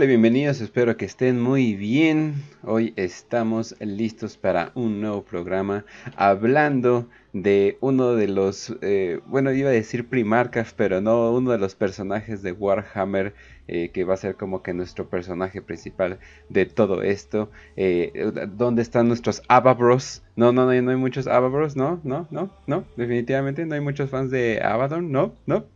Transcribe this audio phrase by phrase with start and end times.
[0.00, 2.36] Hola, bienvenidos, espero que estén muy bien.
[2.62, 5.84] Hoy estamos listos para un nuevo programa
[6.16, 11.58] hablando de uno de los, eh, bueno, iba a decir primarcas, pero no, uno de
[11.58, 13.34] los personajes de Warhammer
[13.68, 17.50] eh, que va a ser como que nuestro personaje principal de todo esto.
[17.76, 20.22] Eh, ¿Dónde están nuestros Ababros?
[20.34, 24.08] No, no, no, no hay muchos Ababros, no, no, no, no, definitivamente no hay muchos
[24.08, 25.66] fans de Abaddon, no, no.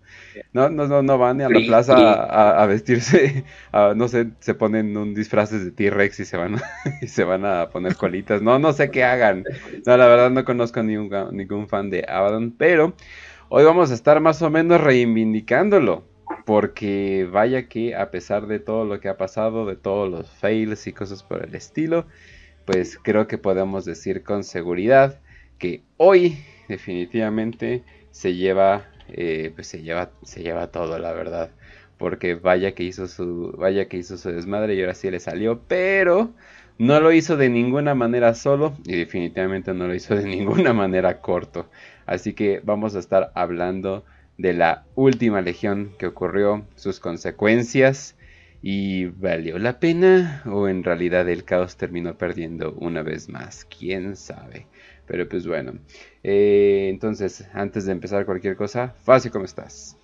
[0.53, 3.45] No, no, no, no van a la plaza a, vestirse,
[3.97, 6.57] no sé, se ponen un disfraces de T-Rex y se van
[7.03, 8.43] y se van a poner colitas.
[8.43, 9.45] No, no sé qué hagan.
[9.87, 12.95] No, la verdad no conozco ningún, ningún fan de Abaddon, pero
[13.49, 16.05] hoy vamos a estar más o menos reivindicándolo.
[16.47, 20.87] Porque vaya que a pesar de todo lo que ha pasado, de todos los fails
[20.87, 22.07] y cosas por el estilo,
[22.65, 25.21] pues creo que podemos decir con seguridad
[25.59, 30.11] que hoy definitivamente se lleva eh, pues se lleva,
[30.71, 31.51] todo, la verdad.
[31.99, 35.61] Porque vaya que hizo su, vaya que hizo su desmadre y ahora sí le salió,
[35.69, 36.33] pero
[36.79, 41.21] no lo hizo de ninguna manera solo y definitivamente no lo hizo de ninguna manera
[41.21, 41.69] corto.
[42.07, 44.05] Así que vamos a estar hablando
[44.39, 48.17] de la última legión que ocurrió, sus consecuencias
[48.63, 54.17] y valió la pena o en realidad el caos terminó perdiendo una vez más, quién
[54.17, 54.67] sabe.
[55.07, 55.75] Pero pues bueno,
[56.23, 59.97] eh, entonces, antes de empezar cualquier cosa, Fácil, ¿cómo estás?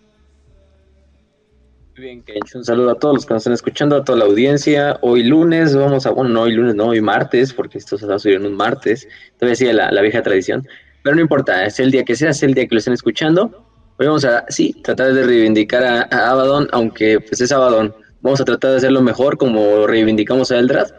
[1.97, 2.55] Muy bien, Kench.
[2.55, 4.98] Un saludo a todos los que nos están escuchando, a toda la audiencia.
[5.03, 8.17] Hoy lunes vamos a, bueno, no hoy lunes, no, hoy martes, porque esto se va
[8.17, 9.09] a subir en un martes.
[9.39, 10.67] Todavía sigue la, la vieja tradición.
[11.03, 13.67] Pero no importa, es el día que sea, es el día que lo estén escuchando.
[13.98, 17.95] Hoy vamos a, sí, tratar de reivindicar a, Abaddon, aunque pues es Abaddon.
[18.23, 20.91] Vamos a tratar de hacerlo mejor como reivindicamos a Eldrad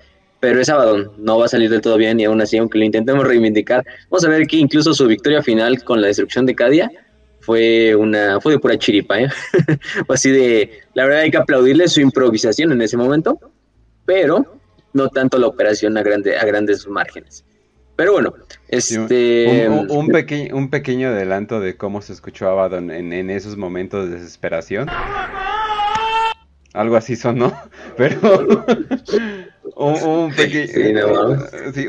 [0.42, 2.84] pero es Abaddon, no va a salir del todo bien y aún así, aunque lo
[2.84, 6.92] intentemos reivindicar, vamos a ver que incluso su victoria final con la destrucción de Cadia
[7.39, 9.30] fue una fue de pura chiripa, ¿eh?
[10.09, 13.40] así de, la verdad hay que aplaudirle su improvisación en ese momento,
[14.06, 14.59] pero
[14.94, 17.46] no tanto la operación a, grande, a grandes márgenes.
[17.96, 18.34] Pero bueno,
[18.68, 19.69] este...
[19.69, 24.16] un, un, un, pequeño adelanto de cómo se escuchó Abaddon en, en esos momentos de
[24.16, 24.88] desesperación.
[26.74, 27.53] Algo así sonó,
[27.97, 28.66] pero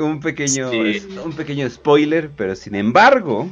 [0.00, 0.70] un, pequeño,
[1.24, 3.50] un pequeño spoiler, pero sin embargo,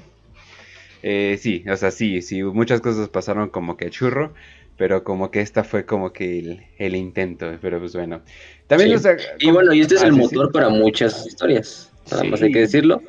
[1.02, 4.32] eh, sí, o sea, sí, sí, muchas cosas pasaron como que churro,
[4.76, 8.22] pero como que esta fue como que el, intento, pero pues bueno.
[8.66, 8.98] También,
[9.38, 12.60] y bueno, y este es el ah, motor para muchas historias, nada más hay que
[12.60, 13.02] decirlo.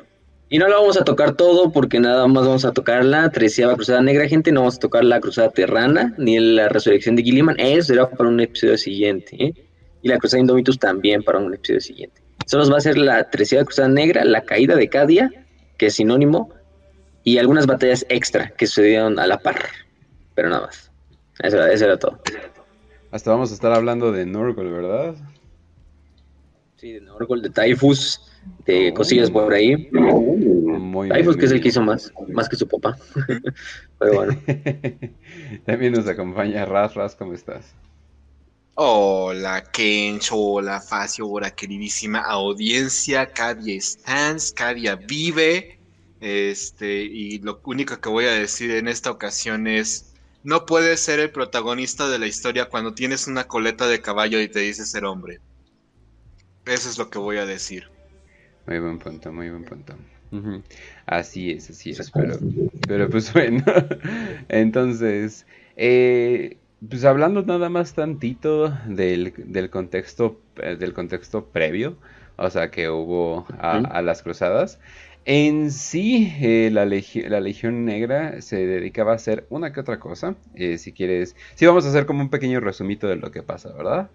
[0.50, 3.74] Y no lo vamos a tocar todo porque nada más vamos a tocar la treceava
[3.74, 4.52] cruzada negra, gente.
[4.52, 7.58] No vamos a tocar la cruzada terrana ni la resurrección de Gilliman.
[7.58, 9.42] Eso será para un episodio siguiente.
[9.42, 9.54] ¿eh?
[10.02, 12.20] Y la cruzada Indomitus también para un episodio siguiente.
[12.46, 15.30] Solo va a ser la treceava cruzada negra, la caída de Cadia,
[15.78, 16.50] que es sinónimo,
[17.24, 19.56] y algunas batallas extra que sucedieron a la par.
[20.34, 20.90] Pero nada más.
[21.38, 22.20] Eso, eso era todo.
[23.10, 25.14] Hasta vamos a estar hablando de Norgol, ¿verdad?
[26.76, 28.20] Sí, de Norgol, de Typhus
[28.66, 29.88] de cosillas por ahí.
[29.92, 32.96] Muy pues que es el que hizo más, más que su papá.
[33.98, 34.38] Pero bueno.
[35.64, 37.74] También nos acompaña Raz, Raz, ¿cómo estás?
[38.74, 45.78] Hola Kencho, hola Facio, hola queridísima audiencia, Cadia Stans, Cadia vive,
[46.20, 51.20] este, y lo único que voy a decir en esta ocasión es, no puedes ser
[51.20, 55.04] el protagonista de la historia cuando tienes una coleta de caballo y te dices ser
[55.04, 55.40] hombre.
[56.64, 57.90] Eso es lo que voy a decir.
[58.66, 59.94] Muy buen punto, muy buen punto.
[61.04, 62.38] Así es, así es, pero,
[62.88, 63.62] pero pues bueno,
[64.48, 65.44] entonces,
[65.76, 66.56] eh,
[66.88, 71.96] pues hablando nada más tantito del, del contexto, eh, del contexto previo,
[72.36, 74.80] o sea, que hubo a, las cruzadas,
[75.24, 80.34] en sí, eh, la, la, Legión Negra se dedicaba a hacer una que otra cosa.
[80.56, 84.10] si quieres, sí, vamos a hacer como un pequeño resumito de lo que pasa, ¿verdad?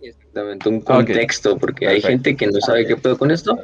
[0.00, 3.58] Exactamente, un contexto, porque hay gente que no sabe qué puedo con esto.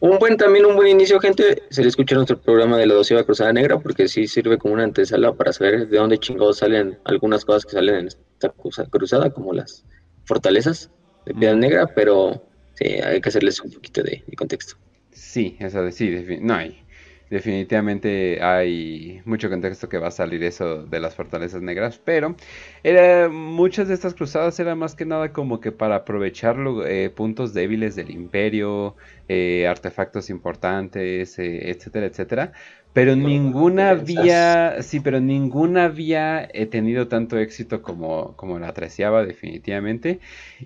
[0.00, 3.24] Un buen, también un buen inicio, gente, se le escucha nuestro programa de la doceava
[3.24, 7.44] cruzada negra, porque sí sirve como una antesala para saber de dónde chingados salen algunas
[7.44, 8.52] cosas que salen en esta
[8.90, 9.84] cruzada, como las
[10.24, 10.90] fortalezas
[11.24, 12.42] de piedra negra, pero
[12.74, 14.76] sí, hay que hacerles un poquito de, contexto.
[15.12, 16.85] Sí, eso sí, no hay
[17.30, 22.36] definitivamente hay mucho contexto que va a salir eso de las fortalezas negras, pero
[23.30, 26.56] muchas de estas cruzadas eran más que nada como que para aprovechar
[26.86, 28.96] eh, puntos débiles del imperio,
[29.28, 32.52] eh, artefactos importantes, eh, etcétera, etcétera.
[32.96, 40.18] Pero ninguna había, sí, pero ninguna había tenido tanto éxito como, como la treceava definitivamente.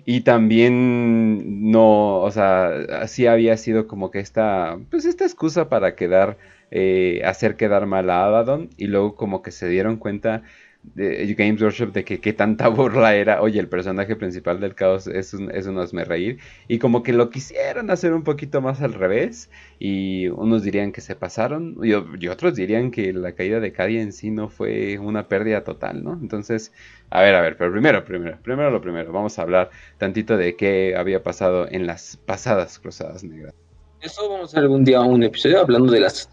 [0.05, 5.93] Y también no, o sea, sí había sido como que esta, pues esta excusa para
[5.97, 6.37] quedar,
[6.71, 8.69] eh, hacer quedar mal a Abaddon.
[8.77, 10.43] Y luego como que se dieron cuenta
[10.83, 15.07] de Games Workshop de que qué tanta burla era, oye, el personaje principal del caos
[15.07, 18.93] es un, es un reír, y como que lo quisieron hacer un poquito más al
[18.93, 19.49] revés,
[19.79, 24.13] y unos dirían que se pasaron, y, otros dirían que la caída de Cadia en
[24.13, 26.13] sí no fue una pérdida total, ¿no?
[26.13, 26.73] Entonces,
[27.09, 30.55] a ver, a ver, pero primero, primero, primero lo primero, vamos a hablar tantito de
[30.55, 33.53] qué había pasado en las pasadas Cruzadas Negras.
[34.01, 36.27] Eso vamos a hacer algún día un episodio hablando de las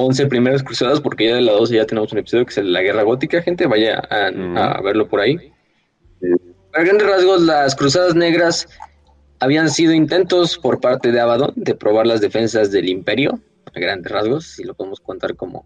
[0.00, 2.82] 11 primeras cruzadas, porque ya de la 12 ya tenemos un episodio que es la
[2.82, 5.52] Guerra Gótica, gente, vaya a, verlo por ahí.
[6.74, 8.68] A grandes rasgos, las cruzadas negras
[9.40, 13.40] habían sido intentos por parte de Abaddon de probar las defensas del imperio,
[13.74, 15.64] a grandes rasgos, si lo podemos contar como,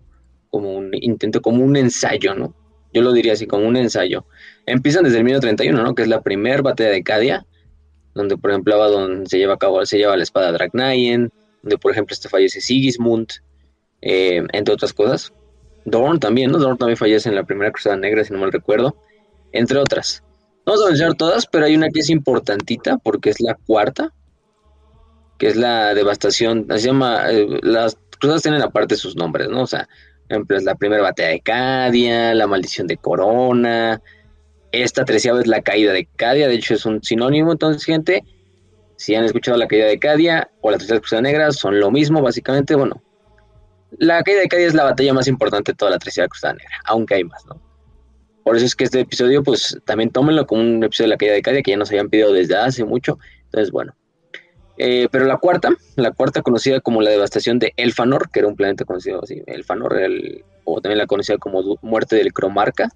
[0.50, 2.54] como un intento, como un ensayo, ¿no?
[2.92, 4.24] Yo lo diría así, como un ensayo.
[4.66, 5.94] Empiezan desde el 1931, ¿no?
[5.94, 7.44] Que es la primera batalla de Cadia,
[8.14, 11.32] donde, por ejemplo, Abaddon se lleva a cabo, se lleva la espada Dragnayen,
[11.62, 13.28] donde, por ejemplo, este fallece Sigismund,
[14.04, 15.32] eh, entre otras cosas.
[15.86, 16.58] Dorn también, ¿no?
[16.58, 18.96] Dorn también fallece en la primera Cruzada Negra, si no mal recuerdo,
[19.52, 20.22] entre otras.
[20.66, 24.12] No vamos a mencionar todas, pero hay una que es importantita porque es la cuarta,
[25.38, 29.62] que es la devastación, se llama, eh, las cruzadas tienen aparte sus nombres, ¿no?
[29.62, 29.88] O sea,
[30.28, 34.00] ejemplo, es la primera batalla de Cadia, la maldición de Corona,
[34.72, 38.22] esta treceava es la caída de Cadia, de hecho es un sinónimo, entonces gente,
[38.96, 42.22] si han escuchado la caída de Cadia o la tercera cruzada negra, son lo mismo,
[42.22, 43.02] básicamente, bueno,
[43.98, 46.74] la caída de Cadia es la batalla más importante de toda la tercera cruzada negra,
[46.84, 47.60] aunque hay más, ¿no?
[48.44, 51.34] Por eso es que este episodio, pues también tómenlo como un episodio de la caída
[51.34, 53.18] de Cadia que ya nos habían pedido desde hace mucho.
[53.44, 53.94] Entonces, bueno.
[54.76, 58.56] Eh, pero la cuarta, la cuarta conocida como la devastación de Elfanor, que era un
[58.56, 62.88] planeta conocido así, Elfanor, el, o también la conocida como muerte del Cromarca,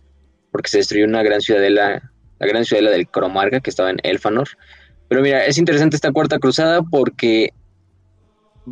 [0.51, 4.49] porque se destruyó una gran ciudadela, la gran ciudadela del Cromarca que estaba en Elfanor.
[5.09, 7.55] Pero mira, es interesante esta cuarta cruzada porque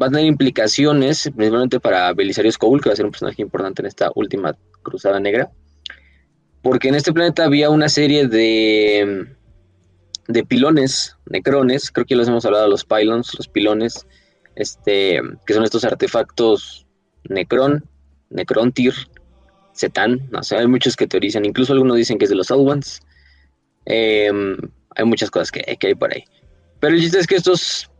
[0.00, 3.82] va a tener implicaciones, principalmente para Belisario Skoll, que va a ser un personaje importante
[3.82, 5.50] en esta última cruzada negra.
[6.62, 9.26] Porque en este planeta había una serie de,
[10.28, 14.06] de pilones, necrones, creo que los hemos hablado, los pylons, los pilones,
[14.56, 16.86] este, que son estos artefactos
[17.28, 17.84] Necron,
[18.30, 18.94] Necrontyr,
[19.74, 23.00] Zetan, no sé, hay muchos que teorizan, incluso algunos dicen que es de los Ones.
[23.84, 24.56] Em,
[24.96, 26.24] hay muchas cosas que, que hay por ahí.
[26.80, 27.90] Pero el chiste es que estos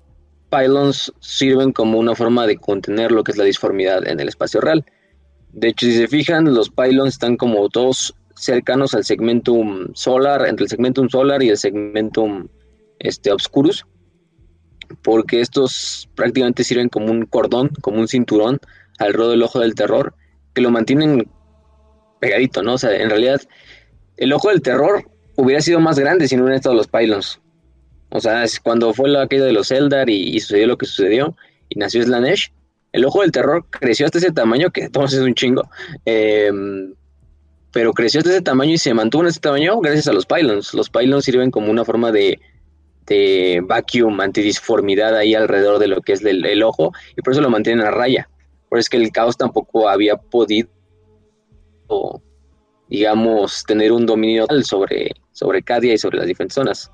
[0.51, 4.61] pylons sirven como una forma de contener lo que es la disformidad en el espacio
[4.61, 4.85] real.
[5.53, 10.65] De hecho, si se fijan, los pylons están como todos cercanos al segmentum solar, entre
[10.65, 12.49] el segmentum solar y el segmentum
[12.99, 13.87] este, obscurus,
[15.03, 18.59] porque estos prácticamente sirven como un cordón, como un cinturón
[18.99, 20.15] alrededor del ojo del terror,
[20.55, 21.29] que lo mantienen
[22.21, 22.75] pegadito, ¿no?
[22.75, 23.41] O sea, en realidad,
[24.17, 27.41] el ojo del terror hubiera sido más grande si no hubieran estado los pylons.
[28.11, 31.37] O sea, cuando fue la caída de los Eldar y, sucedió lo que sucedió
[31.69, 32.53] y nació Slanesh,
[32.93, 35.69] el ojo del terror creció hasta ese tamaño, que todos es un chingo,
[36.05, 36.95] em,
[37.73, 40.73] pero creció hasta ese tamaño y se mantuvo en ese tamaño gracias a los pylons.
[40.73, 42.41] Los pylons sirven como una forma de,
[43.07, 47.51] de vacuum, antidisformidad ahí alrededor de lo que es el, ojo y por eso lo
[47.51, 48.29] mantienen a raya.
[48.69, 50.69] Por eso es que el caos tampoco había podido,
[52.89, 56.91] digamos, tener un dominio sobre, sobre Cadia y sobre las diferentes zonas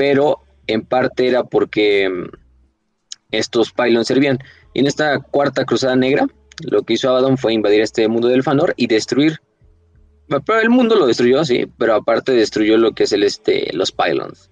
[0.00, 2.30] pero en parte era porque mm,
[3.32, 4.38] estos pylons servían.
[4.72, 6.26] Y en esta cuarta cruzada negra,
[6.62, 9.40] lo que hizo Abaddon fue invadir este mundo del Fanor y destruir.
[10.26, 13.92] Pero el mundo lo destruyó, sí, pero aparte destruyó lo que es el este, los
[13.92, 14.50] pylons.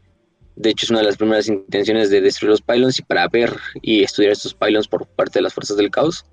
[0.54, 3.56] De hecho, es una de las primeras intenciones de destruir los pylons y para ver
[3.80, 6.26] y estudiar estos pylons por parte de las fuerzas del caos.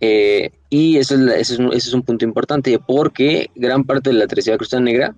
[0.00, 1.20] Eh, y eso es,
[1.52, 5.14] ese, es un, punto importante porque gran parte de la tercera cruzada negra,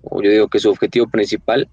[0.00, 1.68] o yo digo que su objetivo principal,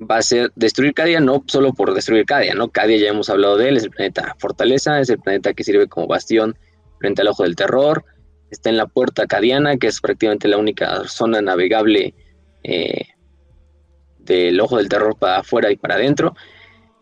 [0.00, 2.68] va a ser destruir Cadia, no solo por destruir Cadia, ¿no?
[2.68, 5.88] Cadia ya hemos hablado de él, es el planeta Fortaleza, es el planeta que sirve
[5.88, 6.56] como bastión
[6.98, 8.04] frente al ojo del terror,
[8.50, 12.14] está en la puerta cadiana, que es prácticamente la única zona navegable
[12.62, 13.06] eh,
[14.18, 16.34] del ojo del terror para afuera y para adentro.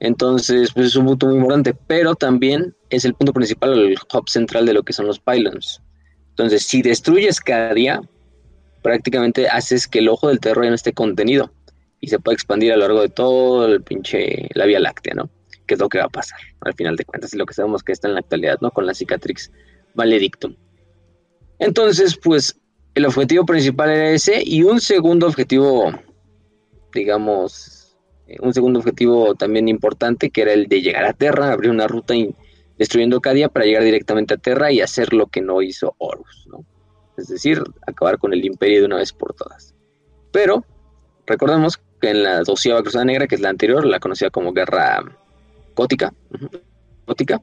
[0.00, 4.28] Entonces, pues es un punto muy importante, pero también es el punto principal, el hub
[4.28, 5.80] central de lo que son los pylons.
[6.30, 8.02] Entonces, si destruyes Cadia,
[8.82, 11.52] prácticamente haces que el ojo del terror ya no esté contenido
[12.02, 15.30] y se puede expandir a lo largo de todo el pinche, la Vía Láctea, ¿no?
[15.66, 17.84] Que es lo que va a pasar, al final de cuentas, y lo que sabemos
[17.84, 18.72] que está en la actualidad, ¿no?
[18.72, 19.52] Con la cicatrix
[19.94, 20.56] Valedictum.
[21.60, 22.60] Entonces, pues,
[22.96, 25.92] el objetivo principal era ese, y un segundo objetivo,
[26.92, 31.70] digamos, eh, un segundo objetivo también importante, que era el de llegar a Terra, abrir
[31.70, 32.14] una ruta
[32.78, 36.66] destruyendo Cadia para llegar directamente a Terra y hacer lo que no hizo Horus, ¿no?
[37.16, 39.72] Es decir, acabar con el imperio de una vez por todas.
[40.32, 40.64] Pero
[41.26, 41.80] recordemos
[42.10, 45.02] en la doceava Cruzada Negra, que es la anterior, la conocida como Guerra
[45.74, 46.12] Gótica,
[47.06, 47.40] gótica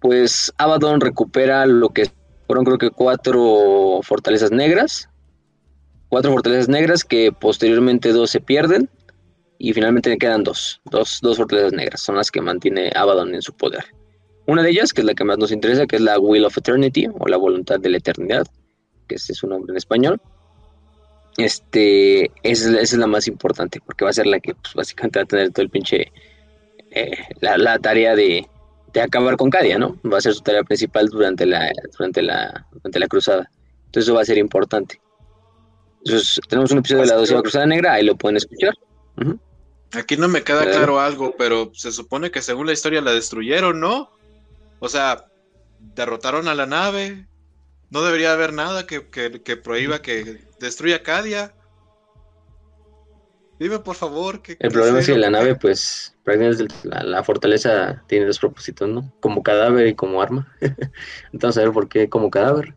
[0.00, 2.08] pues Abaddon recupera lo que
[2.48, 5.10] Fueron creo que cuatro fortalezas negras.
[6.08, 8.88] Cuatro fortalezas negras que posteriormente dos se pierden.
[9.58, 12.00] Y finalmente quedan dos, dos, dos fortalezas negras.
[12.00, 13.84] Son las que mantiene Abaddon en su poder.
[14.46, 16.56] Una de ellas, que es la que más nos interesa, que es la Will of
[16.56, 18.46] Eternity, o la voluntad de la eternidad,
[19.06, 20.18] que ese es su nombre en español.
[21.38, 25.22] Este, esa es, la más importante, porque va a ser la que pues, básicamente va
[25.22, 26.12] a tener todo el pinche,
[26.90, 28.46] eh, la, tarea de,
[29.00, 29.96] acabar con Cadia, ¿no?
[30.04, 33.48] Va a ser su tarea principal durante la, durante la, durante la cruzada.
[33.86, 35.00] Entonces eso va a ser importante.
[36.04, 38.74] Entonces, tenemos un episodio de la doceava cruzada negra, ahí lo pueden escuchar.
[39.92, 43.78] Aquí no me queda claro algo, pero se supone que según la historia la destruyeron,
[43.78, 44.10] ¿no?
[44.80, 45.26] O sea,
[45.78, 47.26] derrotaron a la nave.
[47.90, 49.00] No debería haber nada que,
[49.62, 51.54] prohíba que destruya Cadia.
[53.58, 54.56] Dime por favor que...
[54.60, 59.12] El problema es que la nave, pues, prácticamente la, fortaleza tiene dos propósitos, ¿no?
[59.20, 60.54] Como cadáver y como arma.
[61.32, 62.74] Entonces, a ver por qué como cadáver.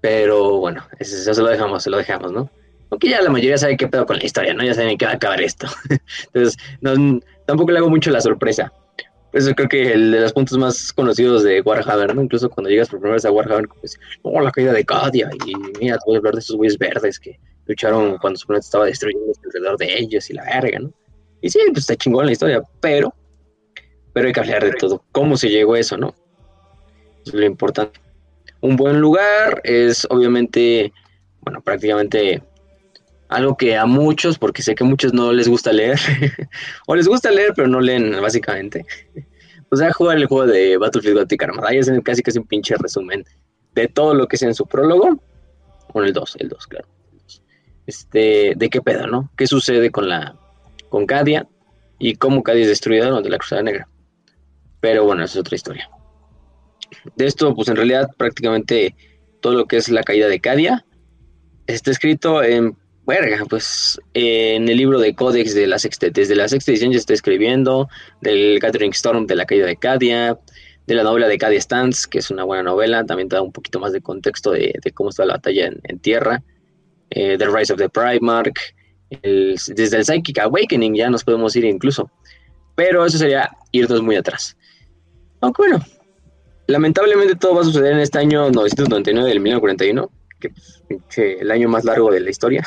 [0.00, 2.50] Pero bueno, eso se lo dejamos, se lo dejamos, ¿no?
[2.90, 4.62] Aunque ya la mayoría sabe qué pedo con la historia, ¿no?
[4.62, 5.66] Ya saben qué va a acabar esto.
[6.26, 6.56] Entonces,
[7.46, 8.72] tampoco le hago mucho la sorpresa.
[9.32, 12.22] Eso creo que el de los puntos más conocidos de Warhammer, ¿no?
[12.22, 15.54] Incluso cuando llegas por primera vez a Warhammer, pues, oh, la caída de Cadia, y
[15.80, 18.86] mira, te voy a hablar de esos güeyes verdes que lucharon cuando su planeta estaba
[18.86, 20.92] destruyendo alrededor de ellos y la verga, ¿no?
[21.40, 23.14] Y sí, pues está chingón la historia, pero,
[24.12, 25.02] pero hay que hablar de todo.
[25.12, 26.14] ¿Cómo se llegó eso, no?
[27.24, 28.00] es lo importante.
[28.60, 30.92] Un buen lugar es, obviamente,
[31.40, 32.42] bueno, prácticamente
[33.34, 35.98] algo que a muchos, porque sé que a muchos no les gusta leer,
[36.86, 38.84] o les gusta leer, pero no leen, básicamente.
[39.70, 41.68] O sea, jugar el juego de Battlefield Gothic Armada.
[41.70, 43.24] Ahí es casi casi un pinche resumen
[43.74, 45.22] de todo lo que es en su prólogo.
[45.92, 46.88] Con el 2, el 2, claro.
[47.86, 49.30] Este, de qué pedo, ¿no?
[49.36, 50.36] ¿Qué sucede con la
[50.88, 51.48] con Cadia
[51.98, 53.88] y cómo Cadia es destruida durante la Cruzada Negra?
[54.80, 55.90] Pero bueno, esa es otra historia.
[57.16, 58.94] De esto, pues en realidad prácticamente
[59.40, 60.84] todo lo que es la caída de Cadia
[61.66, 62.76] está escrito en
[63.12, 66.96] Verga, pues en el libro de Codex de la sexta, desde la sexta edición ya
[66.96, 67.90] está escribiendo,
[68.22, 70.38] del Gathering Storm de la caída de Cadia,
[70.86, 73.52] de la novela de Cadia Stance, que es una buena novela, también te da un
[73.52, 76.42] poquito más de contexto de, cómo está la batalla en, tierra,
[77.10, 78.74] eh, The Rise of the Primarch,
[79.10, 82.10] desde el Psychic Awakening ya nos podemos ir incluso,
[82.74, 84.56] pero eso sería irnos muy atrás.
[85.42, 85.84] Aunque bueno,
[86.66, 91.84] lamentablemente todo va a suceder en este año 999 del 1941 que el año más
[91.84, 92.66] largo de la historia,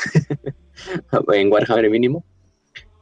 [1.34, 2.25] en Warhammer mínimo,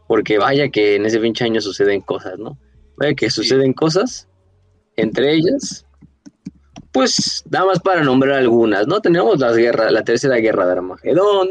[0.07, 2.57] porque vaya que en ese pinche año suceden cosas, ¿no?
[2.97, 4.27] Vaya que suceden cosas,
[4.95, 5.85] entre ellas,
[6.91, 9.01] pues nada más para nombrar algunas, ¿no?
[9.01, 11.49] Tenemos la guerra, la tercera guerra de Armagedón,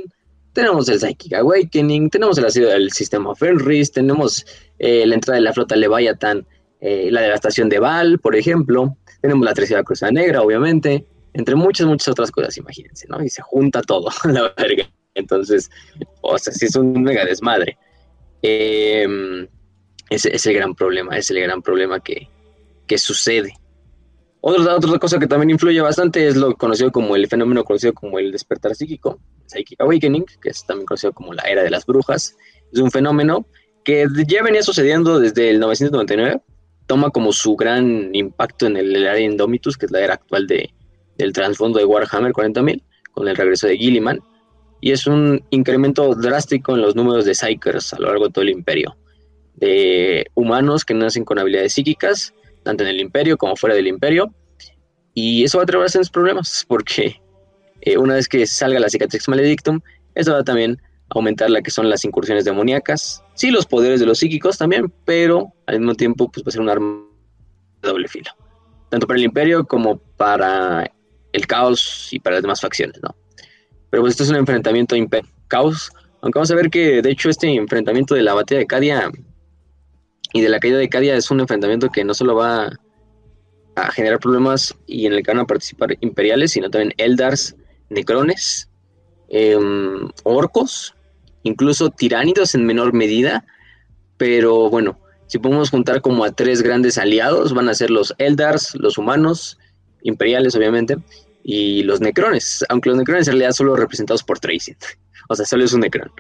[0.53, 4.45] tenemos el Psychic Awakening, tenemos el ácido del sistema Fenris, tenemos
[4.79, 6.47] eh, la entrada de la flota Leviathan,
[6.81, 11.87] eh, la devastación de Val, por ejemplo, tenemos la tercera Cruzada Negra, obviamente, entre muchas,
[11.87, 13.23] muchas otras cosas, imagínense, ¿no?
[13.23, 14.89] Y se junta todo, la verga.
[15.15, 15.71] Entonces,
[16.21, 17.77] o sea, sí es un mega desmadre.
[18.43, 19.07] Eh,
[20.11, 22.29] ese es el gran problema, es el gran problema que,
[22.87, 23.55] que sucede.
[24.41, 28.19] Otra, otra cosa que también influye bastante es lo conocido como el fenómeno conocido como
[28.19, 32.37] el despertar psíquico, Psychic Awakening, que es también conocido como la era de las brujas.
[32.73, 33.47] Es un fenómeno
[33.85, 36.43] que ya venía sucediendo desde el 999,
[36.87, 40.47] toma como su gran impacto en el, el área Indomitus, que es la era actual
[40.47, 40.75] de,
[41.23, 44.21] del trasfondo de Warhammer 40.000 con el regreso de Gilliman
[44.83, 48.43] y es un incremento drástico en los números de Psychers a lo largo de todo
[48.43, 48.97] el imperio,
[49.55, 54.35] de humanos que nacen con habilidades psíquicas, tanto en el imperio como fuera del imperio,
[55.15, 57.21] y eso va a traer bastantes problemas, porque
[57.83, 59.81] eh, una vez que salga la Cicatrix Maledictum,
[60.17, 60.77] eso va a también
[61.11, 65.53] aumentar la que son las incursiones demoníacas, sí los poderes de los psíquicos también, pero
[65.67, 67.05] al mismo tiempo pues va a ser un arma
[67.83, 68.33] de doble filo,
[68.89, 70.91] tanto para el imperio como para
[71.33, 73.15] el caos y para las demás facciones, ¿no?
[73.91, 74.97] Pero pues esto es un enfrentamiento
[75.49, 75.91] caos,
[76.23, 79.11] aunque vamos a ver que de hecho este enfrentamiento de la batalla de Cadia
[80.33, 82.71] y de la caída de Cadia es un enfrentamiento que no solo va
[83.75, 87.57] a generar problemas y en el que van a participar imperiales, sino también Eldars,
[87.91, 88.71] Necrones,
[89.29, 90.95] em, orcos,
[91.43, 93.45] incluso tiránidos en menor medida,
[94.17, 98.75] pero bueno, si podemos juntar como a tres grandes aliados, van a ser los Eldars,
[98.75, 99.59] los humanos
[100.03, 100.97] imperiales, obviamente,
[101.43, 104.77] y los necrones, aunque los necrones en realidad solo representados por Tracy.
[105.29, 106.11] O sea, solo es un necron.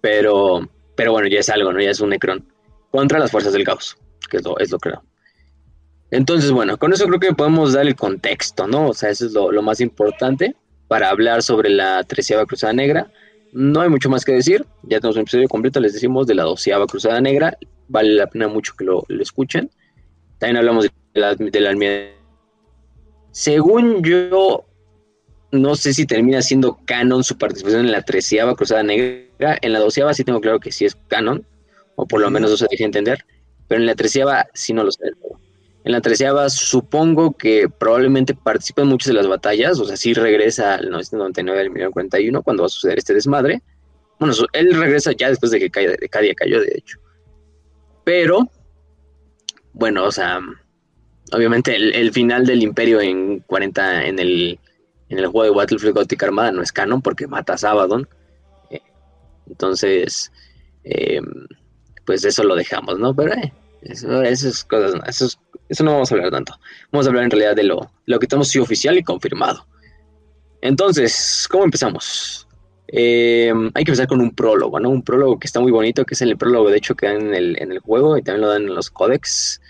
[0.00, 1.80] Pero, pero bueno, ya es algo, ¿no?
[1.80, 2.46] Ya es un necron.
[2.90, 3.96] Contra las fuerzas del caos,
[4.30, 4.78] que es lo, es lo.
[6.10, 8.88] Entonces, bueno, con eso creo que podemos dar el contexto, ¿no?
[8.88, 10.54] O sea, eso es lo, lo más importante
[10.86, 13.10] para hablar sobre la treceava cruzada negra.
[13.52, 14.64] No hay mucho más que decir.
[14.82, 17.56] Ya tenemos un episodio completo, les decimos, de la doceava cruzada negra.
[17.88, 19.70] Vale la pena mucho que lo, lo escuchen.
[20.38, 21.70] También hablamos de la, de la
[23.38, 24.66] según yo,
[25.52, 29.56] no sé si termina siendo canon su participación en la treceava Cruzada Negra.
[29.62, 31.46] En la doceava sí tengo claro que sí es canon,
[31.94, 33.24] o por lo menos eso se deja entender,
[33.68, 35.12] pero en la treceava sí no lo sé.
[35.84, 40.14] En la treceava supongo que probablemente participa en muchas de las batallas, o sea, sí
[40.14, 43.62] regresa al 1999 al 1941 cuando va a suceder este desmadre.
[44.18, 46.98] Bueno, él regresa ya después de que Cadia cayó, de hecho.
[48.02, 48.50] Pero,
[49.74, 50.40] bueno, o sea,
[51.32, 54.58] obviamente el, final del imperio en 40, en el,
[55.08, 58.08] en el juego de Battlefield Gothic Armada no es canon porque mata a Sabadon.
[58.70, 58.80] Eh,
[59.46, 60.32] entonces,
[60.84, 61.20] eh,
[62.04, 63.14] pues eso lo dejamos, ¿no?
[63.14, 65.28] Pero eh, eso, esas cosas, eso,
[65.68, 66.54] eso, no vamos a hablar tanto.
[66.92, 69.66] Vamos a hablar en realidad de lo, lo que tenemos sí oficial y confirmado.
[70.60, 72.44] Entonces, ¿cómo empezamos?
[72.90, 74.88] hay que empezar con un prólogo, ¿no?
[74.88, 77.34] Un prólogo que está muy bonito, que es el prólogo, de hecho, que dan en
[77.34, 79.60] el, en el juego y también lo dan en los códex.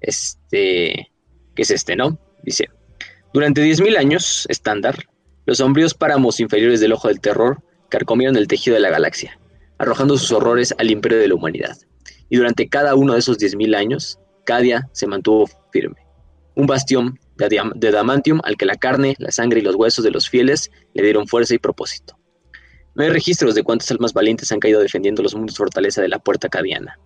[0.00, 1.10] Este,
[1.54, 2.18] que es este, ¿no?
[2.42, 2.68] Dice,
[3.32, 5.04] durante 10.000 años, estándar,
[5.46, 9.38] los sombríos páramos inferiores del ojo del terror carcomieron el tejido de la galaxia,
[9.78, 11.76] arrojando sus horrores al imperio de la humanidad.
[12.28, 16.06] Y durante cada uno de esos 10.000 años, Cadia se mantuvo firme.
[16.54, 20.10] Un bastión de, de damantium al que la carne, la sangre y los huesos de
[20.10, 22.18] los fieles le dieron fuerza y propósito.
[22.94, 26.18] No hay registros de cuántas almas valientes han caído defendiendo los mundos fortaleza de la
[26.18, 26.98] puerta cadiana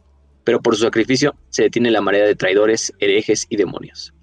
[0.45, 4.15] pero por su sacrificio se detiene la marea de traidores, herejes y demonios.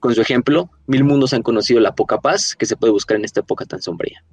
[0.00, 3.24] Con su ejemplo, mil mundos han conocido la poca paz que se puede buscar en
[3.24, 4.24] esta época tan sombría.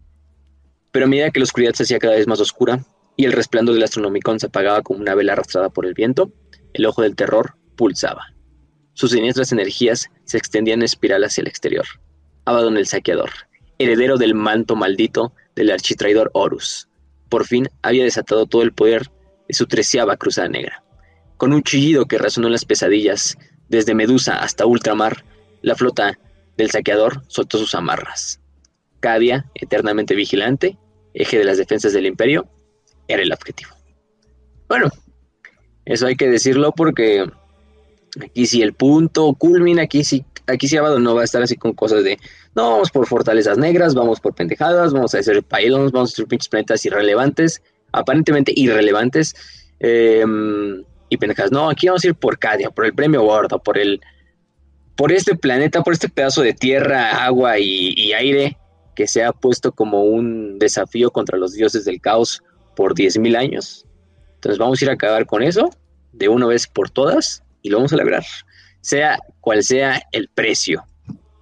[0.91, 2.85] Pero a medida que la oscuridad se hacía cada vez más oscura
[3.17, 6.31] y el resplandor del astronomicón se apagaba como una vela arrastrada por el viento,
[6.73, 8.27] el ojo del terror pulsaba.
[8.93, 11.85] Sus siniestras energías se extendían en espiral hacia el exterior.
[12.45, 13.31] Abaddon el saqueador,
[13.79, 16.87] heredero del manto maldito del architraidor Horus,
[17.29, 19.11] por fin había desatado todo el poder
[19.47, 20.84] de su treceava cruzada negra.
[21.37, 23.37] Con un chillido que resonó en las pesadillas,
[23.69, 25.25] desde Medusa hasta ultramar,
[25.61, 26.17] la flota
[26.57, 28.39] del saqueador soltó sus amarras.
[28.99, 30.77] Cadia, eternamente vigilante,
[31.13, 32.47] eje de las defensas del imperio,
[33.07, 33.71] era el objetivo.
[34.67, 34.89] Bueno,
[35.85, 37.25] eso hay que decirlo porque
[38.21, 41.55] aquí sí el punto culmina, aquí sí, aquí sí Abado no va a estar así
[41.55, 42.17] con cosas de,
[42.55, 46.27] no, vamos por fortalezas negras, vamos por pendejadas, vamos a hacer pylons, vamos a hacer
[46.27, 49.35] pinches planetas irrelevantes, aparentemente irrelevantes.
[49.79, 50.23] Eh,
[51.09, 51.51] y pendejas.
[51.51, 54.01] No, aquí vamos a ir por Cadia, por el premio gordo, por el.
[54.95, 58.57] por este planeta, por este pedazo de tierra, agua y, aire
[58.95, 62.41] que se ha puesto como un desafío contra los dioses del caos
[62.77, 63.85] por 10.000 años.
[64.35, 65.69] Entonces vamos a ir a acabar con eso
[66.13, 68.23] de una vez por todas y lo vamos a lograr,
[68.79, 70.85] sea cual sea el precio.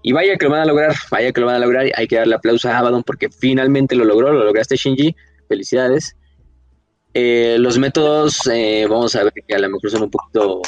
[0.01, 1.85] Y vaya que lo van a lograr, vaya que lo van a lograr.
[1.95, 5.15] Hay que darle aplauso a Abaddon porque finalmente lo logró, lo lograste Shinji.
[5.47, 6.15] Felicidades.
[7.13, 10.61] Eh, los métodos, eh, vamos a ver que a lo mejor son un poquito,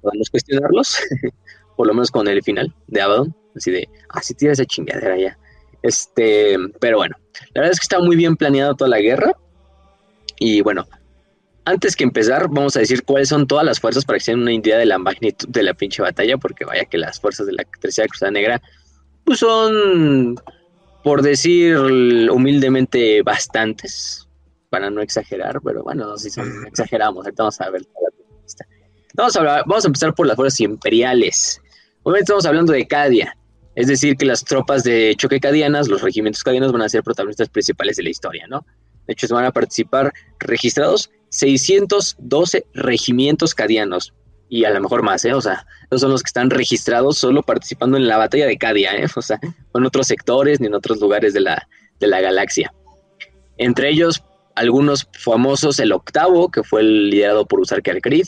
[0.00, 0.98] podemos cuestionarlos,
[1.76, 5.16] por lo menos con el final de Abaddon, así de, así ah, tira esa chingadera
[5.16, 5.38] ya.
[5.82, 7.16] Este, pero bueno,
[7.54, 9.36] la verdad es que está muy bien planeada toda la guerra.
[10.38, 10.86] Y bueno,
[11.64, 14.40] antes que empezar, vamos a decir cuáles son todas las fuerzas para que se den
[14.40, 17.52] una idea de la magnitud de la pinche batalla, porque vaya que las fuerzas de
[17.52, 18.60] la Tercera Cruzada Negra,
[19.24, 20.36] pues son,
[21.04, 24.26] por decir humildemente, bastantes
[24.72, 27.86] para no exagerar, pero bueno, si son, exageramos, ahorita vamos a ver.
[29.14, 31.60] Vamos a, vamos a empezar por las fuerzas imperiales.
[32.02, 33.36] Obviamente estamos hablando de Cadia,
[33.74, 37.50] es decir, que las tropas de choque cadianas, los regimientos cadianos van a ser protagonistas
[37.50, 38.64] principales de la historia, ¿no?
[39.06, 44.14] De hecho, se van a participar registrados 612 regimientos cadianos,
[44.48, 45.34] y a lo mejor más, ¿eh?
[45.34, 48.96] O sea, esos son los que están registrados solo participando en la batalla de Cadia,
[48.96, 49.06] ¿eh?
[49.14, 51.68] O sea, no en otros sectores ni en otros lugares de la,
[52.00, 52.72] de la galaxia.
[53.58, 54.22] Entre ellos,
[54.54, 58.26] algunos famosos, el octavo, que fue el liderado por Usar Creed,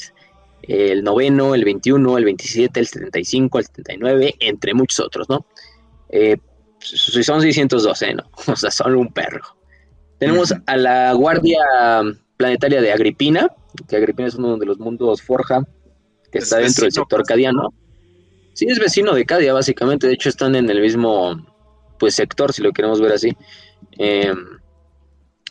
[0.62, 5.46] el noveno, el 21, el 27, el 75, el 79, entre muchos otros, ¿no?
[6.08, 6.36] Eh,
[6.80, 8.24] son 612, ¿no?
[8.52, 9.42] O sea, son un perro.
[10.18, 11.60] Tenemos a la Guardia
[12.36, 13.48] Planetaria de Agripina,
[13.88, 15.66] que Agripina es uno de los mundos Forja,
[16.30, 17.74] que está dentro del sector cadiano.
[18.54, 20.06] Sí, es vecino de Cadia, básicamente.
[20.06, 21.44] De hecho, están en el mismo
[21.98, 23.36] pues sector, si lo queremos ver así.
[23.98, 24.32] Eh,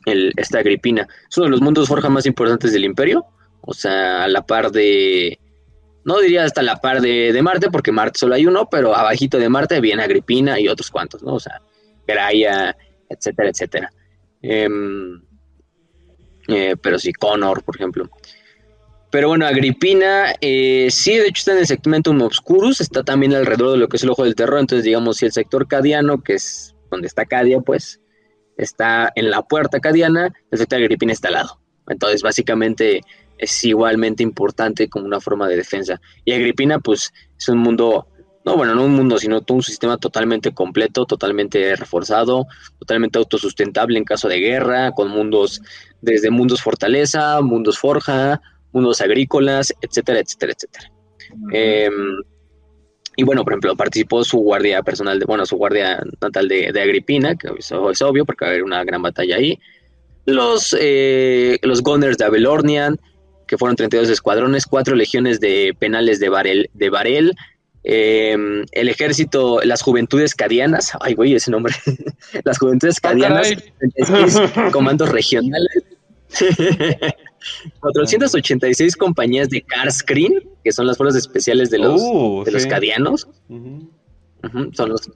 [0.06, 1.08] esta Agripina.
[1.30, 3.26] Es uno de los mundos forja más importantes del imperio,
[3.62, 5.40] o sea, a la par de,
[6.06, 9.50] no diría hasta la par de, Marte, porque Marte solo hay uno, pero abajito de
[9.50, 11.36] Marte viene Agripina y otros cuantos, ¿no?
[11.36, 11.62] O sea,
[12.06, 12.76] Graia,
[13.10, 13.90] etcétera, etcétera.
[14.42, 15.22] Em,
[16.50, 18.10] eh, pero sí, Connor, por ejemplo.
[19.10, 23.74] Pero bueno, Agripina, eh, sí, de hecho está en el segmentum obscurus, está también alrededor
[23.74, 26.34] de lo que es el ojo del terror, entonces digamos, si el sector cadiano, que
[26.34, 28.02] es donde está Cadia, pues,
[28.58, 31.60] está en la puerta cadiana, el sector Agripina está al lado.
[31.88, 33.02] Entonces, básicamente
[33.38, 36.00] es igualmente importante como una forma de defensa.
[36.24, 38.08] Y Agripina, pues, es un mundo
[38.46, 42.46] no, bueno, no un mundo, sino todo un sistema totalmente completo, totalmente reforzado,
[42.78, 45.62] totalmente autosustentable en caso de guerra, con mundos,
[46.02, 48.42] desde mundos fortaleza, mundos forja,
[48.74, 50.92] mundos agrícolas, etcétera, etcétera, etcétera.
[53.16, 57.36] Y bueno, por ejemplo, participó su guardia personal, de, bueno, su guardia natal de, Agripina,
[57.36, 59.60] que es, obvio porque va a haber una gran batalla ahí.
[60.26, 63.00] Los, eh, los Gunners de Abelornian,
[63.48, 67.36] que fueron 32 escuadrones, cuatro legiones de penales de Varel, de Varel
[67.84, 71.74] em, el ejército, las juventudes cadianas, ay güey, ese nombre,
[72.46, 73.54] las juventudes ah, cadianas,
[74.72, 75.84] comandos regionales,
[77.80, 83.28] 486 compañías de Carscreen, que son las fuerzas especiales de los, uh, de los cadianos.
[84.74, 85.12] son los.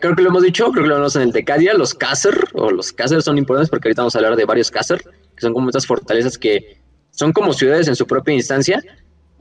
[0.00, 2.36] creo que lo hemos dicho, creo que lo vemos en el de Cadia, los Cácer,
[2.54, 5.52] o los Cácer son importantes porque ahorita vamos a hablar de varios Cácer, que son
[5.54, 6.80] como estas fortalezas que
[7.10, 8.82] son como ciudades en su propia instancia.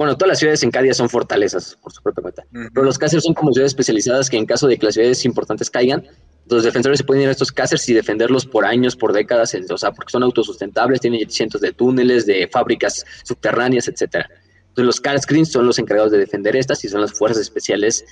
[0.01, 2.43] Bueno, todas las ciudades en Cadia son fortalezas, por su propia cuenta.
[2.51, 5.69] Pero los Cácer son como ciudades especializadas que en caso de que las ciudades importantes
[5.69, 6.07] caigan,
[6.49, 9.77] los defensores se pueden ir a estos casters y defenderlos por años, por décadas, o
[9.77, 14.27] sea, porque son autosustentables, tienen cientos de túneles, de fábricas subterráneas, etcétera.
[14.69, 18.03] Entonces los Carscreens son los encargados de defender estas y son las fuerzas especiales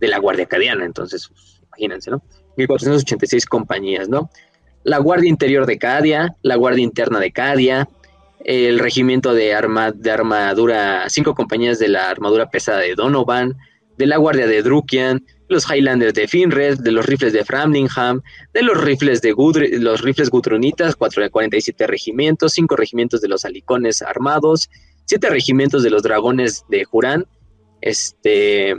[0.00, 0.84] de la Guardia Cadiana.
[0.84, 2.24] Entonces, pues, imagínense, ¿no?
[2.56, 4.30] 1486 compañías, ¿no?
[4.82, 7.88] La Guardia Interior de Cadia, la Guardia Interna de Cadia,
[8.46, 13.56] el Regimiento de, arma, de Armadura, cinco compañías de la Armadura Pesada de Donovan,
[13.98, 18.22] de la Guardia de Drukian, los Highlanders de Finred, de los rifles de Framlingham,
[18.54, 19.34] de los rifles de
[19.80, 24.70] los rifles Gutrunitas, 47 regimientos, 5 regimientos de los Halicones armados,
[25.06, 27.26] 7 regimientos de los Dragones de Jurán,
[27.80, 28.76] este,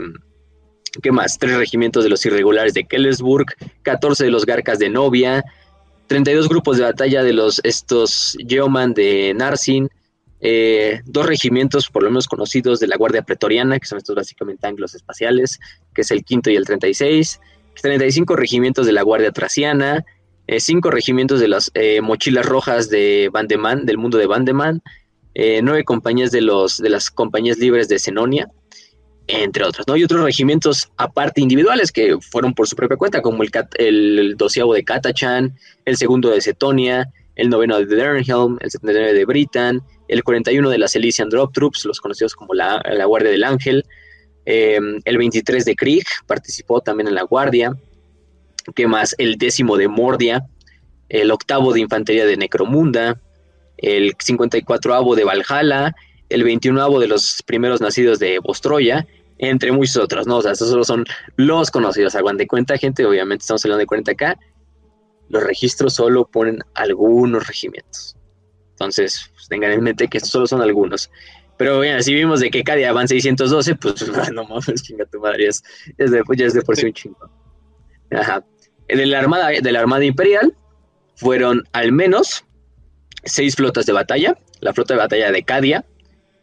[1.02, 1.38] ¿qué más?
[1.38, 3.46] 3 regimientos de los Irregulares de Kellersburg,
[3.82, 5.44] 14 de los Garcas de Novia,
[6.08, 9.88] 32 grupos de batalla de los estos Geoman de Narsin,
[10.40, 14.66] eh, dos regimientos por lo menos conocidos de la Guardia Pretoriana, que son estos básicamente
[14.66, 15.60] anglos espaciales,
[15.94, 17.40] que es el quinto y el 36,
[17.80, 20.04] 35 regimientos de la Guardia Traciana,
[20.46, 24.82] eh, cinco regimientos de las eh, mochilas rojas de Vandeman, del mundo de Vandeman,
[25.62, 28.50] nueve compañías de, los, de las compañías libres de Zenonia,
[29.28, 29.96] entre otros, ¿no?
[29.96, 34.74] Y otros regimientos aparte individuales que fueron por su propia cuenta, como el, el doceavo
[34.74, 40.24] de Katachan, el segundo de Cetonia, el noveno de Dernhelm, el 79 de Britain, el
[40.24, 43.84] 41 de las Elysian Drop Troops, los conocidos como la, Guardia del Ángel,
[44.46, 47.76] em, el 23 de Krieg, participó también en la Guardia,
[48.74, 49.14] ¿qué más?
[49.18, 50.46] El décimo de Mordia,
[51.08, 53.20] el octavo de Infantería de Necromunda,
[53.76, 55.94] el 54avo de Valhalla,
[56.28, 59.06] el 21avo de los primeros nacidos de Bostroya,
[59.38, 60.38] entre muchos otros, ¿no?
[60.38, 61.04] O sea, estos solo son
[61.36, 62.14] los conocidos.
[62.14, 64.38] Hagan de cuenta, gente, obviamente estamos hablando de 40 acá.
[65.28, 68.16] Los registros solo ponen algunos regimientos.
[68.70, 71.10] Entonces, pues, tengan en mente que estos solo son algunos.
[71.56, 75.20] Pero bueno, si vimos de que cada día van 612, pues no mames, chinga tu
[75.20, 75.62] madre, es,
[75.96, 77.30] de, ya es de por sí un chingo.
[78.12, 78.44] Ajá.
[78.86, 80.54] De la, armada, de la Armada Imperial
[81.16, 82.44] fueron al menos
[83.24, 84.38] seis flotas de batalla.
[84.60, 85.84] La flota de batalla de Cadia,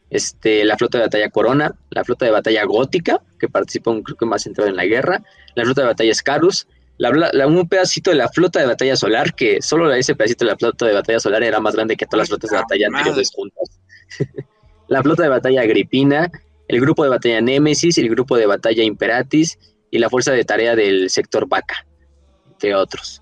[0.10, 4.26] este, la flota de batalla Corona, la flota de batalla Gótica, que participó creo que
[4.26, 5.24] más centrado en la guerra,
[5.56, 9.62] la flota de batalla Scarus, la, un pedacito de la flota de batalla solar, que
[9.62, 12.30] solo ese pedacito de la flota de batalla solar era más grande que todas las
[12.30, 13.80] flotas de batalla anteriores juntas.
[14.88, 16.32] la flota de batalla Agripina,
[16.68, 19.60] el grupo de batalla Némesis, el grupo de batalla Imperatis
[19.92, 21.86] y la fuerza de tarea del sector Vaca,
[22.54, 23.22] entre otros.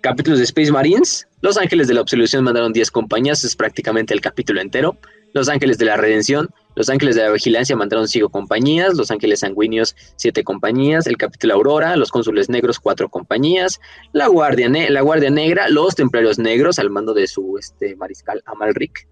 [0.00, 1.26] Capítulos de Space Marines.
[1.40, 4.98] Los Ángeles de la Absolución mandaron 10 compañías, es prácticamente el capítulo entero.
[5.36, 9.40] Los Ángeles de la Redención los Ángeles de la Vigilancia mandaron cinco compañías, Los Ángeles
[9.40, 13.80] Sanguíneos siete compañías, el Capítulo Aurora, los Cónsules Negros cuatro compañías,
[14.12, 19.08] la Guardia, la Guardia Negra, los Templarios Negros al mando de su este, mariscal Amalric,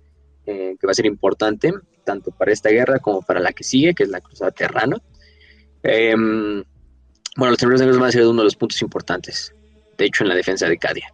[0.47, 1.73] eh, que va a ser importante
[2.05, 4.99] tanto para esta guerra como para la que sigue, que es la Cruzada Terrana.
[5.83, 6.63] Em,
[7.37, 9.55] bueno, los Templarios Negros van a ser uno de los puntos importantes,
[9.97, 11.13] de hecho, en la defensa de Cadia.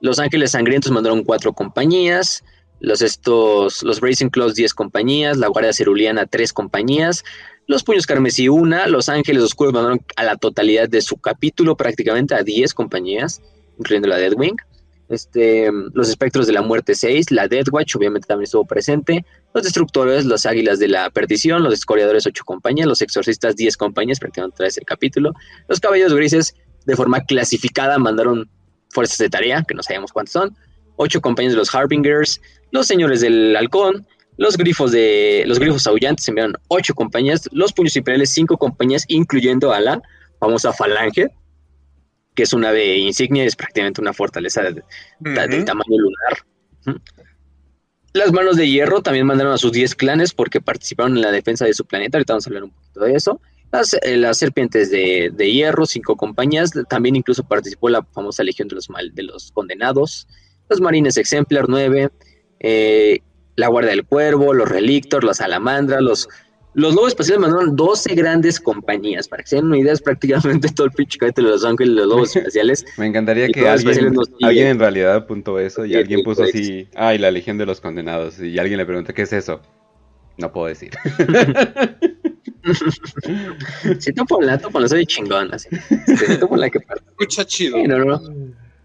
[0.00, 2.44] Los Ángeles Sangrientos mandaron cuatro compañías,
[2.80, 7.24] los estos, los Bracing Claws 10 compañías, la Guardia Ceruleana 3 compañías,
[7.66, 12.34] los Puños Carmesí 1, los Ángeles Oscuros mandaron a la totalidad de su capítulo prácticamente
[12.34, 13.42] a 10 compañías,
[13.78, 14.56] incluyendo la Deadwing.
[15.08, 20.26] Este, los Espectros de la Muerte 6, la Deathwatch obviamente también estuvo presente, los Destructores,
[20.26, 24.70] los Águilas de la Perdición, los Escoriadores 8 compañías, los Exorcistas 10 compañías, prácticamente trae
[24.76, 25.32] el capítulo,
[25.66, 28.50] los Caballos Grises de forma clasificada mandaron
[28.90, 30.56] fuerzas de tarea, que no sabemos cuántos son,
[30.98, 34.06] 8 compañías de los Harbingers, los señores del halcón,
[34.38, 39.72] los grifos de los grifos aullantes enviaron ocho compañías, los puños imperiales cinco compañías, incluyendo
[39.72, 40.00] a la
[40.38, 41.28] famosa falange,
[42.36, 47.00] que es una ave insignia, es prácticamente una fortaleza del tamaño lunar.
[48.12, 51.64] Las manos de hierro también mandaron a sus 10 clanes porque participaron en la defensa
[51.64, 52.16] de su planeta.
[52.16, 53.40] Ahorita vamos a hablar un poquito de eso.
[53.72, 56.72] Las, eh, las serpientes de, de, hierro, cinco compañías.
[56.88, 60.26] También incluso participó la famosa Legión de los, mal, de los Condenados.
[60.68, 62.10] Los Marines Exemplar, nueve.
[62.60, 63.20] Eh,
[63.56, 66.28] la Guardia del Cuervo, los Relictor, los Salamandra, los
[66.78, 70.68] los lobos espaciales mandaron 12 grandes compañías, para que se den una idea, es prácticamente
[70.74, 72.84] todo el pinche de Los Ángeles los lobos espaciales.
[72.98, 77.32] Me encantaría que alguien, alguien en realidad apuntó eso y alguien puso así, ay, la
[77.32, 79.60] Legión de los Condenados, y alguien le pregunta, ¿qué es eso?
[80.36, 80.92] No puedo decir.
[83.98, 85.68] sí, tú ponla, tú ponla, soy chingón, así.
[86.38, 87.02] tú la que parte.
[87.08, 87.76] Escucha chido.
[87.88, 88.20] no, no,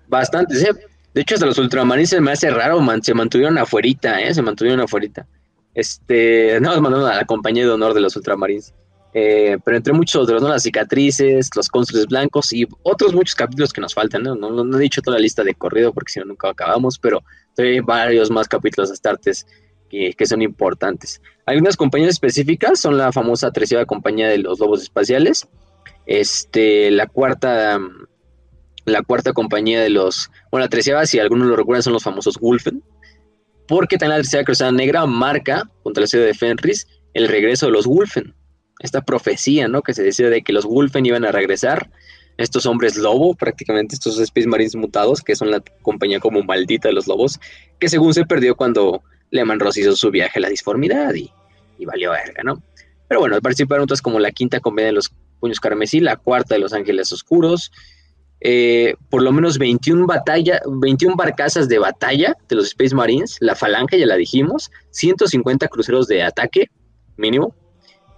[0.08, 0.65] Bastante, sí.
[1.13, 4.34] De hecho, hasta los ultramarines se me hace raro, se mantuvieron afuerita, ¿eh?
[4.34, 5.28] Se mantuvieron afuerita.
[5.73, 8.73] Este, no, mandando a la compañía de honor de los ultramarines.
[9.15, 10.49] Eh, pero entre muchos otros, ¿no?
[10.49, 14.36] Las cicatrices, los cónsules blancos y otros muchos capítulos que nos faltan, ¿no?
[14.36, 17.21] No, he dicho toda la lista de corrido porque si no nunca acabamos, pero
[17.58, 19.45] hay varios más capítulos de Astartes
[19.89, 21.21] que, son importantes.
[21.45, 25.47] Algunas compañías específicas son la famosa treceava compañía de los lobos espaciales,
[26.08, 27.80] este, la cuarta,
[28.86, 32.38] la cuarta compañía de los, bueno, la treceava, si algunos lo recuerdan, son los famosos
[32.39, 32.84] Wolfen,
[33.67, 37.72] porque también la Tercera Cruzada Negra marca, contra la ciudad de Fenris, el regreso de
[37.72, 38.34] los Wolfen.
[38.80, 39.82] Esta profecía, ¿no?
[39.82, 41.89] Que se decía de que los Wolfen iban a regresar,
[42.38, 46.93] estos hombres lobo, prácticamente estos Space Marines mutados, que son la compañía como maldita de
[46.93, 47.39] los lobos,
[47.80, 51.32] que según se perdió cuando Lehman Ross hizo su viaje a la disformidad y,
[51.78, 52.62] y valió verga, ¿no?
[53.08, 56.62] Pero bueno, participaron otras como la quinta comedia de los puños carmesí, la cuarta de
[56.62, 57.72] los ángeles oscuros,
[58.45, 63.56] eh, por lo menos 21, batalla, 21 barcazas de batalla de los Space Marines, la
[63.56, 66.69] Falange, ya la dijimos, 150 cruceros de ataque,
[67.15, 67.56] mínimo,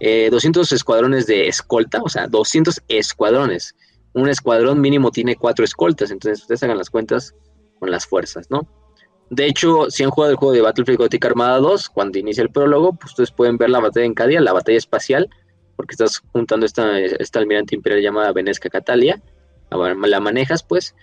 [0.00, 3.76] eh, escuadrones de escolta, o sea, 200 escuadrones.
[4.14, 7.32] Un escuadrón mínimo tiene cuatro escoltas, entonces ustedes hagan las cuentas
[7.78, 8.68] con las fuerzas, ¿no?
[9.30, 12.50] De hecho, si han jugado el juego de Battlefield Gothic Armada 2, cuando inicia el
[12.50, 15.30] prólogo, pues ustedes pueden ver la batalla en Cadia, la batalla espacial,
[15.76, 19.22] porque estás juntando esta, esta almirante imperial llamada Venesca Catalia,
[19.70, 20.94] la manejas pues,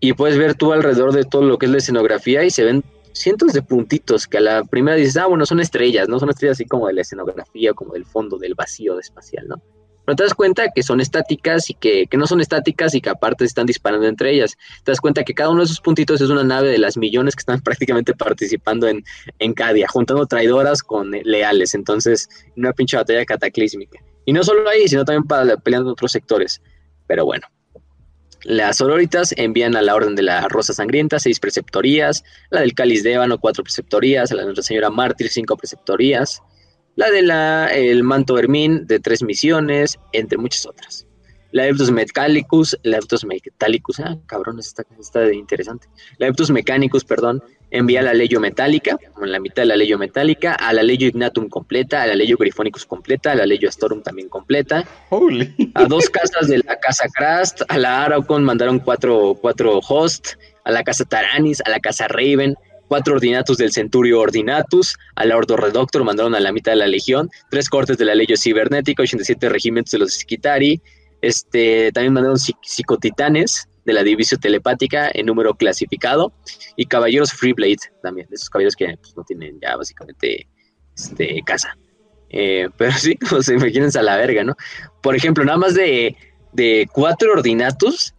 [0.00, 2.84] y puedes ver tú alrededor de todo lo que es la escenografía y se ven
[3.12, 6.18] cientos de puntitos que a la primera dices, ah, bueno, son estrellas, ¿no?
[6.18, 9.62] Son estrellas así como de la escenografía, como del fondo, del vacío espacial, ¿no?
[10.04, 13.44] Pero te das cuenta que son estáticas y que, no son estáticas y que aparte
[13.44, 14.56] están disparando entre ellas.
[14.82, 17.34] Te das cuenta que cada uno de esos puntitos es una nave de las millones
[17.34, 19.02] que están prácticamente participando en,
[19.38, 21.74] en Cadia, juntando traidoras con leales.
[21.74, 24.00] Entonces, una pinche batalla cataclísmica.
[24.26, 26.60] Y no solo ahí, sino también para, peleando en otros sectores.
[27.06, 27.46] Pero bueno,
[28.44, 33.02] las sororitas envían a la Orden de la Rosa Sangrienta seis preceptorías, la del Cáliz
[33.02, 36.42] de Ébano cuatro preceptorías, la de Nuestra Señora Mártir cinco preceptorías,
[36.96, 41.06] la de el Manto Hermín de tres misiones, entre muchas otras.
[41.54, 45.86] La Eptos Metallicus, la Eptos Metallicus, ah, cabrón, está, está interesante.
[46.18, 50.54] La Eptos Mechanicus, perdón, envía la Leyo Metálica, en la mitad de la Leyo Metálica,
[50.54, 54.28] a la Leyo Ignatum completa, a la Leyo Grifonicus completa, a la Leyo Astorum también
[54.28, 54.84] completa.
[55.74, 60.30] A dos casas de la Casa Krast, a la Araucon mandaron cuatro, cuatro host,
[60.64, 62.56] a la Casa Taranis, a la Casa Raven,
[62.88, 66.88] cuatro ordinatus del Centurio Ordinatus, a la Ordo Redoctor mandaron a la mitad de la
[66.88, 70.82] Legión, tres cortes de la Leyo Cibernética, 87 regimientos de los Skitari,
[71.26, 76.32] este, también mandaron psicotitanes, de la división telepática en número clasificado
[76.76, 80.48] y caballeros Freeblade también, esos caballeros que pues, no tienen ya básicamente
[80.96, 81.76] este, casa.
[82.30, 84.56] Eh, pero sí, pues imagínense a la verga, ¿no?
[85.02, 86.16] Por ejemplo, nada más de,
[86.92, 88.14] cuatro ordinatus.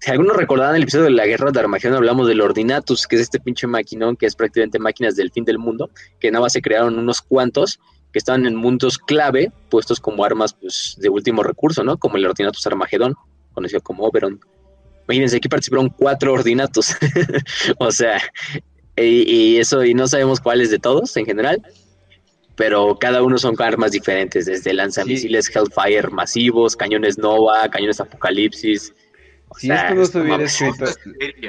[0.00, 3.22] Si algunos recordaban el episodio de la guerra de Armagedón, hablamos del Ordinatus, que es
[3.22, 6.62] este pinche maquinón que es prácticamente máquinas del fin del mundo, que nada más se
[6.62, 7.78] crearon unos cuantos
[8.12, 11.96] que estaban en mundos clave, puestos como armas pues, de último recurso, ¿no?
[11.96, 13.14] Como el Ordinatus Armagedón,
[13.52, 14.40] conocido como Oberon.
[15.04, 16.94] Imagínense, aquí participaron cuatro ordinatos.
[17.78, 18.20] o sea,
[18.96, 21.62] y, eso, y no sabemos cuáles de todos en general,
[22.56, 28.92] pero cada uno son armas diferentes, desde lanzamisiles Hellfire masivos, cañones Nova, cañones Apocalipsis.
[29.56, 30.86] Si esto, no se hubiera escrito,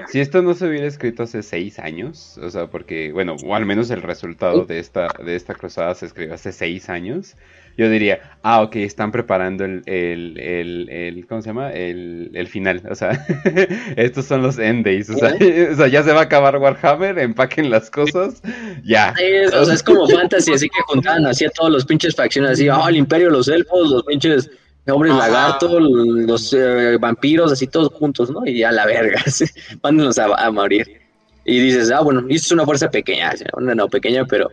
[0.07, 3.65] si esto no se hubiera escrito hace seis años, o sea, porque, bueno, o al
[3.65, 7.35] menos el resultado de esta, de esta cruzada se escribió hace seis años,
[7.77, 11.71] yo diría, ah, ok, están preparando el, el, el, ¿cómo se llama?
[11.71, 13.25] El, el final, o sea,
[13.95, 15.35] estos son los end days, o sea,
[15.71, 18.41] o sea, ya se va a acabar Warhammer, empaquen las cosas,
[18.83, 19.13] ya.
[19.53, 22.67] o sea, es como fantasy, así que juntaban así a todos los pinches facciones, así,
[22.67, 24.49] ah, el imperio, los elfos, los pinches
[24.87, 28.45] hombres lagarto, los eh, vampiros, así todos juntos, ¿no?
[28.45, 29.45] Y ya la verga, ¿sí?
[29.83, 31.01] mándenlos a, a, morir.
[31.45, 34.49] Y dices, ah, bueno, y esto es una fuerza pequeña, una no pequeña, pero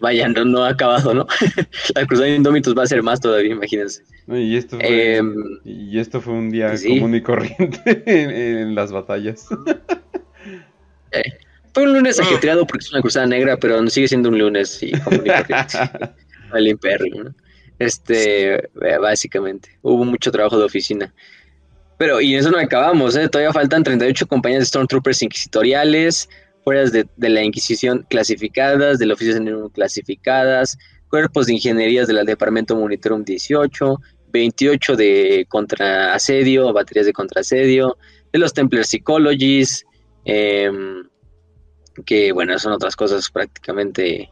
[0.00, 1.26] vaya, no, ha acabado, ¿no?
[1.94, 4.02] la cruzada de Indómitos va a ser más todavía, imagínense.
[4.28, 9.46] y, esto fue, em, y esto fue un día común y corriente en, las batallas.
[11.12, 11.22] Eh,
[11.72, 14.92] fue un lunes ajetreado porque es una cruzada negra, pero sigue siendo un lunes y
[14.92, 15.78] común y corriente.
[16.54, 17.34] El imperio, ¿no?
[17.78, 21.12] Este, básicamente, hubo mucho trabajo de oficina.
[21.98, 23.28] Pero, y eso no acabamos, ¿eh?
[23.28, 26.28] todavía faltan 38 compañías de Stormtroopers inquisitoriales,
[26.62, 30.76] fuerzas de, la Inquisición clasificadas, del oficio de clasificadas,
[31.08, 34.00] cuerpos de ingenierías del Departamento Monitorum 18,
[34.32, 37.96] 28 de contraasedio, baterías de contraasedio,
[38.32, 39.86] de los Templar Psychologies,
[40.24, 41.08] em,
[42.04, 44.28] que bueno, son otras cosas prácticamente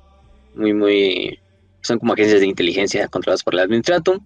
[0.54, 1.38] muy, muy,
[1.86, 4.20] son como agencias de inteligencia controladas por el Administratum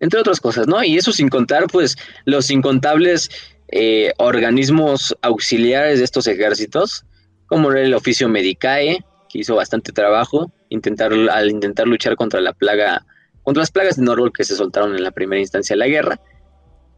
[0.00, 0.82] entre otras cosas, ¿no?
[0.82, 3.30] Y eso sin contar, pues, los incontables
[3.68, 7.04] eh, organismos auxiliares de estos ejércitos,
[7.46, 13.06] como el oficio Medicae, que hizo bastante trabajo intentar, al intentar luchar contra la plaga,
[13.42, 16.20] contra las plagas de Norwalk que se soltaron en la primera instancia de la guerra.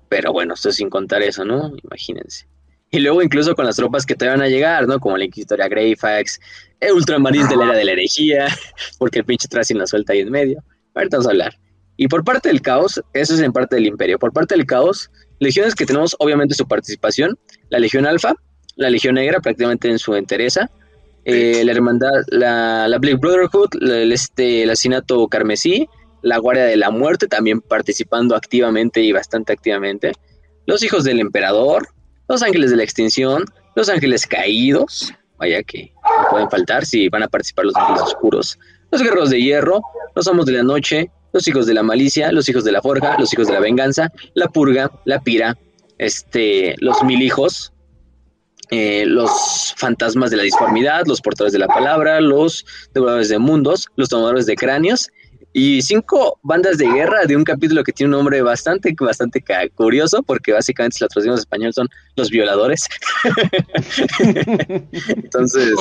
[0.08, 1.72] Pero bueno, esto sin contar eso, ¿no?
[1.82, 2.46] Imagínense.
[2.94, 5.00] Y luego incluso con las tropas que te van a llegar, ¿no?
[5.00, 6.38] Como la Inquisitoria Greyfax,
[6.78, 8.46] el Ultramarines de la Era de la Herejía,
[8.98, 10.62] porque el pinche Tracy la suelta ahí en medio.
[10.94, 11.59] Ahorita vamos a hablar.
[11.96, 14.18] Y por parte del caos, eso es en parte del imperio.
[14.18, 17.38] Por parte del caos, legiones que tenemos obviamente su participación,
[17.70, 18.35] la Legión Alfa,
[18.76, 20.70] la Legión Negra prácticamente en su entereza,
[21.24, 25.88] eh, la Hermandad, la, la Black Brotherhood, el, este, el asesinato carmesí,
[26.20, 30.12] la Guardia de la Muerte también participando activamente y bastante activamente,
[30.66, 31.88] los hijos del emperador,
[32.32, 37.22] los ángeles de la extinción, los ángeles caídos, vaya que no pueden faltar si van
[37.22, 38.58] a participar los ángeles oscuros,
[38.90, 39.82] los guerreros de hierro,
[40.14, 43.18] los amos de la noche, los hijos de la malicia, los hijos de la forja,
[43.18, 45.58] los hijos de la venganza, la purga, la pira,
[45.98, 47.74] este, los mil hijos,
[48.70, 52.64] eh, los fantasmas de la disformidad, los portadores de la palabra, los
[52.94, 55.10] devoradores de mundos, los tomadores de cráneos
[55.52, 60.22] y cinco bandas de guerra de un capítulo que tiene un nombre bastante, bastante curioso,
[60.22, 62.88] porque básicamente si la traducción en español son los violadores.
[65.08, 65.74] Entonces.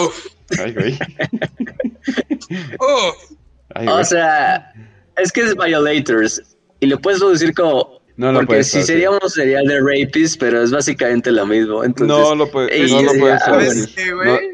[3.88, 4.74] o sea,
[5.18, 6.42] es que es Violators.
[6.82, 8.02] Y lo puedes decir como.
[8.18, 11.82] No porque si seríamos sería de Rapist, pero es básicamente lo mismo.
[11.84, 13.96] no lo, puedes no lo puedes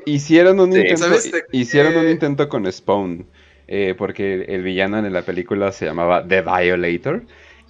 [0.05, 1.07] hicieron un intento,
[1.51, 3.25] hicieron un intento con Spawn.
[3.67, 7.23] Eh, porque el, villano en la película se llamaba The Violator.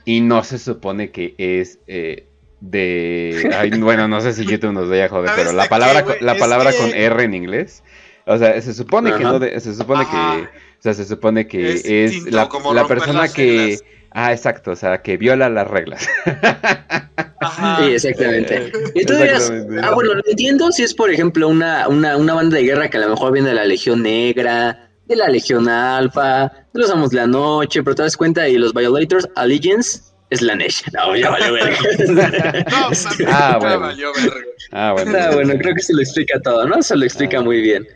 [0.05, 2.27] Y no se supone que es eh,
[2.61, 3.49] de.
[3.79, 6.93] bueno, no sé si YouTube nos vaya a joder, pero la palabra, la palabra con
[6.93, 7.83] R en inglés.
[8.25, 10.47] O sea, se supone que no se supone que
[10.79, 12.47] o sea, se supone que es, la,
[12.87, 13.79] persona que...
[14.11, 16.07] Ah, exacto, o sea, que viola las reglas.
[17.39, 17.77] Ajá.
[17.79, 18.71] Sí, exactamente.
[18.95, 22.57] Y tú dirás, ah, bueno, lo entiendo si es, por ejemplo, una, una, una banda
[22.57, 26.51] de guerra que a lo mejor viene de la Legión Negra, de la Legión Alfa,
[26.73, 30.41] de los Amos de la Noche, pero te das cuenta y los Violators, Allegiance, es
[30.41, 30.91] la Nation.
[30.93, 31.77] No, ya valió verga.
[32.69, 32.89] no,
[33.27, 33.79] ah, bueno.
[33.79, 34.47] valió verga.
[34.71, 35.17] Ah, bueno.
[35.17, 36.81] Ah, bueno, creo que se lo explica todo, ¿no?
[36.81, 37.43] Se lo explica ah.
[37.43, 37.87] muy bien.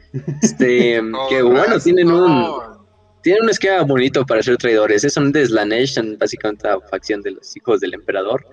[0.42, 2.72] Este, que bueno, tienen un
[3.22, 5.02] tienen un esquema bonito para ser traidores.
[5.14, 8.46] Son de Slanesh, son básicamente la facción de los hijos del emperador.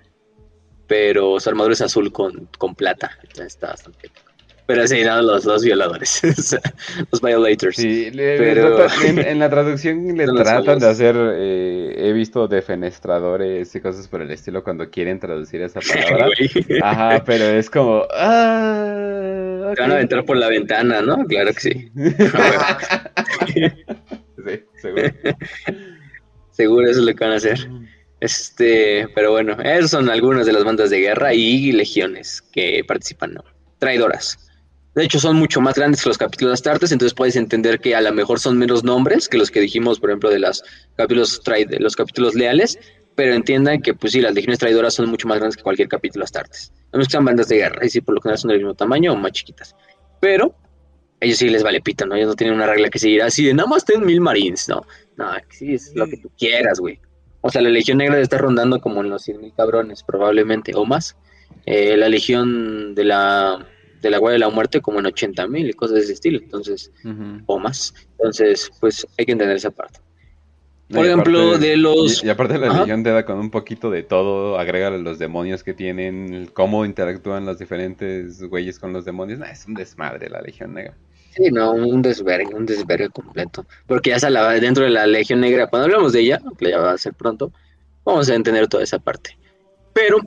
[0.87, 3.16] Pero su armadura es azul con, con plata.
[3.38, 4.11] Está bastante
[4.68, 6.20] pero sí, no, los dos violadores,
[7.11, 7.74] los violators.
[7.74, 8.87] Sí, pero...
[9.02, 14.31] en, la traducción le tratan de hacer, eh, he visto defenestradores y cosas por el
[14.31, 16.28] estilo cuando quieren traducir esa palabra.
[16.83, 18.04] Ajá, pero es como...
[18.12, 21.24] Ah, van a entrar por la ventana, ¿no?
[21.24, 21.90] Claro que sí.
[24.44, 25.09] Sí, seguro.
[26.50, 27.70] seguro eso es lo que van a hacer.
[28.20, 33.33] Este, pero bueno, esas son algunas de las bandas de guerra y legiones que participan,
[33.33, 33.44] ¿no?
[33.78, 34.44] Traidoras.
[34.98, 38.00] De hecho, son mucho más grandes que los capítulos astartes, entonces puedes entender que a
[38.00, 40.64] lo mejor son menos nombres que los que dijimos, por ejemplo, de los
[40.96, 41.40] capítulos,
[41.78, 42.80] los capítulos leales,
[43.14, 46.24] pero entiendan que, pues sí, las legiones traidoras son mucho más grandes que cualquier capítulo
[46.24, 46.72] astartes.
[46.92, 48.74] No es que sean bandas de guerra, y sí, por lo general son del mismo
[48.74, 49.76] tamaño o más chiquitas.
[50.18, 50.56] Pero
[51.20, 52.16] ellos sí les vale pito, ¿no?
[52.16, 54.84] Ellos no tienen una regla que seguir así de nada más ten mil marines, ¿no?
[55.16, 56.98] No, sí, es lo que tú quieras, güey.
[57.40, 60.84] O sea, la Legión Negra está rondando como en los 100 mil cabrones, probablemente, o
[60.84, 61.16] más.
[61.66, 63.64] Eh, la Legión de la,
[64.00, 66.38] de la Guardia de la Muerte como en 80 mil y cosas de ese estilo,
[66.38, 66.92] entonces,
[67.46, 67.94] o más.
[68.18, 70.00] Entonces, pues hay que entender esa parte.
[70.90, 72.25] Por ejemplo, de los...
[72.25, 75.75] Y, aparte la Legión te da con un poquito de todo, agrega los demonios que
[75.75, 79.40] tienen, cómo interactúan los diferentes güeyes con los demonios.
[79.40, 80.94] es un desmadre la Legión Negra.
[81.37, 83.66] Sí, no, un desvergue, un desvergue completo.
[83.87, 86.92] Porque ya la dentro de la Legión Negra, cuando hablamos de ella, que ya va
[86.92, 87.52] a ser pronto,
[88.04, 89.37] vamos a entender toda esa parte.
[89.92, 90.18] Pero,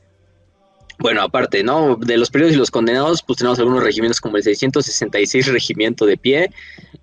[1.01, 1.95] bueno, aparte, ¿no?
[1.95, 6.17] De los periodos y los condenados, pues tenemos algunos regimientos como el 666 Regimiento de
[6.17, 6.51] Pie,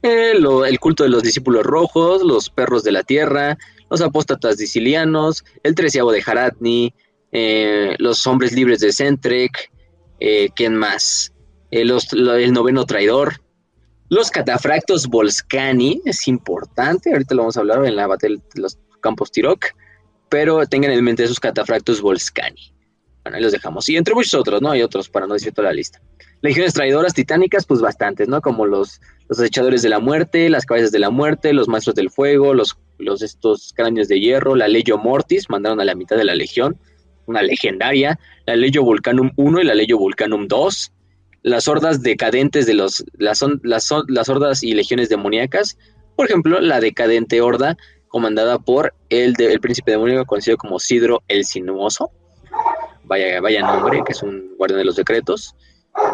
[0.03, 3.59] eh, el culto de los discípulos rojos, los perros de la tierra,
[3.91, 6.95] los apóstatas sicilianos, el treceavo de Haratni,
[7.33, 9.71] eh, los hombres libres de Centrec,
[10.21, 11.33] eh, ¿quién más?
[11.71, 11.93] el
[12.55, 13.43] noveno traidor,
[14.09, 18.79] los catafractos Volscani, es importante, ahorita lo vamos a hablar en la batalla de los
[19.03, 19.67] Campos Tirok,
[20.31, 22.73] pero tengan en mente esos catafractos Volscani.
[23.29, 23.87] Bueno, ahí los dejamos.
[23.91, 24.71] Y entre muchos otros, ¿no?
[24.71, 26.01] Hay otros, para no decir toda la lista.
[26.41, 28.41] Legiones traidoras titánicas, pues bastantes, ¿no?
[28.41, 32.09] Como los, los echadores de la muerte, las cabezas de la muerte, los maestros del
[32.09, 36.25] fuego, los, los estos cráneos de hierro, la Legio Mortis, mandaron a la mitad de
[36.25, 36.79] la legión,
[37.27, 40.93] una legendaria, la Legio Vulcanum 1 y la Legio Vulcanum 2,
[41.43, 45.77] las hordas decadentes de los, las, las, las hordas y legiones demoníacas,
[46.17, 47.77] por ejemplo, la decadente horda
[48.09, 52.11] comandada por el, el príncipe demoníaco conocido como Sidro el Sinuoso,
[53.09, 55.55] vaya, vaya nombre, que es un guardián de los decretos,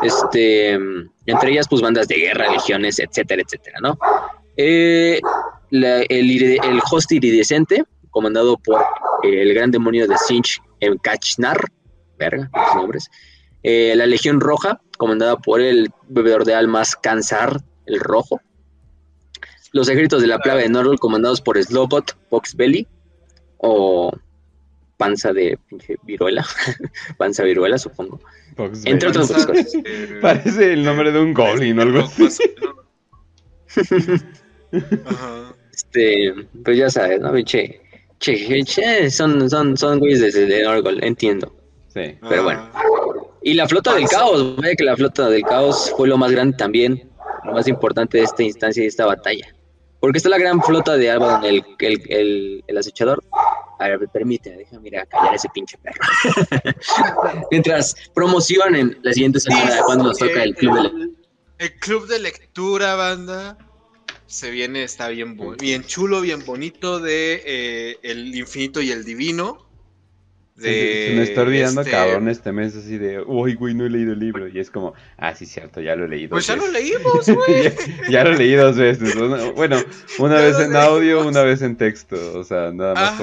[0.02, 3.98] este, entre ellas, pues bandas de guerra, legiones, etcétera, etcétera, ¿no?
[4.56, 5.20] Eh,
[5.70, 8.82] el, el, host iridescente, comandado por
[9.22, 11.58] el gran demonio de Sinch en Kachnar,
[12.18, 13.10] verga, los nombres.
[13.62, 18.40] Eh, la Legión Roja, comandada por el bebedor de almas Kansar, el rojo.
[19.72, 22.16] Los ejércitos de la plaga de Norrol, comandados por Slowbot,
[22.54, 22.86] Belly
[23.58, 24.12] o
[24.96, 26.44] panza de pinche viruela,
[27.18, 28.20] panza viruela, supongo.
[28.84, 29.72] Entre otras cosas.
[30.22, 32.44] Parece el nombre de un goblin o algo así.
[35.72, 36.32] Este,
[36.64, 37.32] pues ya sabes, ¿no?
[37.42, 37.80] Che,
[38.18, 41.52] che, che, son, son, son güeyes de, de Norgol, entiendo.
[41.92, 42.16] Sí.
[42.28, 42.70] Pero bueno.
[43.42, 46.56] Y la flota del caos, vaya que la flota del caos fue lo más grande
[46.56, 47.08] también,
[47.44, 49.53] lo más importante de esta instancia y de esta batalla.
[50.04, 53.24] Porque está la gran flota de Abaddon, el, el, el, el acechador,
[53.78, 55.98] a ver, permíteme, déjame ir a callar ese pinche perro.
[57.50, 61.08] Mientras promocionen la siguiente semana cuando nos toca el club de lectura.
[61.56, 63.56] El club de lectura, banda.
[64.26, 69.63] Se viene, está bien, bien chulo, bien bonito de eh, El Infinito y el Divino.
[70.56, 71.90] Se me está olvidando, este...
[71.90, 74.46] cabrón, este mes así de, uy, güey, no he leído el libro.
[74.48, 76.30] Y es como, ah, sí, cierto, ya lo he leído.
[76.30, 77.72] Pues ya lo leímos, güey.
[78.08, 79.14] ya, lo leí dos veces.
[79.54, 79.78] Bueno,
[80.18, 82.16] una vez en audio, una vez en texto.
[82.38, 83.20] O sea, nada más.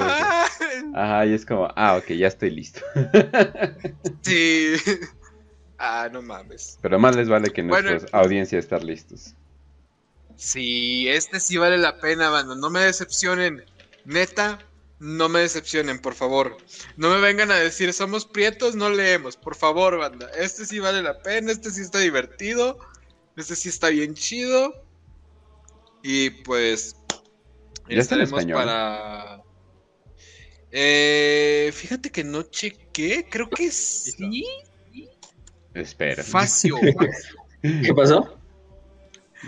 [0.94, 2.80] Ajá, y es como, ah, ok, ya estoy listo.
[4.22, 4.74] sí.
[5.84, 6.78] Ah, no mames.
[6.80, 9.34] Pero más les vale que nuestra audiencia estar listos.
[10.36, 12.54] Sí, este sí vale la pena, banda.
[12.54, 13.64] No me decepcionen.
[14.04, 14.60] Neta,
[15.02, 16.56] no me decepcionen, por favor.
[16.96, 19.36] No me vengan a decir, somos prietos, no leemos.
[19.36, 20.30] Por favor, banda.
[20.38, 22.78] Este sí vale la pena, este sí está divertido.
[23.36, 24.86] Este sí está bien chido.
[26.04, 26.94] Y pues...
[27.88, 28.58] Ya está en español.
[28.58, 29.42] para...
[30.70, 34.46] Eh, fíjate que no chequé, creo que sí.
[35.74, 36.22] Espera.
[36.22, 36.76] Facio.
[37.60, 38.38] ¿Qué pasó?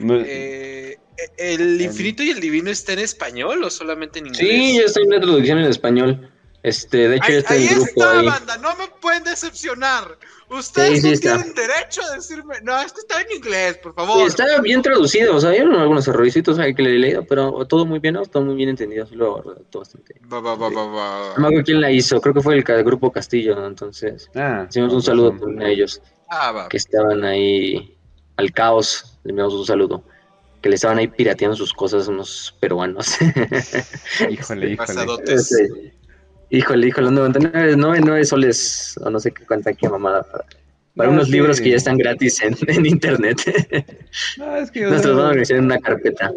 [0.01, 0.99] Eh,
[1.37, 4.47] ¿El infinito y el divino está en español o solamente en inglés?
[4.47, 6.31] Sí, ya está en la traducción en español.
[6.63, 8.27] Este, de hecho, ahí, está el grupo está, ahí.
[8.27, 10.19] banda, no me pueden decepcionar.
[10.49, 11.35] Ustedes Sí, no está.
[11.37, 12.55] tienen derecho a decirme.
[12.63, 14.19] No, es que está en inglés, por favor.
[14.21, 17.67] Sí, está bien traducido, o sea, hay algunos errorcitos ahí que le he leído, pero
[17.67, 18.25] todo muy bien, ¿no?
[18.25, 20.15] Todo muy bien entendido, sí lo redactó bastante.
[20.33, 21.35] Va, va, va, va, va.
[21.37, 23.67] No me acuerdo quién la hizo, creo que fue el grupo Castillo, ¿no?
[23.67, 24.31] entonces.
[24.35, 26.01] Ah, Hicimos un saludo a ellos,
[26.31, 26.69] Ah, va.
[26.71, 27.95] que estaban ahí
[28.37, 30.03] al caos, le enviamos un saludo.
[30.65, 33.19] Que le estaban ahí pirateando sus cosas unos peruanos.
[34.31, 35.39] Híjole, híjole.
[35.39, 35.93] Sí.
[36.49, 40.47] Híjole, híjole, 99, 99 soles, o no sé qué cuánta qué mamada, para,
[40.97, 41.33] para No, unos sí.
[41.33, 43.43] libros que ya están gratis en, en internet.
[44.39, 46.33] No, es que Nosotros no, vamos a organizar en una carpeta.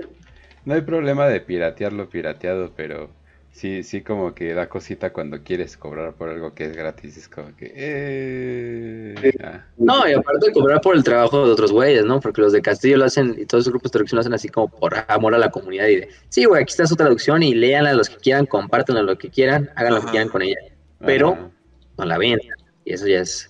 [0.66, 3.10] no hay problema de piratearlo pirateado, pero
[3.58, 7.18] sí, sí como que da cosita cuando quieres cobrar por algo que es gratis.
[7.18, 7.74] Es como que...
[7.76, 9.34] Eh...
[9.44, 9.66] ah.
[9.78, 12.20] No, y aparte de cobrar por el trabajo de otros güeyes, ¿no?
[12.20, 14.50] Porque los de Castillo lo hacen, y todos esos grupos de traducción lo hacen así
[14.50, 17.56] como por amor a la comunidad y de, sí, güey, aquí está su traducción y
[17.56, 20.58] léanla los que quieran, compártanla lo que quieran, hagan lo que quieran con ella.
[21.00, 21.52] Pero Ajá.
[21.98, 22.58] no la vendan.
[22.86, 23.50] Y eso ya es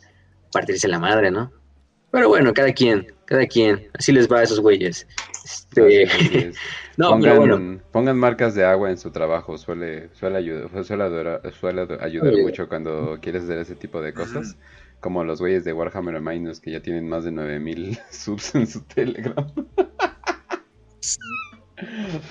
[0.52, 1.52] partirse la madre, ¿no?
[2.12, 5.06] Pero bueno, cada quien, cada quien, así les va a esos güeyes.
[5.44, 6.52] Este.
[6.98, 11.04] no, pongan, pero bueno, pongan marcas de agua en su trabajo, suele, suele, ayudar, suele,
[11.04, 12.44] adora- suele ayudar Oye.
[12.44, 14.58] mucho cuando quieres hacer ese tipo de cosas.
[15.00, 18.82] Como los güeyes de Warhammer Minus que ya tienen más de 9000 subs en su
[18.82, 19.46] Telegram.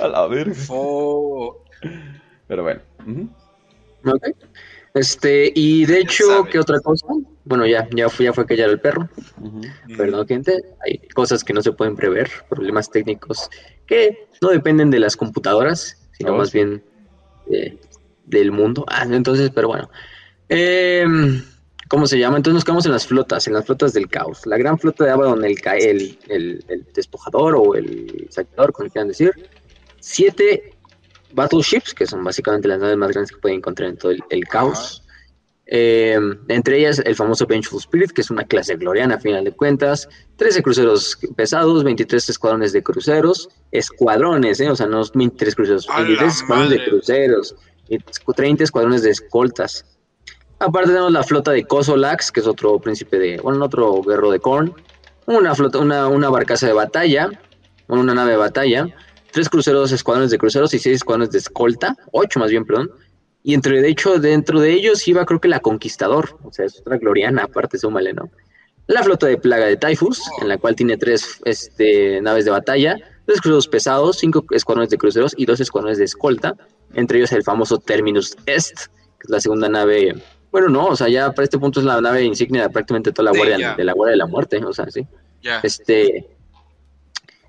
[0.00, 0.54] A la verga.
[0.68, 1.62] Oh,
[2.48, 2.80] Pero bueno.
[3.06, 3.28] ujú.
[4.04, 4.26] ok.
[4.96, 6.50] Este, y de hecho, sabe.
[6.50, 7.06] ¿qué otra cosa?
[7.44, 9.08] Bueno, ya, ya fue, ya fue que ya era el perro.
[9.96, 13.48] Perdón, gente, hay cosas que no se pueden prever, problemas técnicos
[13.86, 16.58] que no dependen de las computadoras, sino Oh, más sí.
[16.58, 16.82] bien
[17.46, 17.78] de-
[18.24, 18.84] del mundo.
[18.88, 19.88] Ah, entonces, pero bueno.
[20.48, 21.42] Em,
[21.88, 22.36] ¿Cómo se llama?
[22.38, 24.44] Entonces nos quedamos en las flotas, en las flotas del caos.
[24.44, 29.06] La gran flota de Abaddon, el, el, el, el despojador o el saqueador, como quieran
[29.08, 29.30] decir.
[30.00, 30.75] Siete
[31.36, 34.44] battleships, que son básicamente las naves más grandes que pueden encontrar en todo el, el
[34.48, 35.02] caos.
[35.68, 36.16] Eh,
[36.46, 40.08] entre ellas el famoso Vengeful Spirit, que es una clase gloriana a final de cuentas,
[40.36, 44.70] 13 cruceros pesados, 23 escuadrones de cruceros, escuadrones, ¿eh?
[44.70, 47.56] o sea, no 23 cruceros, ¡A la 23 escuadrones de cruceros,
[47.88, 49.84] y 30 escuadrones de escoltas.
[50.60, 54.38] Aparte tenemos la flota de Kozolax, que es otro príncipe de, bueno, otro guerrero de
[54.38, 54.72] Korn,
[55.26, 57.28] una flota, una, una barcaza de batalla,
[57.88, 58.88] una nave de batalla,
[59.36, 62.90] tres cruceros, escuadrones de cruceros y seis escuadrones de escolta, ocho más bien, perdón.
[63.42, 66.80] Y entre, de hecho, dentro de ellos iba creo que la Conquistador, o sea, es
[66.80, 68.30] otra gloriana, aparte súmale, ¿no?
[68.86, 72.96] La flota de plaga de Typhus, en la cual tiene tres este, naves de batalla,
[73.26, 76.56] tres cruceros pesados, cinco escuadrones de cruceros y dos escuadrones de escolta,
[76.94, 78.86] entre ellos el famoso Terminus Est,
[79.18, 80.14] que es la segunda nave
[80.50, 83.30] bueno, no, o sea, ya para este punto es la nave insignia de prácticamente toda
[83.30, 85.06] la guardia de la guardia de la muerte, o sea, sí.
[85.62, 86.26] Este,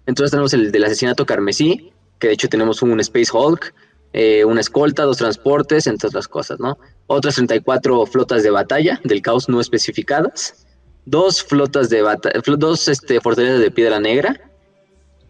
[0.08, 3.74] entonces tenemos el del asesinato carmesí, que de hecho tenemos un Space Hulk,
[4.14, 6.78] eh, una escolta, dos transportes, entre otras cosas, ¿no?
[7.08, 10.66] Otras 34 flotas de batalla del caos no especificadas,
[11.06, 14.50] dos flotas de batalla, dos este, fortalezas de piedra negra,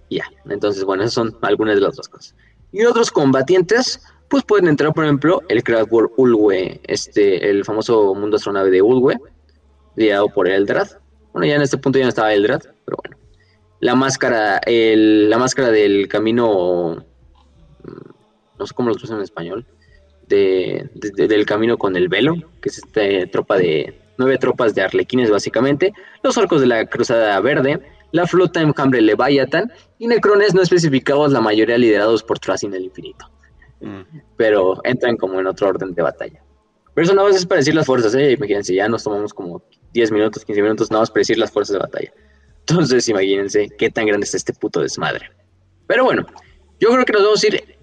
[0.09, 2.35] ya, entonces bueno, esas son algunas de las otras cosas.
[2.71, 8.37] Y otros combatientes, pues pueden entrar, por ejemplo, el Craftworld Ulwe, este, el famoso mundo
[8.37, 9.17] astronave de Ulwe,
[9.95, 10.87] liderado por Eldrad.
[11.33, 13.26] Bueno, ya en este punto ya no estaba Eldrad, pero bueno.
[13.79, 17.05] La máscara, el, la máscara del camino,
[18.59, 19.65] no sé cómo lo traducen en español,
[20.27, 23.01] de, del camino con el velo, que es esta
[23.31, 27.79] tropa de, nueve tropas de arlequines básicamente, los orcos de la Cruzada Verde,
[28.11, 33.29] la flota enjambre Leviathan y necrones no especificados, la mayoría liderados por Tracing el Infinito.
[33.81, 34.01] Mm.
[34.35, 36.41] Pero entran como en otro orden de batalla.
[36.93, 38.31] Pero eso nada más es para decir las fuerzas, ¿eh?
[38.31, 39.61] Imagínense, ya nos tomamos como
[39.93, 42.11] 10 minutos, 15 minutos nada más para decir las fuerzas de batalla.
[42.69, 45.31] Entonces, imagínense qué tan grande está este puto desmadre.
[45.87, 46.25] Pero bueno,
[46.79, 47.77] yo creo que nos vamos a ir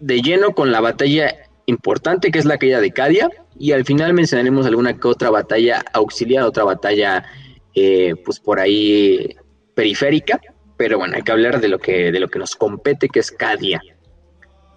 [0.00, 1.34] de lleno con la batalla
[1.66, 5.84] importante que es la caída de Cadia y al final mencionaremos alguna que otra batalla
[5.92, 7.24] auxiliar, otra batalla
[7.74, 9.36] eh, pues por ahí
[9.74, 10.40] periférica,
[10.76, 13.30] pero bueno, hay que hablar de lo que, de lo que nos compete que es
[13.30, 13.80] Cadia.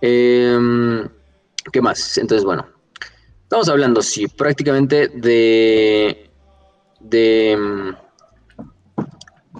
[0.01, 1.07] Em,
[1.71, 2.17] ¿Qué más?
[2.17, 2.67] Entonces, bueno,
[3.43, 6.29] estamos hablando, sí, prácticamente de,
[6.99, 7.95] de,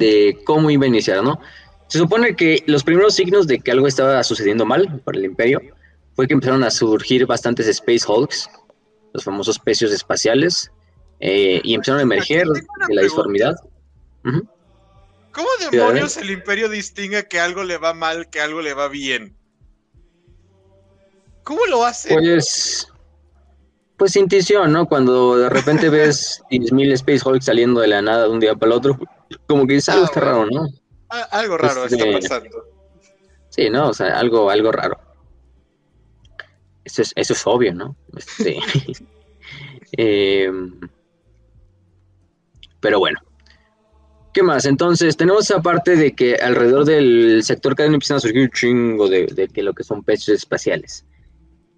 [0.04, 1.39] de cómo iba a iniciar, ¿no?
[1.88, 5.62] Se supone que los primeros signos de que algo estaba sucediendo mal para el imperio
[6.16, 8.49] fue que empezaron a surgir bastantes Space Hulks,
[9.14, 10.72] los famosos pecios espaciales,
[11.20, 13.56] eh, y empezaron a emerger de la disformidad.
[15.32, 19.36] ¿Cómo demonios el imperio distingue que algo le va mal, que algo le va bien?
[21.43, 22.14] ¿Cómo lo hace?
[22.14, 22.88] Pues,
[23.97, 24.88] pues intuición, ¿no?
[24.88, 28.72] Cuando de repente ves 10.000 Space Hulk saliendo de la nada de un día para
[28.72, 28.99] el otro,
[29.48, 30.68] como que dices, algo ah, está raro, ¿no?
[31.10, 32.64] Ah, algo raro está este, pasando.
[33.50, 33.90] Sí, ¿no?
[33.90, 35.00] O sea, algo, algo raro.
[36.84, 37.96] Eso es, eso es obvio, ¿no?
[38.16, 38.58] Este,
[39.94, 40.80] em,
[42.80, 43.20] pero bueno.
[44.34, 44.66] ¿Qué más?
[44.66, 49.08] Entonces, tenemos esa parte de que alrededor del sector cadena empiezan a surgir un chingo
[49.08, 51.06] de, de, de lo que son peces espaciales.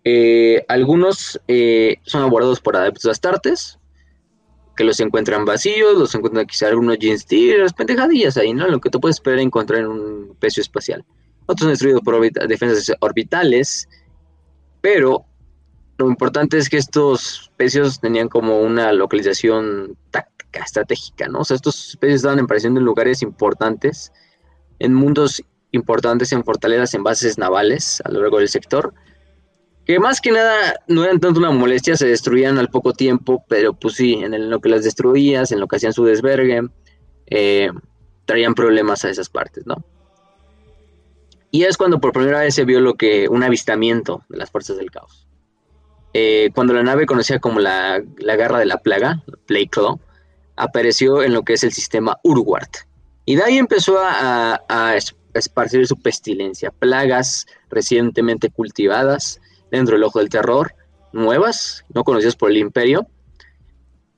[0.08, 3.80] Eh, algunos eh, son abordados por adeptos astartes,
[4.76, 7.26] que los encuentran vacíos, los encuentran quizá algunos jeans
[7.58, 8.68] las pendejadillas ahí, ¿no?
[8.68, 11.06] Lo que tú puedes esperar encontrar en un pecio espacial.
[11.46, 13.88] Otros son destruidos por defensas orbitales,
[14.82, 15.26] pero
[15.98, 21.40] lo importante es que estos pecios tenían como una localización táctica, estratégica, ¿no?
[21.40, 24.12] O sea, estos pecios estaban apareciendo en lugares importantes,
[24.80, 28.94] en mundos importantes, en fortalezas, en bases navales a lo largo del sector,
[29.86, 33.74] que más que nada no eran tanto una molestia, se destruían al poco tiempo, pero
[33.74, 36.62] pues sí, en, lo que las destruías, en lo que hacían su desvergue,
[37.28, 37.70] eh,
[38.26, 39.84] traían problemas a esas partes, ¿no?
[41.52, 44.78] Y es cuando por primera vez se vio lo que un avistamiento de las fuerzas
[44.78, 45.28] del caos.
[46.14, 49.24] Eh, cuando la nave conocida como la, garra de la plaga,
[49.70, 50.00] Claw,
[50.56, 52.76] apareció en lo que es el sistema Urwart.
[53.26, 54.96] Y de ahí empezó a, a
[55.34, 59.40] esparcir su pestilencia, plagas recientemente cultivadas,
[59.72, 60.74] dentro del ojo del terror,
[61.16, 63.08] nuevas, no conocidas por el imperio.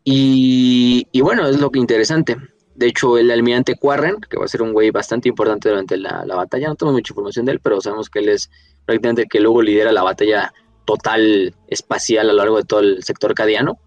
[0.04, 2.38] Y, bueno, es lo que interesante.
[2.76, 6.24] De hecho, el almirante Quarren, que va a ser un güey bastante importante durante la,
[6.26, 8.50] batalla, no tengo mucha información de él, pero sabemos que él es
[8.86, 10.54] prácticamente el que luego lidera la batalla
[10.86, 13.80] total espacial a lo largo de todo el sector cadiano.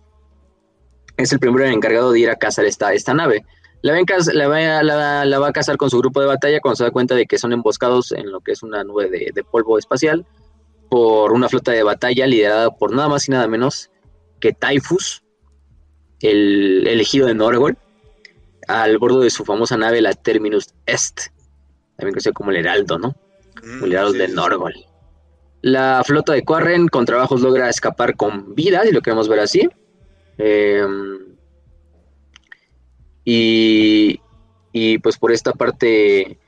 [1.17, 3.45] Es el primero encargado de ir a cazar esta, esta nave.
[3.83, 4.83] La, va,
[5.25, 7.39] la, va, a cazar con su grupo de batalla cuando se da cuenta de que
[7.39, 10.27] son emboscados en lo que es una nube de polvo espacial
[10.91, 13.91] por una flota de batalla liderada por nada más y nada menos
[14.41, 15.23] que Typhus,
[16.21, 17.79] el elegido de Norgol,
[18.67, 21.29] al bordo de su famosa nave, la Terminus Est,
[21.97, 23.15] también conocido como el Heraldo, ¿no?
[23.63, 24.75] Mm, el Heraldo de Norgol.
[25.63, 29.69] La flota de Quarren con trabajos logra escapar con vida, si lo queremos ver así.
[30.39, 31.37] Em,
[33.25, 34.21] y,
[34.73, 36.39] y, pues por esta parte,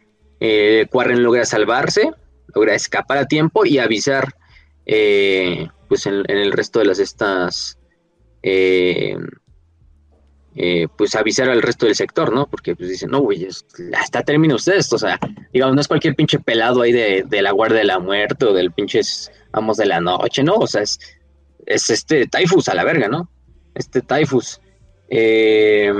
[0.40, 2.10] eh, Quarren logra salvarse
[2.54, 4.34] logra escapar a tiempo y avisar
[4.86, 7.78] eh, pues en, el resto de las estas,
[8.42, 9.16] eh,
[10.54, 12.46] eh, pues avisar al resto del sector, ¿no?
[12.46, 13.46] Porque pues dicen, no, güey,
[13.96, 15.18] hasta termina ustedes, o sea,
[15.52, 18.52] digamos, no es cualquier pinche pelado ahí de, de, la guardia de la muerte o
[18.52, 19.00] del pinche
[19.52, 20.54] amos de la noche, ¿no?
[20.56, 20.98] O sea, es,
[21.66, 23.30] es este Typhus a la verga, ¿no?
[23.74, 24.60] Este Typhus.
[25.08, 25.92] Eh,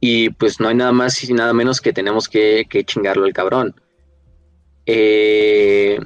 [0.00, 3.32] y pues no hay nada más y nada menos que tenemos que, que chingarlo el
[3.32, 3.74] cabrón.
[4.92, 6.00] Eh,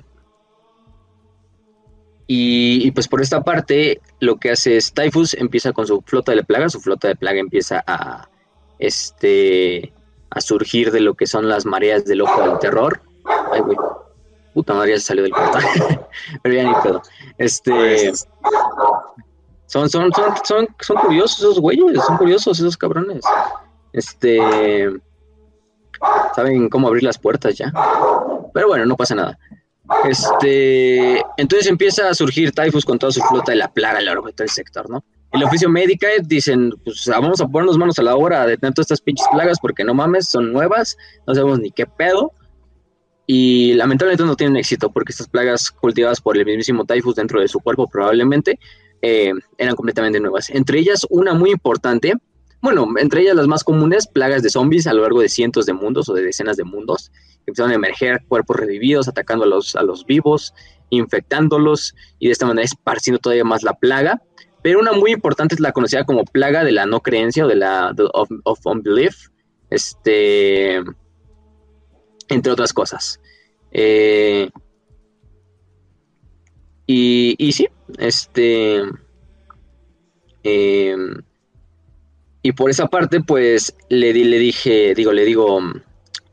[2.26, 6.44] y, pues por esta parte, lo que hace es Typhus empieza con su flota de
[6.44, 8.28] plaga, su flota de plaga empieza a
[8.78, 9.92] este
[10.30, 13.00] a surgir de lo que son las mareas del ojo del terror.
[13.52, 13.76] Ay, güey.
[14.52, 15.60] Puta madre, se salió del corta.
[16.42, 17.02] Pero ya ni pedo.
[17.38, 18.12] Este.
[19.66, 23.24] Son, son, son, son, son curiosos esos güeyes, son curiosos esos cabrones.
[23.92, 24.90] Este.
[26.34, 27.72] Saben cómo abrir las puertas ya.
[28.52, 29.38] Pero bueno, no pasa nada.
[30.08, 34.06] Este, entonces empieza a surgir Typhus con toda su flota de la plaga a lo
[34.06, 35.04] largo de todo el sector, ¿no?
[35.32, 39.00] El oficio médica dicen, pues vamos a ponernos manos a la obra de todas estas
[39.00, 40.96] pinches plagas porque no mames, son nuevas,
[41.26, 42.32] no sabemos ni qué pedo.
[43.26, 47.48] Y lamentablemente no tienen éxito porque estas plagas cultivadas por el mismísimo Typhus dentro de
[47.48, 48.60] su cuerpo probablemente
[49.02, 50.50] eh, eran completamente nuevas.
[50.50, 52.14] Entre ellas, una muy importante,
[52.64, 55.74] bueno, entre ellas las más comunes, plagas de zombies a lo largo de cientos de
[55.74, 57.12] mundos o de decenas de mundos
[57.46, 60.54] empezaron a emerger cuerpos revividos, atacando a los, a los vivos,
[60.88, 64.22] infectándolos y de esta manera esparciendo todavía más la plaga.
[64.62, 67.56] Pero una muy importante es la conocida como plaga de la no creencia o de
[67.56, 69.28] la of, unbelief,
[69.68, 70.76] este,
[72.28, 73.20] entre otras cosas.
[73.72, 74.48] Eh,
[76.86, 78.84] y, y, sí, este,
[80.42, 81.22] em,
[82.44, 85.62] y por esa parte, pues le, le dije, digo, le digo,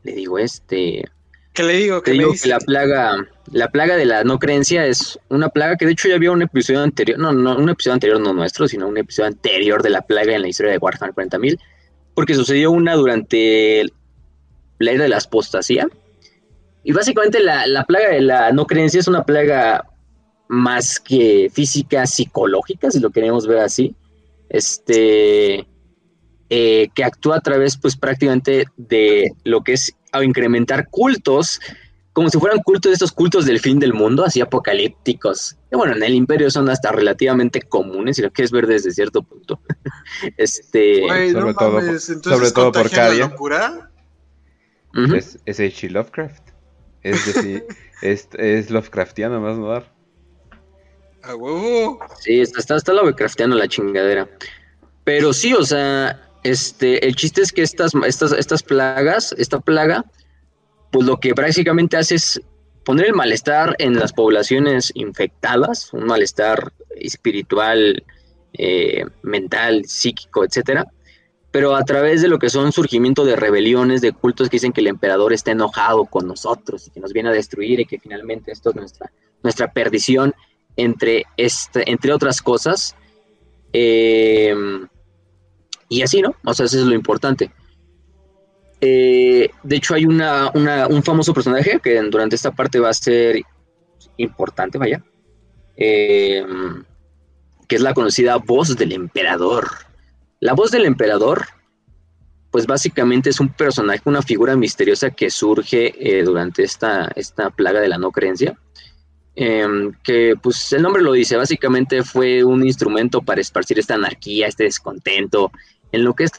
[0.02, 1.08] le digo, este...
[1.54, 2.02] ¿Qué le digo?
[2.02, 5.86] ¿Qué digo que la plaga, la plaga de la no creencia es una plaga que
[5.86, 8.88] de hecho ya había un episodio anterior, no, no, un episodio anterior no nuestro, sino
[8.88, 11.58] un episodio anterior de la plaga en la historia de Warhammer 40.000,
[12.14, 13.86] porque sucedió una durante
[14.80, 15.88] la era de la apostasía.
[16.84, 19.88] Y básicamente la, la plaga de la no creencia es una plaga
[20.48, 23.96] más que física, psicológica, si lo queremos ver así.
[24.50, 25.66] Este,
[26.54, 31.58] eh, que actúa a través, pues prácticamente de lo que es a incrementar cultos,
[32.12, 35.56] como si fueran cultos de estos cultos del fin del mundo, así apocalípticos.
[35.72, 39.22] Y bueno, en el imperio son hasta relativamente comunes, si lo quieres ver desde cierto
[39.22, 39.62] punto.
[40.36, 41.00] este,
[41.32, 41.80] sobre, todo,
[42.22, 43.34] sobre todo por Cadia.
[45.16, 45.88] Es, es H.
[45.88, 46.50] Lovecraft.
[47.02, 47.64] Es decir,
[48.02, 49.90] es, es Lovecraftiano más no dar.
[51.22, 51.98] A huevo.
[52.20, 54.28] Sí, está, está Lovecraftiano la chingadera.
[55.04, 60.04] Pero sí, o sea, este, el chiste es que estas, estas, estas plagas, esta plaga,
[60.90, 62.40] pues lo que prácticamente hace es
[62.84, 68.04] poner el malestar en las poblaciones infectadas, un malestar espiritual,
[68.54, 70.86] eh, mental, psíquico, etcétera,
[71.52, 74.80] pero a través de lo que son surgimiento de rebeliones, de cultos que dicen que
[74.80, 78.52] el emperador está enojado con nosotros y que nos viene a destruir y que finalmente
[78.52, 79.12] esto es nuestra,
[79.42, 80.34] nuestra perdición,
[80.76, 82.96] entre, este, entre otras cosas.
[83.74, 84.54] Eh,
[85.92, 86.34] y así, ¿no?
[86.44, 87.50] O sea, eso es lo importante.
[88.80, 93.40] Eh, de hecho, hay una, un famoso personaje que durante esta parte va a ser
[94.16, 95.04] importante, vaya,
[95.76, 96.44] eh,
[97.68, 99.68] que es la conocida voz del emperador.
[100.40, 101.44] La voz del emperador,
[102.50, 107.80] pues básicamente es un personaje, una figura misteriosa que surge eh, durante esta, esta plaga
[107.80, 108.58] de la no creencia.
[109.36, 114.64] que pues el nombre lo dice, básicamente fue un instrumento para esparcir esta anarquía, este
[114.64, 115.52] descontento,
[115.92, 116.32] en lo que es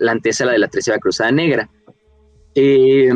[0.00, 1.68] la antesala de la Tercera Cruzada Negra.
[2.54, 3.12] Eh,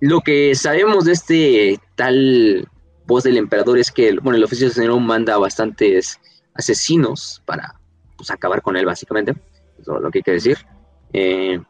[0.00, 2.68] lo que sabemos de este tal
[3.06, 6.20] voz del emperador es que bueno, el oficio de manda bastantes
[6.54, 7.80] asesinos para
[8.16, 9.34] pues, acabar con él, básicamente.
[9.80, 10.58] Eso es lo que hay que decir.
[11.12, 11.60] Eh,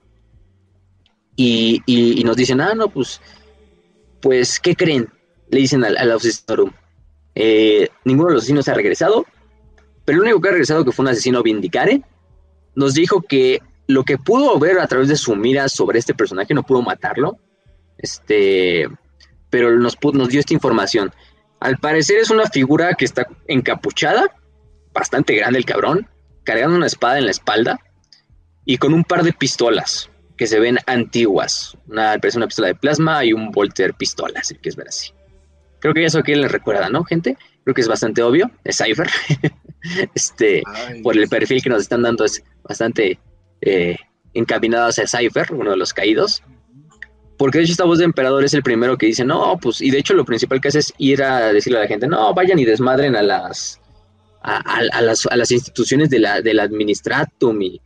[1.36, 3.20] y, nos dicen, ah, no, pues,
[4.20, 5.08] pues, ¿qué creen?
[5.50, 6.18] Le dicen al, al
[7.34, 9.26] eh, ninguno de los asesinos ha regresado,
[10.04, 12.02] pero el único que ha regresado que fue un asesino Vindicare
[12.76, 16.54] nos dijo que lo que pudo ver a través de su mira sobre este personaje
[16.54, 17.38] no pudo matarlo,
[17.98, 18.88] este,
[19.50, 21.12] pero nos, nos dio esta información.
[21.58, 24.36] Al parecer es una figura que está encapuchada,
[24.92, 26.08] bastante grande el cabrón,
[26.44, 27.80] cargando una espada en la espalda
[28.64, 31.76] y con un par de pistolas que se ven antiguas.
[31.88, 35.12] Una, parece una pistola de plasma y un Volter pistola, si quieres ver así.
[35.80, 37.38] Creo que eso aquí les recuerda, ¿no, gente?
[37.66, 39.08] Creo que es bastante obvio, es Cypher.
[40.14, 40.62] este,
[41.02, 43.18] por el perfil que nos están dando es bastante
[43.60, 43.96] eh,
[44.34, 46.44] encaminado hacia Cypher, uno de los caídos.
[47.36, 49.90] porque de hecho esta voz de emperador es el primero que dice, no, pues, y
[49.90, 52.60] de hecho lo principal que hace es ir a decirle a la gente, no, vayan
[52.60, 53.80] y desmadren a las,
[54.42, 57.80] a, las, a las, instituciones de la, del administratum y,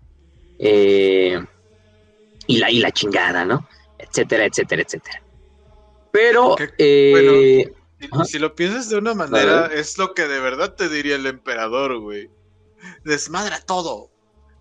[0.59, 1.43] eh,
[2.49, 3.66] y, la, y la chingada, ¿no?
[3.99, 5.22] Etcétera, etcétera, etcétera.
[6.12, 7.72] Pero, eh,
[8.24, 11.98] si, lo piensas de una manera, es lo que de verdad te diría el emperador,
[11.98, 12.30] güey.
[13.05, 14.11] Desmadra todo.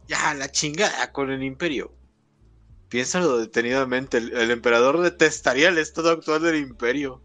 [0.08, 1.94] Ya, la chingada con el imperio.
[2.90, 7.22] Piénsalo detenidamente, el, emperador detestaría el estado actual del imperio.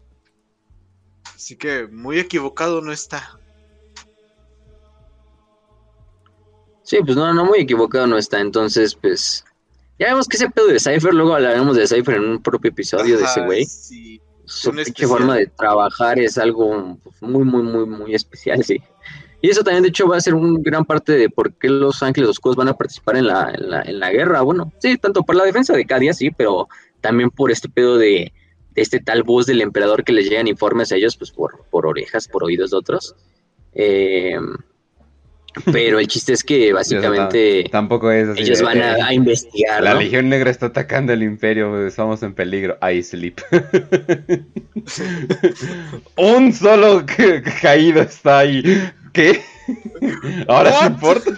[1.35, 3.39] Así que muy equivocado no está.
[6.83, 8.39] Sí, pues no, no muy equivocado no está.
[8.39, 9.43] Entonces, pues.
[9.97, 13.17] Ya vemos que ese pedo de Cypher, luego hablaremos de Cypher en un propio episodio
[13.17, 13.65] de ese güey.
[14.45, 14.71] Su
[15.07, 18.81] forma de trabajar es algo pues, muy, muy, muy, muy especial, sí.
[19.41, 22.01] Y eso también, de hecho, va a ser un gran parte de por qué los
[22.01, 24.41] Ángeles Oscuros van a participar en la, en la, en la guerra.
[24.41, 26.67] Bueno, sí, tanto por la defensa de Cadia, sí, pero
[27.01, 28.33] también por este pedo de,
[28.75, 32.27] este tal voz del emperador que les llegan informes a ellos, pues por, por orejas,
[32.27, 33.15] por oídos de otros.
[33.73, 34.37] Eh,
[35.71, 39.83] pero el chiste es que básicamente tampoco es ellos van a, investigar.
[39.83, 42.77] La Legión Negra está atacando el Imperio, estamos en peligro.
[42.81, 43.39] I sleep.
[46.17, 47.05] Un solo
[47.61, 48.63] caído está ahí.
[49.13, 49.41] ¿Qué?
[50.47, 51.31] ¿Ahora sí importa?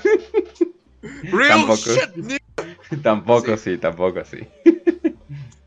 [1.41, 1.91] tampoco.
[3.03, 3.77] tampoco sí.
[3.77, 4.39] tampoco sí.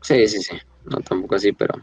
[0.01, 0.57] sí, sí, sí.
[0.85, 1.75] No, tampoco así, pero.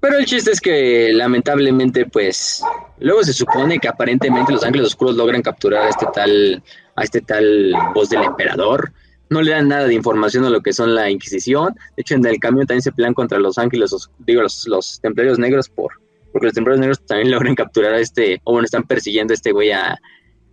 [0.00, 2.62] Pero el chiste es que lamentablemente, pues,
[2.98, 6.62] luego se supone que aparentemente los ángeles oscuros logran capturar a este tal,
[6.94, 8.92] a este tal voz del emperador.
[9.30, 11.74] No le dan nada de información a lo que son la Inquisición.
[11.96, 15.38] De hecho, en el camino también se pelean contra los ángeles, digo, los, los templarios
[15.38, 15.94] negros por,
[16.30, 19.52] porque los templarios negros también logran capturar a este, o bueno, están persiguiendo a este
[19.52, 19.98] güey a,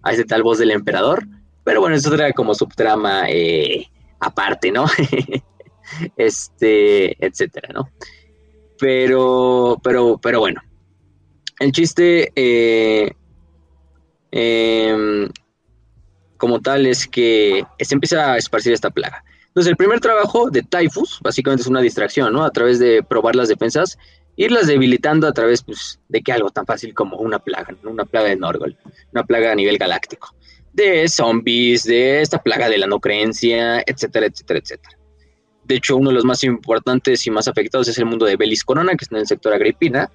[0.02, 1.28] a este tal voz del emperador.
[1.64, 3.88] Pero bueno, eso trae como subtrama eh,
[4.20, 4.86] aparte, ¿no?
[6.18, 7.90] este, etcétera, ¿no?
[8.80, 10.62] Pero, pero, pero bueno.
[11.60, 13.12] El chiste, eh,
[14.32, 15.30] em,
[16.38, 19.24] como tal, es que se empieza a esparcir esta plaga.
[19.48, 22.44] Entonces, el primer trabajo de Typhus, básicamente es una distracción, ¿no?
[22.44, 23.98] A través de probar las defensas
[24.36, 28.30] irlas debilitando a través pues, de que algo tan fácil como una plaga, una plaga
[28.30, 28.78] de Norgol,
[29.12, 30.36] una plaga a nivel galáctico,
[30.74, 34.98] de zombies, de esta plaga de la no creencia, etcétera, etcétera, etcétera.
[35.66, 38.64] De hecho, uno de los más importantes y más afectados es el mundo de Belis
[38.64, 40.10] Corona, que está en el sector Agripina,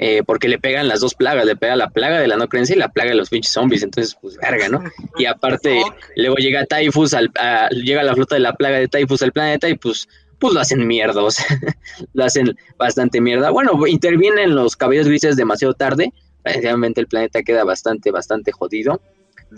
[0.00, 2.76] eh, porque le pegan las dos plagas, le pega la plaga de la no creencia
[2.76, 4.84] y la plaga de los pinches zombies, entonces, pues, verga, ¿no?
[5.18, 5.82] Y aparte,
[6.16, 7.32] luego llega Typhus, al,
[7.70, 10.86] llega la flota de la plaga de Typhus al planeta y pues pues lo hacen
[10.86, 11.46] mierda, o sea,
[12.14, 13.50] lo hacen bastante mierda.
[13.50, 16.12] Bueno, intervienen los cabellos grises demasiado tarde,
[16.44, 19.00] realmente el planeta queda bastante, bastante jodido.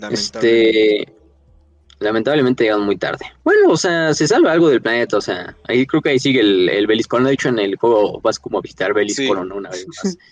[0.09, 1.07] Este,
[2.01, 3.25] lamentablemente llegan muy tarde.
[3.43, 6.41] Bueno, o sea, se salva algo del planeta, o sea, ahí creo que ahí sigue
[6.41, 7.27] el, el Beliscorno.
[7.27, 10.17] De hecho, en el juego vas como a visitar Beliscorno una vez más.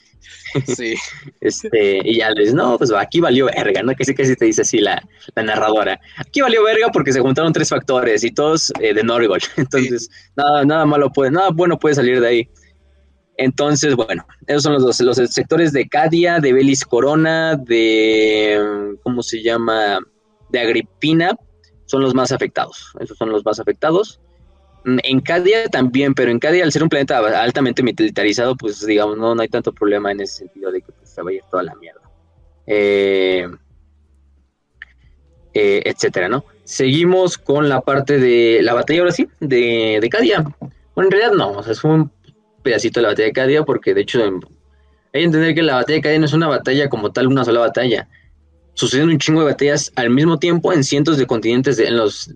[0.65, 0.95] Sí.
[1.39, 3.95] este, y ya les, no, pues aquí valió verga, ¿no?
[3.95, 5.01] Que sí que sí te dice así la,
[5.35, 5.99] narradora.
[6.17, 9.39] Aquí valió verga porque se juntaron tres factores y todos eh, de Norgol.
[9.57, 12.49] Entonces, nada, nada malo puede, nada bueno puede salir de ahí.
[13.37, 19.41] Entonces, bueno, esos son los, los sectores de Cadia, de Belis Corona, de, ¿cómo se
[19.41, 19.99] llama?
[20.49, 21.37] De Agripina,
[21.89, 22.93] son los más afectados.
[22.99, 24.19] Esos son los más afectados.
[24.85, 29.17] Mm, en Cadia también, pero en Cadia, al ser un planeta altamente militarizado, pues digamos,
[29.17, 31.75] no, no hay tanto problema en ese sentido de que pues, se vaya toda la
[31.75, 32.01] mierda.
[32.67, 33.47] Eh,
[35.53, 36.45] eh, etcétera, ¿no?
[36.63, 40.43] Seguimos con la parte de la batalla, ahora sí, de, de Cadia.
[40.93, 42.11] Bueno, en realidad no, o sea, es un
[42.61, 44.31] pedacito de la batalla de Cadia, porque de hecho hay
[45.11, 47.61] que entender que la batalla de Cadia no es una batalla como tal, una sola
[47.61, 48.07] batalla.
[48.79, 52.33] Suceden un chingo de batallas al mismo tiempo en cientos de continentes, en los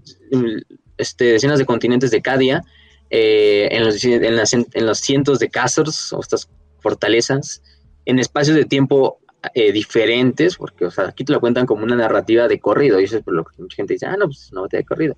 [0.98, 2.66] este, decenas de continentes de Cadia,
[3.10, 6.50] eh, en, los, en, los cientos de castles o estas
[6.82, 7.64] fortalezas,
[8.04, 9.20] en espacios de tiempo
[9.54, 13.06] eh, diferentes, porque o sea, aquí te lo cuentan como una narrativa de corrido, y
[13.06, 14.86] eso es por lo que mucha gente dice, ah, no, pues es una batalla de
[14.86, 15.16] corrido.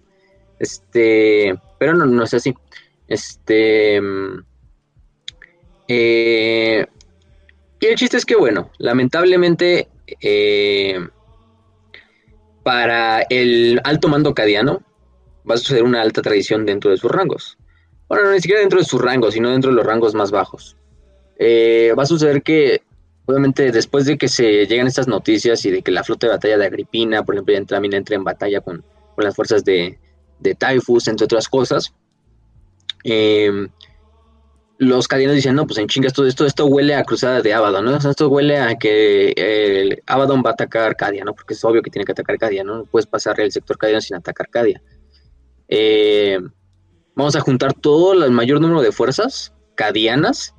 [0.59, 2.53] Este, pero no, no es así.
[3.07, 3.99] Este.
[5.87, 6.85] Eh,
[7.79, 9.89] y el chiste es que, bueno, lamentablemente,
[12.65, 14.81] para el alto mando cadiano,
[15.47, 17.59] va a suceder una alta tradición dentro de sus rangos.
[18.07, 20.75] Bueno, no ni siquiera dentro de sus rangos, sino dentro de los rangos más bajos.
[21.37, 22.81] Eh, va a suceder que,
[23.27, 26.57] obviamente, después de que se llegan estas noticias y de que la flota de batalla
[26.57, 28.83] de Agripina, por ejemplo, ya también entra en batalla con,
[29.17, 29.99] las fuerzas de,
[30.39, 31.93] de, Typhus, entre otras cosas,
[33.03, 33.67] eh,
[34.77, 37.85] los cadianos dicen, no, pues en chingas todo esto, esto huele a cruzada de Abaddon,
[37.85, 37.95] ¿no?
[37.95, 41.33] esto huele a que el Abaddon va a atacar Cadia, ¿no?
[41.33, 42.77] Porque es obvio que tiene que atacar Cadia, ¿no?
[42.79, 44.81] No puedes pasar el sector cadiano sin atacar Cadia.
[45.67, 46.39] Eh,
[47.15, 50.53] vamos a juntar todo el mayor número de fuerzas cadianas.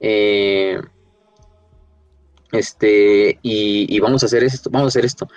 [0.00, 0.80] Eh,
[2.52, 5.28] este, y, vamos a hacer esto, vamos a hacer esto.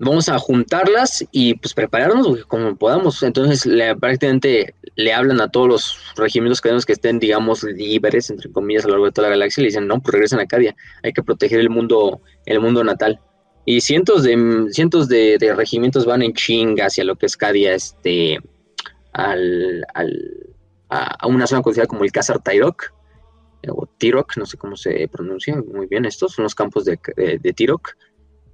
[0.00, 3.22] Vamos a juntarlas y pues prepararnos como podamos.
[3.22, 8.50] Entonces le, prácticamente le hablan a todos los regimientos cadianos que estén, digamos, libres, entre
[8.50, 10.46] comillas, a lo largo de toda la galaxia y le dicen, no, pues regresen a
[10.46, 13.20] Cadia, hay que proteger el mundo, el mundo natal.
[13.64, 18.38] Y cientos de cientos de, regimientos van en chinga hacia lo que es Cadia, este,
[19.12, 19.84] al,
[20.88, 22.92] a, una zona conocida como el Cázar Tyrok,
[23.68, 27.52] o Tirok, no sé cómo se pronuncia muy bien estos, son los campos de, de,
[27.52, 27.90] Tirok,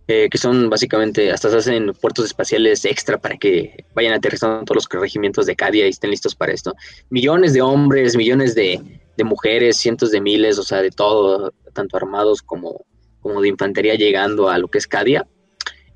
[0.07, 4.85] eh, que son básicamente, hasta se hacen puertos espaciales extra para que vayan aterrizando todos
[4.85, 6.75] los regimientos de Cadia y estén listos para esto.
[7.11, 8.81] Millones de hombres, millones de,
[9.17, 12.85] de mujeres, cientos de miles, o sea, de todo, tanto armados como,
[13.21, 15.27] como de infantería llegando a lo que es Cadia.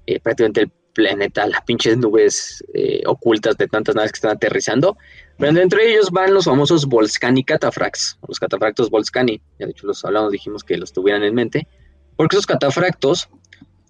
[0.06, 4.96] Eh, prácticamente el planeta, las pinches nubes eh, ocultas de tantas naves que están aterrizando.
[5.38, 9.40] Pero entre ellos van los famosos Volscani Catafrax, los catafractos Volscani.
[9.58, 11.68] Ya de hecho los hablamos, dijimos que los tuvieran en mente.
[12.16, 13.28] Porque esos catafractos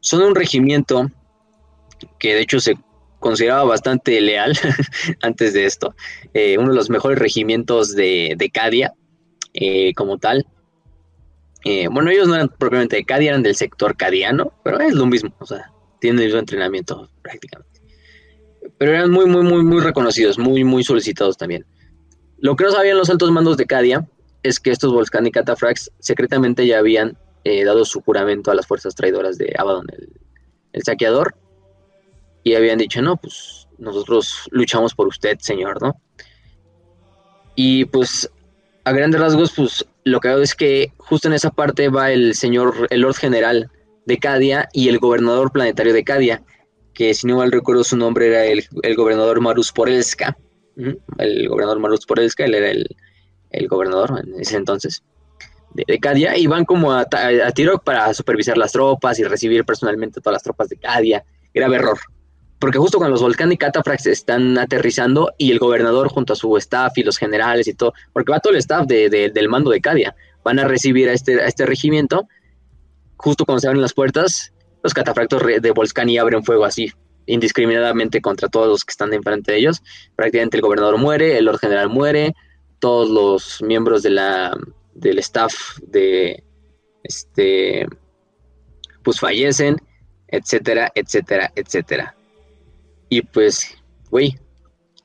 [0.08, 1.10] son un regimiento
[2.18, 2.78] que de hecho se
[3.20, 4.56] consideraba bastante leal
[5.22, 5.94] antes de esto.
[6.32, 8.94] Eh, uno de los mejores regimientos de, de Cadia,
[9.52, 10.46] eh, como tal.
[11.90, 15.34] bueno, ellos no eran propiamente de Cadia, eran del sector cadiano, pero es lo mismo,
[15.40, 17.82] o sea, tienen el mismo entrenamiento prácticamente.
[18.78, 21.66] Pero eran muy, muy, muy, muy reconocidos, muy, muy solicitados también.
[22.38, 24.08] Lo que no sabían los altos mandos de Cadia
[24.42, 28.94] es que estos Volcanic Catafrax secretamente ya habían eh, dado su juramento a las fuerzas
[28.94, 29.86] traidoras de Abaddon,
[30.72, 31.34] el, saqueador,
[32.44, 36.00] y habían dicho, no, pues nosotros luchamos por usted, señor, ¿no?
[37.54, 38.30] Y pues
[38.84, 42.34] a grandes rasgos, pues lo que veo es que justo en esa parte va el
[42.34, 43.70] señor, el Lord General
[44.06, 46.42] de Cadia y el gobernador planetario de Cadia,
[46.94, 48.64] que si no mal recuerdo su nombre era el,
[48.96, 50.36] gobernador Marus Porelska.
[51.18, 55.02] El gobernador Marus Porelska, él era el, gobernador en ese entonces
[55.74, 60.20] de, Cadia, y van como a, a, Tirok para supervisar las tropas y recibir personalmente
[60.20, 61.24] todas las tropas de Cadia.
[61.54, 61.98] Grave error.
[62.58, 66.56] Porque justo cuando los Volcán y Catafrax están aterrizando y el gobernador junto a su
[66.56, 70.16] staff y los generales y todo, porque va todo el staff del mando de Cadia,
[70.42, 72.26] van a recibir a este, a este regimiento
[73.18, 74.52] justo cuando se abren las puertas,
[74.82, 76.92] los catafractos de Volscani abren fuego así,
[77.26, 79.82] indiscriminadamente contra todos los que están enfrente de ellos.
[80.16, 82.34] Prácticamente el gobernador muere, el Lord General muere,
[82.78, 84.56] todos los miembros de la,
[84.98, 86.42] del staff de
[87.02, 87.86] este
[89.02, 89.76] pues fallecen,
[90.28, 92.14] etcétera, etcétera, etcétera.
[93.08, 93.76] Y pues,
[94.10, 94.38] güey,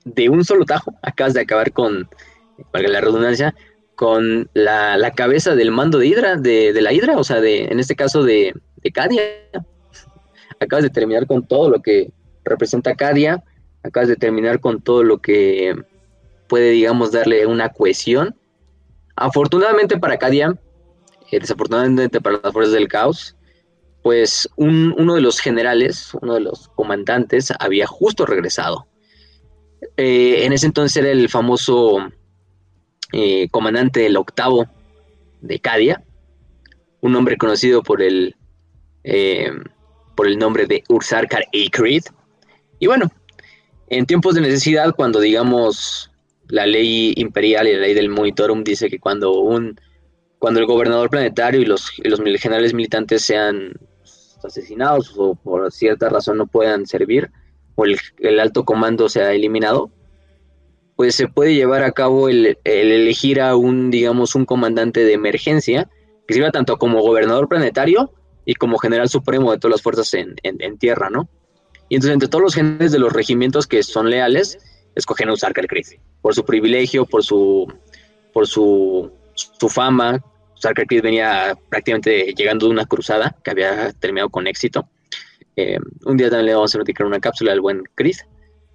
[0.03, 2.09] de un solo tajo acabas de acabar con,
[2.71, 3.55] valga la redundancia,
[3.95, 7.95] con la, cabeza del mando de Hydra, de, la Hydra, o sea, de, en este
[7.95, 9.23] caso de, de Cadia.
[10.59, 12.11] Acabas de terminar con todo lo que
[12.43, 13.43] representa Cadia,
[13.83, 15.75] acabas de terminar con todo lo que
[16.47, 18.35] puede, digamos, darle una cohesión.
[19.15, 20.57] Afortunadamente para Cadia,
[21.31, 23.35] eh, desafortunadamente para las fuerzas del caos,
[24.01, 28.87] pues uno de los generales, uno de los comandantes, había justo regresado.
[29.97, 31.97] Eh, en ese entonces era el famoso
[33.13, 34.67] eh, comandante del octavo
[35.41, 36.03] de Cadia,
[37.01, 38.35] un hombre conocido por el,
[40.15, 42.03] por el nombre de Ursarkar Akrid.
[42.79, 43.09] Y bueno,
[43.87, 46.12] en tiempos de necesidad, cuando digamos
[46.53, 49.75] la ley imperial y la ley del monitorum dice que cuando un
[50.37, 53.73] cuando el gobernador planetario y los, los generales militantes sean
[54.43, 57.31] asesinados o por cierta razón no puedan servir
[57.73, 59.89] o el, el alto comando sea eliminado,
[60.95, 65.89] pues se puede llevar a cabo el, elegir a un, digamos, un comandante de emergencia
[66.27, 68.11] que sirva tanto como gobernador planetario
[68.45, 71.29] y como general supremo de todas las fuerzas en, tierra, ¿no?
[71.89, 74.59] Y entonces entre todos los generales de los regimientos que son leales,
[74.95, 77.71] escogen a Usarkar Creed, por su privilegio, por su,
[78.31, 80.23] por su, su fama.
[80.55, 84.87] Usarkar Creed venía prácticamente llegando de una cruzada que había terminado con éxito.
[85.55, 88.25] Eh, un día también le vamos a notificar una cápsula al buen Chris,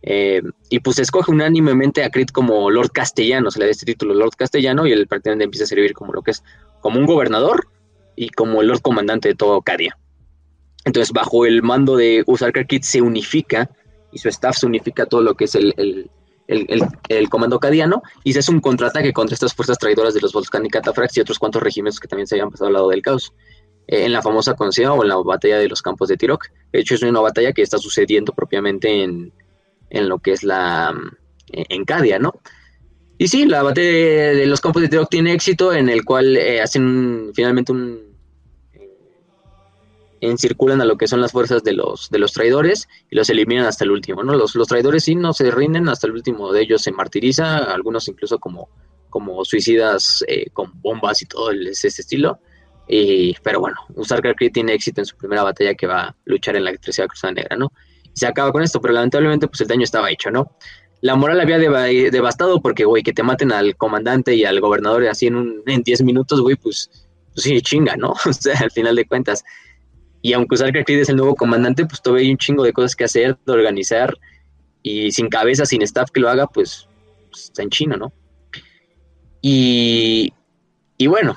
[0.02, 4.14] eh, y pues escoge unánimemente a Crit como Lord Castellano, se le da este título
[4.14, 6.42] Lord Castellano y él prácticamente empieza a servir como lo que es,
[6.80, 7.68] como un gobernador
[8.14, 9.98] y como el Lord Comandante de todo Cadia.
[10.84, 13.70] Entonces, bajo el mando de Usarkar Kit se unifica
[14.12, 16.10] y su staff se unifica todo lo que es el,
[16.46, 20.66] el, comando cadiano y se hace un contraataque contra estas fuerzas traidoras de los Volcán
[20.68, 23.32] Catafrax y otros cuantos regimientos que también se habían pasado al lado del caos.
[23.88, 26.48] Eh, en la famosa conocida o en la batalla de los campos de Tirok.
[26.72, 29.32] De hecho, es una batalla que está sucediendo propiamente en,
[29.88, 30.94] en lo que es la
[31.50, 32.34] eh, en Cadia, ¿no?
[33.16, 36.60] Y sí, la batalla de los campos de Tirok tiene éxito en el cual eh,
[36.60, 38.07] hacen finalmente un
[40.20, 43.66] encirculan a lo que son las fuerzas de los, de los traidores y los eliminan
[43.66, 44.34] hasta el último, ¿no?
[44.34, 48.08] Los, los traidores sí no se rinden, hasta el último de ellos se martiriza, algunos
[48.08, 48.68] incluso como,
[49.10, 52.40] como suicidas eh, con bombas y todo ese estilo.
[52.88, 56.56] Y, pero bueno, Usarkar Creed tiene éxito en su primera batalla que va a luchar
[56.56, 57.72] en la Tercera Cruzada Negra, ¿no?
[58.04, 60.52] Y se acaba con esto, pero lamentablemente pues el daño estaba hecho, ¿no?
[61.00, 65.28] La moral había devastado porque, güey, que te maten al comandante y al gobernador así
[65.28, 66.90] en, un, en 10 minutos, güey, pues,
[67.34, 68.14] pues sí, chinga, ¿no?
[68.26, 69.44] O sea, al final de cuentas.
[70.22, 72.96] Y aunque Usarkar Creed es el nuevo comandante, pues todavía hay un chingo de cosas
[72.96, 74.14] que hacer, de organizar,
[74.82, 76.88] y sin cabeza, sin staff que lo haga, pues,
[77.30, 78.12] pues está en China, ¿no?
[79.40, 80.32] Y,
[80.96, 81.36] y bueno,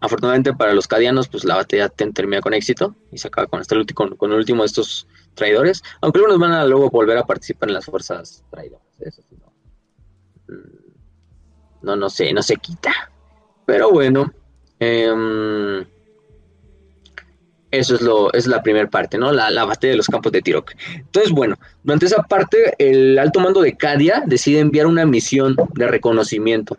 [0.00, 3.76] afortunadamente para los cadianos, pues la batalla termina con éxito y se acaba con, este,
[3.94, 7.68] con, con el último de estos traidores, aunque algunos van a luego volver a participar
[7.68, 8.86] en las fuerzas traidoras.
[8.98, 10.92] Eso no, mm,
[11.82, 12.92] no, no sé, no se quita.
[13.64, 14.32] Pero bueno,
[14.80, 15.84] eh,
[17.72, 19.32] eso es, lo, es la primera parte, ¿no?
[19.32, 20.72] La, la, batalla de los campos de Tirok.
[20.94, 25.88] Entonces, bueno, durante esa parte, el alto mando de Cadia decide enviar una misión de
[25.88, 26.76] reconocimiento.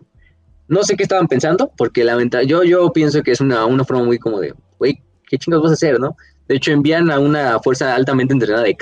[0.68, 4.04] No sé qué estaban pensando, porque la yo, yo pienso que es una, una forma
[4.04, 6.16] muy como de, güey, ¿qué chingados vas a hacer, no?
[6.48, 8.78] De hecho, envían a una fuerza altamente entrenada de.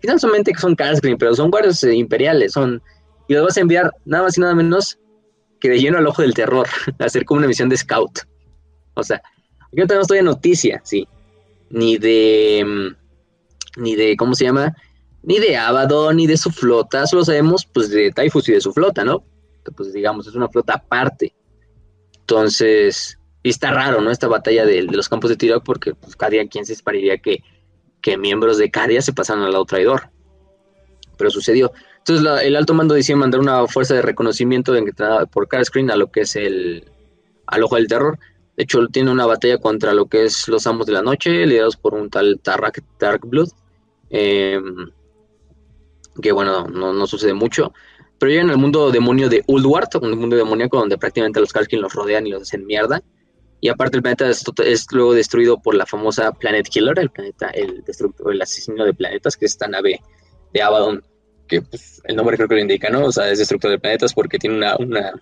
[0.00, 2.80] Finalmente que son Karscreen, pero son guardias eh, imperiales, son...
[3.28, 4.98] Y los vas a enviar nada más y nada menos
[5.58, 6.68] que de lleno al ojo del terror,
[7.00, 8.20] a hacer como una misión de scout.
[8.94, 9.20] O sea,
[9.72, 11.08] yo no tenemos todavía noticia, sí,
[11.70, 14.74] ni de, mm, ni de, ¿cómo se llama?
[15.22, 18.72] Ni de Abaddon, ni de su flota, solo sabemos pues de Typhus y de su
[18.72, 19.24] flota, ¿no?
[19.76, 21.34] Pues digamos, es una flota aparte.
[22.20, 24.10] Entonces, y está raro, ¿no?
[24.10, 27.42] Esta batalla de, los campos de tiro, porque pues Cadia, ¿quién se esperaría que,
[28.00, 30.10] que miembros de Cadia se pasaran al lado traidor?
[31.16, 31.72] Pero sucedió.
[31.98, 34.92] Entonces el alto mando decía mandar una fuerza de reconocimiento de,
[35.32, 36.90] por Screen a lo que es el
[37.46, 38.18] al ojo del terror
[38.56, 41.76] de hecho, tiene una batalla contra lo que es los Amos de la Noche, liderados
[41.76, 43.50] por un tal Tarrak Darkblood.
[44.08, 44.90] Em,
[46.22, 47.74] que bueno, no, sucede mucho.
[48.18, 51.92] Pero en el mundo demonio de Uldwart, un mundo demoníaco donde prácticamente los Karkin los
[51.92, 53.02] rodean y los hacen mierda.
[53.60, 57.84] Y aparte el planeta es, luego destruido por la famosa Planet Killer, el planeta, el
[57.84, 60.00] destructor, el asesino de planetas, que es esta nave
[60.54, 61.04] de Abaddon,
[61.46, 63.04] que pues, el nombre creo que lo indica, ¿no?
[63.04, 65.12] O sea, es destructor de planetas porque tiene una, una,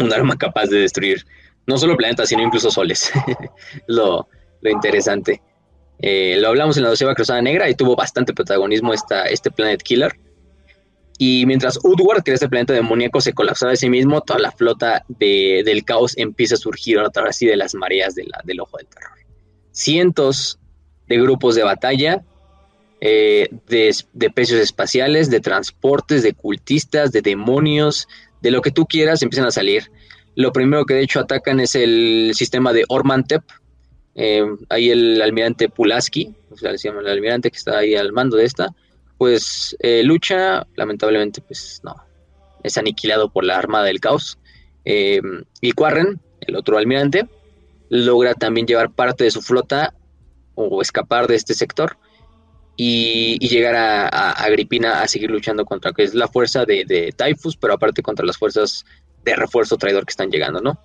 [0.00, 1.24] un arma capaz de destruir
[1.66, 3.12] no solo planetas, sino incluso soles.
[3.86, 4.28] lo,
[4.60, 5.42] lo, interesante.
[5.98, 9.82] Eh, lo hablamos en la doceava Cruzada Negra y tuvo bastante protagonismo esta, este Planet
[9.82, 10.18] Killer.
[11.18, 14.52] Y mientras Udward, que era este planeta demoníaco, se colapsaba de sí mismo, toda la
[14.52, 18.86] flota de, del caos empieza a surgir a través de las mareas del ojo del
[18.86, 19.12] terror.
[19.72, 20.58] Cientos
[21.08, 22.22] de grupos de batalla,
[23.00, 28.08] eh, de, de precios espaciales, de transportes, de cultistas, de demonios,
[28.42, 29.90] de lo que tú quieras, empiezan a salir.
[30.36, 33.42] Lo primero que de hecho atacan es el sistema de Ormantep.
[34.14, 38.12] Eh, ahí el almirante Pulaski, o sea, se llama el almirante que está ahí al
[38.12, 38.68] mando de esta,
[39.18, 41.94] pues eh, lucha, lamentablemente, pues no,
[42.62, 44.38] es aniquilado por la Armada del Caos.
[44.84, 45.22] Eh,
[45.62, 47.26] y Quarren, el otro almirante,
[47.88, 49.94] logra también llevar parte de su flota
[50.54, 51.96] o escapar de este sector
[52.76, 57.56] y, llegar a, Agripina a seguir luchando contra que es la fuerza de, de Typhus,
[57.56, 58.84] pero aparte contra las fuerzas
[59.26, 60.78] de refuerzo traidor que están llegando, ¿no?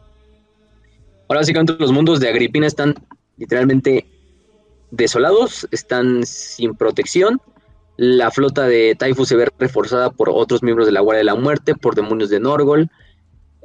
[1.29, 2.95] Ahora básicamente los mundos de Agripina están
[3.37, 4.05] literalmente
[4.89, 7.39] desolados, están sin protección.
[7.95, 11.35] La flota de Taifu se ve reforzada por otros miembros de la Guardia de la
[11.35, 12.89] Muerte, por demonios de Norgol.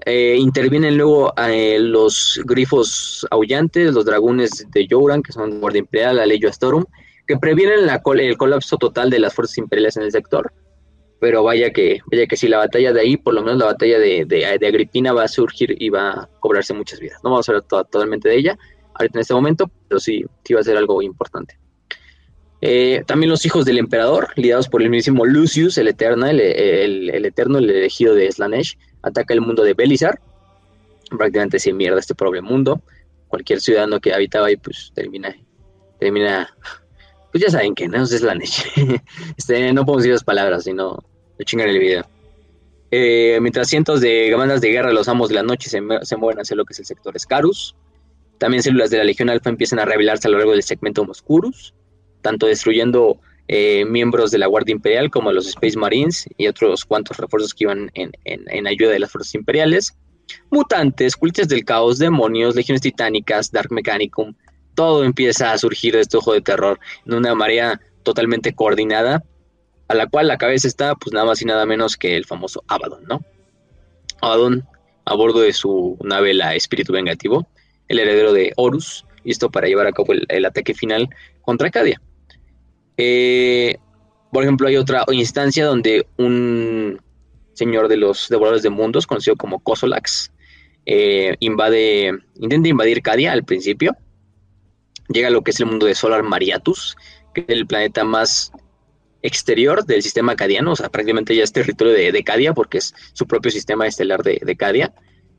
[0.05, 6.17] Eh, intervienen luego eh, los grifos aullantes, los dragones de Jouran, que son Guardia Imperial,
[6.17, 6.85] la ley Astorum,
[7.27, 10.53] que previenen el colapso total de las fuerzas imperiales en el sector
[11.21, 13.99] pero vaya que, vaya que si la batalla de ahí, por lo menos la batalla
[13.99, 17.19] de, de, Agripina va a surgir y va a cobrarse muchas vidas.
[17.25, 18.59] No vamos a hablar totalmente de ella
[18.95, 21.59] ahorita en este momento, pero sí, sí va a ser algo importante.
[22.61, 26.41] Eh, también los hijos del emperador, lidados por el mismísimo Lucius, el eterno, el,
[27.25, 30.21] eterno, el elegido de Slanesh, ataca el mundo de Belizar.
[31.11, 32.83] Prácticamente se mierda este pobre mundo.
[33.29, 35.35] Cualquier ciudadano que habitaba ahí, pues termina,
[36.01, 36.57] termina
[37.37, 38.65] pues ya saben que no es Slanesh.
[39.37, 41.05] este, no podemos decir las palabras, sino
[41.39, 42.07] lo chingan el video.
[42.91, 46.57] Eh, mientras cientos de bandas de guerra, los amos de la noche, se, mueven hacia
[46.57, 47.77] lo que es el sector Scarus.
[48.39, 51.75] También células de la Legión Alfa empiezan a revelarse a lo largo del segmento Moscurus,
[52.23, 57.19] tanto destruyendo eh, miembros de la Guardia Imperial como los Space Marines y otros cuantos
[57.19, 59.95] refuerzos que iban en, ayuda de las fuerzas imperiales.
[60.51, 64.33] Mutantes, cultos del caos, demonios, legiones titánicas, Dark Mechanicum,
[64.77, 69.25] todo empieza a surgir de este ojo de terror en una marea totalmente coordinada,
[69.89, 72.63] a la cual la cabeza está pues nada más y nada menos que el famoso
[72.69, 73.25] Abaddon, ¿no?
[74.21, 74.65] Abaddon,
[75.05, 77.49] a bordo de su nave la Espíritu Vengativo,
[77.89, 81.09] el heredero de Horus, y esto para llevar a cabo el, ataque final
[81.43, 82.01] contra Cadia.
[82.97, 83.77] Eh,
[84.31, 87.01] por ejemplo, hay otra instancia donde un
[87.55, 90.31] señor de los devoradores de mundos, conocido como Kosolax,
[90.85, 93.97] eh, invade, intenta invadir Cadia al principio.
[95.09, 96.97] Llega a lo que es el mundo de Solar Mariatus,
[97.35, 98.53] que es el planeta más
[99.23, 103.27] exterior del sistema cadiano, o sea, prácticamente ya es territorio de, Cadia, porque es su
[103.27, 104.93] propio sistema estelar de, de Cadia,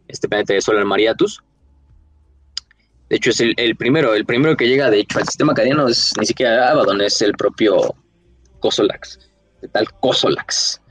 [0.07, 1.41] este planeta de Solar Mariatus.
[3.09, 6.13] De hecho, es el, primero, el primero que llega, de hecho, al sistema cadiano es
[6.19, 7.95] ni siquiera Abaddon, es el propio
[8.59, 9.19] Kosolax,
[9.61, 10.81] de tal Kosolax.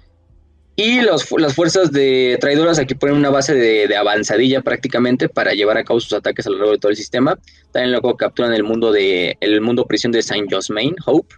[0.79, 1.25] Y las
[1.55, 6.13] fuerzas de traidoras aquí ponen una base de, avanzadilla prácticamente para llevar a cabo sus
[6.13, 7.39] ataques a lo largo de todo el sistema.
[7.73, 11.35] También luego capturan el mundo de el mundo prisión de Saint Josmain, Hope,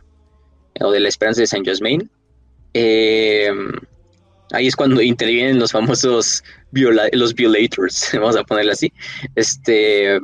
[0.81, 2.11] o de la esperanza de Saint Josmain.
[2.75, 3.49] Eh,
[4.51, 6.43] ahí es cuando intervienen los famosos
[7.13, 8.93] los violators, vamos a ponerlo así.
[9.37, 10.19] Este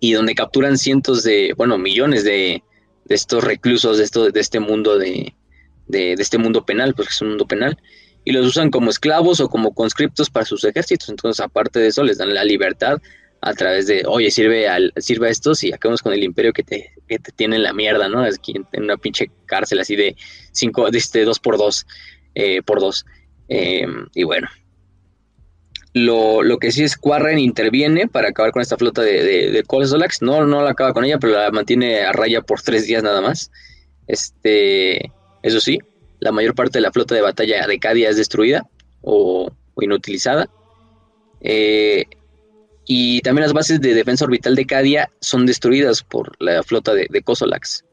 [0.00, 2.62] y donde capturan cientos de, bueno, millones de,
[3.04, 5.34] de estos reclusos de, esto, de este mundo de,
[5.86, 7.78] de, este mundo penal, porque es un mundo penal,
[8.24, 11.08] y los usan como esclavos o como conscriptos para sus ejércitos.
[11.08, 13.00] Entonces, aparte de eso, les dan la libertad
[13.40, 16.62] a través de, oye, sirve, al, sirve a estos y acabamos con el imperio que
[16.62, 18.24] te, que te tiene en la mierda, ¿no?
[18.42, 20.16] Quien en una pinche cárcel así de
[20.52, 21.86] cinco, de este dos por dos,
[22.34, 23.04] eh, por dos.
[23.48, 24.48] Em, y bueno,
[25.92, 29.64] lo, lo, que sí es Quarren interviene para acabar con esta flota de, de, de
[30.22, 33.20] No, no la acaba con ella, pero la mantiene a raya por tres días nada
[33.20, 33.50] más.
[34.06, 35.12] Este,
[35.44, 35.78] eso sí,
[36.20, 38.66] la mayor parte de la flota de batalla de Cadia es destruida
[39.02, 40.48] o, inutilizada.
[41.42, 42.06] Eh,
[42.86, 47.08] y también las bases de defensa orbital de Cadia son destruidas por la flota de,
[47.10, 47.84] de Kosolax.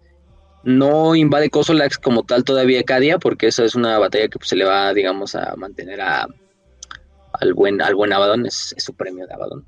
[0.63, 4.55] No invade Kosolax como tal todavía Cadia, porque esa es una batalla que pues, se
[4.55, 6.25] le va, digamos, a mantener a,
[7.33, 9.65] al buen, al buen Abaddon, es, su premio de Abaddon.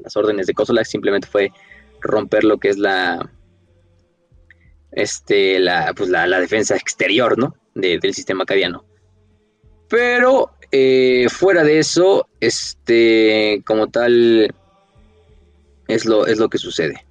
[0.00, 1.50] Las órdenes de Kozolak simplemente fue
[2.02, 3.30] romper lo que es la,
[4.94, 7.54] este, la, pues la, defensa exterior, ¿no?
[7.74, 8.84] del sistema cadiano.
[9.88, 14.54] Pero eh, fuera de eso, este, como tal,
[15.88, 17.04] es lo, es lo que sucede.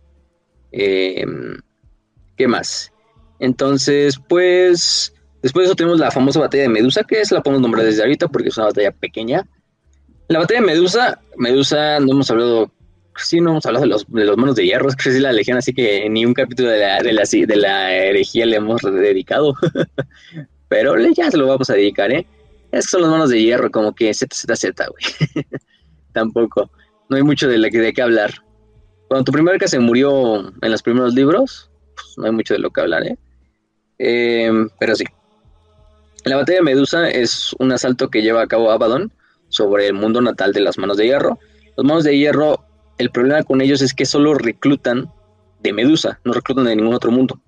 [0.71, 1.57] Em,
[2.35, 2.91] ¿Qué más?
[3.39, 7.61] Entonces, pues, después de eso tenemos la famosa batalla de Medusa, que es la podemos
[7.61, 9.47] nombrar desde ahorita porque es una batalla pequeña.
[10.29, 12.71] La batalla de Medusa, Medusa, no hemos hablado,
[13.17, 15.31] sí, no hemos hablado de los, de los manos de hierro, es que es la
[15.31, 18.81] legión, así que ni un capítulo de la, de la, de la herejía le hemos
[18.81, 19.53] dedicado.
[20.69, 22.25] Pero ya se lo vamos a dedicar, ¿eh?
[22.71, 25.45] Es que son los manos de hierro, como que ZZZ, güey.
[26.13, 26.71] Tampoco.
[27.09, 28.33] No hay mucho de, la, de qué hablar.
[29.07, 32.59] Cuando tu primer que se murió en los primeros libros, pues no hay mucho de
[32.59, 33.17] lo que hablar, ¿eh?
[33.99, 35.05] eh pero sí.
[36.25, 39.11] La batalla de Medusa es un asalto que lleva a cabo Abaddon
[39.49, 41.37] sobre el mundo natal de las manos de hierro.
[41.77, 42.65] Los manos de hierro,
[42.97, 45.11] el problema con ellos es que solo reclutan
[45.61, 47.39] de Medusa, no reclutan de ningún otro mundo.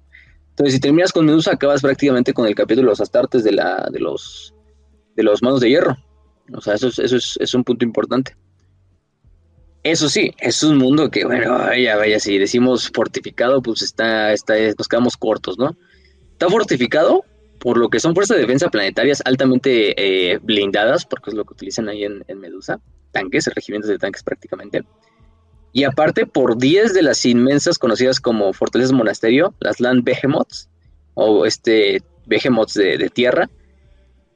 [0.50, 3.90] Entonces, si terminas con Medusa, acabas prácticamente con el capítulo de los astartes de, la,
[3.92, 4.54] de, los,
[5.16, 5.98] de los manos de hierro.
[6.54, 8.36] O sea, eso, es, eso es, un punto importante.
[9.84, 14.56] Eso sí, es un mundo que, bueno, vaya, vaya, si decimos fortificado, pues está, está,
[14.78, 15.76] nos quedamos cortos, ¿no?
[16.32, 17.24] Está fortificado,
[17.60, 21.54] por lo que son fuerzas de defensa planetarias altamente eh, blindadas, porque es lo que
[21.54, 22.80] utilizan ahí en, Medusa,
[23.12, 24.84] tanques, regimientos de tanques prácticamente.
[25.76, 30.70] Y aparte por 10 de las inmensas conocidas como fortalezas monasterio, las Land Behemoths,
[31.16, 33.50] o este Behemoths de, tierra,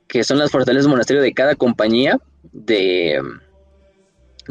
[0.09, 2.19] que son las fortalezas monasterio de cada compañía
[2.51, 3.21] de,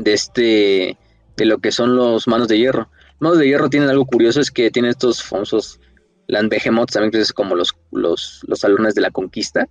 [0.03, 0.97] este
[1.37, 2.89] de lo que son los manos de hierro.
[3.19, 5.81] Manos de hierro tienen algo curioso, es que tienen estos famosos
[6.27, 9.69] Land Behemoth también es como los, los, los salones de la conquista,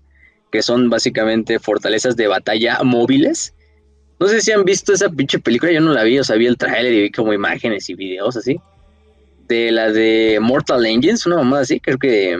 [0.51, 3.55] que son básicamente fortalezas de batalla móviles.
[4.19, 6.47] No sé si han visto esa pinche película, yo no la vi, o sea, vi
[6.47, 8.59] el trailer y vi como imágenes y videos así.
[9.47, 12.37] De la de Mortal Engines, una mamada así, creo que.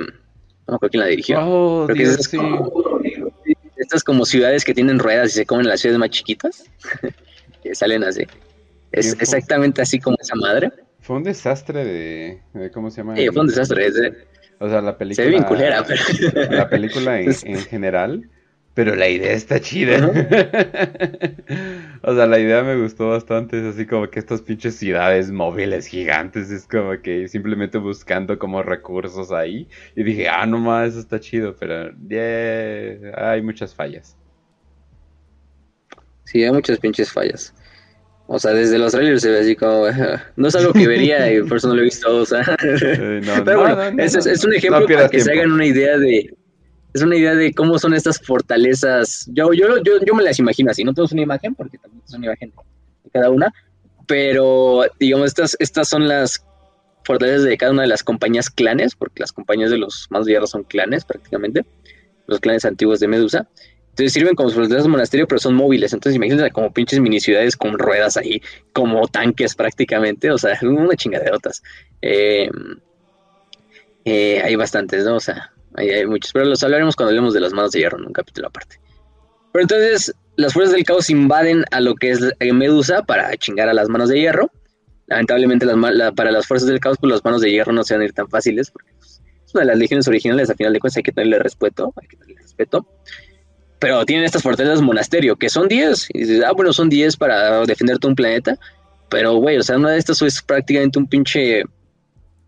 [0.68, 1.40] No creo quién la dirigió.
[1.40, 3.02] Oh, estas, como,
[3.78, 6.66] estas como ciudades que tienen ruedas y se comen las ciudades más chiquitas,
[7.64, 8.26] que salen así.
[8.92, 10.72] Es exactamente así como esa madre.
[11.00, 13.16] Fue un desastre de, ¿cómo se llama?
[13.16, 13.88] Sí, fue un desastre.
[14.60, 15.26] o sea, la película.
[15.26, 16.52] Se ve culera, pero...
[16.52, 18.30] La película en, general,
[18.78, 19.98] pero la idea está chida.
[22.04, 23.60] o sea, la idea me gustó bastante.
[23.60, 26.52] Es así como que estas pinches ciudades móviles gigantes.
[26.52, 29.68] Es como que simplemente buscando como recursos ahí.
[29.96, 31.56] Y dije, ah, no más, eso está chido.
[31.60, 34.16] Pero yeah, hay muchas fallas.
[36.26, 37.56] Sí, hay muchas pinches fallas.
[38.28, 39.86] O sea, desde los trailers se ve así como.
[40.36, 42.16] No es algo que vería y por eso no lo he visto.
[42.16, 42.46] O sea.
[43.44, 46.32] Pero bueno, es, un ejemplo para que se hagan una idea de.
[46.98, 49.30] Es una idea de cómo son estas fortalezas.
[49.32, 50.84] Yo, yo, yo, yo me las imagino así.
[50.84, 52.52] No tengo una imagen, porque también es una imagen
[53.04, 53.54] de cada una.
[54.08, 56.44] Pero, digamos, estas, estas son las
[57.04, 60.32] fortalezas de cada una de las compañías clanes, porque las compañías de los manos de
[60.32, 61.68] hierro son clanes prácticamente,
[62.26, 63.48] los clanes antiguos de Medusa.
[63.92, 65.94] Entonces sirven como fortalezas de monasterio, pero son móviles.
[65.94, 68.42] Entonces imagínense como pinches mini ciudades con ruedas ahí,
[68.74, 70.32] como tanques prácticamente.
[70.32, 71.62] O sea, una chingaderotas.
[72.02, 72.50] Eh,
[74.04, 75.18] eh, hay bastantes, ¿no?
[75.18, 76.34] O sea, hay, muchos.
[76.34, 78.80] Pero los hablaremos cuando hablemos de las manos de hierro en un capítulo aparte.
[79.54, 82.20] Pero entonces las fuerzas del caos invaden a lo que es
[82.54, 84.52] Medusa para chingar a las manos de hierro.
[85.08, 85.66] Lamentablemente
[86.16, 88.14] para las fuerzas del caos, pues las manos de hierro no se van a ir
[88.14, 91.04] tan fáciles, porque pues, es una de las legiones originales, a final de cuentas hay
[91.04, 92.86] que tenerle respeto, hay que tenerle respeto.
[93.80, 96.10] Pero tienen estas fortalezas monasterio, que son 10.
[96.14, 98.58] Y dices, ah, bueno, son 10 para defender todo un planeta.
[99.10, 101.64] Pero, güey, o sea, una de estas es prácticamente un pinche.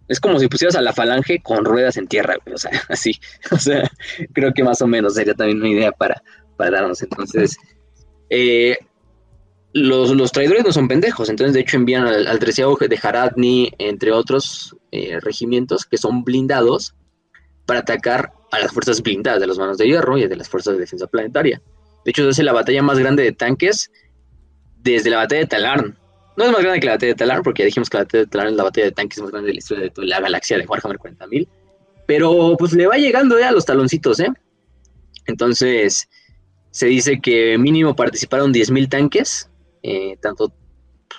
[0.10, 2.56] Es como si pusieras a la falange con ruedas en tierra, güey.
[2.56, 3.14] O sea, así.
[3.52, 3.90] O sea,
[4.34, 6.22] creo que más o menos sería también una idea para,
[6.58, 7.02] para darnos.
[7.02, 7.58] Entonces,
[8.30, 8.78] eh,
[9.72, 11.30] los, traidores no son pendejos.
[11.30, 16.24] Entonces, de hecho, envían al, al treceavo de Haradni, entre otros eh, regimientos, que son
[16.24, 16.96] blindados
[17.66, 20.74] para atacar a las fuerzas blindadas de los manos de hierro y de las fuerzas
[20.74, 21.62] de defensa planetaria.
[22.04, 23.92] De hecho, es la batalla más grande de tanques
[24.78, 25.98] desde la batalla de Talarn.
[26.40, 28.24] No es más grande que la batalla de Talarn, porque ya dijimos que la batalla
[28.24, 30.20] de Talarn es la batalla de tanques más grande de la historia de toda la
[30.22, 31.48] galaxia de Warhammer 40.000.
[32.08, 34.30] Pero pues le va llegando ya a los taloncitos, ¿eh?
[35.28, 36.10] Entonces,
[36.72, 39.50] se dice que mínimo participaron 10.000 tanques,
[39.84, 40.52] eh, tanto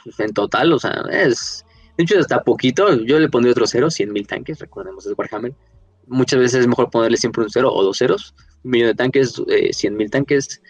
[0.02, 1.64] pues, en total, o sea, es...
[1.96, 5.52] De hecho, hasta poquito, yo le pondría otro cero, 100.000 tanques, recordemos, es Warhammer
[6.10, 8.34] muchas veces es mejor ponerle siempre un cero o dos ceros.
[8.64, 10.60] Un millón de tanques, eh, cien mil tanques.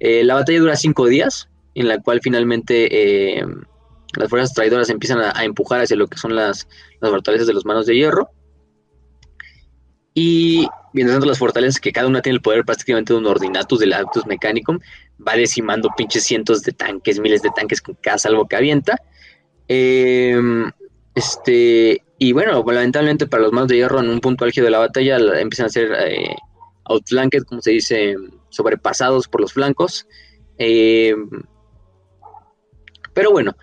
[0.00, 3.44] Eh, la batalla dura cinco días, en la cual finalmente eh,
[4.16, 6.68] las fuerzas traidoras empiezan a, empujar hacia lo que son las,
[7.00, 8.30] fortalezas de los manos de hierro.
[10.14, 13.78] Y mientras tanto las fortalezas que cada una tiene el poder prácticamente de un ordinatus
[13.78, 14.78] del Actus Mechanicum,
[15.26, 18.96] va decimando pinches cientos de tanques, miles de tanques con cada salvo que avienta.
[21.14, 24.78] este, y bueno, lamentablemente para los manos de hierro en un punto álgido de la
[24.78, 26.34] batalla empiezan a ser eh,
[26.84, 28.16] outflanked, como se dice,
[28.48, 30.06] sobrepasados por los flancos.
[30.58, 31.14] Eh,
[33.12, 33.56] pero bueno,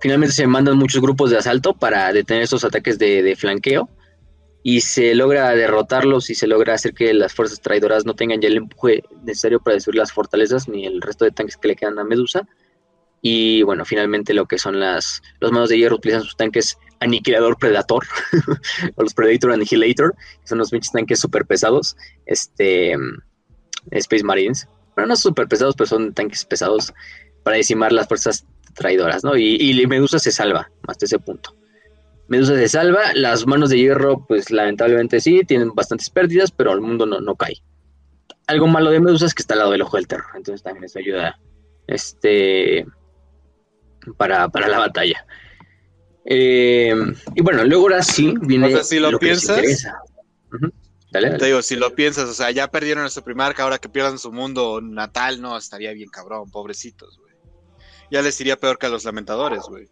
[0.00, 3.88] finalmente se mandan muchos grupos de asalto para detener estos ataques de, flanqueo
[4.62, 8.48] y se logra derrotarlos y se logra hacer que las fuerzas traidoras no tengan ya
[8.48, 11.98] el empuje necesario para destruir las fortalezas ni el resto de tanques que le quedan
[11.98, 12.46] a Medusa.
[13.22, 17.58] Y bueno, finalmente lo que son las los manos de hierro utilizan sus tanques Aniquilador
[17.58, 18.06] Predator,
[18.96, 21.96] o los Predator Annihilator, que son los pinches tanques súper pesados,
[22.26, 22.94] este,
[23.90, 24.68] Space Marines.
[24.94, 26.92] Bueno, no súper pesados, pero son tanques pesados
[27.42, 29.36] para decimar las fuerzas traidoras, ¿no?
[29.36, 31.56] Y, Medusa se salva, hasta ese punto.
[32.28, 36.80] Medusa se salva, las manos de hierro, pues lamentablemente sí, tienen bastantes pérdidas, pero el
[36.80, 37.62] mundo no, no cae.
[38.46, 40.84] Algo malo de Medusa es que está al lado del ojo del terror, entonces también
[40.84, 41.38] eso ayuda
[41.86, 42.86] este,
[44.16, 45.24] para, para la batalla.
[46.24, 46.94] Eh,
[47.34, 48.68] y bueno, luego ahora sí viene.
[48.68, 49.86] O sea, si lo, piensas.
[51.10, 54.18] Te digo, si lo piensas, o sea, ya perdieron a su primarca, ahora que pierdan
[54.18, 57.29] su mundo natal, no, estaría bien cabrón, pobrecitos, güey.
[58.10, 59.88] Ya les iría peor que a los lamentadores, güey.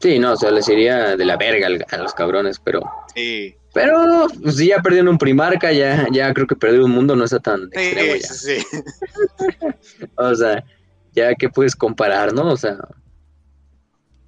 [0.00, 2.80] Sí, no, o sea, les iría de la verga a los cabrones, pero.
[3.14, 3.54] Sí.
[3.72, 7.38] Pero, pues ya perdieron un primarca, ya, ya creo que perder un mundo no está
[7.38, 8.18] tan sí, ya.
[8.20, 8.56] Sí.
[10.16, 10.64] o sea,
[11.12, 12.50] ya que puedes comparar, ¿no?
[12.50, 12.78] O sea,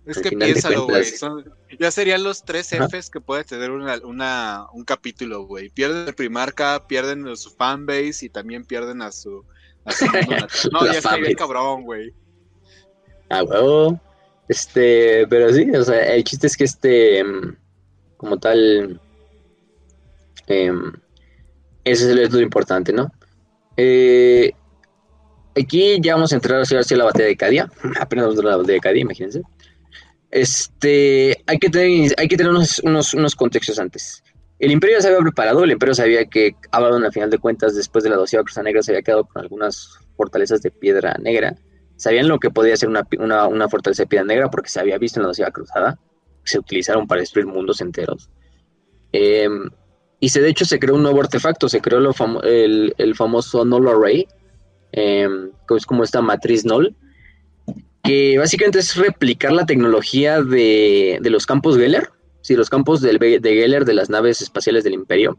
[0.07, 1.05] es que piénsalo, güey.
[1.79, 5.71] Ya serían los tres Fs que puede tener una, un capítulo, güey.
[5.71, 9.45] Pierden el Primarca, pierden a su fanbase y también pierden a su.
[10.73, 12.13] no, ya está bien cabrón, güey.
[13.29, 14.01] Ah, huevo.
[14.49, 17.57] Este, pero sí, o sea, el chiste es que este, em,
[18.17, 19.01] como tal,
[20.47, 20.73] eh,
[21.85, 23.11] ese es lo importante, ¿no?
[23.77, 24.53] Eh,
[25.57, 27.71] aquí ya vamos a entrar hacia, la batalla de Cadia.
[28.01, 29.43] Apenas vamos a la batalla de Cadia, imagínense.
[30.31, 32.81] Este, hay que tener, hay que tener unos,
[33.15, 34.23] unos, contextos antes.
[34.63, 37.75] El imperio ya se había preparado, el imperio sabía que Abaddon, a final de cuentas,
[37.75, 41.57] después de la doceava Cruz Negra, se había quedado con algunas fortalezas de piedra negra.
[41.97, 45.25] Sabían lo que podía ser una, fortaleza de piedra negra porque se había visto en
[45.25, 45.99] la doceava cruzada.
[46.45, 48.31] Se utilizaron para destruir mundos enteros.
[49.11, 49.69] Em,
[50.21, 54.29] y se, de hecho se creó un nuevo artefacto, se creó el, famoso Null Array,
[54.93, 56.95] em, que es como esta matriz Null,
[58.05, 62.11] que básicamente es replicar la tecnología de, los campos Geller,
[62.43, 65.39] sí, los campos de Geller de las naves espaciales del Imperio,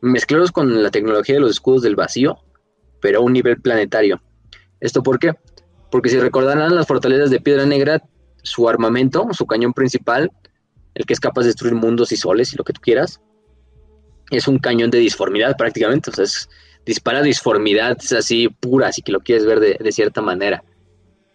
[0.00, 2.38] mezclados con la tecnología de los escudos del vacío,
[3.00, 4.20] pero a un nivel planetario.
[4.80, 5.32] ¿Esto por qué?
[5.90, 8.02] Porque si recordarán las fortalezas de Piedra Negra,
[8.42, 10.30] su armamento, su cañón principal,
[10.94, 13.20] el que es capaz de destruir mundos y soles y lo que tú quieras,
[14.30, 16.48] es un cañón de disformidad prácticamente, o sea, es,
[16.84, 20.62] dispara disformidad así pura, así que lo quieres ver de cierta manera.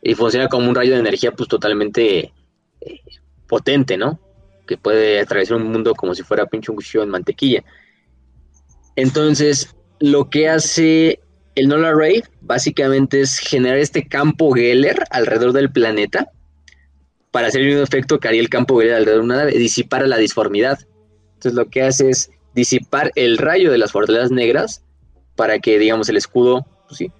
[0.02, 2.34] y funciona como un rayo de energía pues totalmente
[2.82, 3.00] eh,
[3.48, 4.20] potente, ¿no?
[4.68, 7.64] Que puede atravesar un mundo como si fuera pinche un cuchillo en mantequilla.
[8.96, 11.20] Entonces, lo que hace
[11.56, 16.32] el Null Array básicamente es generar este campo Geller alrededor del planeta
[17.32, 20.08] para hacer el mismo efecto que haría el campo Geller alrededor de una nave, disipar
[20.08, 20.80] la disformidad.
[21.34, 24.84] Entonces lo que hace es disipar el rayo de las fortalezas negras
[25.36, 27.12] para que, digamos, el escudo, pues sí,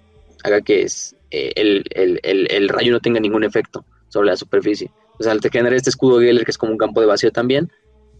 [0.44, 0.86] haga que
[1.30, 4.90] eh, el, rayo no tenga ningún efecto sobre la superficie.
[5.18, 7.70] O sea, al generar este escudo Geller, que es como un campo de vacío también,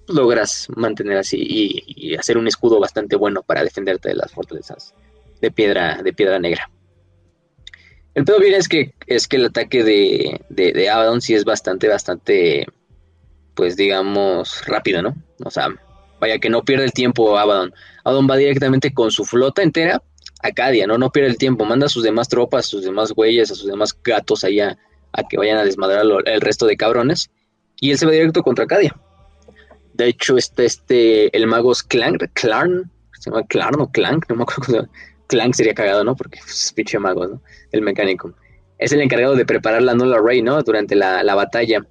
[0.08, 4.94] logras mantener así y, hacer un escudo bastante bueno para defenderte de las fortalezas
[5.40, 6.70] de piedra, de piedra negra.
[8.14, 11.88] El pedo bien es que, es que el ataque de, de, Abaddon sí es bastante,
[11.88, 12.66] bastante,
[13.54, 15.14] pues digamos, rápido, ¿no?
[15.44, 15.68] O sea,
[16.20, 17.74] vaya que no pierde el tiempo Abaddon.
[18.04, 20.00] Abaddon va directamente con su flota entera
[20.42, 20.96] a Cadia, ¿no?
[20.96, 23.66] No pierde el tiempo, manda a sus demás tropas, a sus demás güeyes, a sus
[23.66, 24.78] demás gatos allá
[25.14, 27.30] a que vayan a desmadrar el resto de cabrones.
[27.80, 28.94] Y él se va directo contra Cadia.
[29.94, 32.90] De hecho, este, este, el mago es Clan, Clarn,
[33.24, 33.46] se llama
[33.78, 34.88] o Clank, no me acuerdo
[35.28, 36.14] Clank sería cagado, ¿no?
[36.14, 37.40] Porque es pinche mago, ¿no?
[37.72, 38.34] El mecánico.
[38.78, 40.62] Es el encargado de preparar la Null Array, ¿no?
[40.62, 41.86] Durante la, batalla.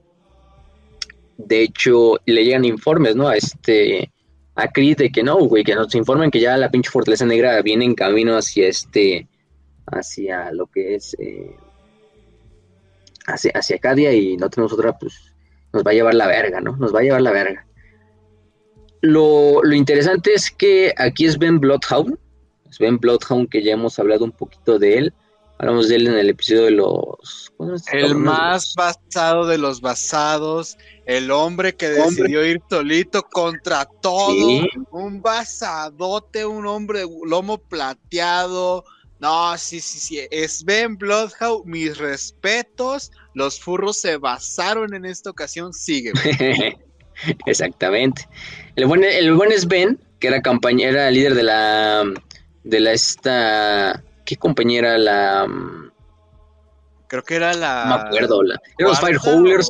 [1.37, 3.27] De hecho, le llegan informes, ¿no?
[3.27, 4.11] A este.
[4.55, 7.59] A Creed de que no, güey, que nos informen que ya la pinche Fortaleza Negra
[7.63, 9.27] viene en camino hacia este.
[9.87, 11.15] Hacia lo que es.
[11.19, 11.55] Eh,
[13.27, 15.13] hacia, hacia Cadia y no tenemos otra, pues.
[15.71, 16.75] Nos va a llevar la verga, ¿no?
[16.77, 17.65] Nos va a llevar la verga.
[19.01, 22.17] Lo, lo interesante es que aquí es Ben Bloodhound,
[22.79, 25.13] Ben Bloodhound, que ya hemos hablado un poquito de él.
[25.59, 27.51] Hablamos de él en el episodio de los...
[27.91, 35.21] El más basado de los basados, el hombre que decidió ir solito contra todo, un
[35.21, 38.83] basadote, un hombre lomo plateado.
[39.23, 45.29] No, sí, sí, sí, es Ben Bloodhound, mis respetos, los furros se basaron en esta
[45.29, 46.11] ocasión, sigue.
[47.45, 48.27] Exactamente.
[48.75, 50.41] El buen, el buen es Ben, que era,
[50.79, 52.03] era líder de la
[52.65, 55.47] de la esta ¿qué compañera la
[57.07, 59.69] creo que era la no me acuerdo la eran los Firehowlers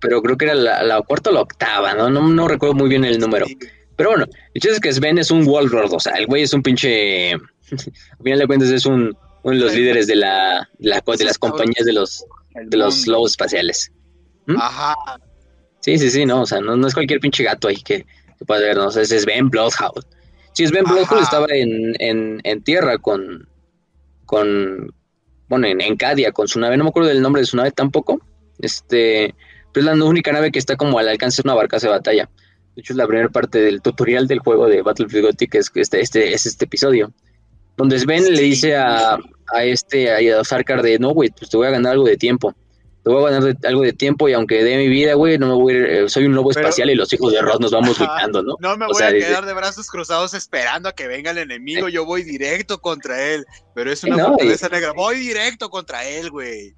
[0.00, 3.18] pero creo que era la, cuarta o la octava no no, recuerdo muy bien el
[3.18, 3.46] número.
[3.96, 4.24] Pero bueno
[4.54, 7.34] el chiste es que Sven es un Wallrod o sea el güey es un pinche
[7.72, 11.84] al final de cuentas es un uno de los líderes de la, de, las compañías
[11.84, 12.24] de los
[12.54, 13.92] de los lobos espaciales.
[14.46, 14.56] ¿Mm?
[14.56, 14.94] ajá.
[15.80, 18.06] Sí sí sí no o sea no, no es cualquier pinche gato ahí que,
[18.38, 20.04] que puede ver no o sea, es Sven Bloodhound.
[20.54, 23.48] Sí, Sven Bloodhound estaba en, tierra con,
[24.24, 24.94] con
[25.48, 28.20] bueno, en, Cadia con su nave, no me acuerdo del nombre de su nave tampoco,
[28.60, 29.34] este,
[29.72, 32.30] pero es la única nave que está como al alcance de una barcaza de batalla.
[32.76, 35.72] De hecho, es la primera parte del tutorial del juego de Battlefield Gothic, que es
[35.74, 37.12] este, este, es este episodio,
[37.76, 39.18] donde Sven le dice a,
[39.52, 42.54] a este, a Sarkar de, no, güey, pues te voy a ganar algo de tiempo
[43.04, 45.54] te voy a ganar algo de tiempo y aunque dé mi vida, güey, no me
[45.54, 48.00] voy a ir, eh, soy un lobo espacial y los hijos de Ross nos vamos
[48.00, 48.56] luchando, ¿no?
[48.58, 52.06] No me voy a quedar de brazos cruzados esperando a que venga el enemigo, yo
[52.06, 53.44] voy directo contra él,
[53.74, 56.74] pero es una fortaleza negra, voy directo contra él, güey.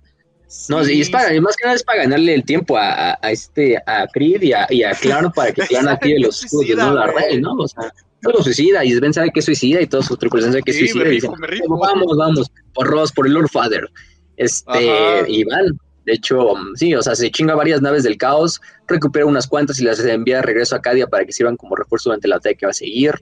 [0.68, 4.08] No, y es para, más que nada es para ganarle el tiempo a, este, a
[4.12, 6.92] Creed y a, y a Claro para que Claro active los escudos, ¿no?
[6.92, 7.54] La rey, ¿no?
[7.54, 7.92] O sea,
[8.22, 10.78] todo suicida, y Sven sabe que es suicida y todos sus tripulación sabe que es
[10.78, 11.12] suicida.
[11.12, 11.20] y
[11.68, 13.88] vamos, vamos, por Ross, por el Lord Father.
[14.36, 19.26] Este, y van, de hecho, sí, o sea, se chinga varias naves del caos, recupera
[19.26, 22.28] unas cuantas y las envía de regreso a Cadia para que sirvan como refuerzo durante
[22.28, 23.14] la ataque que va a seguir.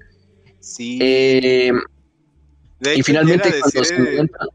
[0.60, 0.98] Sí.
[1.00, 1.72] Eh,
[2.94, 4.46] y finalmente cuando se encuentra...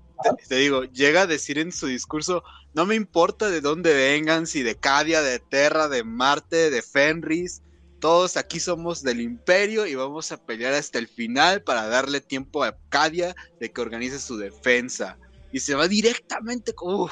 [0.49, 2.43] Te, digo, llega a decir en su discurso,
[2.73, 7.61] no me importa de dónde vengan, si de Cadia, de Terra, de Marte, de Fenris,
[7.99, 12.63] todos aquí somos del imperio y vamos a pelear hasta el final para darle tiempo
[12.63, 15.17] a Cadia de que organice su defensa.
[15.51, 17.11] Y se va directamente, uf,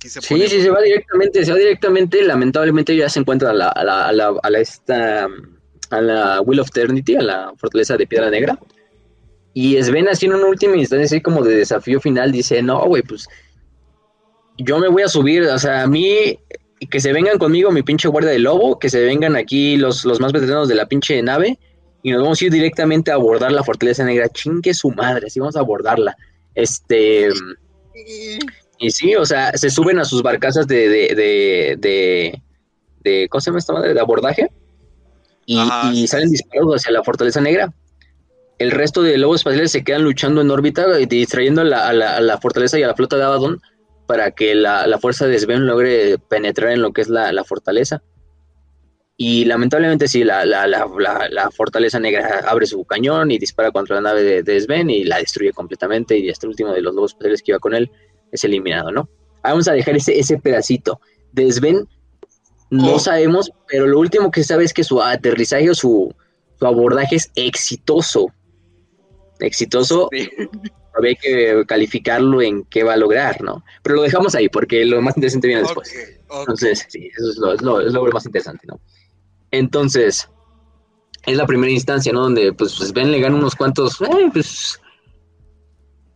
[0.00, 0.08] sí,
[0.48, 4.06] sí, se va directamente, se va directamente, lamentablemente ya se encuentra a la, a la,
[4.06, 5.28] a la, a la esta,
[5.90, 8.58] a la Will of Eternity, a la fortaleza de Piedra Negra.
[9.54, 13.02] Y Sven así en una última instancia, así como de desafío final, dice, no, güey,
[13.02, 13.26] pues
[14.58, 16.38] yo me voy a subir, o sea, a mí,
[16.86, 20.20] que se vengan conmigo mi pinche guardia de lobo, que se vengan aquí los, los
[20.20, 21.58] más veteranos de la pinche nave,
[22.02, 25.40] y nos vamos a ir directamente a abordar la fortaleza negra, chingue su madre, así
[25.40, 26.16] vamos a abordarla.
[26.54, 27.28] Este...
[28.80, 32.42] Y sí, o sea, se suben a sus barcazas de, de, de,
[33.00, 33.92] de, ¿cómo se llama esta madre?
[33.92, 34.48] De abordaje
[35.92, 37.72] y, salen disparados hacia la Fortaleza Negra.
[38.58, 42.20] El resto de lobos espaciales se quedan luchando en órbita y distrayendo a la, a
[42.20, 43.60] la, fortaleza y a la flota de Abaddon
[44.08, 48.02] para que la, fuerza de Sven logre penetrar en lo que es la, fortaleza.
[49.18, 54.42] Y lamentablemente sí, la, fortaleza negra abre su cañón y dispara contra la nave de,
[54.42, 57.58] de Sven y la destruye completamente y este último de los lobos espaciales que iba
[57.58, 57.90] con él
[58.32, 59.10] es eliminado, ¿no?
[59.42, 61.00] Vamos a dejar ese, ese pedacito.
[61.32, 61.86] De Sven
[62.70, 62.98] no Oh.
[62.98, 66.14] sabemos, pero lo último que se sabe es que su aterrizaje o su,
[66.58, 68.32] su abordaje es exitoso.
[69.38, 70.30] Exitoso, Sí.
[70.98, 73.64] Habría que calificarlo en qué va a lograr, ¿no?
[73.82, 75.92] Pero lo dejamos ahí porque lo más interesante viene después.
[76.40, 78.80] Entonces, sí, eso es lo, es lo- es lo más interesante, ¿no?
[79.50, 80.28] Entonces,
[81.26, 82.20] es la primera instancia, ¿no?
[82.22, 84.80] Donde, pues, Sven le gana unos cuantos, eh, pues,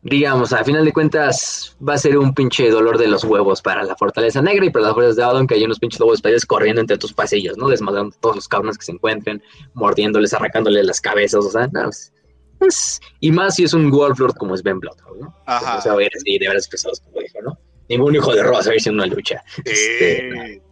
[0.05, 3.85] digamos, a final de cuentas, va a ser un pinche dolor de los huevos para
[3.85, 6.45] la Fortaleza Negra y para las fuerzas de Adon, que hay unos pinches lobos espaciales
[6.45, 7.69] corriendo entre tus pasillos, ¿no?
[7.69, 9.41] Desmadrando todos los cabrones que se encuentren,
[9.75, 12.13] mordiéndoles, arrancándoles las cabezas, o sea, no, pues,
[12.63, 15.37] pues, y más si es un Wolflord como Sven Bloodhound, ¿no?
[15.47, 15.79] Ajá.
[15.79, 17.59] O sea, ir así de veras pesados, como dijo, ¿no?
[17.89, 19.43] Ningún hijo de Rosa va a irse en una lucha.
[19.65, 20.63] Este, Eh,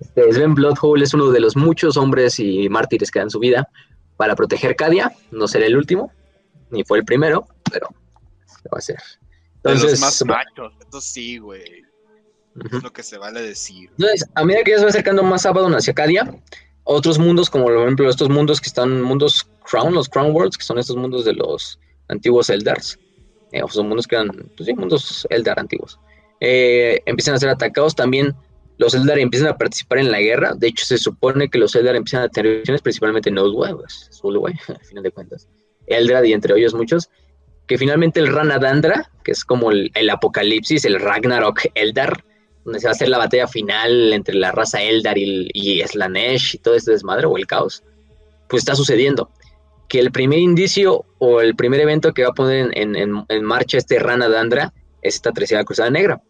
[0.00, 3.68] este, Sven Bloodhole es uno de los muchos hombres y mártires que dan su vida
[4.16, 5.12] para proteger Cadia.
[5.30, 6.10] No será el último,
[6.70, 7.88] ni fue el primero, pero
[8.64, 8.96] lo va a ser.
[8.96, 10.72] de Entonces, los más machos.
[10.88, 11.82] Eso sí, güey.
[12.56, 12.78] ujú.
[12.78, 13.90] Es lo que se vale decir.
[13.98, 16.34] Entonces, a medida que ya se va acercando más Abaddon hacia Cadia,
[16.84, 20.64] otros mundos, como por ejemplo estos mundos que están mundos Crown, los Crown Worlds, que
[20.64, 21.78] son estos mundos de los
[22.08, 22.98] antiguos Eldars,
[23.52, 25.98] eh, son mundos que eran, pues mundos Eldar antiguos,
[26.40, 28.34] eh, empiezan a ser atacados también.
[28.78, 30.54] Los Eldar empiezan a participar en la guerra.
[30.56, 34.54] De hecho, se supone que los Eldar empiezan a tener visiones, principalmente Nosway, pues, Zulway,
[34.68, 35.48] al final de cuentas.
[35.86, 37.08] Eldrad y entre ellos muchos.
[37.68, 42.24] Que finalmente el Ranadandra, que es como el, el apocalipsis, el Ragnarok Eldar,
[42.64, 46.54] donde se va a hacer la batalla final entre la raza Eldar y, y Slanesh
[46.54, 47.82] y todo este desmadre o el caos,
[48.48, 49.30] pues está sucediendo.
[49.88, 53.44] Que el primer indicio o el primer evento que va a poner en, en- en
[53.44, 54.72] marcha este Rana Dandra
[55.02, 56.22] es esta tercera cruzada negra.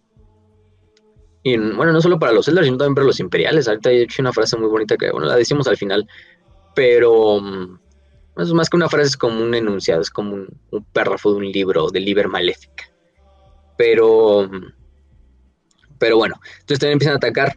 [1.44, 3.68] Y bueno, no solo para los Eldar, sino también para los imperiales.
[3.68, 6.06] Ahorita he hecho una frase muy bonita que, bueno, la decimos al final,
[6.74, 7.78] pero mm,
[8.38, 11.36] es más que una frase, es como un enunciado, es como un, un párrafo de
[11.38, 12.84] un libro, de Liber Maléfica.
[13.76, 14.66] Pero, mm,
[16.02, 17.56] pero bueno, entonces también empiezan a atacar,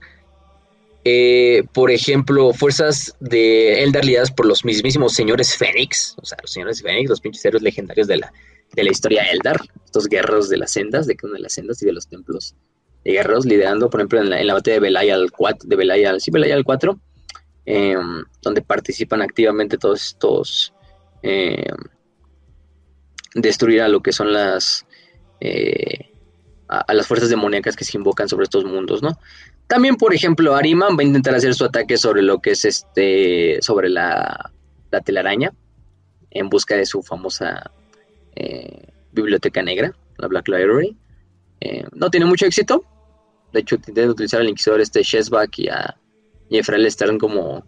[1.04, 6.52] eh, por ejemplo, fuerzas de Eldar lidadas por los mismísimos señores Fénix, o sea, los
[6.52, 8.32] señores Fénix, los pinches héroes legendarios de la,
[8.72, 11.82] de la historia Eldar, estos guerreros de las sendas, de cada una de las sendas
[11.82, 12.54] y de los templos
[13.04, 16.20] de guerreros, liderando, por ejemplo, en la, en la batalla de Belaya 4, de Belaya,
[16.20, 17.00] sí, Belaya 4,
[17.66, 17.96] eh,
[18.44, 20.72] donde participan activamente todos estos
[21.24, 21.66] eh,
[23.34, 24.86] destruir a lo que son las
[25.40, 26.12] eh,
[26.68, 29.20] a, a las fuerzas demoníacas que se invocan sobre estos mundos, ¿no?
[29.68, 33.58] También, por ejemplo, Ariman va a intentar hacer su ataque sobre lo que es este,
[33.62, 34.52] sobre la,
[34.92, 35.54] la telaraña,
[36.32, 37.72] en busca de su famosa
[38.36, 40.98] eh, biblioteca negra, la Black Library.
[41.62, 42.84] Eh, no tiene mucho éxito.
[43.54, 45.96] De hecho, intenta utilizar al inquisidor este Shesbak y a
[46.50, 47.66] y a Efrael Stern como,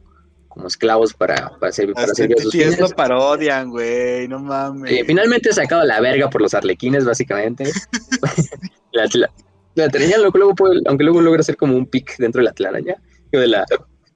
[0.47, 2.79] como esclavos para, para, servir, para servir a sus fines.
[2.79, 4.27] lo parodian, güey.
[4.27, 4.91] No mames.
[4.91, 7.71] Eh, finalmente sacado a la verga por los arlequines, básicamente.
[8.97, 9.31] la, la,
[9.75, 12.53] la telaraña, luego, luego puede- aunque luego logra ser como un pic dentro de la
[12.53, 12.95] telaraña,
[13.31, 13.65] de la,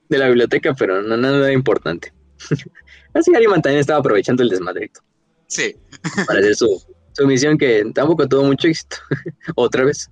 [0.09, 2.13] de la biblioteca, pero no nada importante.
[3.13, 5.01] Así Ariman también estaba aprovechando el desmadrito
[5.47, 5.75] Sí.
[6.27, 6.81] para hacer su,
[7.13, 8.97] su misión que tampoco tuvo mucho éxito.
[9.55, 10.09] Otra vez.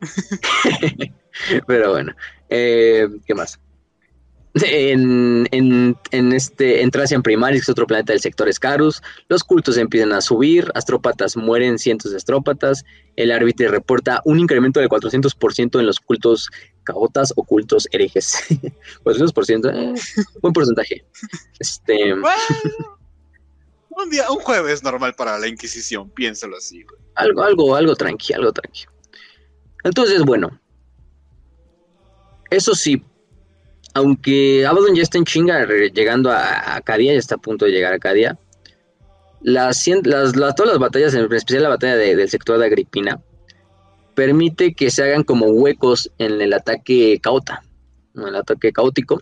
[1.66, 2.14] Pero bueno,
[2.48, 3.58] eh, ¿qué más?
[4.62, 9.42] En, en, en este, en Tracian Primaris, que es otro planeta del sector Scarus, los
[9.42, 12.84] cultos empiezan a subir, astrópatas mueren cientos de astrópatas,
[13.16, 16.50] el árbitro reporta un incremento del 400% en los cultos
[16.84, 18.36] caotas o cultos herejes.
[19.04, 20.00] 400%, eh,
[20.40, 21.04] buen porcentaje.
[21.58, 22.38] Este, Bueno,
[23.90, 27.00] un día, un jueves normal para la Inquisición, piénsalo así, güey.
[27.16, 28.84] algo, algo, algo tranqui, algo tranqui.
[29.82, 30.60] Entonces, bueno,
[32.50, 33.02] eso sí,
[33.94, 37.92] aunque Abaddon ya está en chinga llegando a Acadia, ya está a punto de llegar
[37.92, 38.38] a Acadia,
[39.42, 40.36] las, todas
[40.72, 43.20] las batallas, en especial la batalla de- del sector de Agripina,
[44.14, 47.62] permite que se hagan como huecos en el ataque caota,
[48.14, 49.20] en el ataque caótico,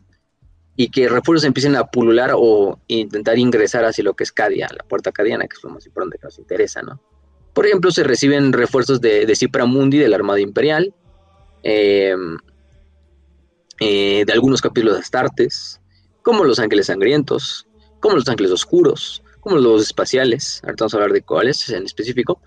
[0.77, 4.85] y que refuerzos empiecen a pulular o intentar ingresar hacia lo que es Cadia, la
[4.85, 7.01] puerta cadiana, que es lo más importante que nos interesa, ¿no?
[7.53, 10.94] Por ejemplo, se reciben refuerzos de, de Cipra Mundi, de la Armada Imperial,
[11.62, 12.15] eh,
[13.82, 15.80] eh, de algunos capítulos de Astartes,
[16.22, 17.66] como los Ángeles Sangrientos,
[18.00, 22.40] como los Ángeles Oscuros, como los Espaciales, ahorita vamos a hablar de cuáles en específico,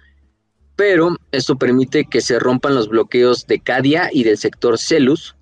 [0.75, 5.35] pero esto permite que se rompan los bloqueos de Cadia y del sector Celus.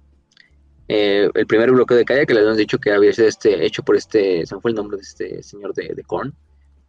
[0.87, 3.83] Eh, el primer bloqueo de Cadia, que les habíamos dicho que había sido este, hecho
[3.83, 6.33] por este, se me fue el nombre de este señor de, de Korn,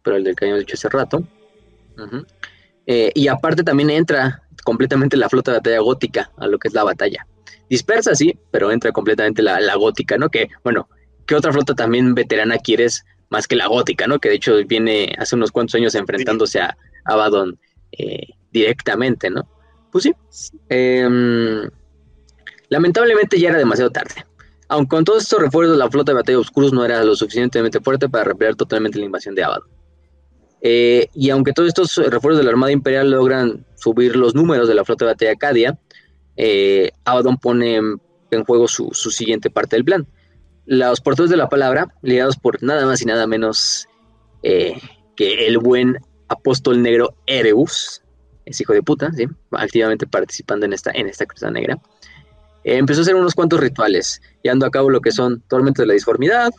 [0.03, 1.23] pero el del que habíamos dicho hace rato.
[2.85, 6.73] Eh, y aparte también entra completamente la flota de batalla gótica a lo que es
[6.73, 7.25] la batalla.
[7.69, 10.29] Dispersa, sí, pero entra completamente la, la gótica, ¿no?
[10.29, 10.87] Que, bueno,
[11.25, 14.19] ¿qué otra flota también veterana quieres más que la gótica, ¿no?
[14.19, 17.59] Que de hecho viene hace unos cuantos años enfrentándose a Abaddon
[17.91, 19.47] eh, directamente, ¿no?
[19.95, 20.13] pues sí.
[20.67, 21.69] Em,
[22.67, 24.25] lamentablemente ya era demasiado tarde.
[24.67, 28.09] Aunque con todos estos refuerzos, la flota de batalla oscuros no era lo suficientemente fuerte
[28.09, 29.69] para repeler totalmente la invasión de Abaddon.
[30.59, 34.75] Eh, y aunque todos estos refuerzos de la Armada Imperial logran subir los números de
[34.75, 35.79] la flota de batalla Acadia,
[36.37, 40.07] eh, Abaddon pone en juego su, siguiente parte del plan.
[40.65, 43.87] Los portadores de la palabra, ligados por nada más y nada menos
[44.43, 44.79] eh,
[45.15, 45.97] que el buen
[46.27, 48.01] apóstol negro Ereus,
[48.45, 49.25] es hijo de puta, ¿sí?
[49.51, 51.79] activamente participando en esta, en esta cruzada negra,
[52.63, 55.87] eh, empezó a hacer unos cuantos rituales, llevando a cabo lo que son tormentos de
[55.87, 56.51] la disformidad,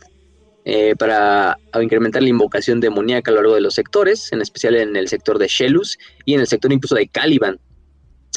[0.69, 4.97] eh, para incrementar la invocación demoníaca a lo largo de los sectores, en especial en
[4.97, 7.57] el sector de Shelus y en el sector incluso de Caliban.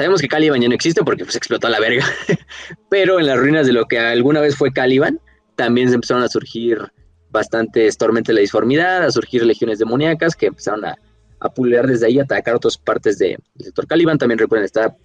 [0.00, 2.06] Sabemos que Caliban ya no existe porque pues explotó a la verga,
[2.88, 5.20] pero en las ruinas de lo que alguna vez fue Caliban,
[5.56, 6.90] también se empezaron a surgir
[7.28, 10.96] bastantes tormentos de la disformidad, a surgir legiones demoníacas que empezaron a,
[11.38, 14.16] a pulear desde ahí, a atacar otras partes del sector Caliban.
[14.16, 14.96] También recuerden, está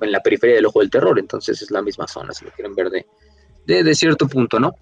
[0.00, 2.74] en la periferia del ojo del terror, entonces es la misma zona, si lo quieren
[2.74, 2.88] ver
[3.66, 4.72] de, cierto punto, ¿no?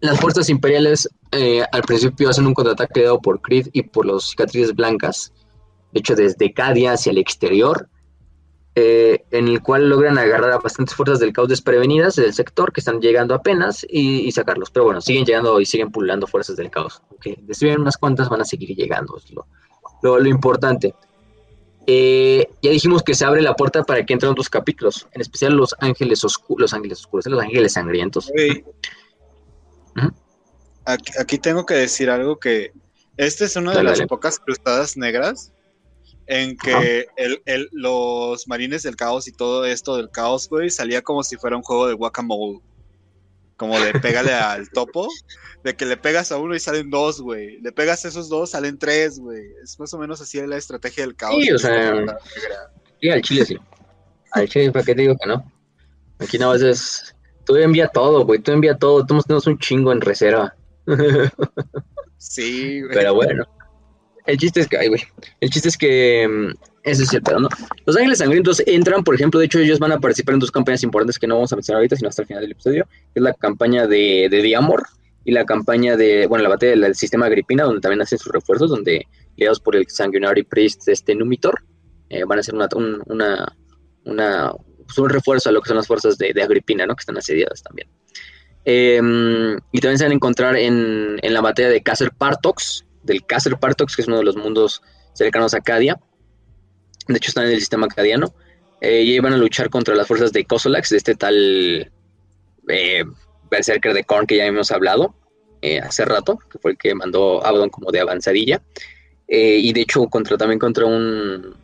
[0.00, 4.30] Las fuerzas imperiales eh, al principio hacen un contraataque dado por Creed y por los
[4.30, 5.30] cicatrices blancas,
[5.92, 7.88] hecho desde Cadia hacia el exterior,
[8.74, 12.80] eh, en el cual logran agarrar a bastantes fuerzas del caos desprevenidas del sector que
[12.80, 14.70] están llegando apenas y, sacarlos.
[14.70, 17.02] Pero bueno, siguen llegando y siguen pululando fuerzas del caos.
[17.10, 20.94] Aunque destruyen unas cuantas, van a seguir llegando, es lo, lo importante.
[21.86, 25.52] Eh, ya dijimos que se abre la puerta para que entren otros capítulos, en especial
[25.54, 28.30] los ángeles oscuros, los ángeles oscuros, los ángeles sangrientos.
[30.84, 32.72] aquí, tengo que decir algo que
[33.16, 35.51] esta es una de las pocas cruzadas negras
[36.32, 37.06] en que
[37.72, 41.62] los marines del caos y todo esto del caos, güey, salía como si fuera un
[41.62, 42.60] juego de guacamole
[43.62, 45.06] como de pégale al topo,
[45.62, 47.60] de que le pegas a uno y salen dos, güey.
[47.60, 49.44] Le pegas a esos dos, salen tres, güey.
[49.62, 51.36] Es más o menos así la estrategia del caos.
[51.40, 52.18] Sí, o sea,
[53.00, 53.56] sí, al chile sí.
[54.32, 55.48] Al chile, ¿para qué te digo que no?
[56.18, 57.14] Aquí no, es...
[57.44, 59.06] Tú envía todo, güey, tú envía todo.
[59.06, 60.56] Todos tenemos un chingo en reserva.
[62.18, 62.94] sí, güey.
[62.94, 63.44] Pero bueno.
[64.26, 65.02] El chiste es que, ay, güey.
[65.40, 66.54] El chiste es que mm,
[66.84, 67.48] ese es el pedo, ¿no?
[67.86, 70.82] Los Ángeles Sangrientos entran, por ejemplo, de hecho, ellos van a participar en dos campañas
[70.82, 73.22] importantes que no vamos a mencionar ahorita, sino hasta el final del episodio, que es
[73.22, 74.56] la campaña de, de
[75.24, 78.70] y la campaña de, bueno, la batalla del sistema Agripina, donde también hacen sus refuerzos,
[78.70, 81.62] donde, guiados por el Sanguinary Priest, este Numitor,
[82.08, 82.68] eh, van a hacer una,
[83.06, 83.56] una,
[84.04, 84.52] una
[84.84, 86.94] pues, un refuerzo a lo que son las fuerzas de, Agripina, ¿no?
[86.96, 87.88] Que están asediadas también.
[88.64, 93.24] Em, y también se van a encontrar en, en la batalla de Caser Partox, del
[93.24, 94.82] Caser Partox, que es uno de los mundos
[95.14, 95.98] cercanos a Cadia,
[97.08, 98.34] de hecho, están en el sistema acadiano.
[98.80, 101.92] Eh, y iban a luchar contra las fuerzas de Kosolax, de este tal
[102.68, 103.04] eh,
[103.48, 105.14] Berserker de Korn que ya hemos hablado
[105.60, 108.62] eh, hace rato, que fue el que mandó Abaddon como de avanzadilla.
[109.28, 111.56] Y de hecho, contra, también contra un,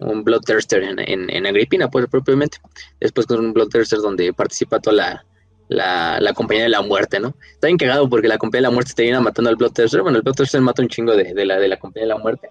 [0.00, 2.58] un Bloodthirster en, en, en, Agripina, pues propiamente.
[3.00, 5.24] Después con un Bloodthirster donde participa toda la,
[5.70, 7.34] la, compañía de la muerte, ¿no?
[7.54, 10.02] Está bien cagado porque la compañía de la muerte termina matando al Bloodthirster.
[10.02, 12.48] Bueno, el Bloodthirster mata un chingo de, de, la, de la compañía de la muerte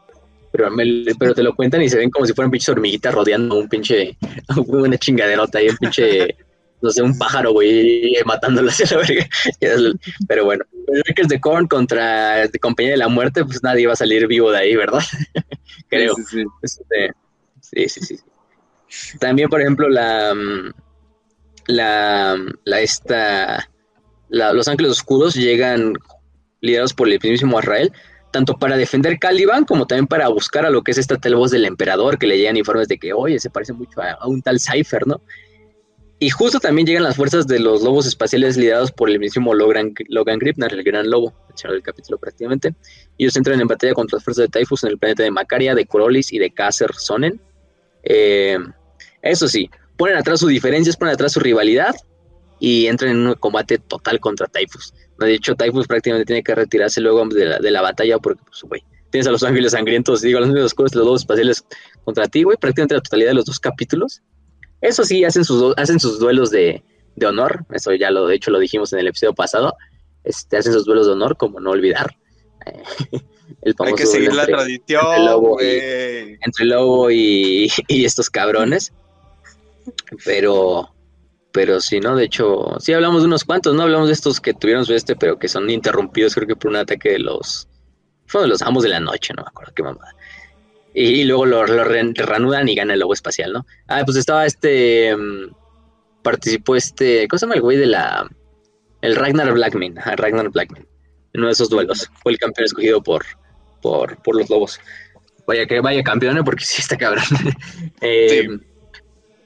[0.52, 0.70] pero,
[1.20, 4.18] pero te lo cuentan y se ven como si fueran pinches hormiguitas rodeando un pinche,
[4.68, 6.36] una chingaderota ahí, un pinche,
[6.82, 9.28] no sé, un pájaro, güey, matándolo hacia la verga.
[10.28, 10.66] Pero bueno,
[11.08, 14.52] Lakers de Korn contra de Compañía de la Muerte, pues nadie va a salir vivo
[14.52, 15.04] de ahí, ¿verdad?
[15.88, 16.16] Creo.
[16.62, 17.14] Este,
[17.62, 17.90] sí sí.
[17.90, 18.18] sí,
[18.88, 20.34] sí, También, por ejemplo, la,
[21.70, 22.36] la,
[22.66, 23.70] la esta,
[24.30, 25.94] la, los Ángeles Oscuros llegan
[26.62, 27.94] liderados por el mismísimo Israel,
[28.32, 31.52] tanto para defender Caliban como también para buscar a lo que es esta tal voz
[31.52, 34.60] del emperador, que le llegan informes de que, oye, se parece mucho a, un tal
[34.60, 35.22] Cypher, ¿no?
[36.18, 39.94] Y justo también llegan las fuerzas de los lobos espaciales liderados por el mismo Logan,
[40.10, 41.34] Logan Gripnar, el gran lobo,
[41.64, 42.74] el capítulo prácticamente.
[43.18, 45.86] Ellos entran en batalla contra las fuerzas de Typhus en el planeta de Macaria, de
[45.86, 47.40] Corolis y de Kasser Sonen.
[48.04, 48.58] Eh,
[49.22, 49.70] eso sí,
[50.00, 51.94] ponen atrás sus diferencias, ponen atrás su rivalidad
[52.58, 54.94] y entran en un combate total contra Typhus.
[55.20, 58.82] De hecho, Typhus prácticamente tiene que retirarse luego de la, batalla porque, pues, güey,
[59.12, 61.66] tienes a los ángeles sangrientos, digo, a los ángeles oscuros, los dos espaciales
[62.06, 64.22] contra ti, güey, prácticamente la totalidad de los dos capítulos.
[64.80, 66.82] Eso sí, hacen sus, hacen sus duelos de,
[67.28, 69.76] honor, eso ya lo, de hecho lo dijimos en el episodio pasado,
[70.24, 72.16] este, hacen sus duelos de honor, como no olvidar.
[73.64, 78.94] el Hay que seguir la tradición, entre Lobo, y, entre Lobo y, y estos cabrones.
[80.26, 80.94] Pero,
[81.52, 82.16] pero sí, ¿no?
[82.16, 83.84] De hecho, sí hablamos de unos cuantos, ¿no?
[83.84, 86.78] Hablamos de estos que tuvieron su este, pero que son interrumpidos, creo que por un
[86.78, 87.68] ataque de los.
[88.26, 90.16] Fue los amos de la noche, no me acuerdo qué mamada.
[90.94, 93.66] Y, luego lo, lo reanudan y gana el lobo espacial, ¿no?
[93.88, 95.16] Ah, pues estaba este.
[95.16, 95.53] Mm,
[96.22, 97.28] participó este.
[97.28, 98.30] ¿Cómo se llama el güey de la.
[99.02, 100.88] El Ragnar Blackman, Ragnar Blackman.
[101.34, 102.10] En uno de esos duelos.
[102.22, 103.24] Fue el campeón escogido por,
[103.82, 104.80] por, por los lobos.
[105.48, 106.44] vaya que vaya campeón, ¿eh?
[106.44, 107.24] porque sí está cabrón.
[108.02, 108.48] eh,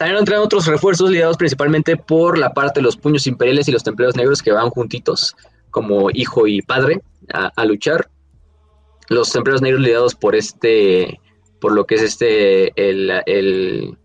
[0.03, 3.85] También entran otros refuerzos liderados principalmente por la parte de los puños imperiales y los
[3.85, 5.33] templeros negros que van juntitos
[5.71, 7.01] como hijo y padre
[7.33, 8.09] a, a luchar.
[9.07, 11.21] Los templeros negros liderados por este,
[11.61, 13.97] por lo que es este, el, el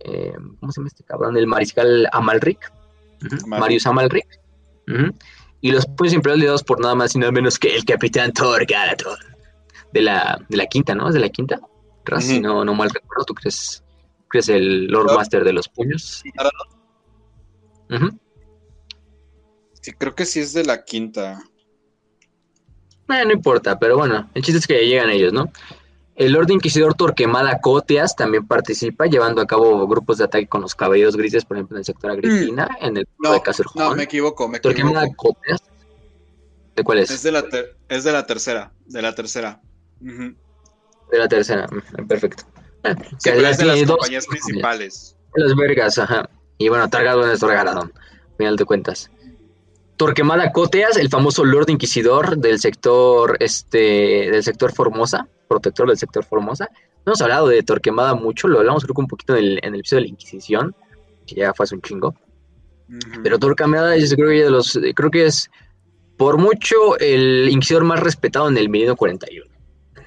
[0.00, 1.36] eh, ¿cómo se llama este cabrón?
[1.36, 2.72] El mariscal Amalric,
[3.46, 4.26] Marius Amalric.
[5.60, 8.66] Y los puños imperiales liderados por nada más y nada menos que el capitán Thor
[8.66, 9.18] Galator.
[9.92, 11.06] De la, de la quinta, ¿no?
[11.06, 11.60] ¿Es de la quinta?
[12.18, 12.42] Si Ujú.
[12.42, 13.84] no, no mal recuerdo, ¿tú crees,
[14.32, 15.14] crees el Lord.
[15.14, 16.22] Master de los puños?
[19.80, 21.42] Sí, creo que sí es de la quinta.
[23.08, 25.50] Eh, no importa, pero bueno, el chiste es que llegan ellos, ¿no?
[26.14, 30.74] El Lord Inquisidor Torquemada Coteas también participa, llevando a cabo grupos de ataque con los
[30.74, 33.40] caballeros grises, por ejemplo, en el sector Agripina, en el No, de
[33.74, 35.34] no, me equivoco, me Torquemada equivoco.
[35.34, 35.60] Coteas.
[36.76, 37.10] ¿De cuál es?
[37.10, 39.60] Es de la, ter- es de la tercera, de la tercera.
[40.00, 41.66] De la tercera.
[41.66, 42.44] Mm, Perfecto.
[43.18, 45.16] Sí, que es de las dos compañías principales.
[45.34, 46.28] Las vergas, ajá.
[46.58, 49.10] Y bueno, Targadón es Targadón, al final de cuentas.
[49.96, 56.24] Torquemada Coteas, el famoso Lord Inquisidor del sector, este, del sector Formosa, protector del sector
[56.24, 56.68] Formosa.
[57.04, 59.74] No hemos hablado de Torquemada mucho, lo hablamos creo que un poquito en el, en
[59.74, 60.74] el episodio de la Inquisición,
[61.26, 62.14] que ya fue hace un chingo.
[63.22, 65.50] Pero Torquemada es, creo que de los, creo que es
[66.16, 69.50] por mucho el Inquisidor más respetado en el Milenio 41.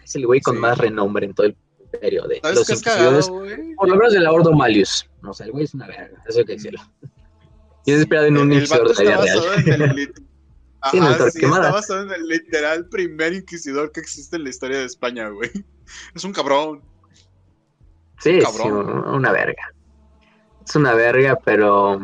[0.04, 0.62] Es el güey con Sí.
[0.62, 1.56] más renombre en todo el
[1.96, 3.20] imperio de ¿Sabes los cagado?
[3.78, 5.10] Por lo menos de la Ordo Malius.
[5.22, 6.82] No sé, el güey es una verga, eso hay que decirlo.
[7.88, 9.36] Y es esperado en un el inquisidor de la vida
[9.66, 9.82] real.
[9.82, 10.14] el
[10.92, 14.50] Sí, el Ajá, sí, está basado en el literal primer inquisidor que existe en la
[14.50, 15.50] historia de España, güey.
[16.14, 16.82] Es un cabrón.
[18.20, 19.08] Sí, sí, cabrón.
[19.08, 19.74] una verga.
[20.64, 22.00] Es una verga, pero.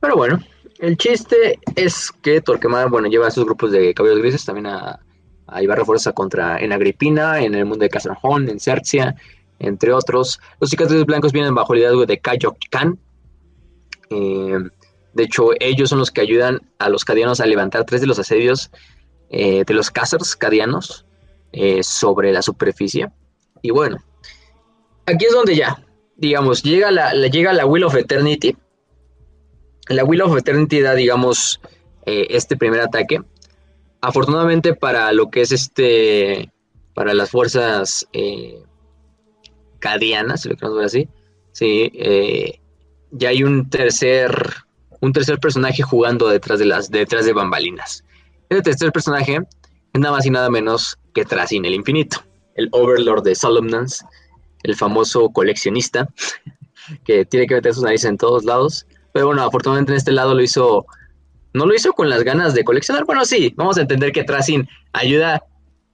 [0.00, 0.38] Pero bueno,
[0.78, 5.00] el chiste es que Torquemada, bueno, lleva a sus grupos de cabellos grises también a,
[5.46, 9.14] a llevar refuerza contra en Agripina, en el mundo de Casarjón, en Cercia,
[9.58, 10.40] entre otros.
[10.60, 12.98] Los cicatrices blancos vienen bajo el liderazgo de Kayok Khan.
[14.10, 14.58] Eh,
[15.12, 18.18] de hecho, ellos son los que ayudan a los cadianos a levantar tres de los
[18.18, 18.70] asedios
[19.30, 21.06] eh, de los cazars cadianos
[21.52, 23.08] eh, sobre la superficie.
[23.62, 23.98] Y bueno,
[25.06, 25.84] aquí es donde ya,
[26.16, 28.56] digamos, llega la, la- llega la Will of Eternity.
[29.88, 31.60] La Will of Eternity da, digamos,
[32.06, 33.20] este primer ataque.
[34.04, 36.52] Afortunadamente para lo que es este,
[36.92, 38.62] para las fuerzas eh,
[39.78, 41.08] cadianas, si lo queremos ver así,
[41.52, 42.60] sí, eh,
[43.12, 44.30] ya hay un tercer,
[45.00, 48.04] un tercer personaje jugando detrás de las, detrás de bambalinas.
[48.50, 49.40] Ese tercer personaje
[49.94, 52.18] es nada más y nada menos que Trasin el Infinito,
[52.56, 54.04] el Overlord de Solomnance,
[54.64, 56.10] el famoso coleccionista,
[57.06, 58.86] que tiene que meter sus narices en todos lados.
[59.14, 60.84] Pero bueno, afortunadamente en este lado lo hizo,
[61.54, 63.04] no lo hizo con las ganas de coleccionar.
[63.04, 65.42] Bueno, sí, vamos a entender que Trasin ayuda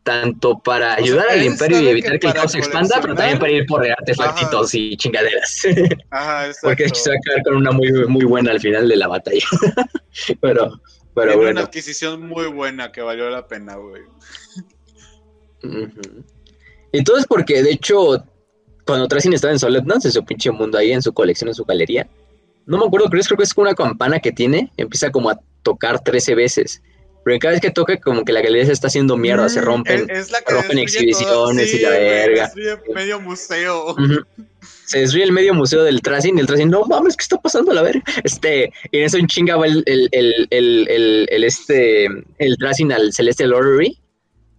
[0.03, 3.15] tanto para sea, ayudar al imperio y evitar que que el caos se expanda, pero
[3.15, 5.63] también para ir por artefactitos y chingaderas.
[6.11, 6.69] Ajá, exacto.
[6.69, 9.45] Porque se va a quedar con una muy, muy buena al final de la batalla.
[10.41, 10.81] pero,
[11.15, 11.61] pero Tiene una bueno.
[11.61, 14.03] adquisición muy buena que valió la pena, güey.
[15.63, 16.25] Ujú.
[16.93, 18.25] Entonces, porque de hecho,
[18.87, 21.67] cuando Trasin estaba en Solemnance, en su pinche mundo ahí, en su colección, en su
[21.67, 22.09] galería,
[22.67, 26.03] no me acuerdo, creo, creo que es una campana que tiene, empieza como a tocar
[26.03, 26.83] 13 veces.
[27.25, 29.65] Pero cada vez que toca, como que la galería se está haciendo mierda, se Mm,
[29.65, 30.11] rompen.
[30.11, 32.45] Es, es la que rompen exhibiciones y la verga.
[32.45, 33.95] destruye medio museo.
[34.87, 37.71] Se destruye el medio museo del Trasin y el Trasin, no mames, ¿qué está pasando
[37.73, 38.03] a la verga?
[38.25, 42.07] Este, y en eso en chinga va el, el, el, el, el, el este,
[42.39, 43.99] el Trasin al Celestial Orrery,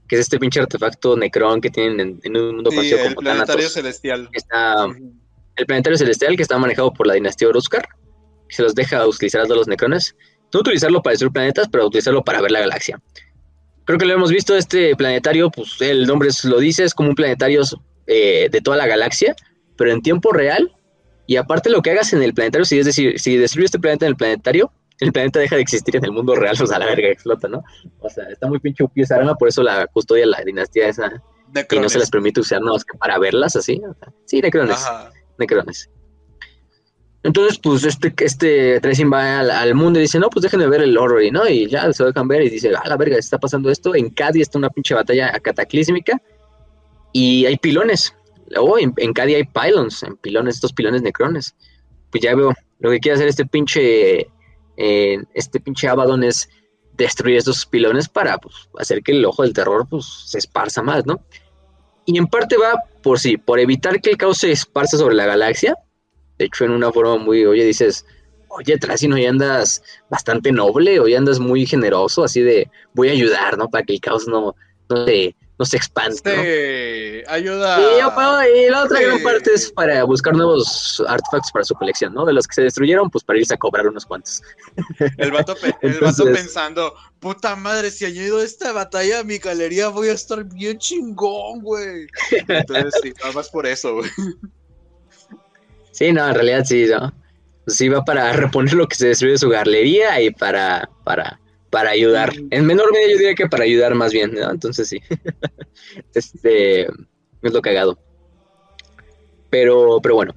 [0.07, 3.03] que es este pinche artefacto Necron que tienen en, en un mundo Sí, conocido el
[3.15, 3.73] como planetario Thanatos.
[3.73, 4.30] celestial.
[4.34, 4.86] está
[5.57, 7.88] el planetario celestial que está manejado por la dinastía Oruscar,
[8.48, 10.15] que se los deja utilizar a todos los necrones.
[10.53, 13.02] No utilizarlo para destruir planetas, pero utilizarlo para ver la galaxia.
[13.86, 17.15] Creo que lo hemos visto, este planetario, pues el nombre lo dice, es como un
[17.15, 17.61] planetario
[18.07, 19.36] eh, de toda la galaxia,
[19.78, 20.72] pero en tiempo real.
[21.28, 24.06] Y aparte lo que hagas en el planetario, si es decir, si destruyes este planeta
[24.06, 26.86] en el planetario, el planeta deja de existir en el mundo real, o sea, la
[26.86, 27.64] verga explota, ¿no?
[27.99, 31.07] O sea, está muy pinche upio esa arma, por eso la custodia la dinastía esa,
[31.07, 31.22] y no
[31.53, 31.91] Necrones.
[31.91, 33.82] se les permite usar nada más que para verlas así.
[33.84, 34.78] o sea, sí, necrones.
[34.78, 35.11] Ajá.
[35.38, 35.90] Necrones.
[37.23, 40.98] Entonces, pues este, este Tracing va al, mundo y dice, no, pues déjenme ver el
[40.98, 41.48] Orrery, ¿no?
[41.48, 43.93] Y ya se lo dejan ver y dice, ah, la verga, está pasando esto.
[43.93, 46.19] En Cadi está una pinche batalla cataclísmica
[47.14, 48.15] y hay pilones.
[48.57, 51.56] Oh, en, en hay pylons, en pilones, estos pilones necrones.
[52.10, 54.27] Pues ya veo, lo que quiere hacer este pinche,
[54.77, 56.49] eh, este pinche Abaddon es
[56.93, 61.06] destruir estos pilones para pues, hacer que el ojo del terror pues, se esparza más,
[61.06, 61.23] ¿no?
[62.06, 65.26] Y en parte va por sí, por evitar que el caos se esparza sobre la
[65.26, 65.76] galaxia.
[66.41, 68.03] De hecho, en una forma muy, oye, dices,
[68.49, 73.59] oye, Tracin, hoy andas bastante noble, hoy andas muy generoso, así de, voy a ayudar,
[73.59, 73.69] ¿no?
[73.69, 74.55] Para que el caos no,
[74.89, 76.15] no, se, no se expande.
[76.15, 77.80] Sí, ayuda.
[77.80, 82.26] Y, la otra gran parte es para buscar nuevos artefactos para su colección, ¿no?
[82.26, 84.41] De los que se destruyeron, pues para irse a cobrar unos cuantos.
[85.19, 90.07] El vato, el vato pensando, puta madre, si añado esta batalla a mi galería voy
[90.07, 92.07] a estar bien chingón, güey.
[92.47, 94.09] Entonces, sí, nada más por eso, güey.
[95.91, 97.13] Sí, no, en realidad sí, ¿no?
[97.68, 101.41] Sí va para reponer lo que se destruye de su galería y para, para
[101.72, 102.31] para ayudar.
[102.51, 104.51] En menor medida yo diría que para ayudar más bien, ¿no?
[104.51, 105.01] Entonces sí.
[106.13, 107.97] este es lo cagado.
[109.49, 110.35] Pero, pero bueno,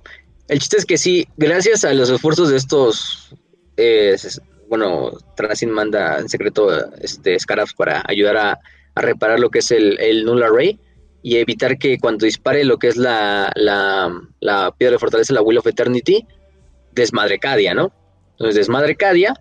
[0.49, 3.35] el chiste es que sí, gracias a los esfuerzos de estos,
[3.77, 4.17] eh,
[4.69, 6.71] bueno, Transin manda en secreto
[7.01, 8.61] este Scarabs para ayudar a,
[8.97, 10.79] reparar lo que es el, el, Null Array
[11.27, 15.41] y evitar que cuando dispare lo que es la, la, la piedra de fortaleza, la
[15.41, 16.27] Will of Eternity,
[16.93, 17.95] desmadre Cadia, ¿no?
[18.33, 19.33] Entonces desmadre Cadia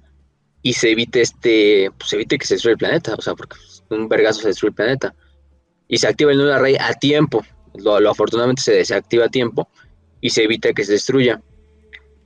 [0.62, 3.58] y se evite este, pues se evite que se destruya el planeta, o sea, porque
[3.90, 5.14] un vergazo se destruye el planeta.
[5.90, 7.44] Y se activa el nudo rey a tiempo,
[7.76, 9.68] lo, afortunadamente se desactiva a tiempo
[10.22, 11.42] y se evita que se destruya.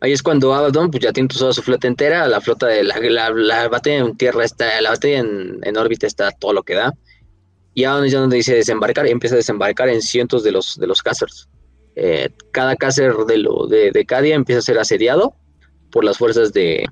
[0.01, 2.99] Ahí es cuando Abaddon pues ya tiene toda su flota entera, la flota de la,
[2.99, 6.75] la, la batalla en tierra está, la batalla en, en, órbita está todo lo que
[6.75, 6.93] da.
[7.77, 11.03] Y Abaddon es donde dice desembarcar empieza a desembarcar en cientos de los, de los
[11.03, 11.47] casters.
[11.95, 15.35] Eh, cada caster de, lo, de, de Cadia empieza a ser asediado
[15.91, 16.87] por las fuerzas de,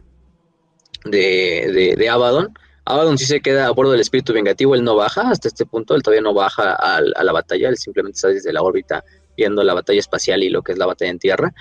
[1.05, 2.53] de, de, Abaddon.
[2.85, 5.95] Abaddon sí se queda a bordo del espíritu vengativo, él no baja hasta este punto,
[5.95, 9.03] él todavía no baja a, la batalla, él simplemente está desde la órbita
[9.35, 11.51] viendo la batalla espacial y lo que es la batalla en tierra.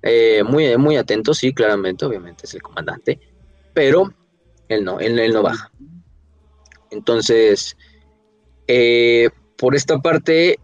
[0.00, 3.18] Eh, muy, muy atento, sí, claramente, obviamente es el comandante,
[3.74, 4.14] pero
[4.68, 5.72] él no, él, no baja.
[6.92, 7.76] Entonces,
[8.72, 10.60] eh, por esta parte,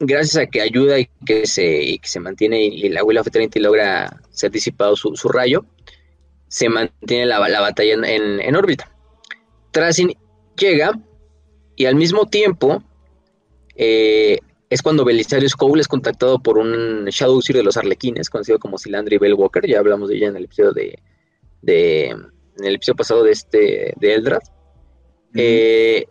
[0.00, 3.60] gracias a que ayuda y que se, que se mantiene y la Will of Eternity
[3.60, 5.66] logra ser disipado su, su rayo,
[6.48, 8.90] se mantiene la, batalla en, órbita.
[9.72, 10.16] Trasin
[10.56, 10.98] llega
[11.76, 12.82] y al mismo tiempo
[13.76, 14.38] eh,
[14.70, 18.78] es cuando Belisarius Cole es contactado por un Shadow Sir de los Arlequines, conocido como
[18.78, 20.98] Silandri Bellwalker, ya hablamos de ella en el episodio de,
[21.66, 24.40] en el episodio pasado de este de Eldrad,
[25.34, 26.06] eh,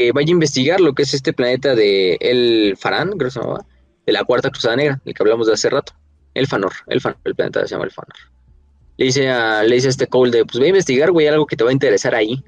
[0.00, 3.40] que vaya a investigar lo que es este planeta de El Farán, creo que se
[3.40, 3.66] llamaba,
[4.06, 5.92] de la Cuarta Cruzada Negra, el que hablamos de hace rato,
[6.34, 8.16] El Fanor, el, el planeta se llama El Fanor
[9.00, 11.56] le dice a, le dice este Cole de, pues voy a investigar, güey, algo que
[11.56, 12.44] te va a interesar ahí.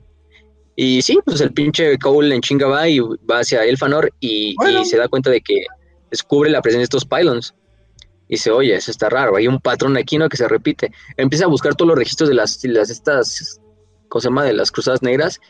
[0.76, 4.84] Y sí, pues el pinche Cole en chinga va y va hacia Elfanor y, y
[4.84, 5.64] se da cuenta de que
[6.10, 7.54] descubre la presencia de estos pylons.
[8.28, 10.28] Y dice, oye, eso está raro, hay un patrón aquí, ¿no?
[10.28, 10.92] Que se repite.
[11.16, 13.58] Empieza a buscar todos los registros de las, las estas,
[14.10, 14.44] ¿cómo se llama?
[14.44, 15.40] De las cruzadas negras.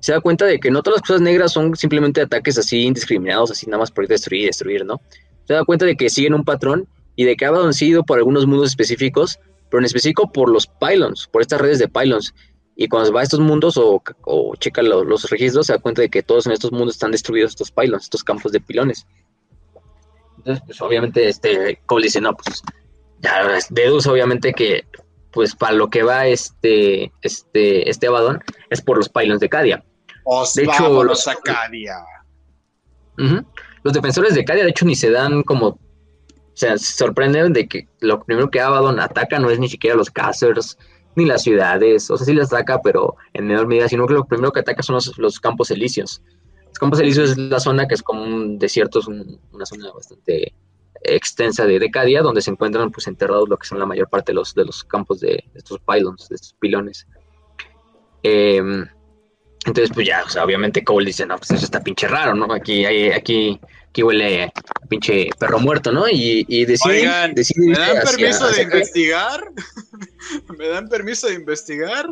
[0.00, 3.50] Se da cuenta de que no todas las cruzadas negras son simplemente ataques así indiscriminados,
[3.50, 5.00] así nada más por destruir destruir, ¿no?
[5.44, 8.46] Se da cuenta de que siguen un patrón y de que ha sido por algunos
[8.46, 9.38] mundos específicos
[9.68, 12.34] pero en específico por los pylons, por estas redes de pylons.
[12.76, 14.02] Y cuando va a estos mundos o,
[14.58, 17.72] checa los registros, se da cuenta de que todos en estos mundos están destruidos estos
[17.72, 19.06] pylons, estos campos de pilones.
[20.38, 22.62] Entonces, pues obviamente, este, Cole dice, no, pues
[23.20, 24.84] ya deduce obviamente que
[25.38, 29.84] pues para lo que va este, este, este Abaddon es por los pylons de Cadia.
[30.56, 31.94] de hecho, los a Cadia.
[33.84, 35.78] Los defensores de Cadia, de hecho, ni se dan como o
[36.54, 40.10] sea, se sorprenden de que lo primero que Abaddon ataca no es ni siquiera los
[40.10, 40.76] casters,
[41.14, 44.24] ni las ciudades, o sea, sí las ataca, pero en menor medida, sino que lo
[44.24, 46.20] primero que ataca son los, campos elíseos.
[46.66, 50.52] Los campos elíseos es la zona que es como un desierto, es una zona bastante
[51.02, 54.36] extensa de Decadia, donde se encuentran pues enterrados lo que son la mayor parte de
[54.36, 57.06] los, de los campos de, estos pylons, de estos pilones.
[58.22, 58.86] Em,
[59.66, 62.52] entonces, pues ya, o sea, obviamente Cole dice, no, pues eso está pinche raro, ¿no?
[62.52, 64.52] Aquí, aquí aquí huele
[64.88, 66.08] pinche perro muerto, ¿no?
[66.08, 67.02] Y, y decide,
[67.56, 69.44] ¿me dan permiso de investigar?
[70.56, 72.06] ¿Me dan permiso de investigar?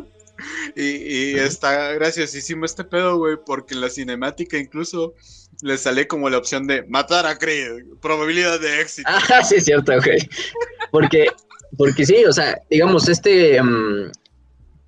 [0.75, 5.13] Y, y está graciosísimo este pedo, güey, porque en la cinemática incluso
[5.61, 9.09] le sale como la opción de matar a Creed, probabilidad de éxito.
[9.11, 10.19] Ah, sí, es cierto, güey.
[10.91, 11.27] Porque,
[11.77, 14.11] porque sí, o sea, digamos, este um,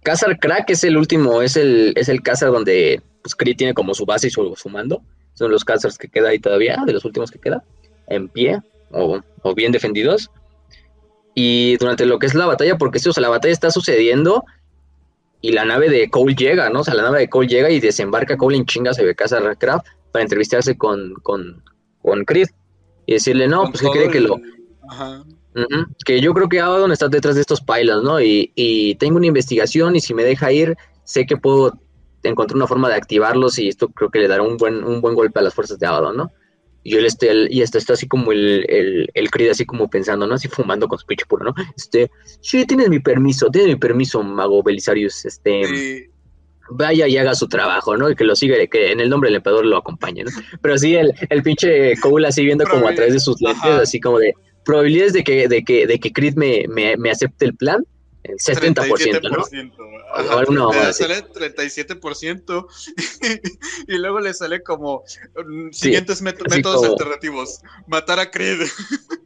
[0.03, 4.27] Crack es el último, es el, es el Cazar donde pues, tiene como su base
[4.27, 5.01] y su, su mando
[5.39, 7.63] son los casters que queda ahí todavía, de los últimos que queda,
[8.07, 8.61] en pie
[8.91, 9.21] o,
[9.55, 10.30] bien defendidos.
[11.34, 14.43] Y durante lo que es la batalla, porque o sea, la batalla está sucediendo
[15.41, 16.81] y la nave de Cole llega, ¿no?
[16.81, 19.39] O sea, la nave de Cole llega y desembarca Cole en chingas se ve casa
[19.55, 21.63] Craft para entrevistarse con, con,
[22.01, 22.49] con Creed
[23.05, 24.39] y decirle, no, pues que cree que lo...
[26.05, 28.21] que yo creo que Abaddon está detrás de estos pylons, ¿no?
[28.21, 31.73] Y, y tengo una investigación y si me deja ir, sé que puedo
[32.23, 35.15] encontré una forma de activarlos y esto creo que le dará un buen, un buen
[35.15, 36.31] golpe a las fuerzas de Abaddon, ¿no?
[36.84, 40.26] Y él este, y este está así como el, el, el Creed así como pensando,
[40.26, 40.35] ¿no?
[40.35, 41.53] Así fumando con su pinche puro, ¿no?
[41.76, 42.10] Este,
[42.41, 46.10] sí, tienes mi permiso, tienes mi permiso, mago Belisarius, este...
[46.72, 48.10] vaya y haga su trabajo, ¿no?
[48.10, 50.31] Y que lo siga, que en el nombre del emperador lo acompañe, ¿no?
[50.61, 53.99] Pero sí, el, el pinche Cole así viendo como a través de sus lentes, así
[53.99, 54.34] como de
[54.65, 57.84] probabilidades de que, de que, de que Creed me, me, me acepte el plan,
[58.31, 59.43] el 70%, ¿no?
[60.14, 62.68] Ajá, no, le sale 37%
[63.88, 65.03] y luego le sale como
[65.45, 67.61] mm, siguientes métodos alternativos.
[67.88, 68.68] Matar a Creed.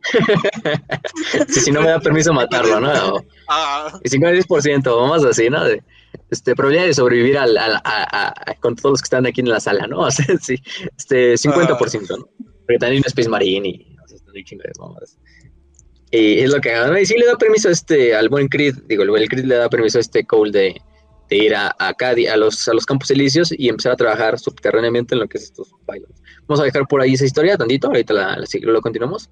[1.48, 3.26] si no me da permiso matarlo, ¿no?
[3.48, 4.00] Ah.
[4.04, 5.64] Y 50% vamos así, ¿no?
[5.64, 5.82] De,
[6.30, 9.60] este, probabilidad de sobrevivir al, al, a, con todos los que están aquí en la
[9.60, 10.00] sala, ¿no?
[10.02, 10.62] O sea, sí,
[10.98, 12.30] este, 50%, ¿no?
[12.66, 14.18] Porque también un Space Marine y o sea,
[16.14, 16.96] y es lo que hagan.
[17.02, 19.98] Y sí le da permiso este, al buen Creed, digo, el Creed le da permiso
[19.98, 20.82] a este Cole de,
[21.28, 25.16] de ir a, a a los, a los campos elíseos y empezar a trabajar subterráneamente
[25.16, 26.22] en lo que es estos pilots.
[26.48, 29.28] Vamos a dejar por ahí esa historia tantito, ahorita la, la, lo continuamos.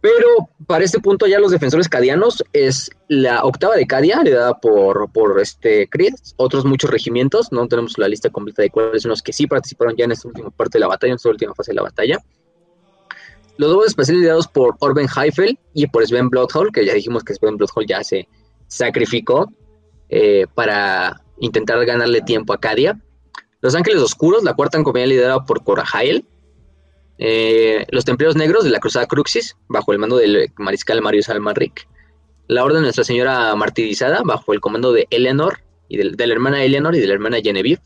[0.00, 0.28] Pero
[0.68, 5.40] para este punto ya los defensores cadianos es la octava de Cadia, dada por, por
[5.40, 9.32] este Creed, otros muchos regimientos, no tenemos la lista completa de cuáles son los que
[9.32, 11.76] sí participaron ya en esta última parte de la batalla, en esta última fase de
[11.76, 12.18] la batalla.
[13.58, 17.34] Los dos especiales liderados por Orben Heifel y por Sven Bloodhole, que ya dijimos que
[17.34, 18.28] Sven Bloodhole ya se
[18.68, 19.50] sacrificó
[20.08, 23.00] eh, para intentar ganarle tiempo a Cadia.
[23.60, 26.26] Los Ángeles Oscuros, la cuarta compañía liderada por Corahael.
[27.18, 31.88] Eh, los Templarios Negros de la Cruzada Cruxis, bajo el mando del mariscal Marius Almanric.
[32.48, 36.62] La Orden de Nuestra Señora Martirizada, bajo el comando de Eleanor, y de, la hermana
[36.62, 37.82] Eleanor y de la hermana Genevieve.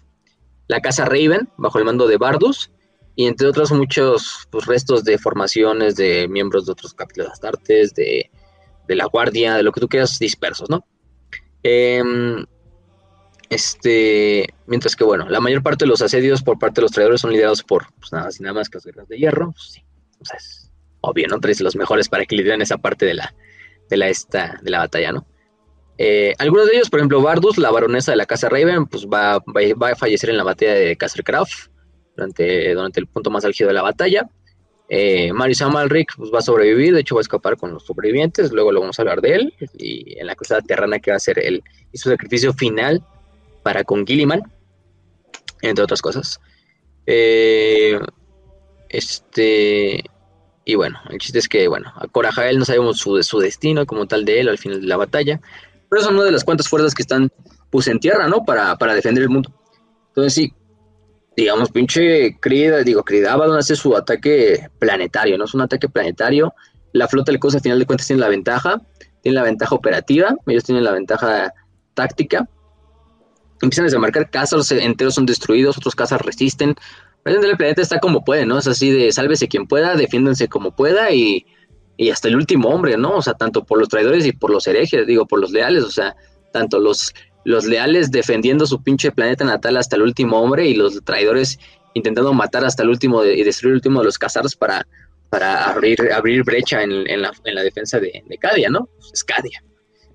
[0.67, 2.71] La Casa Raven, bajo el mando de Bardus
[3.17, 7.95] y entre otros muchos pues, restos de formaciones de miembros de otros capítulos de Astartes,
[7.95, 8.31] de,
[8.89, 10.85] de la Guardia, de lo que tú quieras, dispersos, ¿no?
[11.63, 12.45] Em,
[13.51, 17.21] este, mientras que, bueno, la mayor parte de los asedios por parte de los traidores
[17.21, 19.83] son liderados por, pues nada y nada más que las guerras de hierro, pues, sí,
[21.01, 21.41] obvio, ¿no?
[21.41, 23.35] Traes los mejores para que lideren esa parte de la,
[23.89, 25.27] de la, esta, de la batalla, ¿no?
[25.99, 29.39] Eh, algunos de ellos, por ejemplo, Bardus, la baronesa de la Casa Raven, pues va,
[29.39, 31.69] va, a fallecer en la batalla de Craft
[32.17, 34.29] durante, durante el punto más álgido de la batalla.
[34.93, 35.63] Eh, Marius
[36.17, 38.99] pues, va a sobrevivir, de hecho va a escapar con los sobrevivientes, luego lo vamos
[38.99, 41.63] a hablar de él, y en la cruzada terrana que va a ser él
[41.93, 43.01] y su sacrificio final
[43.63, 44.43] para con Gilliman,
[45.63, 46.41] entre otras cosas.
[47.07, 48.01] Eh,
[48.89, 50.03] este,
[50.65, 54.07] y bueno, el chiste es que, bueno, a Corajael no sabemos su, su destino como
[54.07, 55.41] tal de él al final de la batalla,
[55.89, 57.31] pero son una de las cuantas fuerzas que están
[57.71, 58.45] pues en tierra, ¿no?
[58.45, 59.53] Para, para defender el mundo.
[60.09, 60.53] Entonces sí,
[61.41, 65.45] digamos, pinche Creed, digo, Creed Abaddon hace su ataque planetario, ¿no?
[65.45, 66.55] Es un ataque planetario.
[66.93, 68.83] La flota del cosa al final de cuentas tiene la ventaja,
[69.23, 71.55] tiene la ventaja operativa, ellos tienen la ventaja
[71.95, 72.49] táctica.
[73.63, 76.75] Empiezan a desembarcar, casas enteros son destruidos, otros casas resisten.
[77.25, 78.59] El planeta está como puede, ¿no?
[78.59, 81.47] Es así de sálvese quien pueda, defiéndanse como pueda y,
[81.97, 83.17] y hasta el último hombre, ¿no?
[83.17, 85.91] O sea, tanto por los traidores y por los herejes, digo, por los leales, o
[85.91, 86.17] sea,
[86.53, 87.15] tanto los
[87.45, 91.59] los leales defendiendo su pinche planeta natal hasta el último hombre y los traidores
[91.95, 94.87] intentando matar hasta el último y destruir el último de los cazars para,
[95.31, 98.89] para abrir, abrir brecha en, la, defensa de, Cadia, ¿no?
[99.13, 99.63] Es Cadia.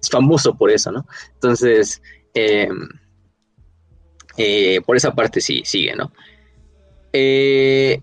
[0.02, 1.06] Es famoso por eso, ¿no?
[1.34, 2.02] Entonces,
[2.34, 2.88] em,
[4.38, 6.14] eh, por esa parte sí, sigue, ¿no?
[7.12, 8.02] Eh,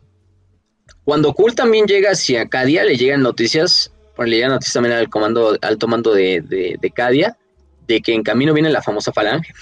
[1.04, 5.08] cuando Kul también llega hacia Cadia, le llegan noticias, bueno, le llegan noticias también al
[5.08, 7.38] comando, alto mando de Cadia,
[7.86, 9.52] de que en camino viene la famosa falange.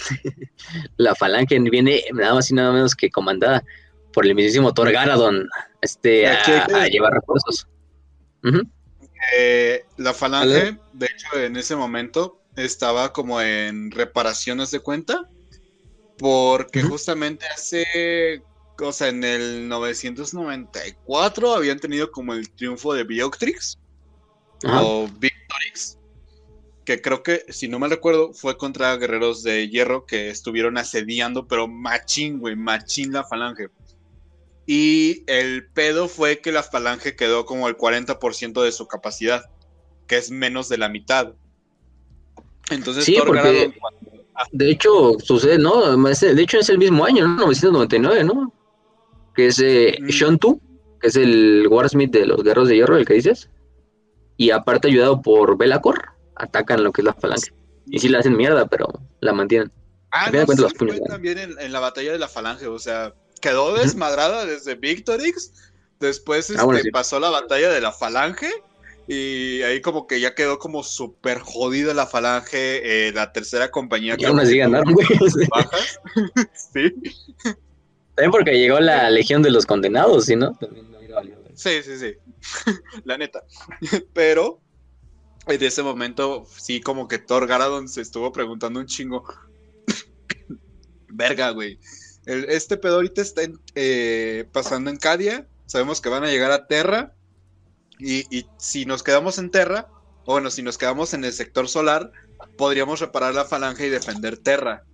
[0.96, 3.64] la falange viene nada más y nada menos que comandada
[4.12, 5.48] por el mismísimo Thor Garadon
[5.80, 7.66] este, a, llevar refuerzos.
[9.36, 15.28] Eh, la falange, de hecho, en ese momento estaba como en reparaciones de cuenta,
[16.18, 18.42] porque justamente hace,
[18.78, 23.78] o sea, en el 994 habían tenido como el triunfo de Bioctrix
[24.64, 25.99] o Victorix
[26.90, 31.46] que creo que, si no me recuerdo, fue contra guerreros de hierro que estuvieron asediando,
[31.46, 33.68] pero machín, güey, machín la falange.
[34.66, 39.44] Y el pedo fue que la falange quedó como el 40% de su capacidad,
[40.08, 41.34] que es menos de la mitad.
[42.70, 43.72] Entonces, sí, porque,
[44.50, 45.96] de hecho, sucede, ¿no?
[45.96, 47.36] De hecho, es el mismo año, ¿no?
[47.36, 48.52] 999, ¿no?
[49.36, 50.38] Que es eh, mm.
[51.00, 53.48] que es el Warsmith de los guerreros de hierro, el que dices.
[54.36, 57.52] Y aparte ayudado por Belacor atacan lo que es la falange.
[57.86, 58.88] Y sí la hacen mierda, pero
[59.20, 59.70] la mantienen.
[60.12, 64.44] Ah, no, sí, fue también en, la batalla de la falange, o sea, quedó desmadrada
[64.44, 65.52] desde Victorix,
[66.00, 68.50] después ah, este, pasó la batalla de la falange,
[69.06, 74.16] y ahí como que ya quedó como súper jodida la falange, eh, la tercera compañía.
[74.16, 75.06] que aún así ganaron, güey.
[76.72, 76.92] sí.
[78.14, 80.58] También porque llegó la Legión de los Condenados, ¿sí, no?
[81.54, 82.14] Sí, sí, sí.
[83.04, 83.44] la neta.
[84.12, 84.60] Pero
[85.46, 89.24] en ese momento, sí, como que Thor Garadon se estuvo preguntando un chingo.
[91.08, 91.78] verga, güey.
[92.26, 93.42] este pedo ahorita está
[93.74, 95.48] eh, pasando en Cadia.
[95.66, 97.14] Sabemos que van a llegar a Terra.
[97.98, 99.88] Y, si nos quedamos en Terra,
[100.24, 102.12] o bueno, si nos quedamos en el sector solar,
[102.56, 104.84] podríamos reparar la falange y defender Terra.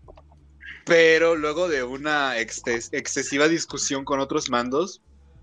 [0.85, 5.03] Pero luego de una excesiva discusión con otros mandos,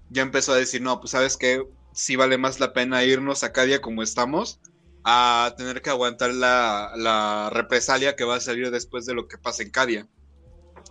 [0.10, 3.54] ya empezó a decir, no, pues sabes que sí vale más la pena irnos a
[3.54, 4.60] Cadia como estamos
[5.04, 9.64] a tener que aguantar la, represalia que va a salir después de lo que pasa
[9.64, 10.08] en Cadia.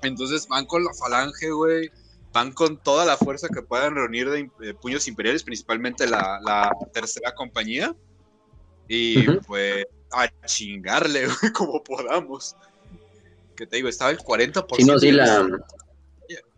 [0.02, 1.90] Entonces van con la falange, güey.
[2.32, 7.94] Van con toda la fuerza que puedan reunir de, puños imperiales, principalmente la, tercera compañía.
[8.89, 12.56] Y pues a chingarle, güey, como podamos.
[13.56, 14.76] Que te digo, estaba el 40%.
[14.76, 15.47] Sí, no, sí, la.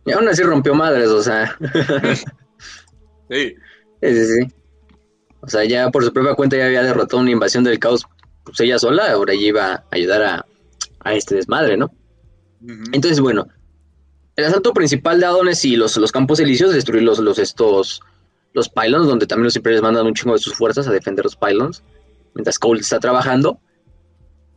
[0.05, 1.57] Y aún así rompió madres, o sea.
[3.29, 3.55] sí.
[4.01, 4.55] Sí, sí, sí.
[5.45, 8.05] O sea, ya por su propia cuenta ya había derrotado una invasión del caos,
[8.43, 10.45] pues ella sola, ahora ya iba a ayudar a,
[11.13, 11.91] este desmadre, ¿no?
[12.91, 13.47] Entonces, bueno,
[14.35, 18.01] el asalto principal de Adonis y los, los campos elíseos, destruir los, los, estos,
[18.53, 21.35] los pylons, donde también los imperios mandan un chingo de sus fuerzas a defender los
[21.35, 21.83] pylons,
[22.33, 23.59] mientras Cole está trabajando.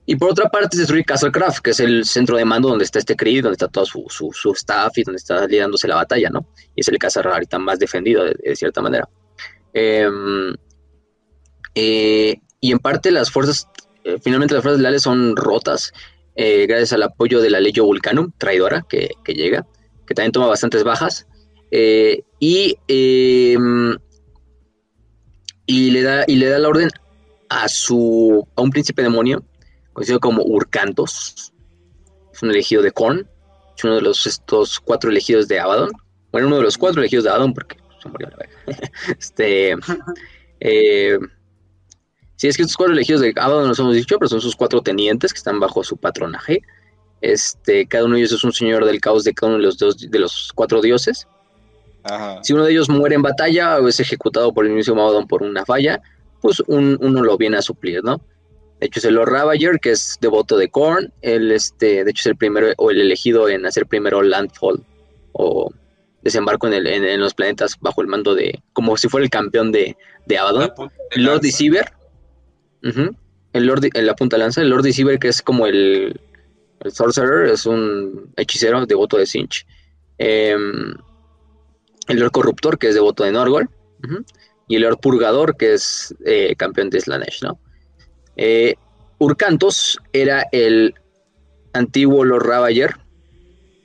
[0.06, 3.14] Y por otra parte, destruir Castlecraft, que es el centro de mando donde está este
[3.14, 6.46] Creed, donde está todo su, su, staff y donde está lidándose la batalla, ¿no?
[6.74, 9.06] Y es el caza ahorita más defendido, de, cierta manera.
[9.74, 10.08] Eh,
[11.80, 13.68] eh, y en parte las fuerzas,
[14.02, 15.92] eh, finalmente las fuerzas leales son rotas,
[16.34, 19.64] eh, gracias al apoyo de la Legio Vulcanum, traidora, que, llega,
[20.04, 21.28] que también toma bastantes bajas.
[21.70, 23.96] y, em,
[25.66, 26.88] y, le da, y le da la orden
[27.48, 29.44] a, su, a un príncipe demonio,
[29.92, 31.52] conocido como Urcantos.
[32.32, 33.28] Es un elegido de Korn,
[33.76, 35.92] es uno de los estos cuatro elegidos de Abaddon.
[36.32, 38.50] Bueno, uno de los cuatro elegidos de Abaddon, porque se murió la vez.
[39.20, 39.76] este.
[42.38, 44.54] Si es que estos cuatro elegidos de Abaddon no los hemos dicho, pero son sus
[44.54, 46.62] cuatro tenientes que están bajo su patronaje.
[47.20, 49.76] Este, cada uno de ellos es un señor del caos de cada uno de los,
[49.76, 51.26] dos, de los cuatro dioses.
[52.42, 55.42] Si uno de ellos muere en batalla o es ejecutado por el mismo Abaddon por
[55.42, 56.00] una falla,
[56.40, 58.20] pues uno lo viene a suplir, ¿no?
[58.78, 61.12] De hecho, es el Lord Ravager, que es devoto de Korn.
[61.22, 64.80] Él, este, de hecho, es el primero o el elegido en hacer primero Landfall
[65.32, 65.72] o
[66.22, 69.72] desembarco en, el, en, los planetas bajo el mando de, como si fuera el campeón
[69.72, 69.96] de,
[70.26, 70.72] de Abaddon.
[71.16, 71.90] Lord Deceiver,
[72.82, 76.20] el Lord, en la punta lanza, el Lord Deceiver, que es como el,
[76.80, 79.66] el Sorcerer, es un hechicero devoto de Sinch.
[80.18, 80.94] Em,
[82.08, 83.68] el Lord Corruptor, que es devoto de Norgol.
[84.68, 87.58] Y el Lord Purgador, que es eh, campeón de Slanesh, ¿no?
[88.36, 88.74] Eh,
[89.18, 90.94] Urcantos era el
[91.72, 92.94] antiguo Lord Ravager,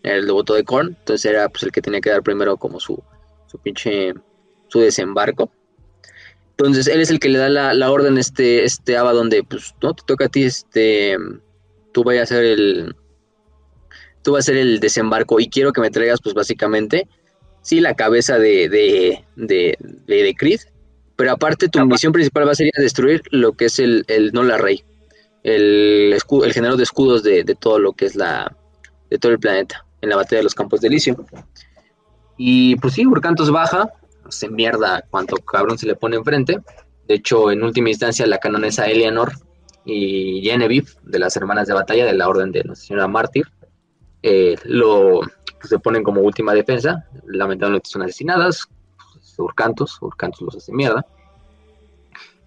[0.03, 3.01] el devoto de Korn, entonces era pues, el que tenía que dar primero como su,
[3.47, 4.13] su pinche,
[4.67, 5.49] su desembarco.
[6.65, 9.93] Entonces él es el que le da la, orden este, este Aba donde pues no
[9.93, 11.17] te toca a ti, este,
[11.91, 12.95] tú vayas a hacer el,
[14.21, 17.07] tú vas a hacer el desembarco y quiero que me traigas pues básicamente,
[17.61, 19.77] sí, la cabeza de, de, de,
[20.07, 20.61] de, Creed,
[21.17, 24.31] pero aparte tu misión principal va a ser a destruir lo que es el, el
[24.31, 24.85] Nola Rey,
[25.43, 28.55] el, escudo, el género de escudos de, de, todo lo que es la,
[29.09, 31.17] de todo el planeta, en la batalla de los campos de Elysium.
[32.37, 33.91] Y pues sí, Urcantos baja,
[34.29, 36.59] se mierda cuanto cabrón se le pone enfrente.
[37.07, 39.31] De hecho, en última instancia, la canonesa Eleanor
[39.85, 43.45] y Genevieve, de las hermanas de batalla de la Orden de Nuestra Señora Mártir,
[44.21, 47.07] eh, lo pues, se ponen como última defensa.
[47.27, 48.67] Lamentablemente son asesinadas.
[49.13, 51.05] Pues, Urcantos, Urcantos los hace mierda.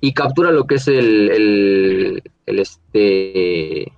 [0.01, 3.93] Y captura lo que es el, el, el este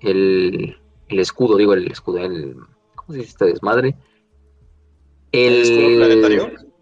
[0.00, 0.76] el,
[1.08, 2.56] el, escudo, digo el escudo, el
[2.94, 3.94] ¿cómo se dice este desmadre?
[5.32, 6.73] ¿El, escudo planetario?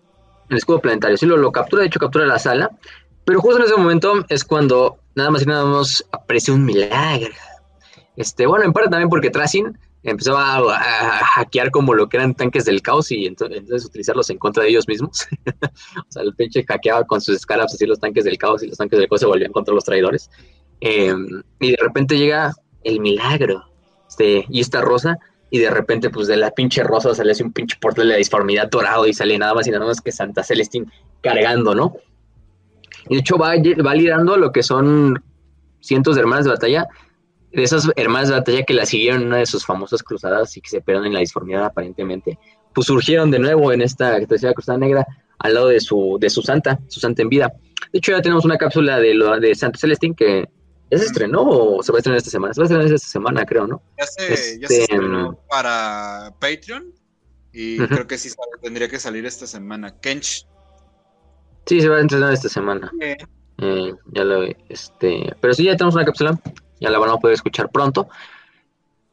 [0.52, 1.16] El escudo planetario.
[1.16, 2.70] Sí, lo, lo captura, de hecho captura la sala.
[3.24, 7.32] Pero justo en ese momento es cuando nada más y nada más aparece un milagro.
[8.16, 12.64] Este, bueno, en parte también porque Tracing empezaba a, hackear como lo que eran tanques
[12.64, 15.26] del caos y entonces, utilizarlos en contra de ellos mismos.
[15.62, 18.78] o sea, el pinche hackeaba con sus escalas así los tanques del caos y los
[18.78, 20.30] tanques del caos se volvían contra los traidores.
[20.80, 22.52] Em, y de repente llega
[22.82, 23.64] el milagro.
[24.08, 25.18] Este, y esta rosa
[25.54, 28.16] y de repente, pues de la pinche rosa sale así un pinche portal de la
[28.16, 31.94] disformidad dorado y sale nada más y nada más que Santa Celestín cargando, ¿no?
[33.10, 33.50] Y de hecho va,
[33.86, 35.22] va liderando lo que son
[35.80, 36.86] cientos de hermanas de batalla,
[37.52, 40.62] de esas hermanas de batalla que la siguieron en una de sus famosas cruzadas y
[40.62, 42.38] que se perdieron en la disformidad aparentemente,
[42.74, 45.06] pues surgieron de nuevo en esta tercera cruzada negra
[45.38, 47.52] al lado de su, de su santa, su santa en vida.
[47.92, 50.48] De hecho ya tenemos una cápsula de, lo, de Santa Celestín que
[50.93, 52.52] ¿Ya se estrenó o se va a estrenar esta semana?
[52.52, 53.81] Se va a estrenar esta semana, creo, ¿no?
[53.98, 56.93] Ya se, ya se este, estrenó para Patreon
[57.51, 58.28] y creo que sí
[58.60, 59.98] tendría que salir esta semana.
[60.01, 60.47] Kench.
[61.64, 62.93] Sí, se va a estrenar esta semana.
[63.01, 66.39] Eh, ya lo este, pero sí, ya tenemos una cápsula,
[66.78, 68.09] ya la van a poder escuchar pronto.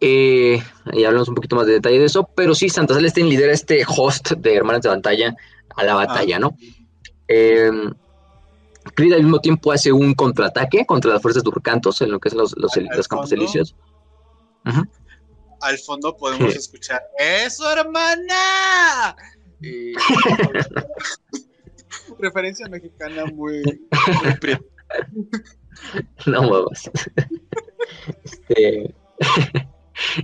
[0.02, 0.62] Eh,
[0.92, 3.86] ya hablamos un poquito más de detalle de eso, pero sí, Santa Celestin lidera este
[3.88, 5.34] host de Hermanas de Batalla
[5.78, 6.58] a la batalla, ¿no?
[7.30, 7.72] Eh,
[9.00, 12.28] Creed al mismo tiempo hace un contraataque contra las fuerzas de Urcantos en lo que
[12.28, 13.74] es los, los, los campos elíseos.
[15.62, 19.16] Al fondo podemos escuchar ¡Eso, hermana!
[22.20, 23.64] referencia mexicana muy,
[26.26, 26.92] No muevas.
[28.26, 28.94] Este,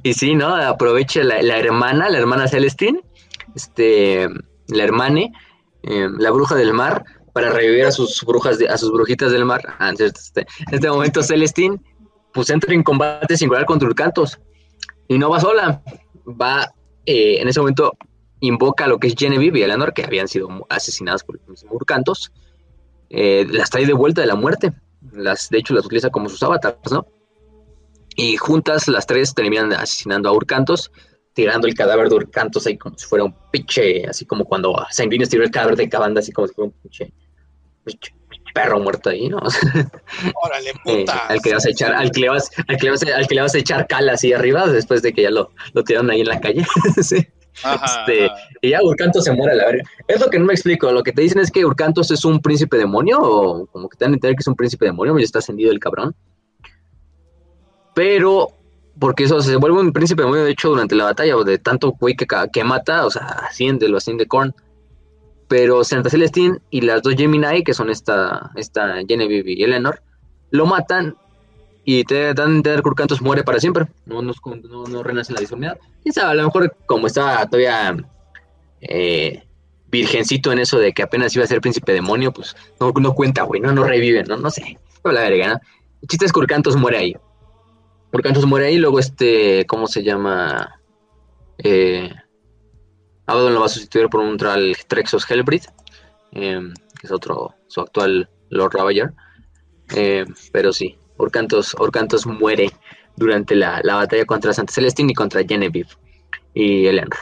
[0.03, 0.53] y sí, ¿no?
[0.53, 2.99] Aprovecha la, hermana, la hermana Celestine,
[3.56, 4.27] este,
[4.68, 5.31] la hermane,
[5.84, 7.06] em, la bruja del mar,
[7.36, 9.62] para revivir a sus brujas, a sus brujitas del mar.
[9.78, 11.78] Ah, este, en este momento Celestine,
[12.32, 14.40] pues entra en combate singular contra Urcantos
[15.10, 15.84] y no va sola,
[16.26, 16.74] va,
[17.06, 17.91] eh, en ese momento
[18.40, 22.32] invoca a lo que es Genevieve y Eleanor, que habían sido asesinadas por los Murcantos,
[23.10, 24.72] eh, las trae de vuelta de la muerte.
[25.12, 27.06] Las, de hecho, las utiliza como sus avatars, ¿no?
[28.16, 30.90] Y juntas las tres terminan asesinando a Urcantos,
[31.34, 35.28] tirando el cadáver de Urcantos ahí como si fuera un pinche, así como cuando Sanguinius
[35.28, 37.14] tiró el cadáver de Cabanda, así como si fuera un pinche
[38.56, 39.38] perro muerto ahí, ¿no?
[40.44, 41.28] Órale, eh, puta.
[41.28, 43.28] al que le vas a echar, al que le vas, al que le vas, al
[43.28, 46.10] que le vas a echar cal así arriba después de que ya lo, lo tiraron
[46.10, 46.66] ahí en la calle.
[47.02, 47.18] sí.
[47.18, 48.32] este,
[48.62, 49.84] y ya Urcantos se muere a la verga.
[50.07, 50.90] Es lo que no me explico.
[50.91, 54.06] Lo que te dicen es que Urcantos es un príncipe demonio, o como que te
[54.06, 56.16] dan a entender que es un príncipe demonio, y está ascendido el cabrón.
[57.94, 58.49] Pero,
[58.98, 61.91] porque eso se vuelve un príncipe demonio, de hecho, durante la batalla, o de tanto
[61.91, 64.56] güey que, que mata, o sea, asciende, lo asciende Korn
[65.47, 70.01] pero Santa Celestine y las dos Gemini, que son esta, esta Genevieve y Eleanor,
[70.51, 71.15] lo matan
[71.84, 75.77] y te dan entender que Urcantos muere para siempre, no, no, renace la disformidad.
[76.11, 77.95] Sabe, a lo mejor como está todavía
[78.81, 79.43] eh,
[79.89, 83.43] virgencito en eso de que apenas iba a ser príncipe demonio, pues no, no cuenta,
[83.43, 85.59] güey, no, no revive, no, no sé, la verga, ¿no?
[86.01, 87.15] El chiste es que muere ahí.
[88.11, 90.80] Urcantos muere ahí, luego este, ¿cómo se llama?
[91.59, 92.09] Eh,
[93.27, 95.64] Abaddon lo va a sustituir por un tal Trexos Hellbreed,
[96.31, 99.14] em, que es otro, su actual Lord Ravager.
[99.95, 102.72] Em, pero sí, Orcantos, Orcantos muere
[103.15, 105.89] durante la, batalla contra Santa Celestine y contra Genevieve
[106.53, 107.18] y Eleanor.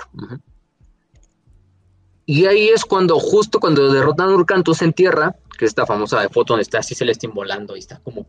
[2.25, 6.27] Y ahí es cuando, justo cuando derrotan a Urcantos en tierra, que es esta famosa
[6.29, 8.27] foto donde está así Celestine volando y está como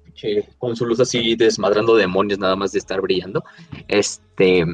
[0.59, 3.45] con su luz así desmadrando demonios nada más de estar brillando,
[3.89, 4.65] este,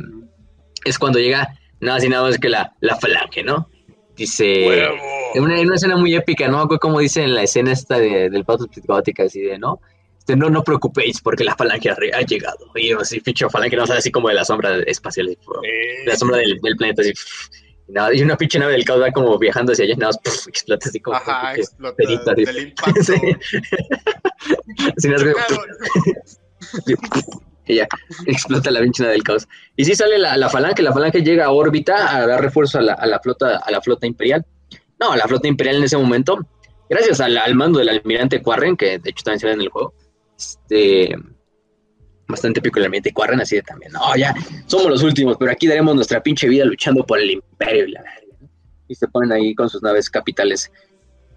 [0.85, 3.69] es cuando llega nada así nada más que la, la falange, ¿no?
[4.17, 4.85] Dice,
[5.35, 6.69] en una, una, escena muy épica, ¿no?
[6.69, 9.81] Como dice en la escena esta de, del Pato Psicótica, así de, ¿no?
[10.19, 12.71] Este, no, no preocupéis porque la falange ha, llegado.
[12.75, 15.39] Y así, ficho falange, no, así como de la sombra espacial, de
[16.07, 17.13] la sombra del, planeta, así.
[17.89, 20.47] Y, nada, y una pinche nave del caos va como viajando hacia allá, nada más
[20.47, 21.17] explota así como.
[21.17, 23.03] Ajá, explota perita, del impacto.
[23.03, 23.15] sí.
[24.97, 25.09] así,
[26.87, 26.95] y
[27.67, 27.87] ya
[28.27, 29.49] explota la pinche del caos.
[29.77, 32.83] Y sí sale la, la, falange, la falange llega a órbita a dar refuerzo a
[32.83, 34.45] la, a la, flota, a la flota imperial.
[34.99, 36.39] No, la flota imperial en ese momento,
[36.89, 39.69] gracias al, al mando del almirante Quarren, que de hecho también se ve en el
[39.71, 39.95] juego,
[40.37, 41.17] este,
[42.29, 44.35] bastante épico el almirante Quarren, así de también, no, ya,
[44.67, 48.05] somos los últimos, pero aquí daremos nuestra pinche vida luchando por el imperio y la
[48.89, 50.71] Y se ponen ahí con sus naves capitales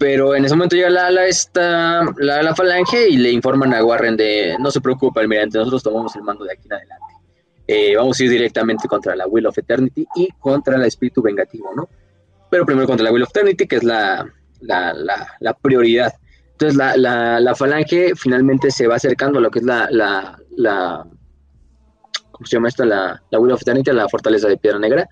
[0.03, 3.81] pero en ese momento llega la, la, esta, la, la, falange y le informan a
[3.81, 7.13] Warren de no se preocupe, almirante, nosotros tomamos el mando de aquí en adelante.
[7.67, 11.69] Eh, vamos a ir directamente contra la Will of Eternity y contra el espíritu vengativo,
[11.73, 11.87] ¿no?
[12.51, 14.93] Pero primero contra la Will of Eternity, que es la, la,
[15.39, 16.13] la prioridad.
[16.51, 21.07] Entonces la, la, falange finalmente se va acercando a lo que es la, la,
[22.29, 22.83] ¿cómo se llama esta?
[22.83, 25.07] La Will of Eternity, la fortaleza de Piedra Negra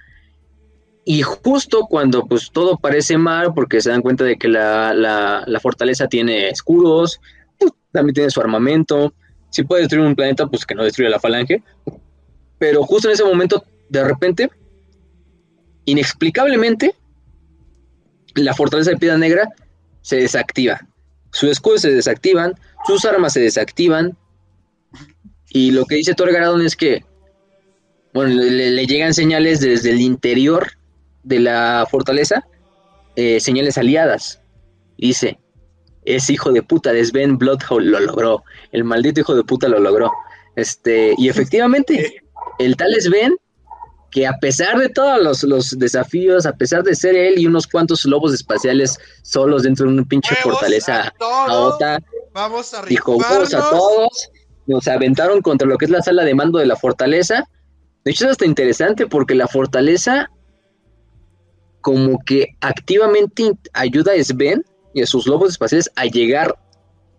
[1.04, 5.60] y justo cuando pues todo parece mal, porque se dan cuenta de que la, la,
[5.60, 7.20] fortaleza tiene escudos,
[7.58, 9.14] pues, también tiene su armamento,
[9.50, 11.64] si puede destruir un planeta, pues que no destruya la falange.
[12.60, 14.50] Pero justo en ese momento, de repente,
[15.86, 16.96] inexplicablemente,
[18.36, 19.50] la fortaleza de piedra negra
[20.02, 20.80] se desactiva.
[21.32, 22.54] Sus escudos se desactivan,
[22.86, 24.16] sus armas se desactivan.
[25.50, 27.04] Y lo que dice Thor Garadon es que,
[28.14, 30.72] bueno, le llegan señales desde el interior
[31.24, 32.46] de la fortaleza
[33.16, 34.42] eh, señales aliadas.
[34.98, 35.40] Dice,
[36.06, 38.44] es hijo de puta de Sven Bloodhole lo logró.
[38.72, 40.12] El maldito hijo de puta lo logró.
[40.56, 42.24] Este, y efectivamente,
[42.60, 43.36] el tal Sven,
[44.12, 48.06] que a pesar de todos los, desafíos, a pesar de ser él y unos cuantos
[48.06, 52.00] lobos espaciales solos dentro de una pinche fortaleza a
[52.34, 54.30] vamos a dijo, vamos a todos,
[54.68, 57.46] nos aventaron contra lo que es la sala de mando de la fortaleza.
[58.04, 60.30] De hecho, es hasta interesante porque la fortaleza
[61.82, 64.64] como que activamente ayuda a Sven
[64.94, 66.58] y a sus lobos espaciales a llegar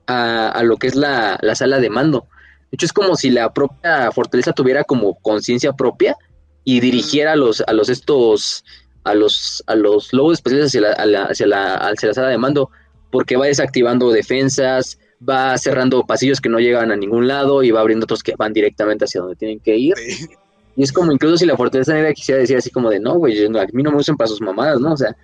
[0.06, 2.26] a, lo que es la, sala de mando.
[2.70, 6.16] De hecho, es como si la propia fortaleza tuviera como conciencia propia
[6.64, 8.64] y dirigiera a los, a los estos,
[9.05, 12.70] a los, a los lobos espaciales hacia la, hacia la, hacia la sala de mando,
[13.10, 14.98] porque va desactivando defensas,
[15.28, 18.52] va cerrando pasillos que no llegan a ningún lado y va abriendo otros que van
[18.52, 19.94] directamente hacia donde tienen que ir.
[20.76, 23.44] Y es como incluso si la fortaleza negra quisiera decir así como de, no, güey,
[23.44, 24.92] a mí no me usan para sus mamadas, ¿no?
[24.92, 25.14] O sea,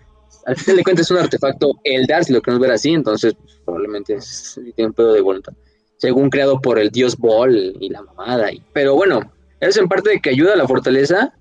[0.47, 3.35] al final de cuentas es un artefacto Eldar, si lo queremos ver así, entonces
[3.65, 5.53] probablemente es, tiene un pedo de voluntad.
[5.97, 8.53] Según creado por el dios Bol y la mamada.
[8.53, 11.35] Y, pero bueno, es en parte de que ayuda a la fortaleza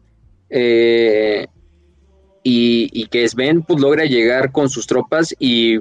[0.49, 1.47] eh,
[2.43, 5.79] y, que Sven pues, logra llegar con sus tropas y,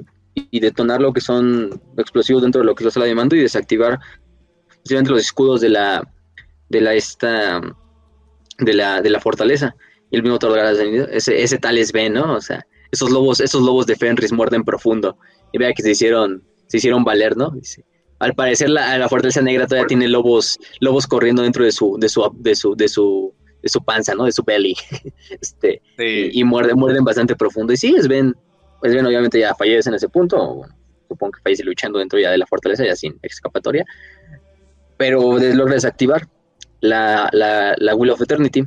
[0.51, 3.39] detonar lo que son explosivos dentro de lo que es la sala de mando y
[3.39, 3.99] desactivar
[4.87, 6.07] los escudos de la
[6.69, 7.59] de la esta
[8.59, 9.75] de la, de la fortaleza.
[10.09, 10.39] Y el mismo
[11.11, 12.35] ese, ese tal Sven, ¿no?
[12.35, 15.17] O sea, esos lobos, esos lobos de Fenris muerden profundo.
[15.51, 17.51] Y vea que se hicieron, se hicieron valer, ¿no?
[18.19, 22.09] al parecer la, la, fortaleza negra todavía tiene lobos, lobos corriendo dentro de su, de
[22.09, 24.25] su, de su, de su, de su panza, ¿no?
[24.25, 24.75] De su belly.
[25.29, 27.73] este, y, muerden, muerden bastante profundo.
[27.73, 28.35] Y sí, es ven,
[28.79, 30.63] pues bien, obviamente ya fallece en ese punto.
[31.07, 33.85] supongo que fallece luchando dentro ya de la fortaleza, ya sin escapatoria.
[34.97, 36.27] Pero logra desactivar
[36.81, 38.63] la, la, la Will of Eternity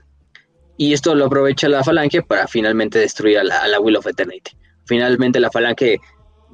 [0.80, 4.52] y esto lo aprovecha la Falange para finalmente destruir a la, Will of Eternity.
[4.86, 6.00] Finalmente la Falange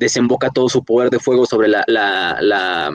[0.00, 2.90] desemboca todo su poder de fuego sobre la, la,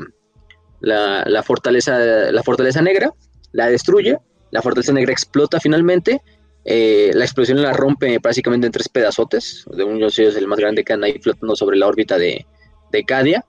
[1.43, 1.97] fortaleza,
[2.33, 3.13] la fortaleza negra,
[3.53, 4.17] la destruye,
[4.51, 6.21] la fortaleza negra explota finalmente,
[6.65, 10.59] eh, la explosión la rompe prácticamente en tres pedazotes, de uno de ellos el más
[10.59, 12.45] grande que ahí flotando sobre la órbita de,
[12.91, 13.45] de Cadia.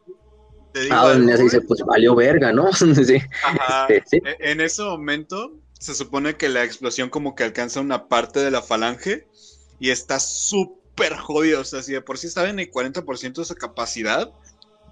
[0.90, 2.72] Ah, donde se dice, pues valió verga, ¿no?
[2.72, 3.18] sí.
[3.88, 8.40] Este, e, en ese momento se supone que la explosión como que alcanza una parte
[8.40, 9.26] de la falange
[9.80, 11.60] y está súper jodido.
[11.60, 14.30] O sea, si de por sí estaba en el 40% de su capacidad,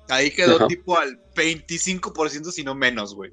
[0.09, 3.33] ahí quedó tipo al 25%, si no menos, güey.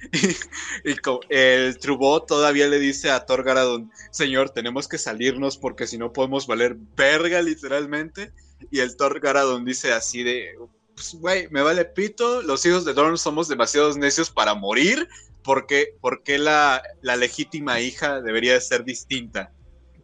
[0.84, 0.96] y,
[1.28, 6.12] el Trubó todavía le dice a Thor Garadon, señor, tenemos que salirnos porque si no
[6.12, 8.32] podemos valer verga literalmente.
[8.70, 10.54] Y el Thor Garadon dice así de,
[11.00, 15.08] pues, güey, me vale pito, los hijos de Dorn somos demasiados necios para morir,
[15.42, 15.96] ¿por qué,
[16.38, 19.50] la, legítima hija debería de ser distinta?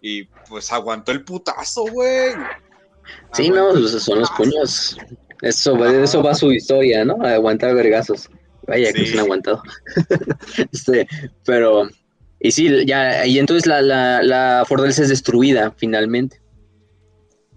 [0.00, 2.32] Y pues aguantó el putazo, güey.
[3.34, 4.96] Sí, no, son los puños.
[5.42, 7.18] Eso, eso va su historia, ¿no?
[7.22, 8.30] A aguantar vergazos.
[8.66, 9.62] Vaya, que se han aguantado.
[10.72, 11.06] este,
[11.44, 11.90] pero,
[12.40, 16.40] y sí, ya, y entonces la, la, la fortaleza es destruida finalmente.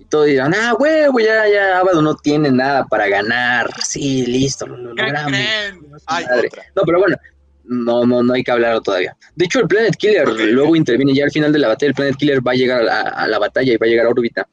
[0.09, 3.69] Todos dirán, ah, güey, ya, ya, Abado no tiene nada para ganar.
[3.83, 5.31] Sí, listo, lo, logramos.
[5.31, 7.17] No, pero bueno,
[7.65, 9.15] no, no, no hay que hablarlo todavía.
[9.35, 11.89] De hecho, el Planet Killer luego interviene ya al final de la batalla.
[11.89, 14.47] El Planet Killer va a llegar a la, batalla y va a llegar a órbita.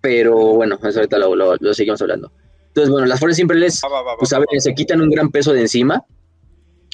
[0.00, 2.32] Pero bueno, eso ahorita lo, seguimos hablando.
[2.68, 6.02] Entonces, bueno, las pues a ver, se quitan un gran peso de encima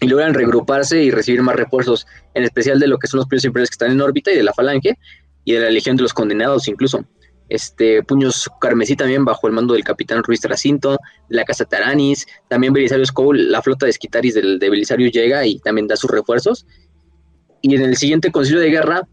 [0.01, 3.45] y logran regruparse y recibir más refuerzos, en especial de lo que son los puños
[3.45, 4.99] imperiales que están en órbita y de la falange
[5.45, 7.05] y de la legión de los condenados incluso
[7.53, 10.99] este, Puños Carmesí también bajo el mando del capitán Ruiz Tracinto,
[11.29, 15.59] la casa Taranis, también Belisario Cole, la flota de Esquitaris del, de Belisario llega y
[15.59, 16.67] también da sus refuerzos.
[17.61, 19.09] Y en el siguiente concilio de guerra,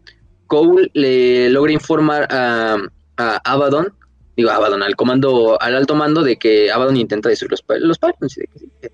[0.46, 2.78] Cole le logra informar a,
[3.18, 3.92] a Abaddon,
[4.36, 8.90] digo Abaddon, al comando, al alto mando de que Abaddon intenta destruir los, los que,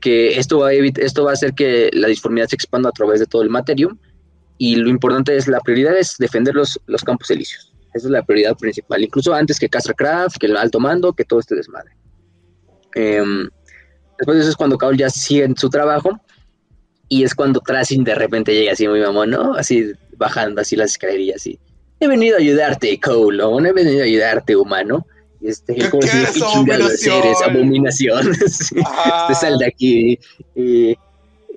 [0.00, 3.20] que esto va, a esto va a hacer que la disformidad se expanda a través
[3.20, 3.98] de todo el materium
[4.58, 7.75] y lo importante es, la prioridad es defender los, los campos elíseos.
[7.96, 11.40] Esa es la prioridad principal, incluso antes que Craft, que el alto mando, que todo
[11.40, 11.92] este desmadre.
[12.94, 13.48] Em,
[14.18, 16.10] después de eso es cuando Cole ya sigue en su trabajo
[17.08, 19.54] y es cuando Tracing de repente llega así muy mamón, ¿no?
[19.54, 21.58] Así bajando así las escalerillas así.
[22.00, 23.58] He venido a ayudarte, Cole, ¿no?
[23.64, 25.06] He venido a ayudarte, humano.
[25.40, 27.18] Y este, ¿Qué, como si, ¿qué abominación?
[27.24, 28.32] eres, abominación.
[28.32, 30.18] este sal de aquí.
[30.54, 30.96] Y,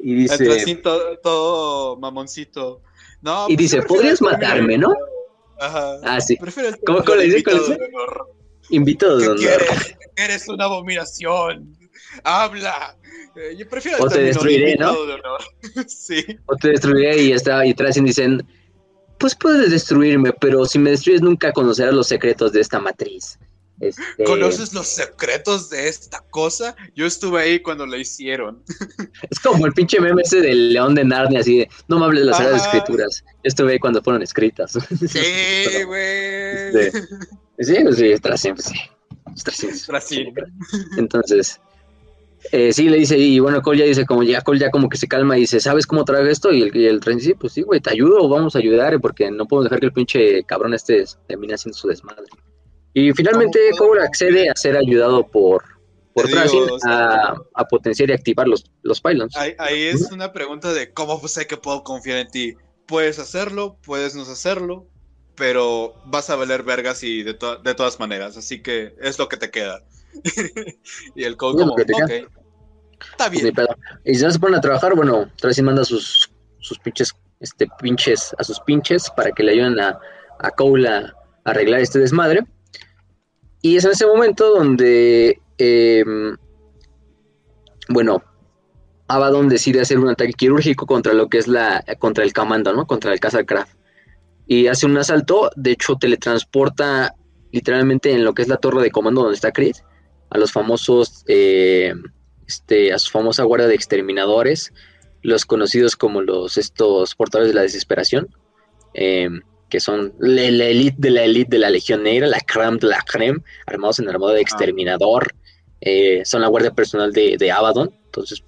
[0.02, 0.45] y dice...
[0.45, 2.82] El todo, mamoncito.
[3.22, 4.94] No, y pues dice, podrías matarme, ¿no?
[5.60, 5.98] Ajá.
[6.03, 6.38] Ah, sí.
[6.86, 7.44] ¿Cómo, le dice?
[8.69, 9.61] Invitados de honor.
[10.15, 11.77] Eres una abominación.
[12.23, 12.98] Habla.
[13.36, 14.95] Eh, yo prefiero o te destruiré, ¿no?
[15.88, 16.26] sí.
[16.45, 18.45] O te destruiré y está y y dicen,
[19.18, 23.38] pues puedes destruirme, pero si me destruyes nunca conocerás los secretos de esta matriz.
[23.80, 24.23] Este...
[24.26, 26.76] ¿Conoces los secretos de esta cosa?
[26.95, 28.64] Yo estuve ahí cuando la hicieron.
[29.30, 32.22] Es como el pinche meme ese del león de Narnia, así de, no me hables
[32.22, 33.23] de las Sagradas Escrituras.
[33.26, 34.73] Yo estuve ahí cuando fueron escritas.
[34.73, 36.77] Sí, güey.
[36.77, 36.91] Este,
[37.60, 39.69] sí, sí, está siempre, sí.
[40.01, 40.45] siempre.
[40.97, 41.60] Entonces,
[42.51, 44.97] eh, sí, le dice, y bueno, Cole ya dice, como ya Cole ya como que
[44.97, 46.51] se calma y dice, ¿sabes cómo trae esto?
[46.51, 49.30] Y el, y el tren dice, pues sí, güey, te ayudo, vamos a ayudar, porque
[49.30, 52.26] no podemos dejar que el pinche cabrón este termine haciendo su desmadre.
[52.94, 55.64] Y finalmente Cole accede a ser ayudado por,
[56.14, 57.36] por Tracing a,
[57.70, 59.36] potenciar y activar los, los pylons.
[59.36, 62.56] Ahí, es una pregunta de cómo sé que puedo confiar en ti.
[62.88, 64.88] Puedes hacerlo, puedes no hacerlo,
[65.36, 68.38] pero vas a valer vergas y de, de todas maneras.
[68.38, 69.84] Así que es lo que te queda.
[71.16, 71.82] y el code como, ok,
[73.11, 73.53] está bien.
[74.03, 78.36] Y si no se ponen a trabajar, bueno, Tracing manda sus, sus pinches, este, pinches,
[78.40, 79.99] a sus pinches para que le ayuden a,
[80.40, 81.14] a Cole a
[81.45, 82.44] arreglar este desmadre.
[83.61, 86.38] Y es en ese momento donde, em,
[87.90, 88.23] bueno,
[89.07, 92.86] Abaddon decide hacer un ataque quirúrgico contra lo que es la, contra el comando, ¿no?
[92.86, 93.76] Contra el Craft.
[94.48, 97.15] Y hace un asalto, de hecho teletransporta
[97.52, 99.76] literalmente en lo que es la torre de comando donde está Creed,
[100.30, 101.94] a los famosos, eh,
[102.48, 104.72] este, a su famosa guardia de exterminadores,
[105.22, 108.30] los conocidos como los, estos portadores de la desesperación.
[108.94, 109.30] Eh,
[109.70, 113.02] que son la, elite de la elite de la Legión Negra, la creme de la
[113.02, 115.34] creme, armados en armado de exterminador.
[115.82, 118.44] Eh, son la guardia personal de, de Abaddon, entonces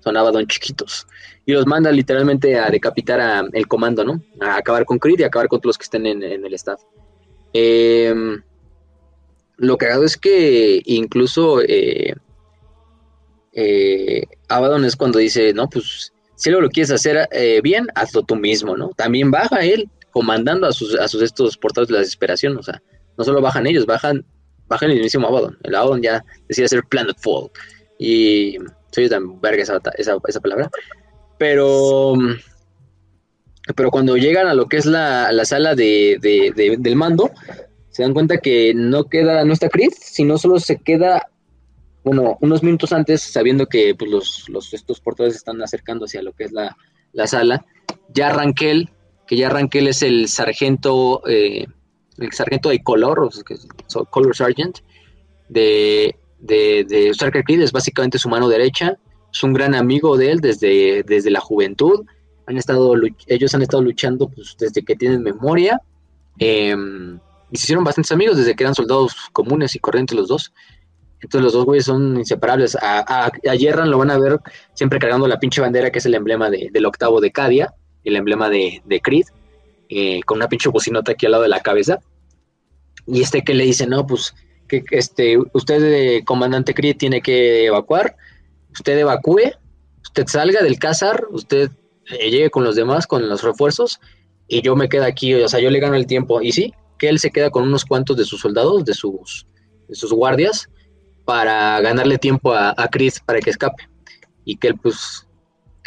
[0.00, 1.06] son Abaddon chiquitos.
[1.44, 4.22] Y los manda literalmente a decapitar a el comando, ¿no?
[4.40, 6.80] A acabar con Creed y a acabar con todos los que estén en, el staff.
[7.54, 8.42] Em,
[9.56, 12.14] lo cagado es que incluso eh,
[13.54, 17.28] eh, Abaddon es cuando dice, no, pues si lo quieres hacer
[17.64, 18.90] bien, hazlo tú mismo, ¿no?
[18.90, 22.56] También baja él comandando a sus, a sus estos portadores de la desesperación.
[22.56, 22.82] O sea,
[23.16, 24.24] no solo bajan ellos, bajan,
[24.66, 25.58] bajan el mismo Abaddon.
[25.62, 27.50] El Abaddon ya decide ser Planetfall.
[27.98, 28.56] Y
[28.92, 30.70] soy tan verga esa, esa, palabra.
[31.38, 32.14] Pero
[33.76, 36.18] pero cuando llegan a lo que es la, sala de,
[36.78, 37.30] del mando,
[37.90, 41.28] se dan cuenta que no queda, no está Chris, sino solo se queda,
[42.04, 46.32] bueno, unos minutos antes, sabiendo que pues, los, los, estos portadores están acercando hacia lo
[46.32, 46.76] que es la,
[47.12, 47.64] la sala,
[48.14, 48.90] ya Rankel
[49.28, 51.66] que ya arranqué, él es el sargento, eh,
[52.16, 53.28] el sargento de color,
[54.10, 54.78] color sergeant,
[55.48, 58.98] de, de, de Creed, es básicamente su mano derecha,
[59.32, 62.06] es un gran amigo de él desde, desde la juventud,
[62.46, 62.94] han estado,
[63.26, 65.80] ellos han estado luchando pues, desde que tienen memoria,
[66.38, 70.52] em, y se hicieron bastantes amigos desde que eran soldados comunes y corrientes los dos.
[71.20, 72.76] Entonces los dos güeyes son inseparables.
[72.76, 74.38] A, a, a lo van a ver
[74.74, 77.74] siempre cargando la pinche bandera que es el emblema del octavo de Cadia
[78.08, 79.26] el emblema de, de Creed,
[79.88, 82.00] eh, con una pinche bocinota aquí al lado de la cabeza.
[83.06, 84.34] Y este que le dice, no, pues,
[84.68, 88.16] que este, usted, eh, comandante Creed, tiene que evacuar,
[88.72, 89.52] usted evacúe,
[90.02, 91.70] usted salga del cázar, usted
[92.10, 94.00] eh, llegue con los demás, con los refuerzos,
[94.46, 96.42] y yo me quedo aquí, o sea, yo le gano el tiempo.
[96.42, 99.46] Y sí, que él se queda con unos cuantos de sus soldados, de sus,
[99.88, 100.68] de sus guardias,
[101.24, 102.90] para ganarle tiempo a, a
[103.26, 103.88] para que escape.
[104.44, 105.27] Y que él, pues,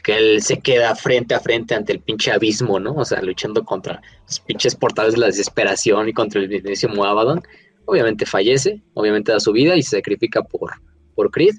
[0.03, 2.93] que él se queda frente a frente ante el pinche abismo, ¿no?
[2.93, 7.41] O sea, luchando contra los pinches portales de la desesperación y contra el mismísimo Abaddon.
[7.85, 10.71] Obviamente fallece, obviamente da su vida y se sacrifica por,
[11.15, 11.55] por Creed,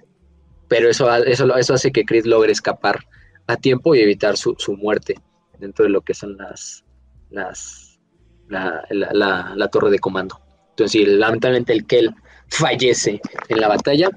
[0.69, 3.01] pero eso, eso, eso hace que Creed logre escapar
[3.47, 5.16] a tiempo y evitar su, muerte
[5.59, 6.85] dentro de lo que son las,
[7.31, 8.01] las
[8.48, 10.40] la, la, torre de comando.
[10.70, 12.14] Entonces, lamentablemente el Kel
[12.48, 14.10] fallece en la batalla,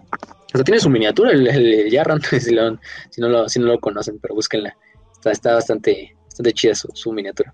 [0.64, 4.76] tiene su miniatura, el, el Yarran, si, no lo, si no lo conocen, pero búsquenla.
[5.14, 7.54] Está, está bastante, bastante chida su, miniatura.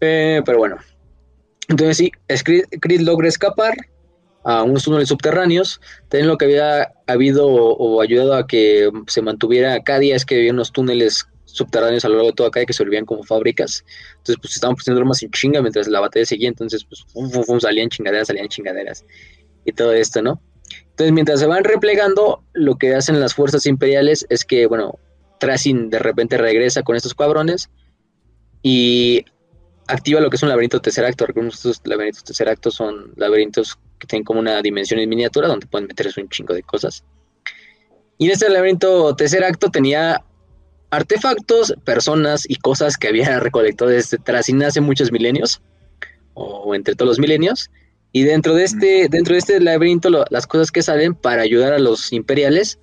[0.00, 0.78] Eh, pero bueno.
[1.68, 2.12] Entonces sí,
[2.80, 3.74] Creed, logra escapar
[4.44, 5.80] a unos túneles subterráneos.
[6.08, 10.52] También lo que había habido o, ayudado a que se mantuviera Acadia es que había
[10.52, 13.84] unos túneles subterráneos a lo largo de toda Acadia que servían como fábricas.
[14.18, 16.48] Entonces, pues estaban produciendo armas sin chinga mientras la batalla seguía.
[16.48, 17.04] Entonces, pues,
[17.62, 19.04] salían chingaderas, salían chingaderas.
[19.64, 20.42] Y todo esto, ¿no?
[20.92, 24.98] Entonces, mientras se van replegando, lo que hacen las fuerzas imperiales es que, bueno,
[25.40, 27.70] Tracing de repente regresa con estos cuadrones
[28.62, 29.24] y
[29.88, 31.26] activa lo que es un laberinto tesseracto.
[31.26, 35.88] Recuerden estos laberintos tesseractos son laberintos que tienen como una dimensión en miniatura donde pueden
[35.88, 37.04] meterse un chingo de cosas.
[38.18, 40.22] Y en este laberinto tesseracto tenía
[40.90, 45.62] artefactos, personas y cosas que había recolectado desde Tracing hace muchos milenios,
[46.34, 47.70] o entre todos los milenios,
[48.12, 51.78] y dentro de este, dentro de este laberinto, las cosas que salen para ayudar a
[51.78, 52.78] los imperiales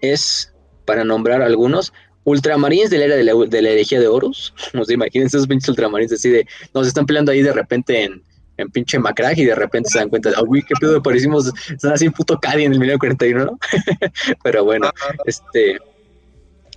[0.00, 0.52] es,
[0.86, 1.92] para nombrar algunos,
[2.24, 4.54] ultramarines de la era de la, de herejía de Horus.
[4.72, 8.22] No sé, imagínense esos pinches ultramarines así de, nos están peleando ahí de repente en,
[8.56, 11.92] en pinche Macrag y de repente se dan cuenta de, uy, qué pedo, parecimos, son
[11.92, 13.58] así un puto Cadi en el 1941, ¿no?
[14.42, 14.90] Pero bueno,
[15.26, 15.78] este,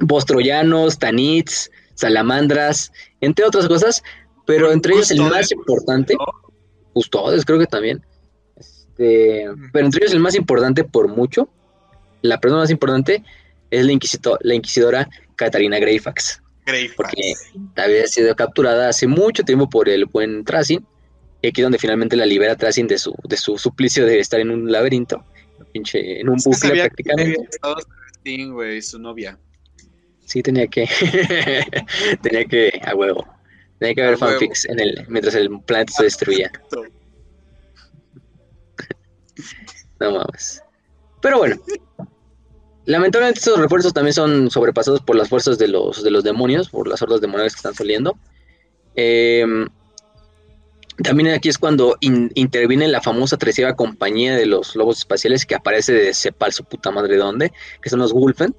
[0.01, 2.91] bostroyanos, tanits, salamandras,
[3.22, 4.03] entre otras cosas,
[4.45, 6.15] pero entre ellos el más importante
[7.03, 8.01] todos, creo que también.
[8.55, 11.49] Este, pero entre ellos el más importante por mucho,
[12.22, 13.23] la persona más importante
[13.72, 13.93] es la,
[14.41, 16.41] la inquisidora Catarina Greyfax.
[16.97, 17.34] Porque
[17.76, 20.84] había sido capturada hace mucho tiempo por el buen Tracing,
[21.41, 24.49] y aquí donde finalmente la libera Tracing de su, de su suplicio de estar en
[24.49, 25.23] un laberinto
[25.76, 27.47] pinche, en un bucle prácticamente.
[28.23, 29.38] Que güey, su novia.
[30.26, 30.88] Sí, tenía que,
[32.22, 33.27] tenía que, a huevo.
[33.80, 36.52] Tenía que haber fanfics en el, mientras el planeta se destruía.
[39.99, 40.61] no mames.
[41.22, 41.56] Pero bueno,
[42.85, 46.88] lamentablemente estos refuerzos también son sobrepasados por las fuerzas de los, de los demonios, por
[46.88, 48.18] las hordas demoníacas que están saliendo.
[48.95, 49.68] Em,
[51.03, 55.91] también aquí es cuando interviene la famosa treceava compañía de los lobos espaciales que aparece
[55.91, 58.56] de sepa su puta madre dónde, que son los Wolfen.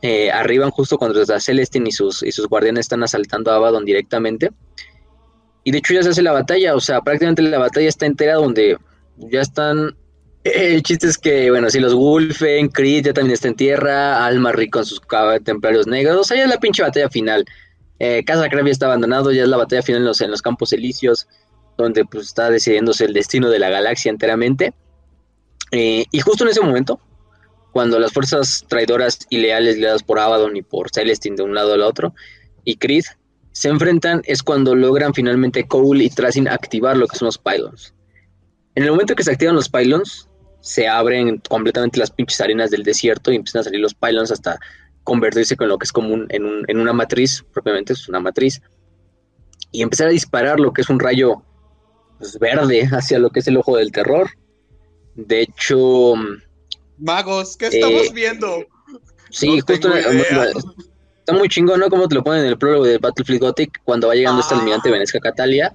[0.00, 3.84] Eh, arriban justo cuando los Celestine y sus, y sus guardianes están asaltando a Abaddon
[3.84, 4.50] directamente.
[5.64, 8.34] Y de hecho ya se hace la batalla, o sea, prácticamente la batalla está entera
[8.34, 8.78] donde
[9.16, 9.96] ya están...
[10.44, 14.52] El chiste es que, bueno, si los Wolfen, Creed ya también está en tierra, Alma
[14.52, 15.02] Rico con sus
[15.44, 17.44] templarios negros, o sea, ya es la pinche batalla final.
[17.98, 20.40] Eh, Casa Crab ya está abandonado, ya es la batalla final en los, en los
[20.40, 21.26] campos elíseos,
[21.76, 24.72] donde pues está decidiéndose el destino de la galaxia enteramente.
[25.72, 27.00] Eh, y justo en ese momento,
[27.72, 31.74] cuando las fuerzas traidoras y leales liadas por Abaddon y por Celestine de un lado
[31.74, 32.14] al otro,
[32.64, 33.04] y Creed
[33.52, 37.94] se enfrentan, es cuando logran finalmente Cole y Tracing activar lo que son los pylons.
[38.74, 40.28] En el momento que se activan los pylons,
[40.60, 44.58] se abren completamente las pinches arenas del desierto y empiezan a salir los pylons hasta
[45.02, 48.60] convertirse con lo que es común en, en una matriz, propiamente es una matriz,
[49.72, 51.42] y empezar a disparar lo que es un rayo
[52.18, 54.30] pues, verde hacia lo que es el ojo del terror.
[55.14, 56.14] De hecho...
[56.98, 58.66] Magos, ¿qué estamos eh, viendo?
[59.30, 59.90] Sí, justo...
[59.94, 61.90] Está muy chingón, ¿no?
[61.90, 64.88] Como te lo ponen en el prólogo de Battlefield Gothic, cuando va llegando esta almirante
[64.88, 64.92] ah.
[64.92, 65.74] Venecia Catalia,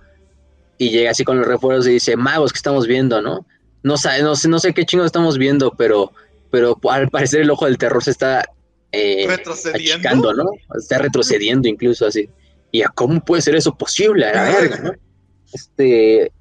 [0.79, 3.45] y llega así con los refuerzos y dice, magos, ¿qué estamos viendo, no?
[3.83, 6.11] No, sabe, no, sé, no sé qué chingo estamos viendo, pero,
[6.49, 8.43] pero al parecer el ojo del terror se está
[8.91, 10.45] eh, retrocediendo, ¿no?
[10.75, 12.29] Está retrocediendo incluso así.
[12.71, 14.25] ¿Y a cómo puede ser eso posible?
[14.25, 14.93] A la verga, ¿no?
[15.53, 16.31] Este.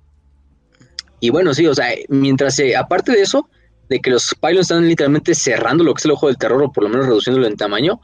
[1.21, 3.49] Y bueno, sí, o sea, mientras, aparte de eso,
[3.93, 6.73] de que los pylons están literalmente cerrando lo que es el ojo del terror, o
[6.73, 8.01] por lo menos reduciéndolo en tamaño,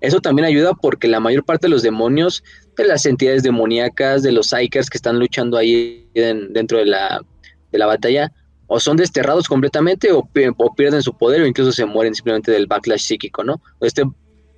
[0.00, 2.42] eso también ayuda porque la mayor parte de los demonios,
[2.76, 7.24] de las entidades demoníacas, de los psychers que están luchando ahí dentro de la,
[7.70, 8.32] de la batalla,
[8.68, 10.28] o son desterrados completamente o,
[10.76, 13.60] pierden su poder o incluso se mueren simplemente del backlash psíquico, ¿no?
[13.80, 14.02] Este,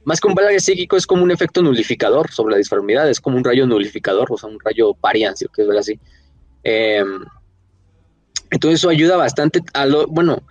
[0.05, 3.37] más que un backlash psíquico es como un efecto nulificador sobre la disformidad, es como
[3.37, 6.01] un rayo nulificador, o sea, un rayo parian, si lo quieres ver así.
[6.63, 7.25] Em,
[8.51, 10.43] entonces eso ayuda bastante a lo, bueno,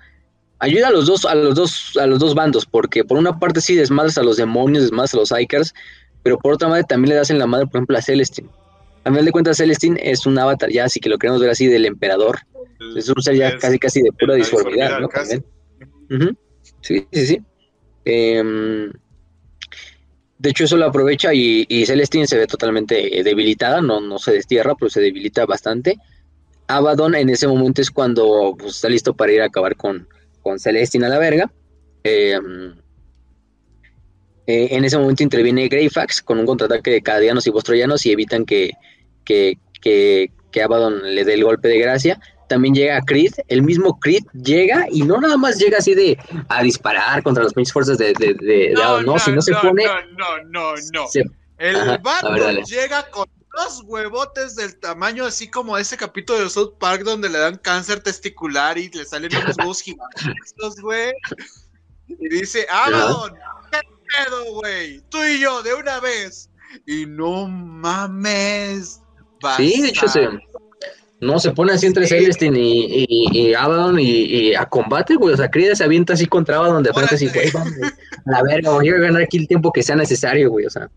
[0.59, 3.61] ayuda a los dos, a los dos, a los dos bandos, porque por una parte
[3.61, 5.73] sí desmadres a los demonios, desmadres a los Icars,
[6.23, 8.49] pero por otra parte también le das en la madre, por ejemplo, a Celestine.
[9.03, 11.67] A final de cuentas, Celestine es un avatar ya, así que lo queremos ver así,
[11.67, 12.39] del emperador.
[12.95, 15.09] Es un ser ya casi casi de pura disformidad, ¿no?
[16.81, 17.41] Sí, sí, sí.
[18.05, 18.91] Em,
[20.37, 24.19] de hecho, eso lo aprovecha y, y, Celestine se ve totalmente eh, debilitada, no, no
[24.19, 25.97] se destierra, pero se debilita bastante.
[26.67, 30.07] Abaddon en ese momento es cuando pues, está listo para ir a acabar con,
[30.43, 31.51] con Celestine a la verga.
[32.03, 32.75] Em,
[34.45, 38.45] eh, en ese momento interviene Greyfax con un contraataque de Cadianos y Bostroyanos y evitan
[38.45, 38.71] que,
[39.23, 42.19] que, que, que Abaddon le dé el golpe de gracia
[42.53, 46.17] también llega Creed, el mismo Creed llega y no nada más llega así de
[46.49, 49.85] a disparar contra las pinches fuerzas de, de, de, no, no, sino se pone.
[49.85, 51.07] No, no, no, no.
[51.57, 57.03] el vato llega con dos huevotes del tamaño así como ese capítulo de South Park
[57.03, 61.13] donde le dan cáncer testicular y le salen unos huevos gigantes, güey.
[62.07, 63.33] Y dice, Abaddon,
[63.71, 65.01] ¿qué pedo, güey?
[65.09, 66.49] Tú y yo, de una vez.
[66.85, 69.01] Y no mames.
[69.57, 70.21] Sí, de hecho, sí.
[71.21, 75.33] No, se pone así entre Celestine y, y, Abaddon y, a combate, güey.
[75.33, 78.71] O sea, Creed se avienta así contra Abaddon de frente así, güey, a la verga,
[78.71, 80.65] voy a ganar aquí el tiempo que sea necesario, güey.
[80.65, 80.89] O sea,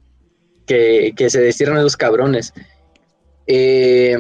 [0.66, 2.52] que, que se destierren esos cabrones.
[3.46, 4.18] Eh,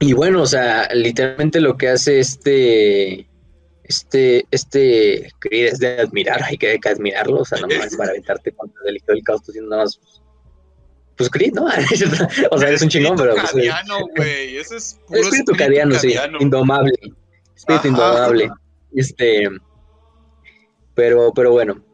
[0.00, 3.26] y bueno, o sea, literalmente lo que hace este,
[3.84, 8.80] este, este Creed es de admirar, hay que, admirarlo, o sea, nomás para aventarte contra
[8.86, 9.98] el del caos, siendo nada más
[11.16, 11.66] pues Creed, ¿no?
[12.50, 13.34] o sea, eres un chingón, pero.
[13.34, 14.56] Pues, cadiano, güey.
[14.56, 16.14] Ese es puro espíritu, cadiano, sí.
[16.40, 16.92] Indomable.
[17.54, 18.50] Espíritu indomable.
[18.94, 19.48] Este.
[20.94, 21.84] Pero, pero bueno.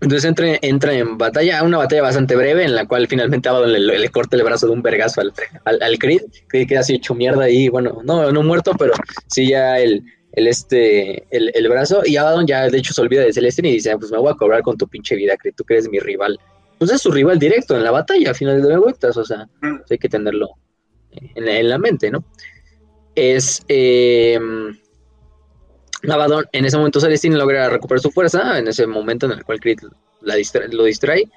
[0.00, 3.98] Entonces entra, entra en batalla, una batalla bastante breve, en la cual finalmente Abaddon le,
[3.98, 5.32] le, corta el brazo de un vergazo al,
[5.64, 8.92] al, al Creed, que queda así hecho mierda ahí, bueno, no, no muerto, pero
[9.26, 13.22] sí ya el, el este, el, el brazo, y Abaddon ya de hecho se olvida
[13.22, 15.54] de Celestine y dice, ah, pues me voy a cobrar con tu pinche vida, Creed,
[15.56, 16.38] tú que eres mi rival
[16.78, 19.80] pues es su rival directo en la batalla, a final de vueltas, o sea, mm.
[19.90, 20.50] hay que tenerlo
[21.10, 22.24] en la, mente, ¿no?
[23.14, 24.38] Es eh,
[26.02, 29.78] en ese momento Celestine logra recuperar su fuerza, en ese momento en el cual Creed
[30.20, 31.28] lo distrae,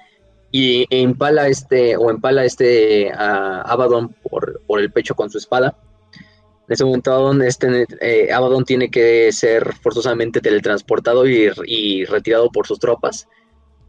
[0.50, 5.74] y empala este, o empala este a Abaddon por, por el pecho con su espada.
[6.68, 12.78] En ese momento este, eh, Abaddon tiene que ser forzosamente teletransportado y, retirado por sus
[12.78, 13.26] tropas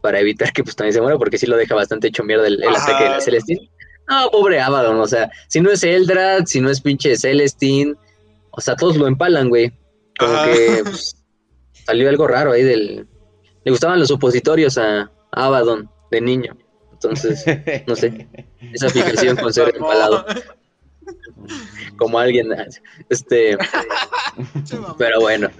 [0.00, 2.62] para evitar que pues también se muera, porque sí lo deja bastante hecho mierda el,
[2.62, 3.70] ataque de la Celestine.
[4.08, 7.94] Ah, pobre Abaddon, o sea, si no es Eldrad, si no es pinche Celestine,
[8.50, 9.72] o sea, todos lo empalan, güey.
[10.18, 11.16] Como que pues,
[11.86, 13.06] salió algo raro ahí del...
[13.64, 16.56] Le gustaban los opositorios a Abaddon de niño.
[16.92, 17.44] Entonces,
[17.86, 18.28] no sé,
[18.72, 20.24] esa fijación con ser empalado.
[21.96, 22.48] Como alguien,
[23.08, 23.56] este,
[24.98, 25.50] pero bueno.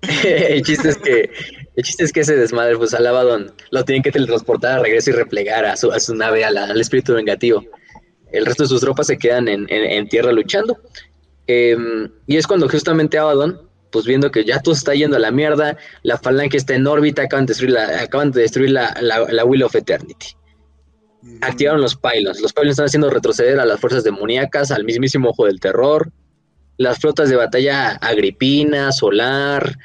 [0.22, 1.30] el chiste es que
[1.74, 5.10] el chiste es que ese desmadre pues al Abaddon lo tienen que teletransportar a regreso
[5.10, 7.64] y replegar a su, a su nave al espíritu vengativo
[8.32, 10.78] el resto de sus tropas se quedan en, tierra luchando
[11.46, 15.30] em, y es cuando justamente Abaddon pues viendo que ya todo está yendo a la
[15.30, 19.44] mierda la falange está en órbita acaban de destruir la, acaban de destruir la, la,
[19.44, 20.38] Wheel of Eternity
[21.40, 22.40] activaron los pylons.
[22.40, 26.12] Los pylons están haciendo retroceder a las fuerzas demoníacas, al mismísimo ojo del terror.
[26.76, 29.78] Las flotas de batalla agripina, solar,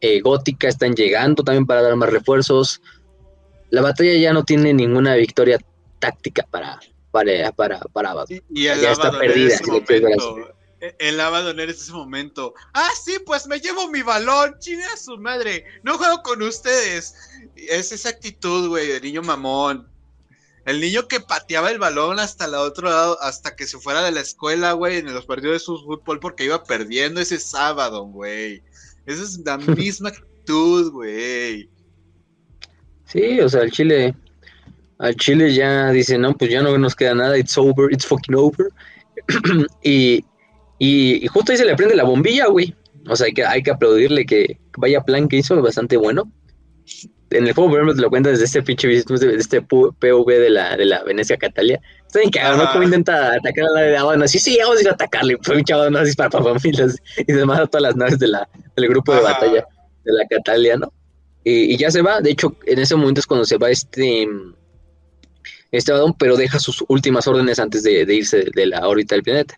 [0.00, 2.80] eh, gótica están llegando también para dar más refuerzos.
[3.70, 5.58] La batalla ya no tiene ninguna victoria
[5.98, 6.80] táctica para,
[7.10, 9.56] para, para, para Y, ya está perdida.
[10.80, 12.54] El Abaddon en ese momento.
[12.74, 14.56] Ah, sí, pues me llevo mi balón.
[14.60, 15.64] Chine a su madre.
[15.82, 17.14] No juego con ustedes.
[17.56, 19.88] Es esa actitud, güey, de niño mamón.
[20.64, 24.12] El niño que pateaba el balón hasta el otro lado, hasta que se fuera de
[24.12, 28.62] la escuela, güey, en los partidos de su fútbol porque iba perdiendo ese sábado, güey.
[29.06, 31.70] Esa es la misma actitud, güey.
[33.06, 34.14] Sí, o sea, el Chile,
[34.98, 38.34] al Chile ya dice, no, pues ya no nos queda nada, it's over, it's fucking
[38.34, 38.68] over.
[39.82, 40.22] y,
[40.78, 42.74] y, justo ahí se le prende la bombilla, güey.
[43.08, 46.30] O sea, hay que, hay que aplaudirle que vaya plan que hizo, bastante bueno
[47.30, 50.50] en el juego, por ejemplo, te lo cuenta desde este pinche de este PV de
[50.50, 51.80] la, de la Venecia Catalia.
[52.14, 52.72] Bien cagado, ¿no?
[52.72, 54.26] Como intenta atacar a la de Habana.
[54.26, 55.36] Sí, sí, vamos a ir a atacarle.
[55.42, 56.96] Fue un chavo no dispara para familias
[57.26, 59.66] y se mata a todas las naves de la, del grupo de batalla
[60.04, 60.92] de la Catalia, ¿no?
[61.44, 62.20] Y, ya se va.
[62.20, 64.26] De hecho, en ese momento es cuando se va este.
[65.70, 69.54] Este Badón, pero deja sus últimas órdenes antes de, irse de, la órbita del planeta.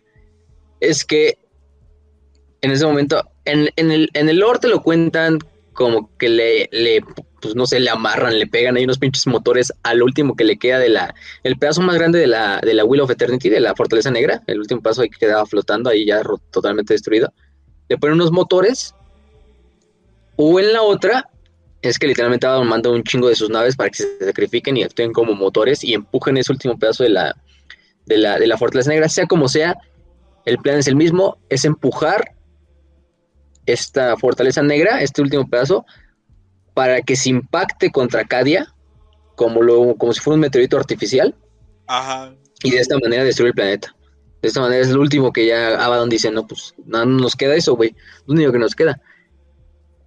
[0.81, 1.37] Es que
[2.61, 5.39] en ese momento, en, en, el, en el lore te lo cuentan
[5.73, 7.01] como que le, le
[7.41, 10.57] pues no sé, le amarran, le pegan ahí unos pinches motores al último que le
[10.57, 13.59] queda de la, el pedazo más grande de la, de la Wheel of Eternity, de
[13.59, 16.21] la Fortaleza Negra, el último paso ahí que quedaba flotando, ahí ya
[16.51, 17.33] totalmente destruido.
[17.89, 18.93] Le ponen unos motores,
[20.35, 21.29] o en la otra,
[21.81, 25.11] es que literalmente manda un chingo de sus naves para que se sacrifiquen y actúen
[25.11, 27.35] como motores y empujen ese último pedazo de la,
[28.05, 29.75] de la, de la Fortaleza Negra, sea como sea,
[30.45, 32.35] el plan es el mismo, es empujar
[33.65, 35.85] esta Fortaleza Negra, este último pedazo,
[36.73, 38.73] para que se impacte contra Cadia
[39.35, 41.35] como, lo, como si fuera un meteorito artificial.
[41.87, 42.33] Ajá.
[42.63, 43.95] Y de esta manera destruir el planeta.
[44.41, 47.55] De esta manera es lo último que ya Abaddon dice, no, pues no nos queda
[47.55, 47.95] eso, güey.
[48.25, 49.01] Lo único que nos queda.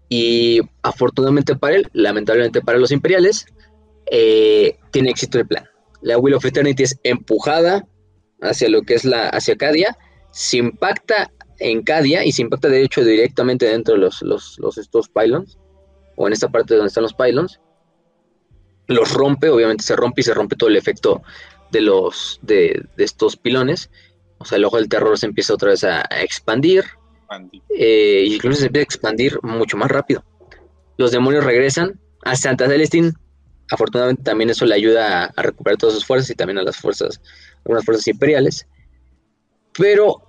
[0.09, 3.47] Y afortunadamente para él, lamentablemente para los imperiales,
[4.11, 5.65] eh, tiene éxito el plan.
[6.03, 7.87] La Wheel of Eternity es empujada
[8.43, 9.97] hacia lo que es la, hacia Cadia,
[10.35, 11.31] se impacta
[11.61, 15.59] en Cadia y se impacta de hecho directamente dentro de los, los, los estos pylons
[16.17, 17.61] o en esta parte donde están los pylons,
[18.89, 21.23] los rompe, obviamente se rompe y se rompe todo el efecto
[21.71, 23.91] de los de, estos pilones.
[24.39, 26.85] O sea, el ojo del terror se empieza otra vez a, expandir.
[27.71, 30.25] Eh, incluso se empieza a expandir mucho más rápido.
[30.97, 33.13] Los demonios regresan a Santa Celestine.
[33.71, 37.21] Afortunadamente también eso le ayuda a, recuperar todas sus fuerzas y también a las fuerzas,
[37.65, 38.67] algunas fuerzas imperiales.
[39.79, 40.23] Pero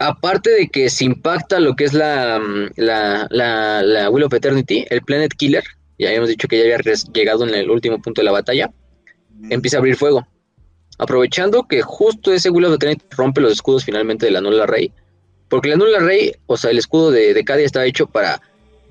[0.00, 4.84] aparte de que se impacta lo que es la, mm, la, la, Wheel of Eternity,
[4.88, 5.62] el Planet Killer,
[5.98, 8.70] ya habíamos dicho que ya había llegado en el último punto de la batalla,
[9.50, 10.26] empieza a abrir fuego.
[10.98, 14.92] Aprovechando que justo ese Wheel of Eternity rompe los escudos finalmente de la Nula Rey,
[15.48, 18.40] porque la Nula Rey, o sea, el escudo de, de Cadia estaba hecho para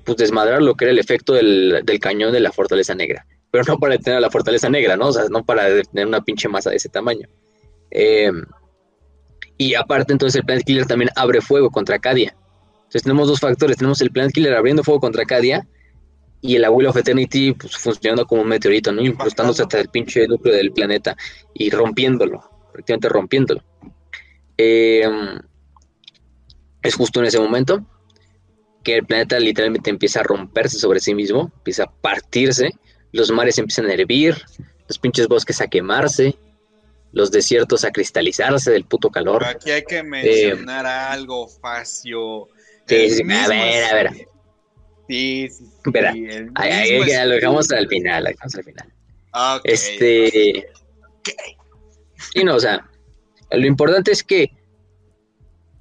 [0.04, 3.64] pues, desmadrar lo que era el efecto del, del cañón de la Fortaleza Negra, pero
[3.64, 5.08] no para detener la Fortaleza Negra, ¿no?
[5.08, 7.28] O sea, no para detener una pinche masa de ese tamaño.
[7.90, 8.30] Eh,
[9.60, 12.34] y aparte, entonces el Planet Killer también abre fuego contra Cadia.
[12.78, 13.76] Entonces tenemos dos factores.
[13.76, 15.68] Tenemos el Planet Killer abriendo fuego contra Cadia
[16.40, 19.02] y el Wheel of Eternity pues, funcionando como un meteorito, ¿no?
[19.02, 21.14] Incrustándose hasta el pinche núcleo del planeta
[21.52, 22.42] y rompiéndolo,
[22.72, 23.62] prácticamente rompiéndolo.
[24.56, 25.38] Em,
[26.80, 27.84] es justo en ese momento
[28.82, 32.70] que el planeta literalmente empieza a romperse sobre sí mismo, empieza a partirse,
[33.12, 34.36] los mares empiezan a hervir,
[34.88, 36.38] los pinches bosques a quemarse,
[37.12, 39.44] los desiertos a cristalizarse del puto calor.
[39.44, 42.48] aquí hay que mencionar algo, Facio.
[42.86, 44.10] Sí, a ver, a ver.
[45.08, 46.12] Sí, sí, Espera,
[46.54, 48.92] ahí, lo dejamos al final, lo dejamos al final.
[49.64, 50.68] Este.
[52.34, 52.88] Y no, o sea,
[53.50, 54.52] lo importante es que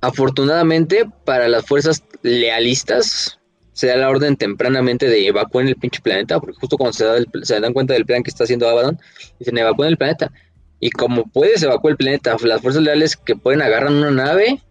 [0.02, 3.40] afortunadamente para las fuerzas lealistas
[3.74, 7.06] se da la orden tempranamente de evacuar el pinche planeta, porque justo cuando se,
[7.44, 9.00] se dan cuenta del plan que está haciendo Abaddon,
[9.40, 10.32] dicen evacúen el planeta.
[10.80, 14.62] Y como puedes evacuar el planeta, las fuerzas leales que pueden agarran una nave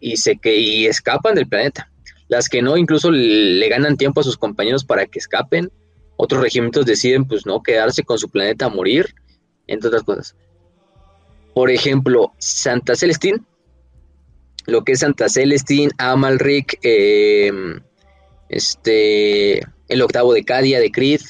[0.00, 1.90] y se que y escapan del planeta.
[2.28, 5.70] Las que no, incluso le, ganan tiempo a sus compañeros para que escapen.
[6.16, 9.14] Otros regimientos deciden, pues no, quedarse con su planeta a morir,
[9.66, 10.36] entre otras cosas.
[11.54, 13.46] Por ejemplo, Santa Celestín,
[14.66, 17.80] lo que es Santa Celestín, Amalric, em,
[18.48, 21.20] este, el octavo de Cadia, de Creed,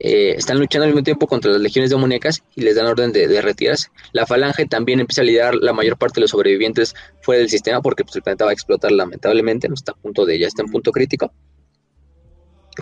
[0.00, 3.40] eh, están luchando al mismo tiempo contra las legiones demoníacas y les dan orden de,
[3.40, 3.88] retirarse.
[4.12, 7.80] La falange también empieza a liderar la mayor parte de los sobrevivientes fuera del sistema
[7.80, 10.62] porque pues, el planeta va a explotar lamentablemente, no está a punto de, ya está
[10.62, 11.32] en punto crítico.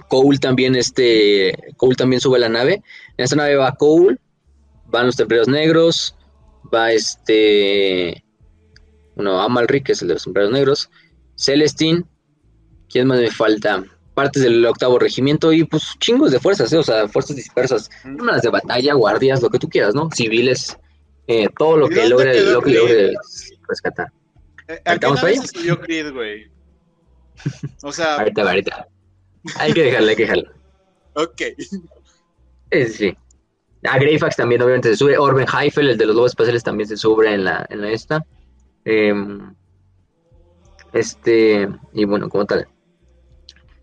[0.09, 2.83] Cole también, este, Cole también sube a la nave.
[3.19, 4.17] En esta nave va Cole,
[4.87, 6.17] van los templarios negros,
[6.73, 8.25] va este,
[9.15, 10.91] bueno, Amalric, que es el de los templarios negros,
[11.37, 12.05] Celestine,
[12.89, 13.85] ¿quién más me falta?
[14.15, 16.79] Partes del octavo regimiento y pues chingos de fuerzas, ¿eh?
[16.79, 20.11] o sea, fuerzas dispersas, hermanas de batalla, guardias, lo que tú quieras, ¿no?
[20.15, 20.77] Civiles,
[21.27, 23.13] eh, todo lo que logre, lo que logre
[23.69, 24.13] rescatar.
[24.69, 26.51] Eh, ¿A qué nave se subió Creed, güey?
[27.83, 28.17] O sea...
[28.17, 28.89] ahorita, ahorita.
[29.57, 30.49] Hay que dejarle, hay que dejarle.
[31.15, 31.43] ok.
[32.71, 33.17] Sí, sí.
[33.85, 35.19] A Greyfax también obviamente se sube.
[35.19, 38.25] Orben Heifel, el de los lobos espaciales, también se sube en la, en la esta.
[38.85, 39.55] Em,
[40.93, 42.69] este, y bueno, como tal.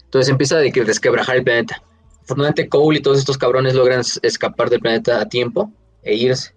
[0.10, 1.84] Entonces empieza a desquebrajar el planeta.
[2.24, 5.72] Afortunadamente Cole y todos estos cabrones logran escapar del planeta a tiempo
[6.02, 6.56] e irse.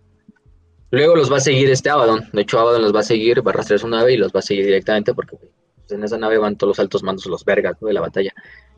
[0.90, 2.30] Luego los va a seguir este Abaddon.
[2.32, 4.38] De hecho, Abaddon los va a seguir, va a arrastrar su nave y los va
[4.38, 7.76] a seguir directamente porque pues, en esa nave van todos los altos mandos, los vergas
[7.78, 8.32] de la batalla.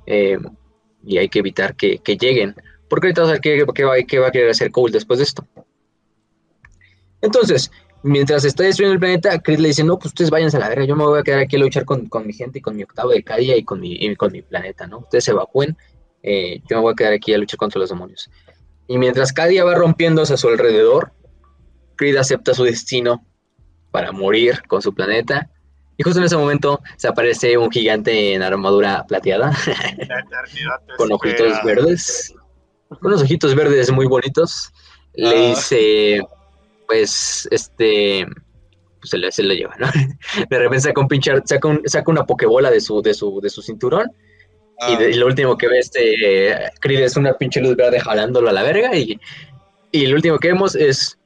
[0.06, 0.38] Eh,
[1.04, 2.56] y hay que evitar que, lleguen.
[2.88, 5.20] Porque ahorita vamos a ver qué, qué, va, qué va a querer hacer Cole después
[5.20, 5.46] de esto.
[7.20, 7.70] Entonces,
[8.04, 10.84] mientras está destruyendo el planeta, Chris le dice, no, pues ustedes váyanse a la verga,
[10.84, 13.10] yo me voy a quedar aquí a luchar con, mi gente y con mi octavo
[13.10, 14.98] de Cadia y con mi, con mi planeta, ¿no?
[14.98, 15.76] Ustedes se evacúen,
[16.22, 18.30] eh, yo me voy a quedar aquí a luchar contra los demonios.
[18.88, 21.12] Y mientras Cadia va rompiéndose a su alrededor,
[21.96, 23.24] Creed acepta su destino
[23.90, 25.48] para morir con su planeta.
[25.96, 29.56] Y justo en ese momento se aparece un gigante en armadura plateada,
[30.98, 32.34] con ojitos verdes,
[32.88, 34.70] con unos ojitos verdes muy bonitos.
[35.14, 35.48] Le ah.
[35.48, 36.20] dice,
[36.86, 38.26] pues, este,
[39.00, 39.86] pues se le, se le lleva, ¿no?
[40.50, 43.50] De repente saca un pinchar, saca, un, saca una pokebola de su, de su, de
[43.50, 44.10] su cinturón.
[44.88, 45.16] Y, ah.
[45.16, 48.96] lo último que ve este Creed es una pinche luz verde jalándolo a la verga.
[48.96, 49.20] Y,
[49.92, 51.18] y lo último que vemos es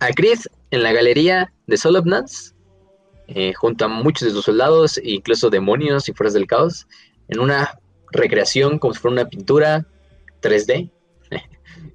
[0.00, 0.38] a Creed
[0.70, 2.54] en la galería de Solobnans,
[3.28, 6.86] eh, junto a muchos de sus soldados, incluso demonios y fuerzas del caos,
[7.28, 7.78] en una
[8.10, 9.86] recreación como si fuera una pintura
[10.42, 10.90] 3D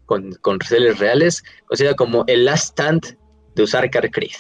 [0.08, 3.18] con, con reales, considera como el last stand
[3.54, 4.32] de usar Creed.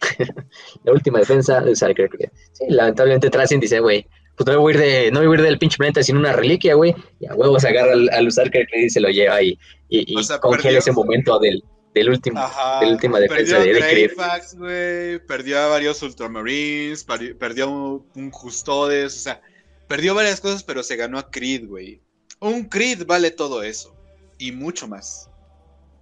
[0.84, 2.30] la última defensa de usar Creed.
[2.52, 4.06] Sí, lamentablemente Tracien dice, güey,
[4.36, 6.32] pues no voy a ir, de, no voy a ir del pinche planeta sin una
[6.32, 6.94] reliquia, güey.
[7.20, 9.58] Y a huevo se agarra al, usar Creed y se lo lleva ahí.
[9.88, 11.62] Y, congela ese momento del,
[11.94, 12.40] del último,
[12.80, 17.04] de la última defensa de Greyfax, güey, perdió a varios Ultramarines,
[17.38, 19.40] perdió un, un Custodes, o sea,
[19.88, 22.02] perdió varias cosas, pero se ganó a Creed, güey.
[22.38, 23.95] Un Creed vale todo eso.
[24.38, 25.30] Y mucho más.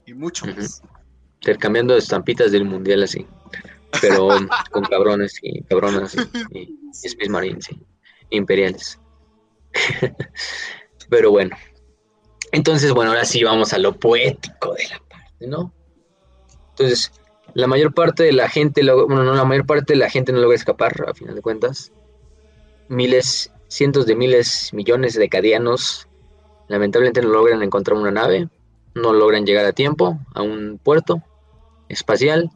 [0.07, 0.83] Y mucho más.
[1.41, 3.27] Intercambiando estampitas del mundial así.
[4.01, 4.29] Pero
[4.71, 6.17] con cabrones y cabronas
[6.51, 7.69] y, y, Space Marines
[8.31, 9.01] imperiales.
[11.09, 11.57] pero bueno.
[12.53, 15.75] Entonces, bueno, ahora sí vamos a lo poético de la parte, ¿no?
[16.71, 17.13] Entonces,
[17.55, 20.41] la mayor parte de la gente, bueno, no, la mayor parte de la gente no
[20.41, 21.93] logra escapar, a final de cuentas.
[22.89, 26.09] Miles, cientos de miles, millones de cadianos
[26.69, 28.49] Lamentablemente no logran encontrar una nave,
[28.95, 31.23] no logran llegar a tiempo a un puerto
[31.89, 32.51] espacial.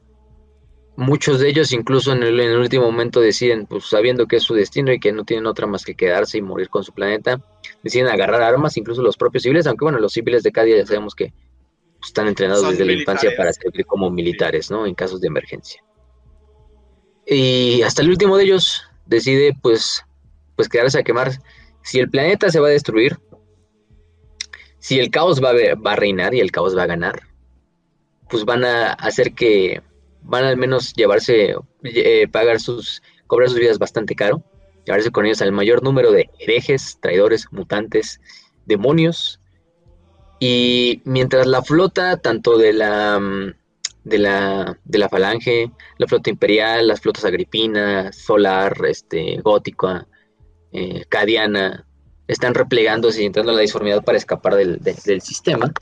[0.96, 4.92] Muchos de ellos incluso en el, último momento deciden, pues sabiendo que es su destino
[4.92, 7.40] y que no tienen otra más que quedarse y morir con su planeta,
[7.82, 10.86] deciden agarrar armas, incluso los propios civiles, aunque bueno, los civiles de cada día ya
[10.86, 11.32] sabemos que
[12.02, 14.86] están entrenados desde la infancia para servir como militares, ¿no?
[14.86, 15.82] En casos de emergencia.
[17.26, 20.04] Y hasta el último de ellos decide, pues,
[20.56, 21.32] pues quedarse a quemar.
[21.82, 23.18] Si el planeta se va a destruir,
[24.78, 27.23] si el caos va a, va a reinar y el caos va a ganar,
[28.28, 29.82] pues van a hacer que
[30.23, 34.42] van al menos llevarse, eh, pagar sus, cobrar sus vidas bastante caro,
[34.84, 38.20] llevarse con ellos al mayor número de herejes, traidores, mutantes,
[38.66, 39.40] demonios.
[40.39, 43.18] Y mientras la flota, tanto de la,
[44.05, 50.07] de la, de la falange, la flota imperial, las flotas agripina, solar, este, gótica,
[50.73, 51.88] eh, cadiana,
[52.28, 55.73] están replegándose y entrando a la disformidad para escapar del, sistema.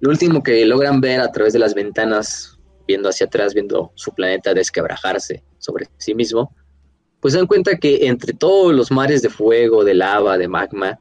[0.00, 4.12] Lo último que logran ver a través de las ventanas, viendo hacia atrás, viendo su
[4.12, 6.54] planeta desquebrajarse sobre sí mismo,
[7.20, 10.98] pues dan cuenta que entre todos los mares de fuego, de lava, de magma,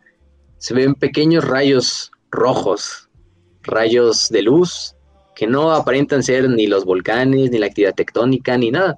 [0.58, 3.10] se ven pequeños rayos rojos,
[3.64, 4.96] rayos de luz,
[5.36, 8.98] que no aparentan ser ni los volcanes, ni la actividad tectónica, ni nada.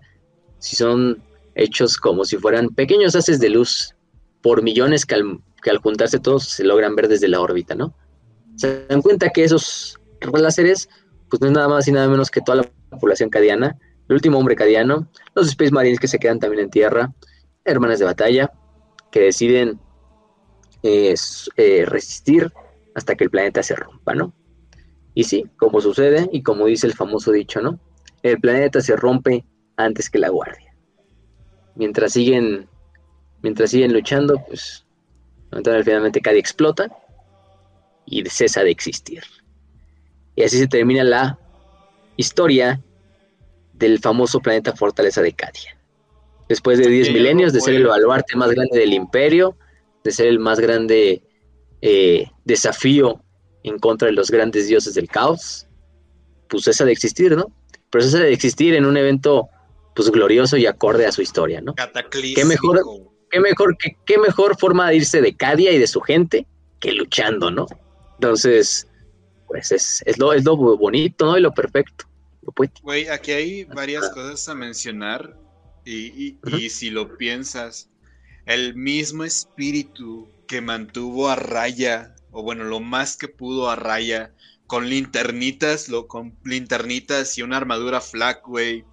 [0.59, 1.21] Si son
[1.55, 3.95] hechos como si fueran pequeños haces de luz
[4.41, 5.05] por millones
[5.61, 7.93] que al, juntarse todos se logran ver desde la órbita, ¿no?
[8.55, 9.99] Se dan cuenta que esos
[10.33, 10.89] láseres,
[11.29, 13.77] pues no es nada más y nada menos que toda la población cadiana,
[14.07, 17.13] el último hombre cadiano, los Space Marines que se quedan también en tierra,
[17.65, 18.51] hermanas de batalla,
[19.11, 19.79] que deciden
[20.83, 21.15] eh,
[21.85, 22.51] resistir
[22.95, 24.33] hasta que el planeta se rompa, ¿no?
[25.13, 27.79] Y sí, como sucede y como dice el famoso dicho, ¿no?
[28.23, 29.45] El planeta se rompe
[29.75, 30.75] antes que la guardia.
[31.75, 32.67] Mientras siguen,
[33.41, 34.86] mientras siguen luchando, pues
[35.51, 36.89] finalmente Cadia explota
[38.05, 39.23] y cesa de existir.
[40.35, 41.39] Y así se termina la
[42.15, 42.81] historia
[43.73, 45.77] del famoso planeta Fortaleza de Cadia.
[46.49, 49.57] Después de 10 milenios de ser el baluarte más grande del imperio,
[50.03, 51.21] de ser el más grande
[51.81, 53.21] eh, desafío
[53.63, 55.67] en contra de los grandes dioses del caos,
[56.47, 57.51] pues cesa de existir, ¿no?
[57.89, 59.49] Pero cesa de existir en un evento
[59.93, 61.73] pues glorioso y acorde a su historia, ¿no?
[62.35, 62.81] Qué mejor,
[63.31, 66.45] qué mejor, qué, mejor forma de irse de Cadia y de su gente
[66.79, 67.65] que luchando, ¿no?
[68.15, 68.87] Entonces,
[69.47, 71.37] pues es, es, lo, es lo bonito, ¿no?
[71.37, 72.05] Y lo perfecto.
[72.81, 75.37] Güey, aquí hay varias cosas a mencionar
[75.83, 77.89] y, y si lo piensas,
[78.45, 84.33] el mismo espíritu que mantuvo a raya, o bueno, lo más que pudo a raya,
[84.67, 88.85] con linternitas, lo, con linternitas y una armadura flag, güey.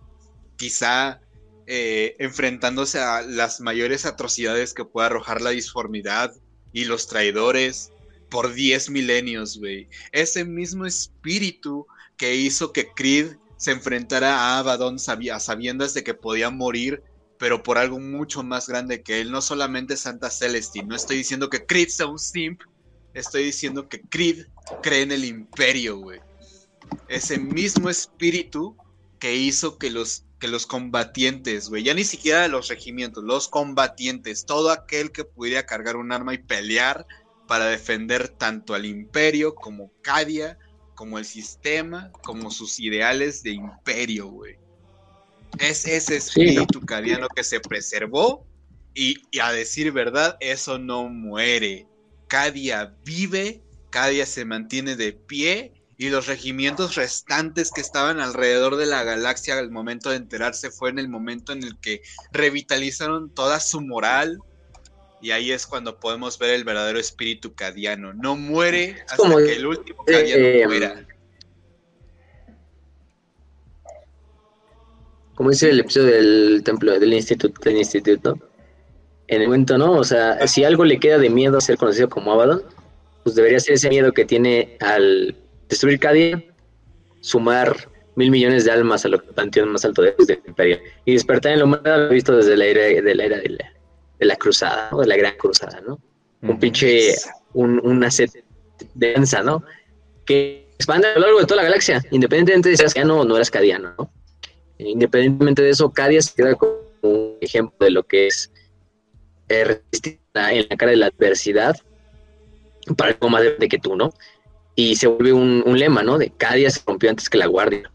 [0.56, 1.20] Quizá
[1.66, 6.34] eh, enfrentándose a las mayores atrocidades que pueda arrojar la disformidad
[6.72, 7.90] y los traidores
[8.30, 9.88] por 10 milenios, güey.
[10.12, 11.86] Ese mismo espíritu
[12.16, 17.02] que hizo que Creed se enfrentara a Abaddon a sabiendas de que podía morir
[17.38, 19.30] pero por algo mucho más grande que él.
[19.30, 20.88] No solamente Santa Celestine.
[20.88, 22.62] No estoy diciendo que Creed sea un simp.
[23.12, 24.46] Estoy diciendo que Creed
[24.82, 26.20] cree en el imperio, güey.
[27.08, 28.76] Ese mismo espíritu
[29.18, 34.44] que hizo que los, que los combatientes, güey, ya ni siquiera los regimientos, los combatientes,
[34.44, 37.06] todo aquel que pudiera cargar un arma y pelear
[37.48, 40.58] para defender tanto al imperio como Cadia,
[40.96, 44.58] como el sistema, como sus ideales de imperio, güey.
[45.60, 48.46] Es ese espíritu cadiano que se preservó
[48.92, 51.88] y, a decir verdad, eso no muere.
[52.28, 58.86] Cadia vive, Cadia se mantiene de pie y los regimientos restantes que estaban alrededor de
[58.86, 63.60] la galaxia al momento de enterarse fue en el momento en el que revitalizaron toda
[63.60, 64.38] su moral.
[65.22, 68.12] Y ahí es cuando podemos ver el verdadero espíritu cadiano.
[68.12, 71.06] No muere hasta que el último cadiano eh, muera.
[75.34, 78.38] como dice el episodio del templo del instituto, del instituto,
[79.26, 79.92] en el momento, ¿no?
[79.92, 82.62] O sea, si algo le queda de miedo a ser conocido como Abaddon,
[83.24, 85.36] pues debería ser ese miedo que tiene al
[85.68, 86.42] destruir Cadia,
[87.20, 90.14] sumar mil millones de almas a lo panteón más alto del
[90.46, 93.58] imperio y despertar en lo más visto desde la era de la, era de
[94.20, 95.00] la, cruzada, ¿no?
[95.00, 95.98] de la gran cruzada, ¿no?
[96.42, 97.14] Un pinche,
[97.54, 98.44] un, una set
[98.94, 99.64] de danza, ¿no?
[100.26, 103.36] Que expande a lo largo de toda la galaxia, independientemente de si eras no, no
[103.36, 104.10] eras cadiano, ¿no?
[104.78, 108.50] Independientemente de eso, Cadia se queda como un ejemplo de lo que es
[109.48, 111.76] eh, resistir en la cara de la adversidad
[112.96, 114.12] para algo más de que tú, ¿no?
[114.76, 116.18] Y se vuelve un, lema, ¿no?
[116.18, 117.90] De Cadia se rompió antes que la guardia.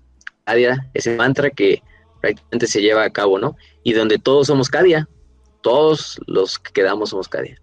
[0.45, 1.83] Cadia, ese mantra que
[2.22, 3.56] prácticamente se lleva a cabo, ¿no?
[3.83, 5.08] Y donde todos somos Cadia,
[5.61, 7.61] todos los que quedamos somos Cadia.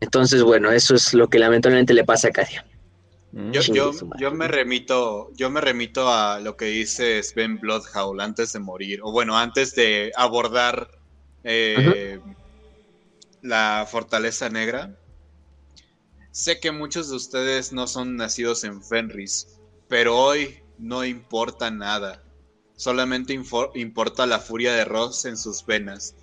[0.00, 2.64] Entonces, bueno, eso es lo que lamentablemente le pasa a Cadia.
[3.32, 3.50] Mm.
[3.50, 8.60] Yo, yo, me remito, yo me remito a lo que dice Sven Bloodhowl antes de
[8.60, 10.88] morir, o bueno, antes de abordar
[11.44, 12.18] eh,
[13.42, 14.96] la fortaleza negra.
[16.36, 19.58] Sé que muchos de ustedes no son nacidos en Fenris,
[19.88, 22.22] pero hoy no importa nada.
[22.74, 26.14] Solamente importa la furia de Ross en sus venas.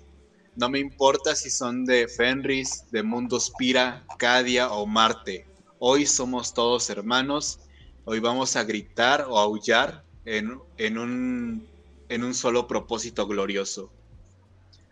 [0.54, 5.48] No me importa si son de Fenris, de Mundo Spira, Cadia o Marte
[5.80, 7.58] Hoy somos todos hermanos.
[8.04, 13.90] Hoy vamos a gritar o aullar en un solo propósito glorioso.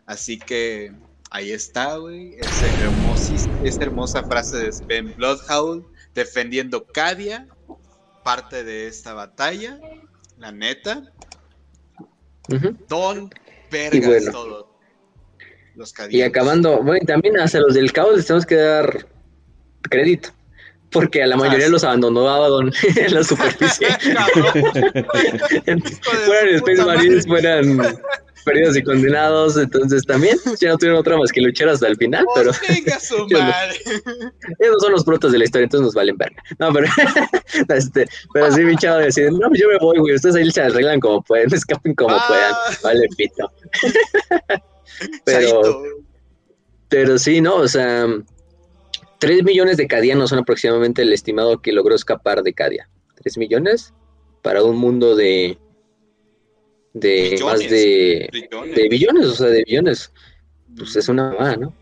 [0.05, 0.93] Así que
[1.33, 2.37] ahí está, güey.
[2.39, 7.49] Esa, hermosa frase de Sven Bloodhound defendiendo Cadia,
[8.23, 9.81] parte de esta batalla.
[10.39, 11.03] La neta.
[12.89, 13.31] Don
[13.71, 14.71] Vergas, todo.
[15.75, 19.07] Los y acabando, bueno, también hacia los del caos les tenemos que dar
[19.89, 20.29] crédito
[20.91, 23.89] porque a la mayoría los abandonó Abaddon en la superficie.
[26.27, 27.79] fueran Space Marines, fueran,
[28.45, 32.25] perdidos y condenados, entonces también ya no tuvieron otra más que luchar hasta el final,
[32.35, 33.77] pero venga su madre.
[34.59, 36.43] esos son los protos de la historia, entonces nos valen verga.
[36.59, 36.87] No, pero
[37.75, 40.63] este, pero sí mi chavo decir, no, pues yo me voy, güey, ustedes ahí se
[40.63, 42.25] arreglan como pueden, escapen como Ah.
[42.29, 43.51] puedan, vale pito.
[45.25, 45.83] pero,
[46.89, 48.07] pero sí, no, o sea,
[49.19, 52.89] 3 millones de cadianos son aproximadamente el estimado que logró escapar de Cadia.
[53.23, 53.95] 3 millones
[54.43, 55.57] para un mundo de
[56.95, 57.43] de Billones.
[57.43, 58.75] más de Billones.
[58.75, 60.13] de billones, o sea, de billones.
[60.77, 61.75] Pues es una mamada, ¿no?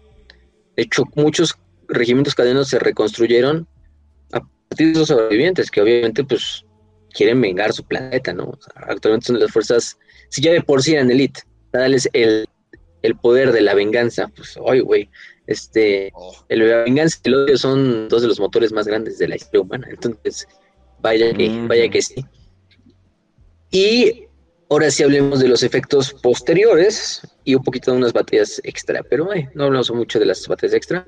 [0.76, 1.56] De hecho, muchos
[1.89, 3.66] regimientos cadenos se reconstruyeron
[4.32, 6.64] a partir de esos sobrevivientes que obviamente pues
[7.12, 8.44] quieren vengar su planeta, ¿no?
[8.44, 9.98] O sea, actualmente son las fuerzas,
[10.28, 12.47] si ya de por sí eran elite, darles el,
[13.02, 15.10] el poder de la venganza, pues hoy, güey,
[15.47, 19.18] este, Oh, el, la venganza y el odio son dos de los motores más grandes
[19.18, 19.89] de la historia humana.
[19.90, 20.47] Entonces,
[21.00, 22.24] vaya que, vaya que sí.
[23.72, 24.26] Y
[24.70, 29.02] ahora sí hablemos de los efectos posteriores y un poquito de unas batallas extra.
[29.02, 31.05] Pero no hablamos mucho de las batallas extra.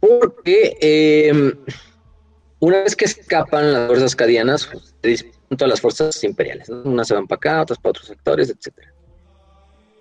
[0.00, 1.54] Porque eh,
[2.58, 6.68] una vez que escapan las fuerzas cadianas, pues, se disputan las fuerzas imperiales.
[6.70, 8.92] Unas se van para acá, otras para otros sectores, etcétera.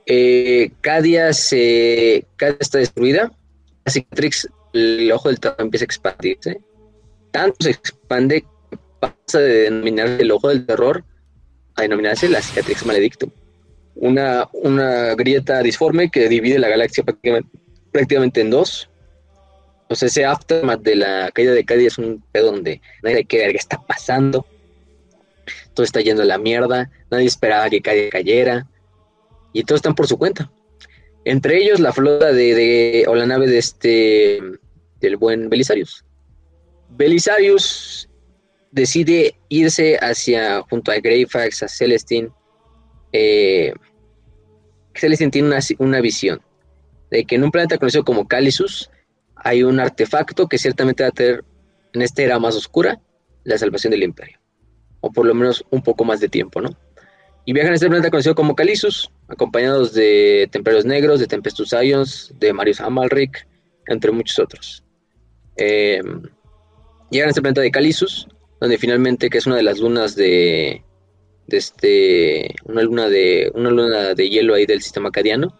[0.06, 3.32] Eh, Cadia, se, está destruida.
[3.84, 6.61] La cicatrix, el ojo del terror empieza a expandirse.
[7.32, 11.03] Tanto se expande que pasa de denominarse el ojo del terror
[11.80, 13.30] a denominarse la cicatrix maledictum.
[13.95, 17.03] Una, una grieta disforme que divide la galaxia
[17.91, 18.90] prácticamente, en dos.
[19.90, 23.25] O sea, ese aftermath de la caída de Cadia es un pedo donde nadie sabe
[23.25, 24.45] qué está pasando.
[25.74, 26.90] Todo está yendo a la mierda.
[27.09, 28.67] Nadie esperaba que Cadia cayera
[29.51, 30.49] y todos están por su cuenta.
[31.25, 34.40] Entre ellos la flota de- o la nave de este
[35.01, 36.06] del buen Belisarius.
[36.90, 38.08] Belisarius
[38.72, 42.30] decide irse hacia junto a Greyfax, a Celestine.
[43.11, 43.73] Eh,
[44.95, 46.41] Celestine tiene una, una visión
[47.09, 48.89] de que en un planeta conocido como Calisus
[49.35, 51.43] hay un artefacto que ciertamente va a tener
[51.93, 52.99] en esta era más oscura
[53.43, 54.39] la salvación del imperio.
[55.01, 56.69] O por lo menos un poco más de tiempo, ¿no?
[57.45, 62.33] Y viajan a este planeta conocido como Calisus, acompañados de Templarios Negros, de Tempestus Ions,
[62.38, 63.48] de Marius Amalric,
[63.88, 64.83] entre muchos otros.
[65.57, 66.01] Eh,
[67.09, 68.27] llegan a este planeta de Calisus,
[68.59, 70.83] donde finalmente, que es una de las lunas de,
[71.47, 75.57] de este, una luna de, una luna de hielo ahí del sistema cadiano,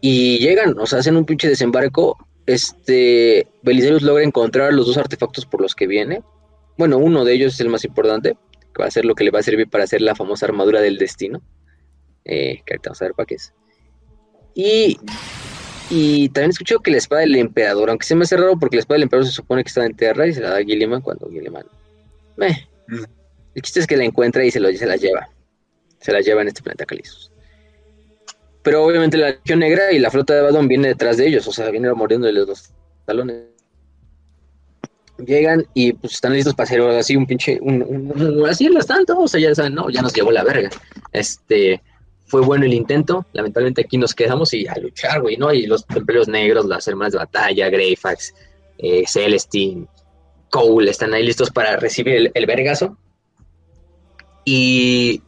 [0.00, 2.16] y llegan, o sea, hacen un pinche desembarco.
[2.46, 6.22] Este, Belisarius logra encontrar los dos artefactos por los que viene.
[6.78, 8.36] Bueno, uno de ellos es el más importante,
[8.72, 10.80] que va a ser lo que le va a servir para hacer la famosa armadura
[10.80, 11.42] del destino.
[12.24, 13.52] Eh, que ahorita vamos a ver para qué es.
[14.54, 14.98] Y,
[15.90, 18.80] y también escucho que la espada del emperador, aunque se me hace raro porque la
[18.80, 21.02] espada del emperador se supone que está en tierra y se la da a Gilliman
[21.02, 21.66] cuando Gilliman.
[22.36, 22.68] Meh.
[22.88, 23.04] Mm.
[23.54, 25.28] El chiste es que la encuentra y se, lo, se la lleva.
[26.00, 27.30] Se la lleva en este planeta Calisus.
[28.62, 31.52] Pero obviamente la Legión Negra y la flota de Abaddon viene detrás de ellos, o
[31.52, 32.70] sea, viene mordiéndole los dos
[33.04, 33.44] talones.
[35.18, 38.86] Llegan y pues están listos para hacer así un pinche, un, un- un- así las
[38.86, 40.68] tanto, o sea, ya saben, no, ya nos llevó la verga.
[41.12, 41.80] Este,
[42.26, 45.54] fue bueno el intento, lamentablemente aquí nos quedamos y a luchar, güey, ¿no?
[45.54, 48.34] Y los templarios negros, las hermanas de batalla, Greyfax,
[48.78, 49.86] eh, Celestine,
[50.50, 52.96] Cole, están ahí listos para recibir el, el vergazo.
[54.44, 55.22] Y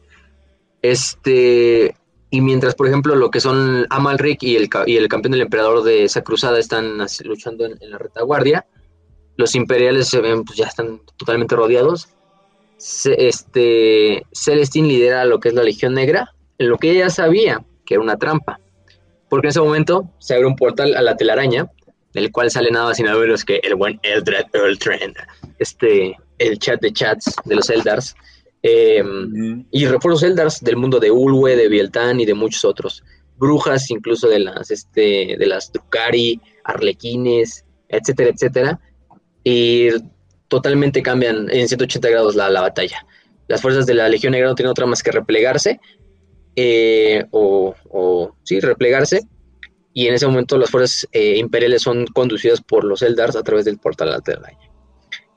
[0.81, 1.95] este,
[2.29, 5.83] y mientras, por ejemplo, lo que son Amalric y el, y el campeón del emperador
[5.83, 8.65] de esa cruzada están luchando en, en la retaguardia,
[9.35, 12.09] los imperiales se ven, pues ya están totalmente rodeados.
[12.77, 17.63] Se- este, Celestine lidera lo que es la Legión Negra, en lo que ella sabía
[17.85, 18.59] que era una trampa.
[19.29, 21.69] Porque en ese momento se abre un portal a la telaraña,
[22.13, 25.15] del cual sale nada más y nada menos que el buen Eldred Earltrend,
[25.59, 28.15] este, el chat de chats de los Eldars.
[28.61, 29.01] Eh,
[29.71, 33.03] y refuerzos Eldars del mundo de Ulwe, de Bieltan y de muchos otros.
[33.37, 38.79] Brujas incluso de las, este, de las Drukari, Arlequines, etcétera, etcétera.
[39.43, 39.87] Y
[40.49, 43.05] totalmente cambian en 180 grados la, la batalla.
[43.47, 45.79] Las fuerzas de la Legión Negra no tienen otra más que replegarse.
[46.55, 49.21] eh, o, o, sí, replegarse.
[49.93, 53.65] Y en ese momento las fuerzas eh, imperiales son conducidas por los Eldars a través
[53.65, 54.69] del portal Alternaña.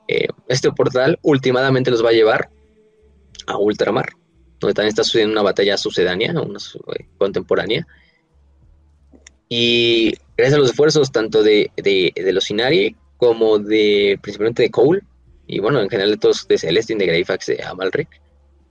[0.07, 2.49] Eh, este portal últimamente los va a llevar
[3.47, 4.09] a Ultramar,
[4.59, 7.87] donde también está sucediendo una batalla sucedánea, una eh, contemporánea.
[9.49, 15.01] Y gracias a los esfuerzos tanto de, de, los Inari como de principalmente de Cole,
[15.47, 18.09] y bueno, en general de todos, de Celestine, de Greyfax, de Amalric,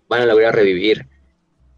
[0.09, 1.07] van a lograr revivir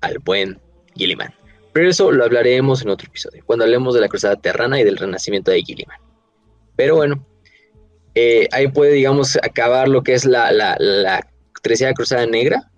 [0.00, 0.60] al buen
[0.94, 1.34] Gilliman.
[1.74, 4.96] Pero eso lo hablaremos en otro episodio, cuando hablemos de la Cruzada Terrana y del
[4.96, 5.98] renacimiento de Gilliman.
[6.76, 7.26] Pero bueno,
[8.14, 11.26] eh, ahí puede, digamos, acabar lo que es la, la, la
[11.62, 12.70] Tercera Cruzada Negra,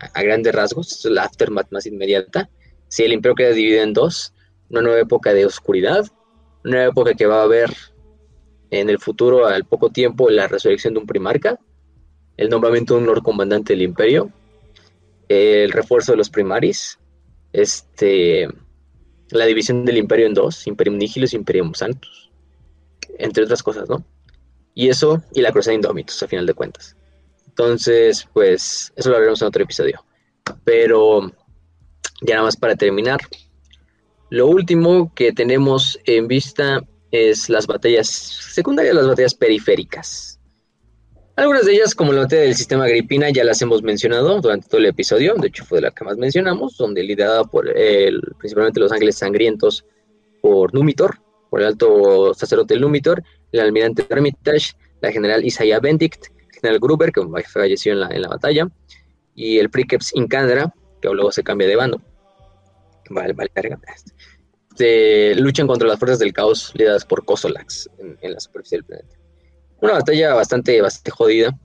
[0.00, 2.50] a, a grandes rasgos, es la aftermath más inmediata.
[2.88, 4.34] si el imperio queda dividido en dos,
[4.68, 6.04] una nueva época de oscuridad,
[6.64, 7.72] una nueva época que va a haber
[8.70, 11.60] en el futuro, al poco tiempo, la resurrección de un primarca,
[12.36, 14.32] el nombramiento de un lord comandante del imperio,
[15.28, 16.98] el refuerzo de los primaris,
[17.54, 18.48] este,
[19.30, 22.30] la división del imperio en dos, Imperium Nihilus y Imperium Sanctus,
[23.18, 24.04] entre otras cosas, ¿no?
[24.74, 26.96] Y eso, y la cruzada Indómitos, a final de cuentas.
[27.46, 30.04] Entonces, pues, eso lo veremos en otro episodio.
[30.64, 31.30] Pero,
[32.22, 33.20] ya nada más para terminar,
[34.30, 40.33] lo último que tenemos en vista es las batallas secundarias, las batallas periféricas.
[41.36, 44.78] Algunas de ellas, como la batalla del sistema Agripina, ya las hemos mencionado durante todo
[44.78, 48.78] el episodio, de hecho fue de la que más mencionamos, donde liderada por el, principalmente
[48.78, 49.84] los ángeles sangrientos
[50.40, 51.18] por Numitor,
[51.50, 57.10] por el alto sacerdote Numitor, el almirante Hermitage, la general Isaiah Benedict, el general Gruber,
[57.10, 58.68] que falleció en la, en la batalla,
[59.34, 60.72] y el Princeps Incandra,
[61.02, 62.00] que luego se cambia de bando.
[63.10, 63.80] Vale, vale, carga.
[64.70, 68.84] Este, luchan contra las fuerzas del caos lideradas por Kosolax en, en la superficie del
[68.84, 69.23] planeta
[69.84, 71.58] una batalla bastante, bastante jodida,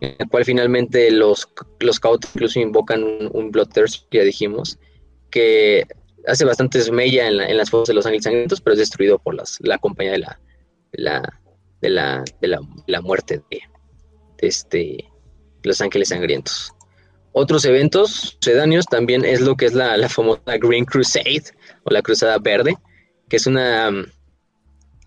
[0.00, 1.48] en la cual finalmente los,
[1.80, 2.00] los
[2.34, 4.78] incluso invocan un, Bloodthirst, que ya dijimos,
[5.30, 5.86] que
[6.26, 9.34] hace bastante mella en, en las fuerzas de los ángeles sangrientos, pero es destruido por
[9.34, 10.40] las, la compañía de la,
[10.92, 12.48] de la, de
[12.86, 13.60] la, muerte de,
[14.38, 15.04] este,
[15.62, 16.72] los ángeles sangrientos.
[17.32, 21.44] Otros eventos sedáneos también es lo que es la, la famosa Green Crusade
[21.82, 22.76] o la Cruzada Verde,
[23.28, 23.90] que es una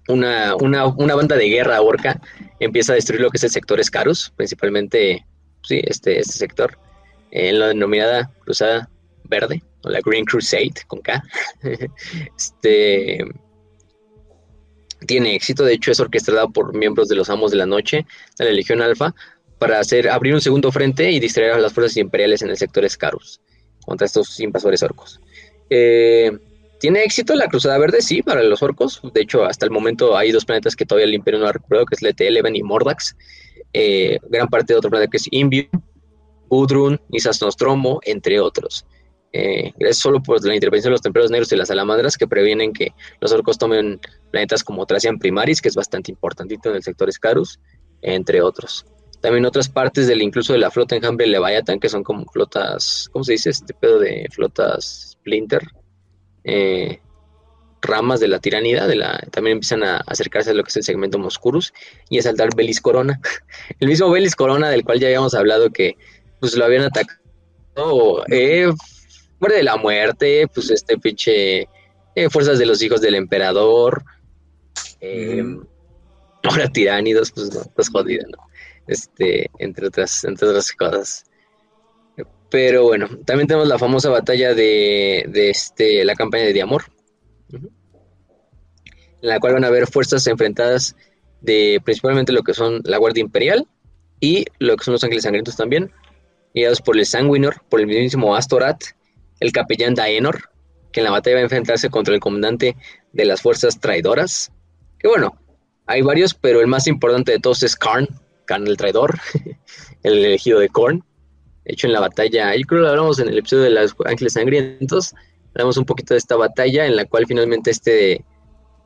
[0.08, 2.22] una, una, banda de guerra orca
[2.60, 5.26] empieza a destruir lo que es el sector Escarus, principalmente
[5.64, 6.78] sí, este, este sector,
[7.32, 8.90] en la denominada Cruzada
[9.24, 11.24] Verde, o la Green Crusade con K.
[12.38, 13.26] este
[15.06, 18.06] tiene éxito, de hecho es orquestada por miembros de los Amos de la Noche,
[18.38, 19.14] de la Legión Alfa,
[19.60, 22.84] para hacer, abrir un segundo frente y distraer a las fuerzas imperiales en el sector
[22.84, 23.40] Escarus
[23.86, 25.22] contra estos invasores orcos.
[25.70, 26.32] Eh,
[26.80, 28.02] ¿Tiene éxito la Cruzada Verde?
[28.02, 29.02] Sí, para los orcos.
[29.14, 31.86] De hecho, hasta el momento hay dos planetas que todavía el Imperio no ha recuperado,
[31.86, 33.16] que es Lete-Eleven y Mordax.
[33.74, 35.68] Eh, gran parte de otro planeta que es Imbium,
[36.50, 38.86] Udrun, Isas Nostromo, entre otros.
[39.34, 42.74] Eh, es solo por la intervención de los temperos negros y las salamandras que previenen
[42.74, 44.00] que los orcos tomen
[44.32, 47.60] planetas como Tracian Primaris, que es bastante importantito en el sector Scarus,
[48.02, 48.86] entre otros.
[49.22, 53.24] También otras partes del incluso de la flota enjambre Leviathan, que son como flotas, ¿cómo
[53.24, 53.50] se dice?
[53.50, 55.64] Este pedo de flotas Splinter,
[56.44, 57.00] eh,
[57.82, 60.84] ramas de la tiranida, de la, también empiezan a acercarse a lo que es el
[60.84, 61.74] segmento Moscurus
[62.10, 63.20] y a saltar Belis Corona.
[63.80, 65.98] El mismo Belis Corona del cual ya habíamos hablado que
[66.40, 68.72] pues lo habían atacado, eh,
[69.40, 71.68] de la muerte, pues este pinche
[72.16, 74.04] eh, fuerzas de los hijos del emperador,
[75.00, 75.44] eh,
[76.44, 78.44] ahora tiránidos, pues no, pues jodida, ¿no?
[78.88, 81.26] Este, entre otras, entre otras cosas.
[82.50, 86.86] Pero bueno, también tenemos la famosa batalla de, este, la campaña de Diamor,
[87.52, 87.70] en
[89.22, 90.96] la cual van a haber fuerzas enfrentadas
[91.42, 93.68] de principalmente lo que son la Guardia Imperial
[94.20, 95.92] y lo que son los Ángeles Sangrientos también,
[96.54, 98.82] guiados por el Sanguinor, por el mismísimo Astorat,
[99.40, 100.50] el capellán Daenor,
[100.92, 102.78] que en la batalla va a enfrentarse contra el comandante
[103.12, 104.52] de las fuerzas traidoras.
[105.00, 105.38] Que bueno,
[105.86, 108.08] hay varios, pero el más importante de todos es Karn,
[108.46, 109.20] Karn el traidor,
[110.04, 111.04] el elegido de Korn
[111.68, 114.34] hecho en la batalla, yo creo que lo hablamos en el episodio de los Ángeles
[114.34, 115.14] Sangrientos,
[115.54, 118.24] hablamos un poquito de esta batalla en la cual finalmente este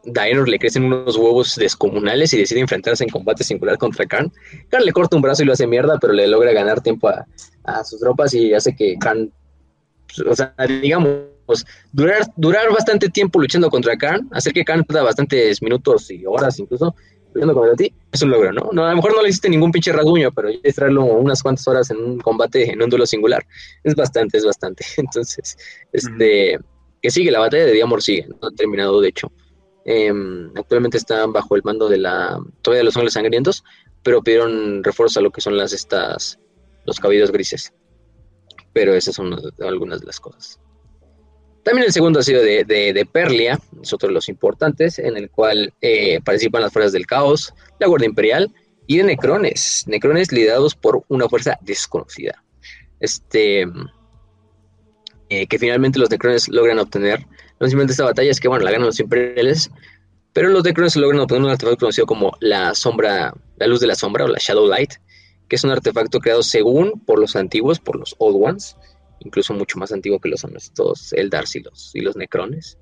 [0.03, 4.31] Daenor le crecen unos huevos descomunales y decide enfrentarse en combate singular contra Khan.
[4.69, 7.25] Khan le corta un brazo y lo hace mierda, pero le logra ganar tiempo a,
[7.83, 9.31] sus tropas y hace que Khan,
[10.07, 15.03] pues, o sea, digamos, durar, durar bastante tiempo luchando contra Khan, hacer que Khan pierda
[15.03, 16.95] bastantes minutos y horas incluso,
[17.77, 18.69] ti, es un logro, ¿no?
[18.71, 18.85] ¿no?
[18.85, 21.97] A lo mejor no le hiciste ningún pinche rasguño, pero distraerlo unas cuantas horas en
[21.97, 23.45] un combate, en un duelo singular,
[23.83, 24.85] es bastante, es bastante.
[24.97, 25.57] Entonces,
[25.91, 26.59] este,
[27.01, 29.31] que sigue, la batalla de Diamor sigue, no ha terminado de hecho.
[29.83, 33.63] Em, actualmente están bajo el mando de la, todavía de los ángeles sangrientos,
[34.03, 36.39] pero pidieron refuerzo a lo que son las, estas,
[36.85, 37.73] los caballos grises.
[38.73, 40.59] Pero esas son algunas de las cosas.
[41.63, 45.73] También el segundo ha sido de, Perlia, es otro de los importantes, en el cual
[45.81, 48.51] eh, participan las fuerzas del caos, la Guardia Imperial
[48.87, 52.43] y de Necrones, Necrones liderados por una fuerza desconocida.
[52.99, 53.67] Este,
[55.29, 57.25] eh, que finalmente los Necrones logran obtener,
[57.59, 59.69] no simplemente esta batalla, es que bueno, la ganan los Imperiales,
[60.33, 63.95] pero los Necrones logran obtener un artefacto conocido como la sombra, la luz de la
[63.95, 64.93] sombra o la Shadow Light,
[65.47, 68.77] que es un artefacto creado según por los antiguos, por los Old Ones,
[69.23, 72.77] incluso mucho más antiguo que los estos Eldars y los, y los Necrones.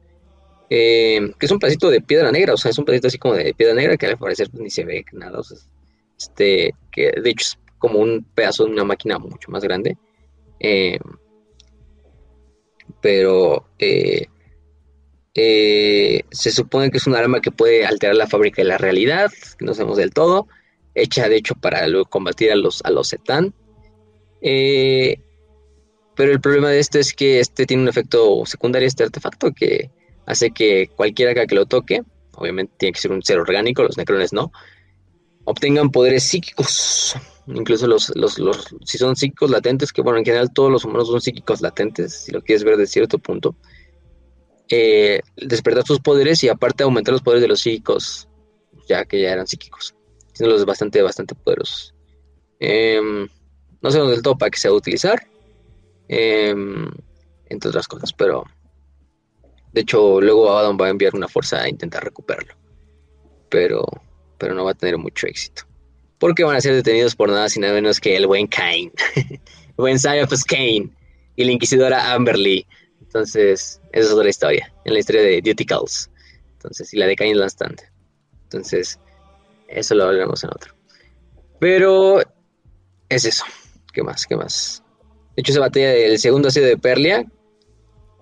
[0.70, 3.34] Eh, que es un pedacito de piedra negra, o sea, es un pedacito así como
[3.34, 5.42] de piedra negra que al parecer pues, ni se ve nada,
[6.18, 9.98] este, que de hecho es como un pedazo de una máquina mucho más grande.
[10.60, 11.00] Eh,
[13.02, 14.28] pero eh,
[15.34, 19.66] se supone que es un arma que puede alterar la fábrica de la realidad, que
[19.66, 20.48] no sabemos del todo,
[20.96, 23.54] hecha de hecho para combatir a los, a los Zetan.
[24.42, 25.22] Eh,
[26.20, 29.90] pero el problema de esto es que este tiene un efecto secundario, este artefacto, que
[30.26, 32.04] hace que cualquiera que lo toque,
[32.36, 34.52] obviamente tiene que ser un ser orgánico, los necrones no,
[35.46, 37.16] obtengan poderes psíquicos.
[37.48, 41.08] Incluso los, los, los, si son psíquicos latentes, que bueno, en general todos los humanos
[41.08, 43.56] son psíquicos latentes, si lo quieres ver de cierto punto.
[44.68, 48.28] Eh, despertar sus poderes y aparte aumentar los poderes de los psíquicos,
[48.90, 49.96] ya que ya eran psíquicos,
[50.34, 51.96] siendo los bastante, bastante poderosos.
[52.60, 53.30] Em,
[53.82, 55.26] no sé dónde del todo para qué se va a utilizar,
[56.10, 56.92] em,
[57.46, 58.44] entre otras cosas, pero
[59.72, 62.54] de hecho luego Adam va a enviar una fuerza a intentar recuperarlo,
[63.48, 63.86] pero,
[64.38, 65.64] pero no va a tener mucho éxito,
[66.18, 69.40] porque van a ser detenidos por nada sin nada menos que el buen Cain, el
[69.78, 70.90] buen Cyphus Kane
[71.38, 72.68] y la inquisidora Amberly
[73.10, 76.12] entonces, esa es otra historia, en la historia de Duty Calls.
[76.54, 77.82] Entonces, y la de Cain Stand.
[78.44, 79.00] Entonces,
[79.68, 80.76] eso lo hablaremos en otro.
[81.60, 82.22] Pero
[83.10, 83.46] es eso.
[83.94, 84.28] ¿Qué más?
[84.28, 84.84] ¿Qué más?
[85.40, 87.26] De hecho, esa batalla del segundo asedio de Perlia,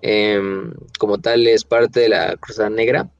[0.02, 3.10] em, como tal, es parte de la Cruzada Negra.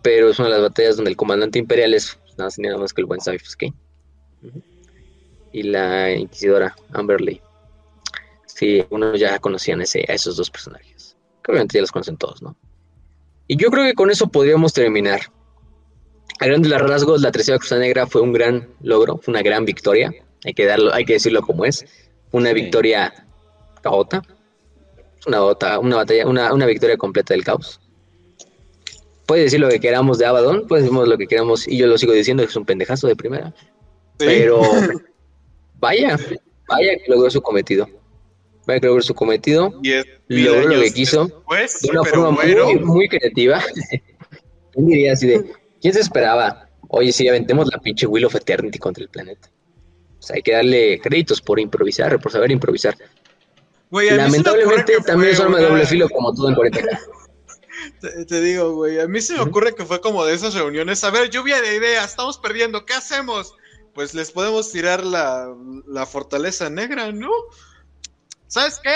[0.00, 3.00] Pero es una de las batallas donde el comandante imperial es nada, nada más que
[3.00, 3.74] el buen Cyphus Kane.
[5.50, 7.40] Y la inquisidora Amberley.
[8.46, 11.16] Sí, uno ya conocían ese, a esos dos personajes.
[11.42, 12.54] Que obviamente ya los conocen todos, ¿no?
[13.48, 15.22] Y yo creo que con eso podríamos terminar.
[16.38, 20.14] A grandes rasgos, la tercera Cruzada Negra fue un gran logro, fue una gran victoria.
[20.44, 21.84] Hay que, darlo, hay que decirlo como es.
[22.32, 23.12] Una victoria
[23.82, 24.22] caota.
[25.26, 25.42] Una,
[25.78, 27.80] una batalla, una, una victoria completa del caos.
[29.26, 31.98] Puede decir lo que queramos de Abaddon, puede decir lo que queramos, y yo lo
[31.98, 33.54] sigo diciendo, que es un pendejazo de primera.
[34.16, 34.62] Pero
[35.78, 36.18] vaya,
[36.66, 37.86] vaya que logró su cometido
[38.70, 39.72] va a lograr su cometido,
[40.28, 43.62] logró lo que quiso de una forma muy, creativa.
[44.72, 45.44] ¿Quién diría así de,
[45.80, 46.68] quién se esperaba?
[46.88, 49.50] Oye, si aventemos la pinche Wheel of Eternity contra el planeta.
[50.20, 52.96] O sea, hay que darle créditos por improvisar, por saber improvisar.
[53.90, 56.80] Lamentablemente también es arma de doble filo como todo en 40
[58.00, 61.02] te, te, digo, güey, a mí se me ocurre que fue como de esas reuniones.
[61.02, 63.54] A ver, lluvia de ideas, estamos perdiendo, ¿qué hacemos?
[63.94, 65.52] Pues les podemos tirar la,
[65.86, 67.30] la fortaleza negra, ¿no?
[68.46, 68.94] ¿Sabes qué?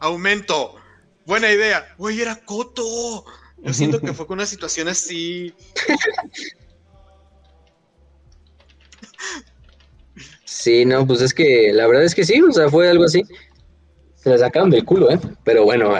[0.00, 0.76] Aumento.
[1.24, 1.94] Buena idea.
[1.96, 3.24] Güey, era Coto.
[3.58, 5.54] Yo siento que fue con una situación así.
[10.64, 13.22] Sí, no, pues es que la verdad es que sí, o sea, fue algo así.
[14.14, 15.18] Se la sacaron del culo, ¿eh?
[15.44, 15.92] Pero bueno,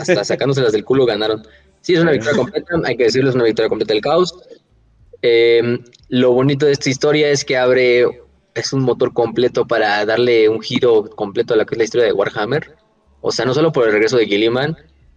[0.00, 1.46] hasta sacándoselas del culo ganaron.
[1.82, 4.34] Sí, es una victoria completa, hay que decirlo, es una victoria completa del caos.
[5.20, 8.06] Eh, lo bonito de esta historia es que abre
[8.54, 12.06] es un motor completo para darle un giro completo a lo que es la historia
[12.06, 12.76] de Warhammer.
[13.20, 14.74] O sea, no solo por el regreso de Gilliman,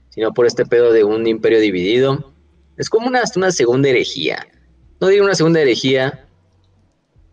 [0.10, 2.34] sino por este pedo de un imperio dividido.
[2.76, 4.46] Es como una, una segunda herejía.
[5.00, 6.26] No digo una segunda herejía,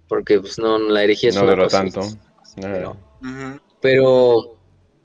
[0.09, 2.01] porque pues no, la herejía es no duró tanto.
[3.81, 4.57] Pero,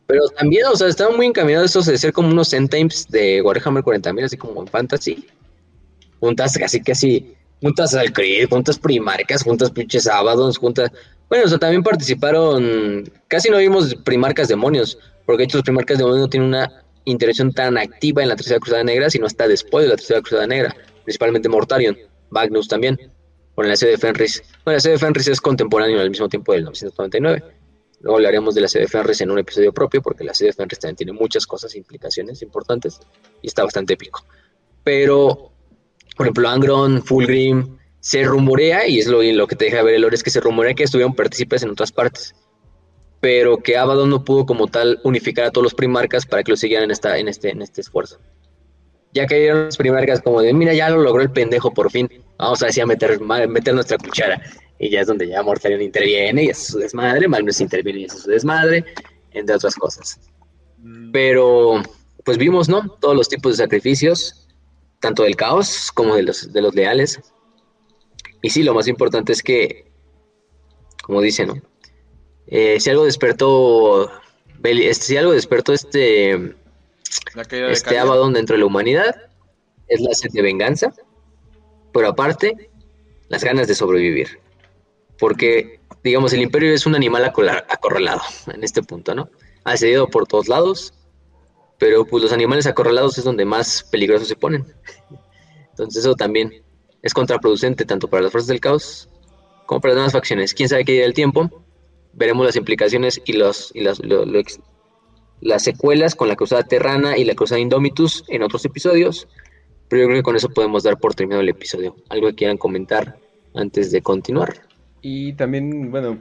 [0.08, 3.42] pero también, o sea, estaban muy encaminados estos de ser como unos end times de
[3.42, 5.28] Warhammer 40.000, así como en Fantasy.
[6.20, 10.92] Juntas casi, casi juntas al CRID, juntas primarcas, juntas pinches sábados, juntas...
[11.30, 15.98] Bueno, o sea, también participaron, casi no vimos primarcas demonios, porque de hecho los primarcas
[15.98, 19.86] demonios no tienen una interacción tan activa en la Tercera Cruzada Negra, sino hasta después
[19.86, 21.98] de la Tercera Cruzada Negra, principalmente Mortarion,
[22.30, 23.00] Magnus también,
[23.56, 24.44] con la sede de Fenris.
[24.64, 27.44] Bueno, la sede de Fenris es contemporáneo al mismo tiempo del 999.
[28.02, 30.54] Luego hablaremos de la sede de Fenris en un episodio propio, porque la sede de
[30.54, 33.00] Fenris también tiene muchas cosas, implicaciones importantes,
[33.42, 34.26] y está bastante épico.
[34.84, 35.54] Pero
[36.16, 40.02] por ejemplo, Angron, Fulgrim, se rumorea, y es lo, lo que te deja ver el
[40.02, 42.36] lore, es que se rumorea que estuvieron partícipes en otras partes,
[43.20, 46.58] pero que Abaddon no pudo como tal unificar a todos los primarcas para que lo
[46.58, 48.20] siguieran en, esta, en, este, en este esfuerzo.
[49.14, 52.64] Ya cayeron los primarcas como de, mira, ya lo logró el pendejo por fin, vamos
[52.64, 54.42] a decir a meter, meter nuestra cuchara.
[54.80, 58.14] Y ya es donde ya Mortarion interviene y es su desmadre, Magnus interviene y es
[58.14, 58.83] su desmadre,
[59.32, 60.19] entre otras cosas.
[60.80, 61.11] Mm.
[61.11, 61.82] Pero,
[62.25, 62.90] pues vimos, ¿no?
[63.00, 64.48] Todos los tipos de sacrificios,
[65.00, 67.19] tanto del caos como de los, de los leales.
[68.42, 69.92] Y sí, lo más importante es que,
[71.03, 71.56] como dice, ¿no?
[72.48, 74.11] Eh, si algo despertó,
[74.64, 76.56] este, si algo despertó este,
[77.69, 79.16] este Abaddon dentro de la humanidad,
[79.88, 80.93] es la sed de venganza,
[81.93, 82.69] pero aparte,
[83.30, 84.40] las ganas de sobrevivir.
[85.19, 88.22] Porque, digamos, el imperio es un animal acorralado
[88.53, 89.30] en este punto, ¿no?
[89.64, 90.93] Asediado por todos lados,
[91.77, 94.66] pero pues los animales acorralados es donde más peligrosos se ponen.
[95.72, 96.64] Entonces eso también
[97.01, 99.09] es contraproducente tanto para las fuerzas del caos
[99.66, 100.53] como para las demás facciones.
[100.53, 101.64] Quién sabe qué día del tiempo,
[102.14, 104.00] veremos las implicaciones y, los, y las,
[105.44, 109.28] las secuelas con la Cruzada Terrana y la Cruzada Indomitus en otros episodios.
[109.90, 111.96] Pero yo creo que con eso podemos dar por terminado el episodio.
[112.10, 113.18] ¿Algo que quieran comentar
[113.54, 114.54] antes de continuar?
[115.02, 116.20] Y también, bueno,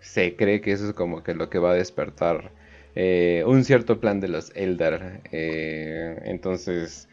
[0.00, 2.52] se cree que eso es como que lo que va a despertar
[2.94, 5.20] eh, un cierto plan de los Eldar.
[5.32, 7.08] Eh, entonces,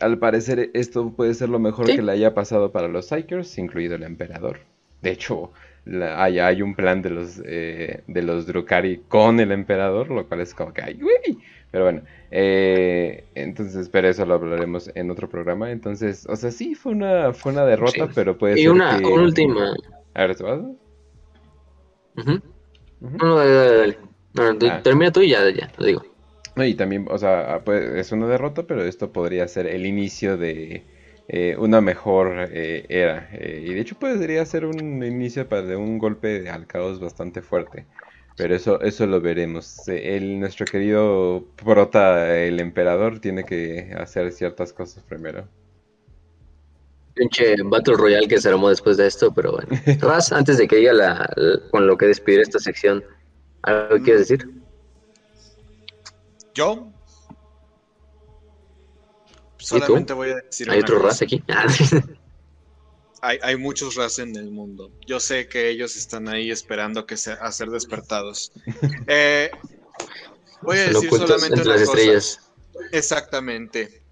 [0.00, 3.94] al parecer esto puede ser lo mejor que le haya pasado para los Psychers, incluido
[3.94, 4.60] el emperador.
[5.02, 5.52] De hecho,
[5.86, 10.40] hay, hay, un plan de los eh, de los Drukari con el emperador, lo cual
[10.40, 10.98] es como que ay,
[11.70, 15.70] Pero bueno, eh, entonces, pero eso lo hablaremos en otro programa.
[15.70, 19.74] Entonces, o sea, sí fue una fue una derrota, pero puede y una, última.
[20.14, 20.60] A ver, ¿te vas?
[23.00, 23.98] No, dale, dale, dale.
[24.70, 24.80] Ah.
[24.82, 26.02] Termina tú y ya, ya, lo digo.
[26.56, 30.84] Y también, o sea, pues, es una derrota, pero esto podría ser el inicio de
[31.28, 33.28] eh, una mejor eh, era.
[33.32, 37.40] Eh, y de hecho podría ser un inicio para de un golpe al caos bastante
[37.42, 37.86] fuerte.
[38.36, 39.88] Pero eso, eso lo veremos.
[39.88, 45.46] El, nuestro querido prota, el emperador, tiene que hacer ciertas cosas primero.
[47.14, 49.68] Pinche Battle Royale que se armó después de esto, pero bueno.
[50.00, 51.32] Raz, antes de que diga la,
[51.70, 53.04] con lo que despedir esta sección,
[53.62, 54.50] ¿algo quieres decir?
[56.54, 56.88] ¿Yo?
[59.64, 60.70] Solamente voy a decir.
[60.70, 61.42] ¿Hay otro ras aquí?
[63.22, 64.90] hay, hay, muchos ras en el mundo.
[65.06, 68.52] Yo sé que ellos están ahí esperando que a ser despertados.
[69.06, 69.50] Eh,
[70.62, 71.92] voy a decir solamente una las cosa.
[71.92, 72.40] estrellas.
[72.92, 74.02] Exactamente.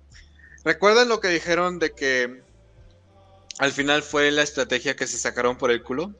[0.65, 2.43] ¿Recuerdan lo que dijeron de que
[3.59, 6.15] al final fue la estrategia que se sacaron por el culo?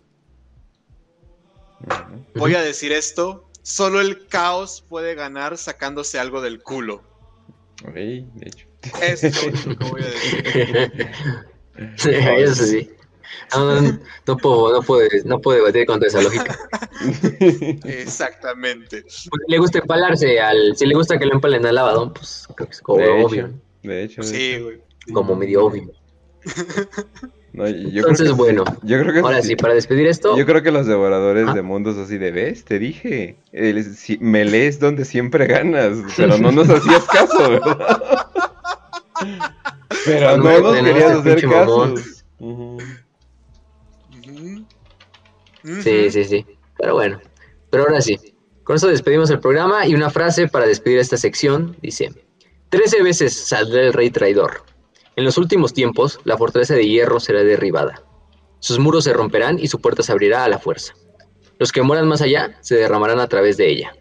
[2.35, 3.49] Voy a decir esto.
[3.63, 7.03] Solo el caos puede ganar sacándose algo del culo.
[7.95, 8.72] de hecho.
[9.03, 11.11] Eso es lo que voy a decir.
[11.97, 12.91] Sí, eso sí.
[13.55, 13.81] No,
[14.27, 16.57] no, puedo, no, puedo, no puedo debatir contra esa lógica.
[17.85, 19.05] Exactamente.
[19.31, 20.77] Porque le gusta empalarse al.
[20.77, 23.51] Si le gusta que lo empalen al lavadón, pues creo que es como obvio.
[23.83, 24.23] de hecho.
[24.23, 24.83] Sí, güey.
[25.13, 25.91] Como medio obvio.
[27.55, 30.39] No, yo Entonces, creo que, bueno, yo creo que ahora sí, para despedir esto.
[30.39, 33.37] Yo creo que los devoradores de mundos así de ves, te dije,
[33.95, 38.27] si, me lees donde siempre ganas, pero no nos hacías caso, ¿verdad?
[40.05, 41.95] Pero no nos querías hacer caso.
[45.83, 46.47] Sí, sí, sí.
[46.79, 47.21] Pero bueno.
[47.71, 48.19] Pero ahora sí.
[48.65, 52.13] Con eso despedimos el programa y una frase para despedir esta sección dice:
[52.69, 54.63] Trece veces saldrá el rey traidor.
[55.17, 58.03] En los últimos tiempos, la fortaleza de hierro será derribada.
[58.61, 60.95] Sus muros se romperán y su puerta se abrirá a la fuerza.
[61.59, 63.93] Los que moran más allá se derramarán a través de ella.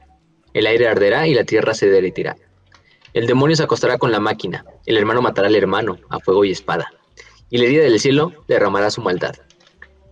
[0.53, 2.38] El aire arderá y la tierra se derretirá.
[3.14, 6.51] El demonio se acostará con la máquina, el hermano matará al hermano a fuego y
[6.51, 6.88] espada,
[7.49, 9.35] y la herida del cielo derramará su maldad.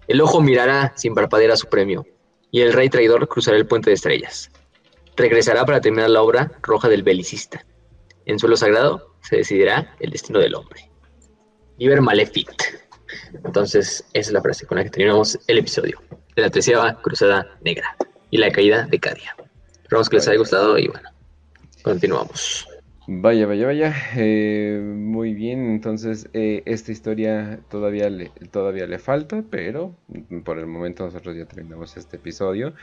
[0.09, 2.05] El ojo mirará sin parpadear a su premio,
[2.51, 4.51] y el rey traidor cruzará el puente de estrellas.
[5.15, 7.65] Regresará para terminar la obra roja del belicista.
[8.25, 10.89] En suelo sagrado se decidirá el destino del hombre.
[11.77, 12.85] Liber Malefic.
[13.45, 16.01] Entonces, esa es la frase con la que terminamos el episodio
[16.35, 17.95] de la tercera cruzada negra
[18.29, 19.35] y la caída de Cadia.
[19.81, 21.09] Esperamos que les haya gustado y bueno,
[21.81, 22.67] continuamos.
[23.11, 23.95] Vaya, vaya, vaya.
[24.15, 29.95] Eh, muy bien, entonces eh, esta historia todavía le, todavía le falta, pero
[30.45, 32.75] por el momento nosotros ya terminamos este episodio.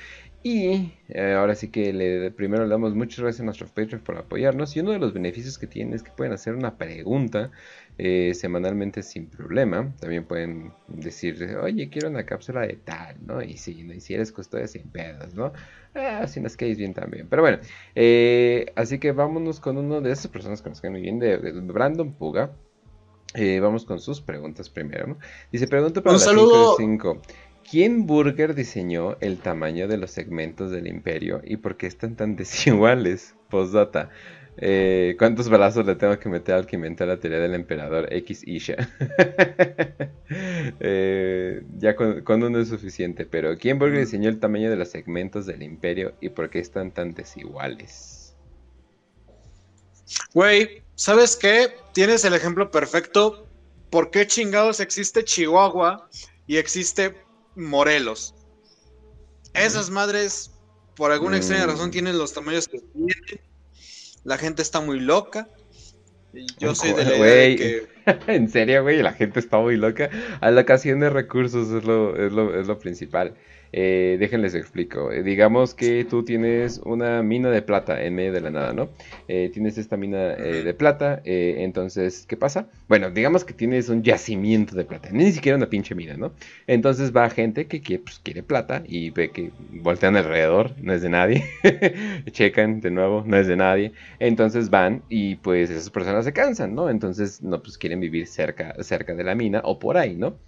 [0.43, 4.17] Y eh, ahora sí que le, primero le damos muchas gracias a nuestros Patreons por
[4.19, 4.77] apoyarnos.
[4.77, 7.53] Y uno de los beneficios que tienen es que pueden hacer una pregunta
[7.99, 9.95] eh, semanalmente sin problema.
[10.01, 13.43] También pueden decir, oye, quiero una cápsula de tal, ¿no?
[13.43, 13.95] Y si, ¿no?
[13.95, 15.53] y si eres custodia sin pedos, ¿no?
[15.95, 17.27] Ah, si nos caes bien también.
[17.29, 17.59] Pero bueno,
[17.95, 21.37] eh, así que vámonos con uno de esas personas que nos caen muy bien, de,
[21.39, 22.53] Brandon Puga.
[23.35, 25.19] Eh, vamos con sus preguntas primero.
[25.51, 26.77] Dice, pregunta para Un saludo.
[26.77, 27.23] 5
[27.69, 32.37] ¿Quién Burger diseñó el tamaño de los segmentos del imperio y por qué están tan
[32.37, 33.35] desiguales?
[33.49, 34.11] Postdata.
[34.59, 38.43] Eh, ¿Cuántos balazos le tengo que meter al que inventó la teoría del emperador X
[38.47, 38.77] Isha?
[40.81, 45.45] eh, ya con, uno es suficiente, pero ¿quién Burger diseñó el tamaño de los segmentos
[45.45, 48.35] del imperio y por qué están tan desiguales?
[50.33, 51.75] Güey, ¿sabes qué?
[51.93, 53.47] Tienes el ejemplo perfecto.
[53.91, 56.09] ¿Por qué chingados existe Chihuahua
[56.47, 57.15] y existe
[57.57, 58.35] Morelos?
[59.53, 60.51] Esas madres,
[60.95, 61.93] por alguna extraña razón, mm.
[61.93, 63.15] tienen los tamaños que tienen
[64.27, 65.49] la gente está muy loca.
[66.59, 67.87] Yo soy de la idea que...
[68.35, 70.11] en serio, güey, la gente está muy loca.
[70.41, 73.35] A la ocasión de recursos es lo, es lo, es lo principal.
[73.79, 75.13] Eh, déjenles explico.
[75.13, 78.89] Eh, digamos que tú tienes una mina de plata en medio de la nada, ¿no?
[79.29, 82.69] Eh, tienes esta mina de plata, entonces, ¿qué pasa?
[82.89, 86.33] Bueno, digamos que tienes un yacimiento de plata, ni siquiera una pinche mina, ¿no?
[86.67, 91.03] Entonces va gente que quiere, pues, quiere plata y ve que voltean alrededor, no es
[91.03, 91.45] de nadie,
[92.31, 96.75] checan de nuevo, no es de nadie, entonces van y pues esas personas se cansan,
[96.75, 96.89] ¿no?
[96.89, 100.39] Entonces, no, pues quieren vivir cerca, cerca de la mina o por ahí, ¿no?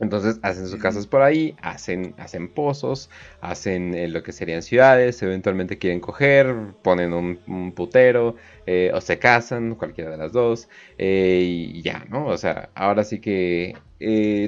[0.00, 5.22] Entonces hacen sus casas por ahí, hacen, hacen pozos, hacen eh, lo que serían ciudades,
[5.22, 8.34] eventualmente quieren coger, ponen un, putero,
[8.66, 12.26] eh, o se casan, cualquiera de las dos, eh, y ya, ¿no?
[12.26, 13.76] O sea, ahora sí que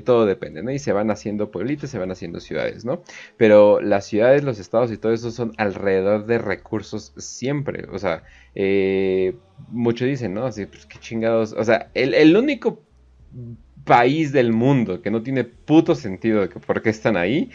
[0.04, 0.70] todo depende, ¿no?
[0.70, 3.02] Y se van haciendo pueblitos, se van haciendo ciudades, ¿no?
[3.38, 8.24] Pero las ciudades, los estados y todo eso son alrededor de recursos siempre, o sea,
[9.68, 10.44] muchos dicen, ¿no?
[10.44, 12.82] Así, pues qué chingados, o sea, el, el único
[13.86, 17.50] país del mundo que no tiene puto sentido de que por qué están ahí.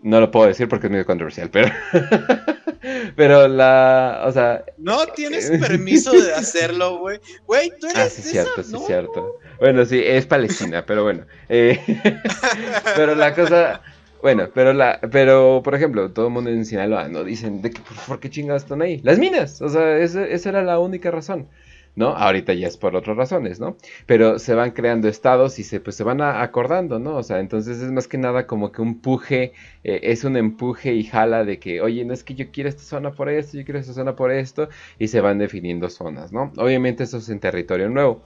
[0.00, 1.68] No lo puedo decir porque es medio controversial, pero.
[3.16, 4.22] pero la.
[4.26, 4.64] O sea.
[4.78, 7.20] No tienes permiso de hacerlo, güey.
[7.46, 7.98] Güey, tú eres.
[7.98, 9.38] Ah, sí, cierto, sí, cierto.
[9.58, 11.24] Bueno, sí, es Palestina, pero bueno.
[11.48, 11.80] Eh,
[12.96, 13.80] pero la cosa.
[14.20, 17.80] Bueno, pero la, pero por ejemplo, todo el mundo en Sinaloa no dicen de que
[18.06, 19.00] por, qué chingados están ahí.
[19.02, 21.48] Las minas, o sea, esa, esa era la única razón.
[21.96, 22.08] ¿No?
[22.08, 23.76] Ahorita ya es por otras razones, ¿no?
[24.06, 27.16] Pero se van creando estados y se, pues, se van acordando, ¿no?
[27.16, 29.52] O sea, entonces es más que nada como que un puje,
[29.84, 32.82] eh, es un empuje y jala de que, oye, no es que yo quiero esta
[32.82, 36.52] zona por esto, yo quiero esta zona por esto, y se van definiendo zonas, ¿no?
[36.56, 38.22] Obviamente eso es en territorio nuevo.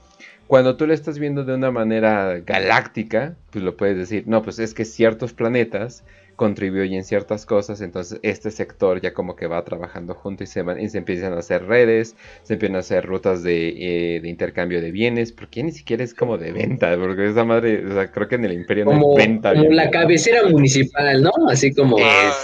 [0.47, 4.57] Cuando tú lo estás viendo de una manera galáctica, pues lo puedes decir, no, pues
[4.57, 6.03] es que ciertos planetas
[6.39, 10.79] contribuyen ciertas cosas, entonces este sector ya como que va trabajando junto y se, van,
[10.79, 13.67] y se empiezan a hacer redes, se empiezan a hacer rutas de,
[14.15, 17.93] eh, intercambio de bienes, porque ni siquiera es como de venta, porque esa madre, o
[17.93, 19.53] sea, creo que en el imperio no hay venta.
[19.53, 21.31] Como la cabecera municipal, ¿no?
[21.49, 21.97] Así como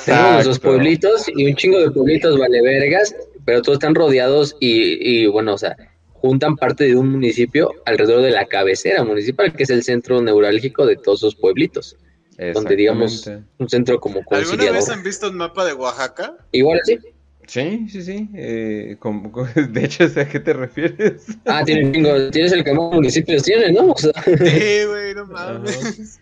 [0.05, 3.15] tenemos los pueblitos y un chingo de pueblitos vale vergas,
[3.45, 5.77] pero todos están rodeados y, y bueno, o sea,
[6.11, 10.85] juntan parte de un municipio alrededor de la cabecera municipal, que es el centro neurálgico
[10.85, 11.95] de todos esos pueblitos
[12.37, 14.59] donde digamos un centro como conciliador.
[14.59, 16.35] ¿Alguna vez han visto un mapa de Oaxaca?
[16.51, 16.99] Igual sí.
[17.47, 18.29] Sí, sí, sí.
[18.33, 18.97] Eh,
[19.69, 21.25] de hecho, ¿a qué te refieres?
[21.45, 23.91] Ah, tienes, tienes el que más municipios tiene, ¿no?
[23.91, 24.11] O sea...
[24.23, 26.19] Sí, güey, no mames.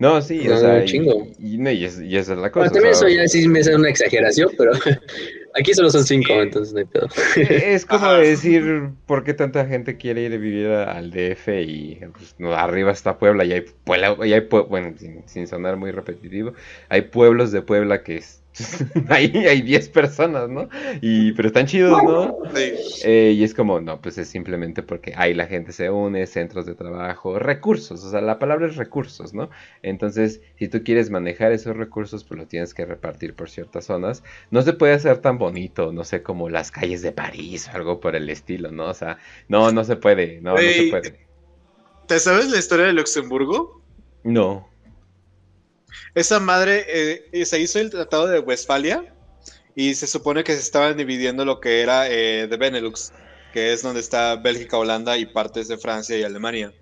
[0.00, 1.28] No, sí, o sea, chingo.
[1.38, 2.70] Y, y, esa es la cosa.
[2.70, 4.72] Bueno, también eso ya sí me hace una exageración, pero
[5.54, 7.06] aquí solo son cinco, entonces no hay pedo.
[7.36, 12.34] Es como decir, ¿por qué tanta gente quiere ir a vivir al DF y pues,
[12.38, 16.54] no, arriba está Puebla y hay, Puebla, y hay bueno, sin, sin, sonar muy repetitivo,
[16.88, 18.39] hay pueblos de Puebla que es,
[19.08, 20.68] ahí hay 10 personas, ¿no?
[21.00, 22.38] Y, pero están chidos, ¿no?
[23.04, 26.66] Eh, y es como, no, pues es simplemente porque ahí la gente se une, centros
[26.66, 29.50] de trabajo, recursos, o sea, la palabra es recursos, ¿no?
[29.82, 34.22] Entonces, si tú quieres manejar esos recursos, pues lo tienes que repartir por ciertas zonas.
[34.50, 38.00] No se puede hacer tan bonito, no sé, como las calles de París o algo
[38.00, 38.86] por el estilo, ¿no?
[38.86, 41.20] O sea, no, no se puede, no, no se puede.
[42.06, 43.80] ¿Te sabes la historia de Luxemburgo?
[44.24, 44.68] No.
[46.14, 49.14] Esa madre eh, se hizo el Tratado de Westfalia
[49.74, 53.12] y se supone que se estaban dividiendo lo que era eh, de Benelux,
[53.52, 56.72] que es donde está Bélgica, Holanda y partes de Francia y Alemania,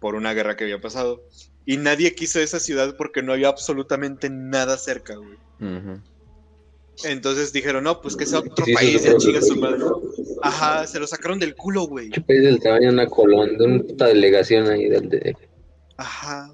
[0.00, 1.22] por una guerra que había pasado.
[1.64, 5.36] Y nadie quiso esa ciudad porque no había absolutamente nada cerca, güey.
[7.04, 9.84] Entonces dijeron, no, pues que sea otro país, ya su madre.
[10.42, 12.10] Ajá, se lo sacaron del culo, güey.
[12.10, 15.36] ¿Qué país del tamaño de una colonia, de una puta delegación ahí del de...
[15.96, 16.50] Ajá.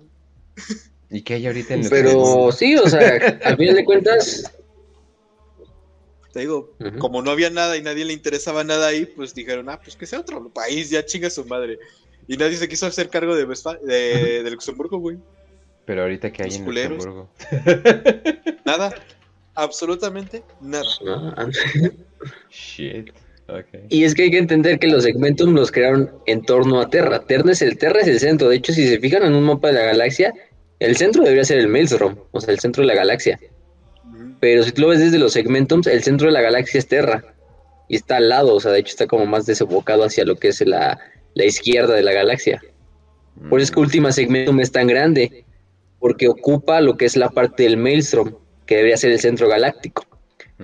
[1.12, 4.50] ¿Y qué hay ahorita en Pero sí, o sea, al final de cuentas.
[6.32, 9.78] Te digo, como no había nada y nadie le interesaba nada ahí, pues dijeron, ah,
[9.78, 11.78] pues que sea otro país, ya chinga su madre.
[12.26, 15.18] Y nadie se quiso hacer cargo de, de, Luxemburgo, güey.
[15.84, 17.28] Pero ahorita que hay en Luxemburgo.
[18.65, 18.94] Nada,
[19.55, 20.86] absolutamente nada.
[21.36, 21.49] Ah.
[22.50, 23.10] Shit.
[23.49, 23.84] Okay.
[23.91, 27.26] Y es que hay que entender que los segmentum los crearon en torno a Terra.
[27.26, 28.49] Terra es el, Terra es el centro.
[28.49, 30.32] De hecho, si se fijan en un mapa de la galaxia,
[30.83, 33.39] el centro debería ser el Maelstrom, o sea, el centro de la galaxia.
[34.41, 37.25] Pero si tú lo ves desde los segmentums, el centro de la galaxia es Terra.
[37.89, 40.49] Y está al lado, o sea, de hecho está como más desembocado hacia lo que
[40.49, 40.99] es la,
[41.35, 42.61] izquierda de la galaxia.
[43.49, 43.83] Por eso es que mm.
[43.83, 45.44] Última Segmentum es tan grande,
[46.01, 48.35] porque ocupa lo que es la parte del Maelstrom,
[48.67, 50.07] que debería ser el centro galáctico.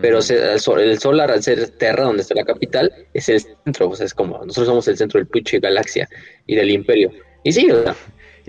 [0.00, 4.06] Pero el, Solar, al ser Terra, donde está la capital, es el centro, o sea,
[4.06, 6.08] es como nosotros somos el centro del pinche galaxia
[6.46, 7.10] y del imperio.
[7.42, 7.96] Y sí, o sea,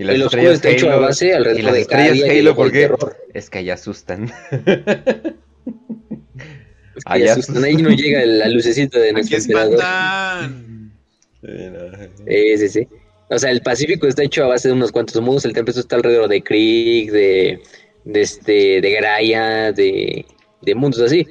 [0.00, 2.90] y las el estrellas está hecho a base alrededor y las estrellas Halo porque
[3.34, 4.32] es que ahí asustan.
[6.96, 9.80] Es que ahí asustan, ahí no llega la lucecita de nuestro emperador.
[12.26, 12.88] Sí, sí, sí.
[13.30, 15.44] O sea, el Pacífico está hecho a base de unos cuantos mundos.
[15.44, 17.62] El templo está alrededor de Krieg, de,
[18.04, 20.26] de, este, de Graia, de,
[20.62, 21.26] de mundos así.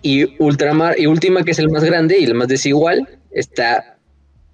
[0.00, 3.93] Y Ultramar, y Última, que es el más grande y el más desigual, está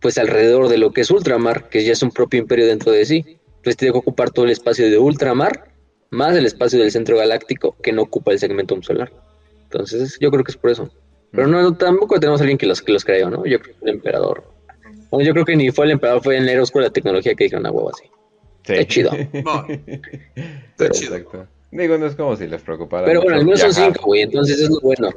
[0.00, 3.04] pues alrededor de lo que es Ultramar, que ya es un propio imperio dentro de
[3.04, 3.38] sí.
[3.46, 5.74] Entonces tiene que ocupar todo el espacio de Ultramar,
[6.10, 9.12] más el espacio del centro galáctico, que no ocupa el segmento solar.
[9.64, 10.90] Entonces, yo creo que es por eso.
[11.30, 13.44] Pero no, tampoco tenemos a alguien que los, que los creó, ¿no?
[13.46, 14.44] Yo creo que el emperador.
[15.10, 17.34] Bueno, yo creo que ni fue el emperador, fue en la oscura de la tecnología
[17.34, 18.04] que dijeron a huevo así.
[18.64, 18.74] Sí.
[18.74, 19.10] Es chido.
[20.76, 21.46] pero, Exacto.
[21.70, 23.04] Digo, no es como si les preocupara.
[23.04, 25.10] Pero bueno, al menos son cinco, güey, entonces es lo bueno.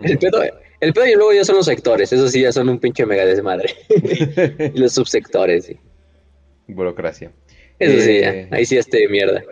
[0.00, 0.42] El pedo,
[0.82, 3.24] el pedo y luego ya son los sectores, eso sí ya son un pinche mega
[3.24, 3.72] desmadre.
[4.74, 5.78] y los subsectores, sí.
[6.66, 7.30] Burocracia.
[7.78, 9.44] Eso sí, eh, ahí sí este mierda.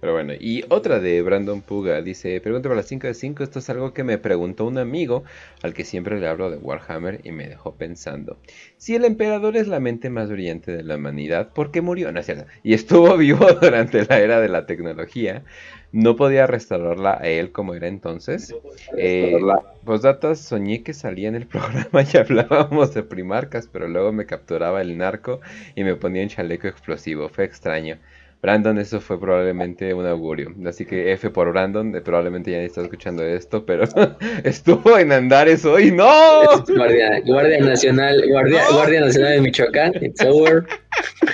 [0.00, 3.58] Pero bueno, y otra de Brandon Puga dice, pregunta para las 5 de 5, esto
[3.58, 5.24] es algo que me preguntó un amigo
[5.62, 8.38] al que siempre le hablo de Warhammer y me dejó pensando.
[8.76, 12.12] Si el emperador es la mente más brillante de la humanidad, ¿por qué murió?
[12.12, 12.46] No es cierto.
[12.62, 15.42] Y estuvo vivo durante la era de la tecnología.
[15.90, 18.54] ¿No podía restaurarla a él como era entonces?
[18.96, 19.38] Eh,
[19.84, 24.26] pues datas, soñé que salía en el programa y hablábamos de primarcas, pero luego me
[24.26, 25.40] capturaba el narco
[25.74, 27.28] y me ponía un chaleco explosivo.
[27.28, 27.98] Fue extraño.
[28.40, 30.54] Brandon, eso fue probablemente un augurio.
[30.64, 33.84] Así que F por Brandon, eh, probablemente ya está escuchando esto, pero
[34.44, 35.90] estuvo en Andares hoy.
[35.90, 36.42] ¡No!
[36.68, 40.66] Guardia, Guardia Nacional, Guardia, Guardia Nacional de Michoacán, it's over.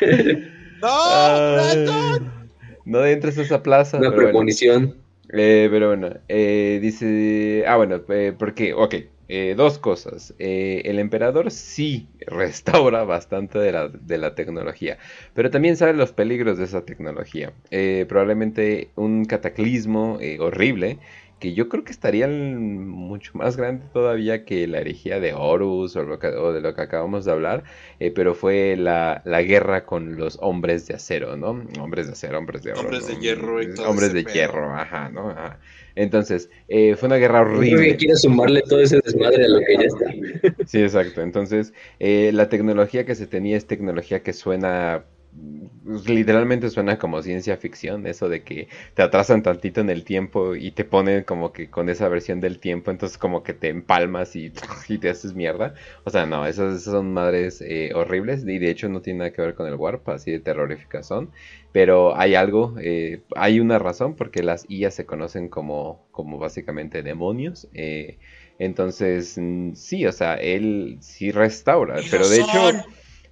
[0.80, 1.54] ¡No!
[1.54, 2.33] ¡Brandon!
[2.84, 3.98] No entres a esa plaza.
[3.98, 4.96] Una premonición.
[5.30, 7.64] Eh, pero bueno, eh, dice.
[7.66, 8.94] Ah, bueno, eh, porque, ok,
[9.28, 10.34] eh, dos cosas.
[10.38, 14.98] Eh, el emperador sí restaura bastante de la, de la, tecnología,
[15.32, 17.52] pero también sabe los peligros de esa tecnología.
[17.70, 20.98] Eh, probablemente un cataclismo horrible
[21.44, 26.06] que yo creo que estaría mucho más grande todavía que la herejía de Horus o,
[26.52, 27.64] de lo que acabamos de hablar,
[28.14, 31.50] pero fue la, guerra con los hombres de acero, ¿no?
[31.78, 32.80] Hombres de acero, hombres de oro.
[32.80, 35.28] Hombres de hierro y todo Hombres de hierro, ajá, ¿no?
[35.28, 35.58] Ajá.
[35.96, 37.94] Entonces, eh, fue una guerra horrible.
[37.96, 40.66] quiere sumarle todo ese desmadre a lo que ya está.
[40.66, 41.20] Sí, exacto.
[41.20, 45.04] Entonces, eh, la tecnología que se tenía es tecnología que suena
[45.84, 50.70] literalmente suena como ciencia ficción, eso de que te atrasan tantito en el tiempo y
[50.70, 54.50] te ponen como que con esa versión del tiempo, entonces como que te empalmas y,
[55.00, 55.74] te haces mierda.
[56.04, 59.42] O sea, no, esas, son madres eh, horribles y de hecho no tiene nada que
[59.42, 61.30] ver con el warp, así de terroríficas son.
[61.72, 67.02] Pero hay algo, eh, hay una razón porque las IA se conocen como, como básicamente
[67.02, 67.68] demonios.
[67.74, 68.18] Eh,
[68.58, 72.84] entonces, mm, sí, o sea, él sí restaura, pero de hecho...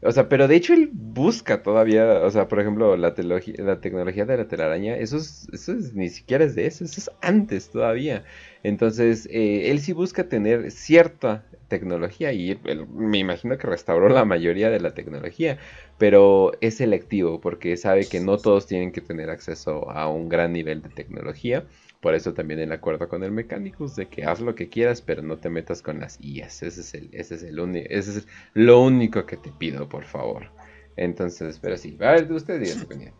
[0.05, 4.24] O sea, pero de hecho él busca todavía, o sea, por ejemplo, la, la tecnología
[4.24, 7.70] de la telaraña, eso, es, eso es, ni siquiera es de eso, eso es antes
[7.70, 8.24] todavía.
[8.64, 14.70] Entonces, eh, él sí busca tener cierta tecnología y me imagino que restauró la mayoría
[14.70, 15.58] de la tecnología,
[15.98, 20.52] pero es selectivo porque sabe que no todos tienen que tener acceso a un gran
[20.52, 21.64] nivel de tecnología.
[22.02, 25.22] Por eso también el acuerdo con el Mechanicus de que haz lo que quieras, pero
[25.22, 26.64] no te metas con las IAs.
[26.64, 30.50] Ese es, el, ese es, el ese es lo único que te pido, por favor.
[30.97, 33.14] Entonces, pero sí, a ver, usted diga su opinión.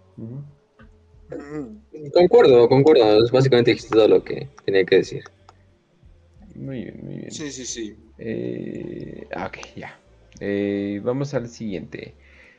[2.13, 3.25] Concuerdo, concuerdo.
[3.25, 5.23] Es básicamente dijiste todo lo que tenía que decir.
[6.57, 7.31] Muy bien, muy bien.
[7.31, 7.97] Sí, sí, sí.
[8.19, 9.97] Eh, ah, ok, ya.
[10.41, 12.17] Eh, vamos al siguiente.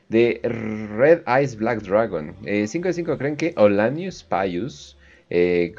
[0.08, 2.34] De Red Eyes Black Dragon.
[2.40, 4.96] 5 eh, de 5 creen que Olanius Pius
[5.30, 5.74] eh,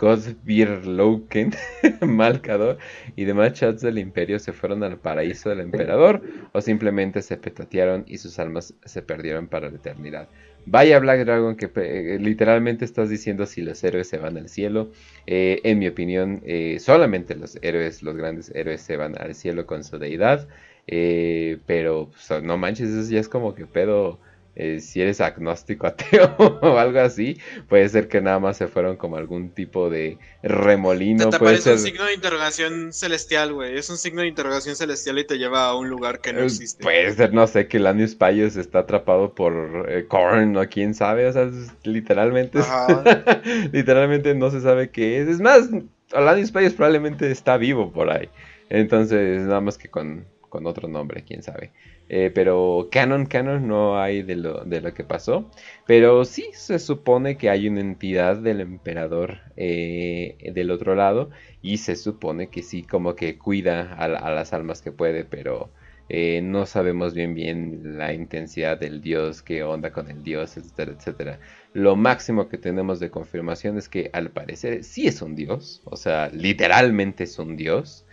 [0.85, 1.53] Loken,
[2.01, 2.77] Malcador
[3.15, 8.03] y demás chats del imperio se fueron al paraíso del emperador o simplemente se petatearon
[8.07, 10.27] y sus almas se perdieron para la eternidad.
[10.67, 14.91] Vaya Black Dragon que eh, literalmente estás diciendo si los héroes se van al cielo.
[15.27, 19.67] Eh, en mi opinión, eh, solamente los héroes, los grandes héroes se van al cielo
[19.67, 20.48] con su deidad.
[20.88, 24.19] pero pues, no manches, eso ya es como que pedo
[24.56, 28.95] eh, si eres agnóstico ateo o algo así, puede ser que nada más se fueron
[28.95, 31.30] como algún tipo de remolino.
[31.30, 31.74] Te, puede ser...
[31.74, 33.77] un signo de interrogación celestial, güey.
[33.77, 36.45] Es un signo de interrogación celestial y te lleva a un lugar que no eh,
[36.45, 36.84] existe.
[36.84, 41.27] Puede ser, no sé, que Lanius Payos está atrapado por eh, Korn o quién sabe.
[41.27, 41.50] O sea,
[41.84, 42.59] literalmente,
[43.74, 45.27] literalmente no se sabe qué es.
[45.27, 45.69] Es más,
[46.11, 48.30] Lanius Payos probablemente está vivo por ahí.
[48.69, 51.72] Entonces, nada más que con, con otro nombre, quién sabe.
[52.08, 55.50] Eh, pero canon, canon no hay de lo, de lo que pasó.
[55.85, 61.30] Pero sí se supone que hay una entidad del emperador eh, del otro lado.
[61.61, 65.25] Y se supone que sí, como que cuida a, las almas que puede.
[65.25, 65.72] Pero
[66.09, 70.92] eh, no sabemos bien bien la intensidad del dios, qué onda con el dios, etcétera,
[70.93, 71.40] etcétera.
[71.74, 75.82] Lo máximo que tenemos de confirmación es que al parecer sí es un dios.
[75.85, 78.05] O sea, literalmente es un dios.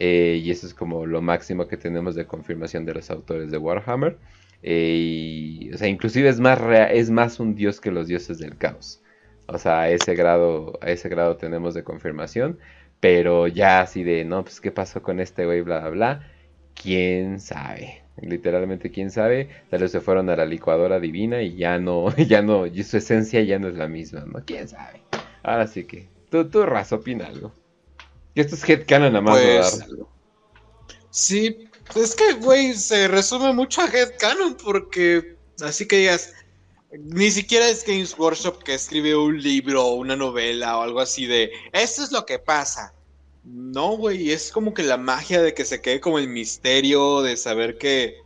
[0.00, 3.58] Eh, y eso es como lo máximo que tenemos de confirmación de los autores de
[3.58, 4.18] Warhammer.
[4.62, 6.58] Eh, y, o sea, inclusive es más,
[6.90, 9.02] es más un dios que los dioses del caos.
[9.46, 12.58] O sea, a ese grado, a ese grado tenemos de confirmación.
[13.00, 16.30] Pero ya así de, no, pues qué pasó con este güey, bla, bla, bla.
[16.74, 18.02] ¿Quién sabe?
[18.20, 19.48] Literalmente, quién sabe.
[19.70, 22.96] Tal vez se fueron a la licuadora divina y ya no, ya no, y su
[22.96, 24.44] esencia ya no es la misma, ¿no?
[24.46, 25.00] ¿Quién sabe?
[25.42, 27.52] Ahora sí que, tú, tú, Razo, opina algo.
[28.40, 29.38] Esto es headcanon nada más.
[29.38, 29.84] Pues,
[31.10, 36.32] sí, es que, güey, se resume mucho a headcanon porque, así que digas,
[36.98, 41.26] ni siquiera es Games Workshop que escribe un libro o una novela o algo así
[41.26, 42.94] de, esto es lo que pasa.
[43.44, 47.36] No, güey, es como que la magia de que se quede como el misterio de
[47.36, 48.18] saber que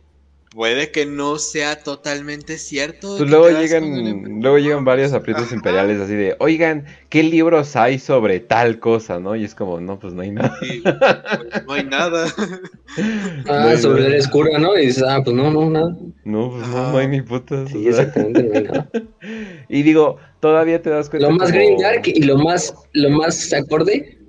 [0.55, 3.17] puede que no sea totalmente cierto.
[3.17, 8.39] Pues luego llegan, luego llegan varios aprietos imperiales así de, oigan, ¿qué libros hay sobre
[8.39, 9.35] tal cosa, no?
[9.35, 10.57] Y es como, no, pues no hay nada.
[10.59, 12.27] pues no hay nada.
[13.49, 14.77] ah, sobre la escura, ¿no?
[14.77, 15.93] Y dices, ah, pues no, no, nada.
[16.23, 17.69] No, pues no, no hay ni putas.
[17.69, 18.89] Sí, exactamente, no hay nada.
[19.69, 21.27] y digo, todavía te das cuenta.
[21.27, 24.19] Lo más Green Dark y lo más, lo más acorde.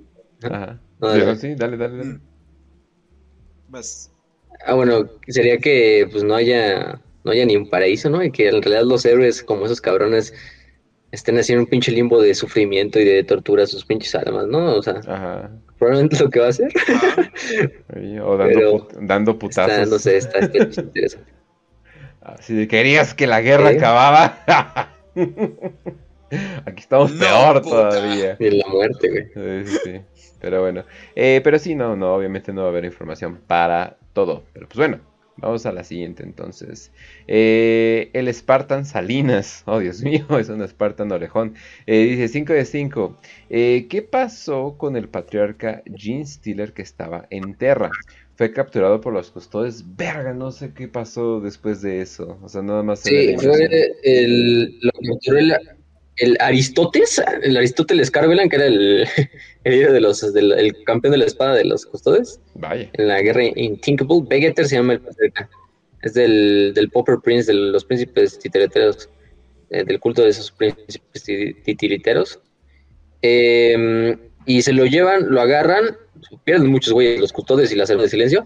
[0.43, 0.81] Ajá.
[0.99, 2.19] No, sí, dale, dale, dale.
[3.69, 4.11] Más.
[4.65, 8.23] Ah, bueno, sería que pues no haya no haya ni un paraíso, ¿no?
[8.23, 10.33] Y que en realidad los héroes como esos cabrones
[11.11, 14.75] estén haciendo un pinche limbo de sufrimiento y de tortura a sus pinches almas, ¿no?
[14.75, 15.51] O sea, Ajá.
[15.77, 16.71] probablemente lo que va a hacer.
[18.23, 19.71] o dando, dando putazos.
[19.71, 21.31] Está dándose esta, es interesante.
[22.21, 23.77] Así de querías que la guerra ¿Eh?
[23.77, 24.43] acababa.
[26.65, 27.89] Aquí estamos no, peor puta.
[27.89, 28.35] todavía.
[28.37, 29.65] Y en la muerte, güey.
[29.65, 30.01] Sí, sí.
[30.41, 30.83] Pero bueno.
[31.15, 34.43] Eh, pero sí, no, no, obviamente no va a haber información para todo.
[34.51, 34.99] Pero pues bueno,
[35.37, 36.91] vamos a la siguiente entonces.
[37.27, 39.63] Eh, el Spartan Salinas.
[39.67, 41.53] Oh, Dios mío, es un Spartan orejón.
[41.85, 43.19] Eh, dice 5 de 5.
[43.51, 47.91] Eh, ¿Qué pasó con el patriarca Gene Stiller que estaba en Terra?
[48.33, 49.83] Fue capturado por los custodes.
[49.95, 52.39] Verga, no sé qué pasó después de eso.
[52.41, 53.01] O sea, nada más.
[53.01, 53.69] Sí, fue
[54.03, 55.53] el, lo capturó el,
[56.17, 59.07] el Aristóteles, el Aristóteles Carvelan, que era el,
[59.63, 62.39] el de los, del, el campeón de la espada de los custodes.
[62.55, 62.89] Vaya.
[62.93, 65.49] En la guerra Intinkable, Vegeter se llama el patriarca.
[66.01, 69.09] Es del, del Popper Prince, de los príncipes titiriteros,
[69.69, 71.23] eh, del culto de esos príncipes
[71.63, 72.39] titiriteros.
[73.21, 75.97] Eh, y se lo llevan, lo agarran,
[76.45, 78.45] pierden muchos güeyes los custodes y la selva de silencio,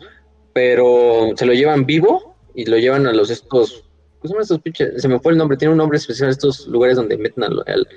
[0.53, 3.85] pero se lo llevan vivo y lo llevan a los estos
[4.21, 5.01] ¿Cómo son estos pinches?
[5.01, 7.87] Se me fue el nombre, tiene un nombre especial estos lugares donde meten al, al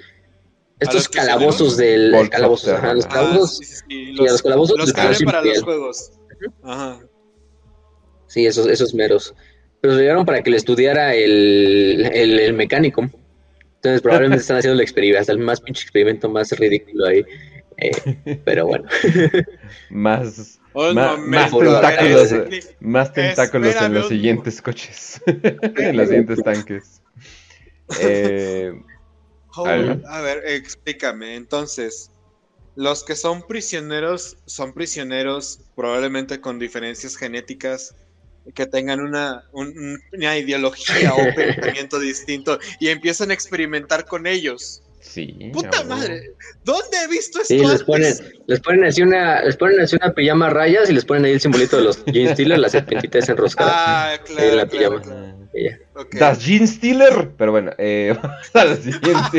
[0.80, 4.12] estos calabozos del calabozo, ajá, los calabozos, ah, sí, sí, sí.
[4.12, 6.12] Los, los, calabozos los que para los juegos.
[6.62, 7.00] Ajá.
[8.26, 9.34] Sí, esos, esos meros.
[9.80, 13.02] Pero se llevaron para que le estudiara el, el, el mecánico.
[13.76, 17.24] Entonces probablemente están haciendo el experimento, hasta el más pinche experimento más ridículo ahí.
[17.76, 18.86] Eh, pero bueno.
[19.90, 22.34] más más, más, tentáculos,
[22.80, 27.02] más tentáculos en los siguientes coches, en los siguientes tanques.
[28.00, 28.72] Eh,
[29.56, 31.36] a ver, explícame.
[31.36, 32.10] Entonces,
[32.76, 37.94] los que son prisioneros son prisioneros probablemente con diferencias genéticas
[38.54, 44.26] que tengan una, un, una ideología o un pensamiento distinto y empiezan a experimentar con
[44.26, 44.82] ellos.
[45.04, 45.50] Sí.
[45.52, 46.32] Puta madre.
[46.64, 47.54] ¿Dónde he visto esto?
[47.54, 48.14] Sí, les ponen,
[48.46, 51.32] les ponen así una, les ponen así una pijama a rayas y les ponen ahí
[51.32, 54.14] el simbolito de los jean Steeler, la serpentita enroscada.
[54.14, 54.48] Ah, claro.
[54.48, 55.02] En la claro, pijama.
[55.02, 55.44] claro.
[55.94, 56.18] Okay.
[56.18, 57.30] Das Jean Steeler.
[57.36, 59.38] Pero bueno, eh, vamos a la siguiente.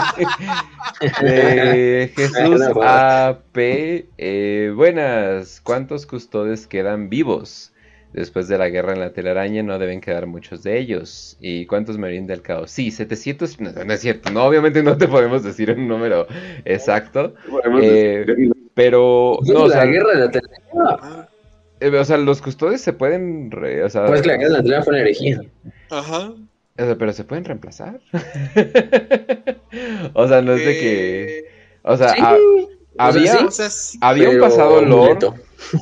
[1.24, 3.58] eh, Jesús AP.
[3.58, 5.60] Eh, buenas.
[5.62, 7.74] ¿Cuántos custodes quedan vivos?
[8.16, 11.36] Después de la guerra en la telaraña no deben quedar muchos de ellos.
[11.42, 12.72] ¿Y cuántos morirán del caos?
[12.72, 13.60] Sí, 700.
[13.60, 14.30] No, no, es cierto.
[14.32, 16.26] No, obviamente no te podemos decir un número
[16.64, 17.34] exacto.
[17.82, 18.26] Eh,
[18.74, 19.38] pero.
[19.46, 21.28] No, la o sea, guerra de la telaraña.
[21.82, 23.52] Eh, o sea, los custodes se pueden.
[23.52, 25.42] Re, o sea, pues que la guerra de la telaraña fue una herejía.
[25.90, 26.32] Ajá.
[26.78, 28.00] O sea, pero se pueden reemplazar.
[30.14, 31.46] o sea, no es de que.
[31.84, 32.22] O sea, Sí.
[32.22, 33.98] a- O sea, había, O sea, sí.
[34.02, 35.28] había un pasado lore.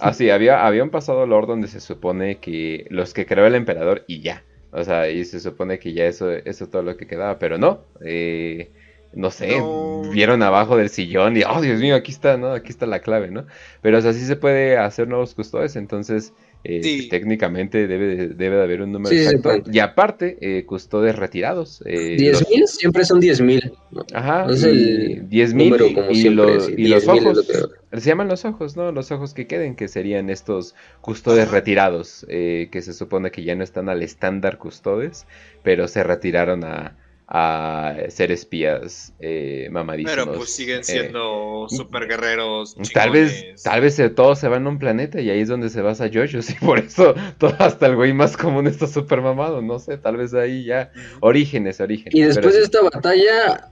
[0.01, 4.03] Así, había, había un pasado lore donde se supone que los que creó el emperador
[4.07, 4.43] y ya.
[4.71, 7.57] O sea, y se supone que ya eso eso es todo lo que quedaba, pero
[7.57, 7.85] no.
[8.03, 8.71] Eh,
[9.13, 10.01] no sé, No.
[10.11, 12.53] vieron abajo del sillón y, oh, Dios mío, aquí está, ¿no?
[12.53, 13.45] Aquí está la clave, ¿no?
[13.81, 16.33] Pero, o sea, sí se puede hacer nuevos custodes, entonces,
[16.63, 16.97] eh, Sí.
[16.97, 19.69] pues, técnicamente debe de, debe de haber un número Sí, exacto.
[19.71, 21.83] Y aparte, eh, custodes retirados.
[21.85, 22.67] Eh, ¿Diez los- mil?
[22.67, 23.73] Siempre son diez mil.
[23.91, 24.05] ¿no?
[24.13, 27.23] Ajá, Es y el 10.000 número como y, siempre, lo- sí, y los 10.000 es
[27.23, 27.69] lo ojos.
[27.91, 28.91] Se llaman los ojos, ¿no?
[28.91, 33.55] Los ojos que queden, que serían estos custodes retirados, eh, que se supone que ya
[33.55, 35.27] no están al estándar custodes,
[35.63, 36.97] pero se retiraron a,
[37.35, 40.15] a ser espías eh, mamadísimos.
[40.15, 42.75] Pero pues siguen Eh, siendo super guerreros.
[42.93, 45.69] Tal vez, tal vez eh, todos se van a un planeta y ahí es donde
[45.69, 49.63] se basa Jojo's y por eso todo, hasta el güey más común está super mamado,
[49.63, 52.13] no sé, tal vez ahí ya orígenes, orígenes.
[52.13, 52.59] Y después sí.
[52.59, 53.71] de esta batalla,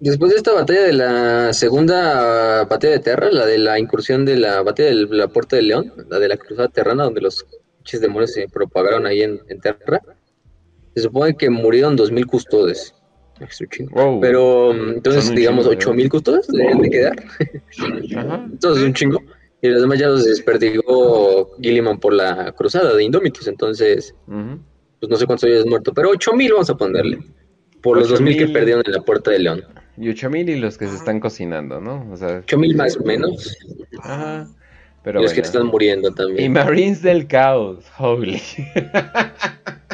[0.00, 4.36] Después de esta batalla de la segunda batalla de Terra, la de la incursión de
[4.36, 7.44] la batalla de la Puerta del León, la de la cruzada terrana, donde los
[8.00, 10.00] demonios se propagaron ahí en, en Terra,
[10.98, 12.94] se supone que murieron 2.000 custodes.
[13.92, 14.20] Wow.
[14.20, 16.02] Pero mm, entonces, digamos, chingo, ¿eh?
[16.04, 17.16] 8.000 custodes deben de quedar.
[18.16, 18.44] Ajá.
[18.50, 19.22] Entonces, un chingo.
[19.62, 23.46] Y los demás ya los desperdigó Gilliman por la cruzada de Indómitos.
[23.48, 24.58] Entonces, Ujú.
[25.00, 27.18] pues no sé cuántos hayas muerto, pero 8.000 vamos a ponerle.
[27.80, 28.52] Por los 2.000 que 8,000.
[28.52, 29.64] perdieron en la Puerta del León.
[29.96, 32.08] Y 8000 y los que se están cocinando, ¿no?
[32.12, 33.56] O sea, 8.000 más o menos.
[34.02, 34.48] ajá.
[35.04, 35.46] Pero y los que bueno.
[35.46, 36.52] están muriendo Y también.
[36.52, 38.42] Marines del Caos, holy.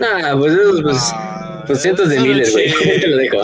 [0.00, 2.68] Ah, pues esos, pues, Ah, pues cientos de miles, güey.
[3.08, 3.38] lo dejo.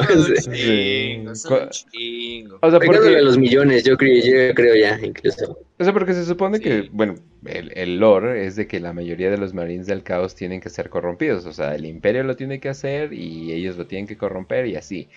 [0.52, 1.32] chingo,
[1.70, 2.58] chingo.
[2.60, 5.58] O sea, porque, a los millones, yo creo, yo creo ya, incluso.
[5.78, 9.30] o sea, porque se supone que, bueno, el, el lore es de que la mayoría
[9.30, 11.46] de los Marines del Caos tienen que ser corrompidos.
[11.46, 14.76] O sea, el Imperio lo tiene que hacer y ellos lo tienen que corromper y
[14.76, 15.08] así.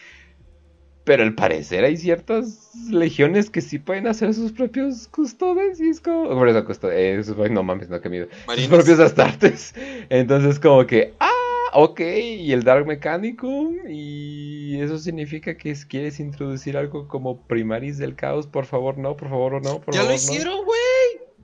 [1.05, 5.99] Pero al parecer hay ciertas legiones que sí pueden hacer sus propios custodes y es
[5.99, 6.29] como...
[6.29, 8.27] Por eso custodes, no mames, no que miedo.
[8.55, 9.73] Sus propios astartes.
[10.09, 11.29] Entonces como que, ah,
[11.73, 17.97] ok, y el Dark Mechanicum, y eso significa que es- quieres introducir algo como Primaris
[17.97, 20.13] del Caos, por favor, no, por favor, no, por Ya favor, lo no.
[20.15, 20.79] hicieron, güey.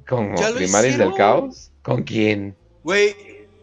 [0.07, 1.13] ¿Como ya lo Primaris del.
[1.15, 1.71] Caos?
[1.81, 2.55] ¿Con quién?
[2.83, 3.13] Güey,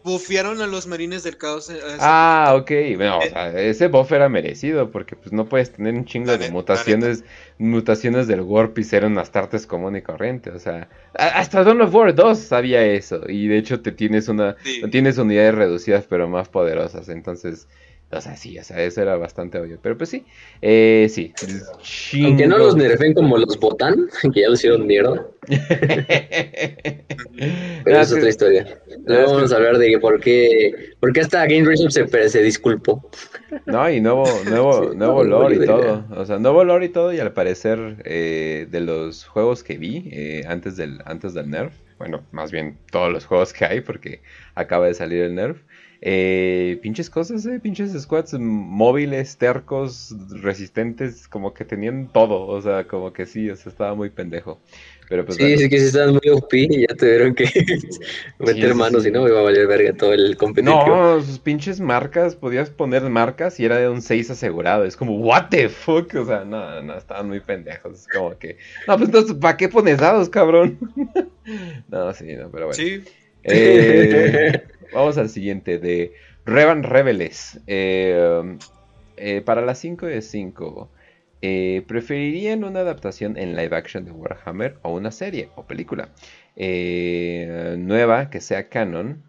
[0.07, 1.69] bufearon a los marines del caos.
[1.69, 5.93] eh, Ah, ok, bueno, o sea, ese buff era merecido, porque pues no puedes tener
[5.93, 7.23] un chingo de mutaciones,
[7.57, 11.93] mutaciones del Warp y ser un Astartes común y corriente, o sea, hasta Dawn of
[11.93, 14.81] War 2 sabía eso, y de hecho te tienes una, Sí.
[14.89, 17.67] tienes unidades reducidas pero más poderosas, entonces,
[18.09, 20.23] o sea, sí, o sea, eso era bastante obvio, pero pues sí,
[20.61, 21.33] eh, sí,
[22.23, 25.27] Aunque no los nerfen como los Botán, que ya los hicieron mierda.
[27.83, 28.81] Pero es otra historia.
[29.05, 33.09] Luego vamos a hablar de por qué, por qué hasta Game Research se, se disculpó.
[33.65, 36.05] No, y nuevo, nuevo, Sí, nuevo lore y todo.
[36.15, 37.13] O sea, nuevo lore y todo.
[37.13, 41.73] Y al parecer, eh, de los juegos que vi eh, antes del, antes del Nerf,
[41.97, 44.21] bueno, más bien todos los juegos que hay, porque
[44.55, 45.61] acaba de salir el Nerf.
[46.01, 52.47] Eh, pinches cosas, eh, pinches squads móviles, tercos, resistentes, como que tenían todo.
[52.47, 54.59] O sea, como que sí, o sea, estaba muy pendejo.
[55.09, 55.57] Pero pues sí, bueno.
[55.57, 57.45] sí que si estaban muy OP y ya tuvieron que
[58.39, 59.09] meter sí, manos sí.
[59.09, 60.85] y no iba a valer verga todo el competitivo.
[60.85, 64.83] No, sus pinches marcas, podías poner marcas y era de un 6 asegurado.
[64.83, 66.13] Es como, what the fuck?
[66.15, 68.01] O sea, no, no, estaban muy pendejos.
[68.01, 70.77] Es como que, no, pues entonces, ¿para qué pones dados, cabrón?
[71.87, 72.73] no, sí, no, pero bueno.
[72.73, 73.01] Sí.
[73.43, 74.61] Eh,
[74.93, 76.13] vamos al siguiente, de
[76.45, 77.59] Revan Rebeles.
[77.67, 78.57] Eh,
[79.17, 80.89] eh, para las 5 de 5,
[81.41, 86.09] eh, ¿preferirían una adaptación en live action de Warhammer o una serie o película?
[86.55, 89.23] Nueva, que sea canon.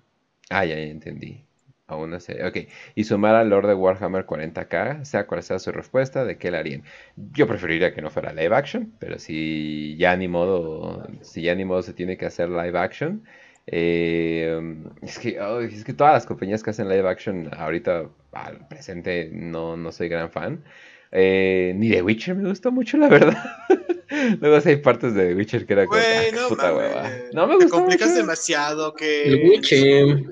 [0.50, 1.44] Ah, ya, ya entendí.
[1.88, 2.56] A una serie, ok.
[2.94, 6.58] Y sumar al Lord de Warhammer 40k, sea cual sea su respuesta, ¿de qué la
[6.58, 6.82] harían?
[7.16, 11.64] Yo preferiría que no fuera live action, pero si ya ni modo, si ya ni
[11.64, 13.24] modo se tiene que hacer live action,
[13.70, 18.66] eh, es que, ay, es que todas las compañías que hacen live action ahorita al
[18.68, 20.64] presente no, no soy gran fan.
[21.12, 23.36] Eh, ni de Witcher me gustó mucho, la verdad.
[24.40, 26.78] Luego hay partes de The Witcher que era como, Güey, ah, no puta mames.
[26.78, 27.10] hueva.
[27.32, 28.20] No me Te complicas mucho.
[28.20, 29.24] demasiado que.
[29.24, 30.24] El Witcher.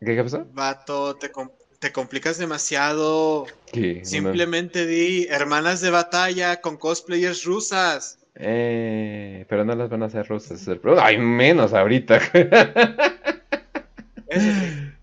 [0.00, 0.46] ¿Qué, qué pasó?
[0.52, 3.46] Vato, te, com- te complicas demasiado.
[3.72, 3.96] ¿Qué?
[4.00, 4.04] No.
[4.04, 8.17] Simplemente di hermanas de batalla con cosplayers rusas.
[8.40, 10.62] Eh, pero no las van a hacer rusas.
[10.62, 12.20] es el pro- Ay, menos ahorita.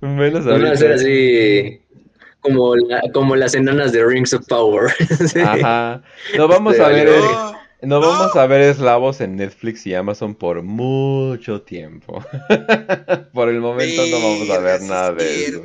[0.02, 0.96] Menos Van a ser ahorita.
[0.96, 1.82] así
[2.40, 4.92] como, la- como las enanas de Rings of Power.
[5.28, 5.40] Sí.
[5.40, 6.02] Ajá.
[6.38, 7.10] No vamos Este, a ver.
[7.82, 12.24] No, vamos a ver eslavos en Netflix y Amazon por mucho tiempo.
[13.34, 15.64] por el momento no vamos a ver nada es de eso.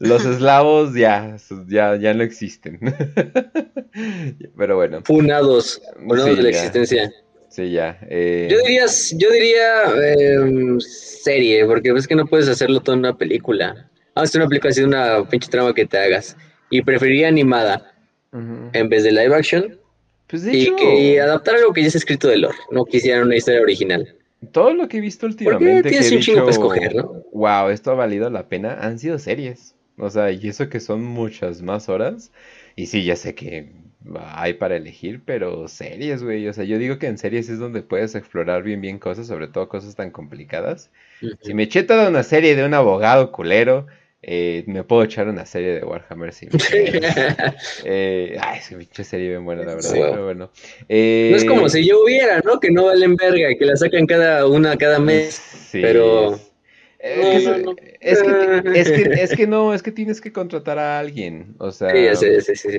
[0.00, 1.36] Los eslavos ya,
[1.68, 2.80] ya, ya no existen.
[4.56, 6.56] Pero bueno, Funados, funados Sí, de la ya.
[6.58, 7.12] existencia.
[7.48, 7.98] sí, ya.
[8.08, 8.84] eh, Yo diría,
[9.16, 13.74] yo diría em, serie, porque ves que no puedes hacerlo todo en una película.
[14.14, 16.36] Vamos a hacer una película así, una pinche trama que te hagas.
[16.70, 17.92] Y preferiría animada
[18.32, 19.76] en vez de live action.
[20.28, 22.56] Pues de Y que y adaptar algo que ya es escrito de lore.
[22.70, 24.14] No quisieran una historia original.
[24.52, 27.24] todo lo que he visto Porque últimamente que tienes he un chingo para escoger, ¿no?
[27.32, 29.74] wow, esto ha valido la pena, han sido series.
[30.00, 32.32] O sea, y eso que son muchas más horas.
[32.76, 33.68] Y sí, ya sé que
[34.34, 36.48] hay para elegir, pero series, güey.
[36.48, 39.48] O sea, yo digo que en series es donde puedes explorar bien, bien cosas, sobre
[39.48, 40.90] todo cosas tan complicadas.
[41.42, 43.86] Si me eché toda una serie de un abogado culero,
[44.22, 47.04] eh, me puedo echar una serie de Warhammer sin pedos.
[47.84, 49.90] Eh, ay, es que pinche serie bien buena, la verdad.
[49.90, 49.98] Sí.
[50.00, 50.50] Pero bueno.
[50.88, 52.58] Eh, No es como si yo hubiera, ¿no?
[52.60, 55.34] Que no valen verga y que la sacan cada una cada mes.
[55.34, 56.38] Sí, pero-
[57.02, 60.78] es- que, no, es, que, es, que, es que no, es que tienes que contratar
[60.78, 61.54] a alguien.
[61.58, 62.78] O sea, Sí, sí, sí, sí.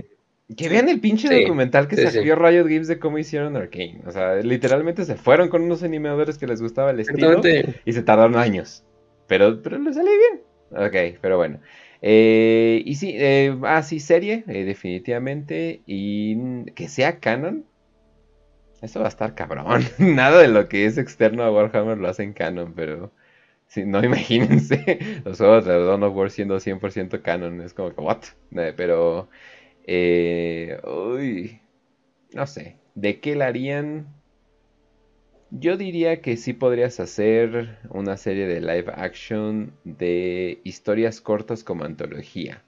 [0.55, 4.01] Que vean el pinche Sí, documental que sí, sacó Riot Games de cómo hicieron Arkane.
[4.05, 7.41] O sea, literalmente se fueron con unos animadores que les gustaba el estilo
[7.85, 8.83] y se tardaron años.
[9.27, 10.41] Pero, pero le salió bien.
[10.87, 11.59] Ok, pero bueno.
[12.01, 15.81] Eh, y sí, eh, ah, sí, serie, eh, definitivamente.
[15.85, 17.65] Y que sea canon.
[18.81, 19.65] Eso va a estar cabrón.
[19.99, 23.11] Nada de lo que es externo a Warhammer lo hacen canon, pero...
[23.85, 27.61] No imagínense los juegos de Dawn of War siendo 100% canon.
[27.61, 28.23] Es como que, ¿what?
[28.51, 29.29] Eh, pero...
[29.83, 31.61] Eh, uy,
[32.33, 32.77] no sé.
[32.95, 34.07] ¿De qué la harían?
[35.51, 41.83] Yo diría que sí podrías hacer una serie de live action de historias cortas como
[41.83, 42.63] antología.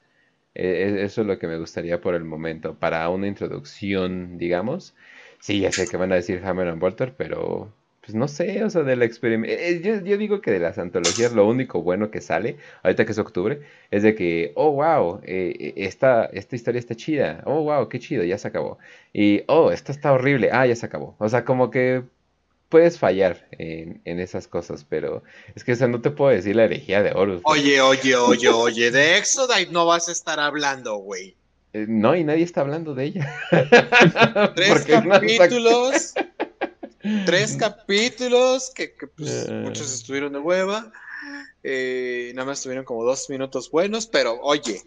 [0.55, 2.77] Eh, e- eso es lo que me gustaría por el momento.
[2.79, 4.95] Para una introducción, digamos.
[5.39, 7.73] Sí, ya sé que van a decir Hammer and Bolter, pero
[8.05, 9.71] pues no sé, o sea, de la experiencia.
[9.79, 13.17] Yo, yo digo que de las antologías lo único bueno que sale, ahorita que es
[13.17, 17.41] octubre, es de que, oh, wow, eh, esta, esta historia está chida.
[17.45, 18.77] Oh, wow, qué chido, ya se acabó.
[19.13, 20.49] Y, oh, esta está horrible.
[20.51, 21.15] Ah, ya se acabó.
[21.17, 22.03] O sea, como que
[22.67, 25.23] puedes fallar en, en esas cosas, pero
[25.55, 27.41] es que, o sea, no te puedo decir la herejía de Horus.
[27.41, 31.35] porque- Oye, oye, oye, oye, de Exodite no vas a estar hablando, güey.
[31.71, 33.33] eh, no, y nadie está hablando de ella.
[34.55, 36.13] Tres no capítulos,
[37.25, 39.61] tres capítulos que, que, pues, Eh.
[39.63, 40.91] muchos estuvieron de hueva.
[41.63, 44.81] eh, nada más tuvieron como dos minutos buenos, pero oye,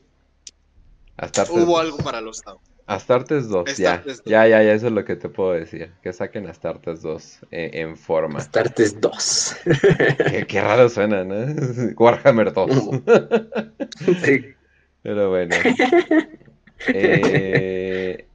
[1.17, 1.81] Astartes hubo 2.
[1.81, 2.61] algo para los Tau.
[2.87, 3.95] Astartes 2, ya.
[3.95, 4.25] Astartes 2.
[4.27, 5.91] Ya, ya, ya, eso es lo que te puedo decir.
[6.03, 8.39] Que saquen Astartes 2 eh, en forma.
[8.39, 9.57] Astartes 2.
[10.31, 11.35] Qué, qué raro suena, ¿no?
[11.97, 12.71] Warhammer 2.
[14.23, 14.45] Sí.
[15.03, 15.57] Pero bueno.
[16.89, 17.86] Eh,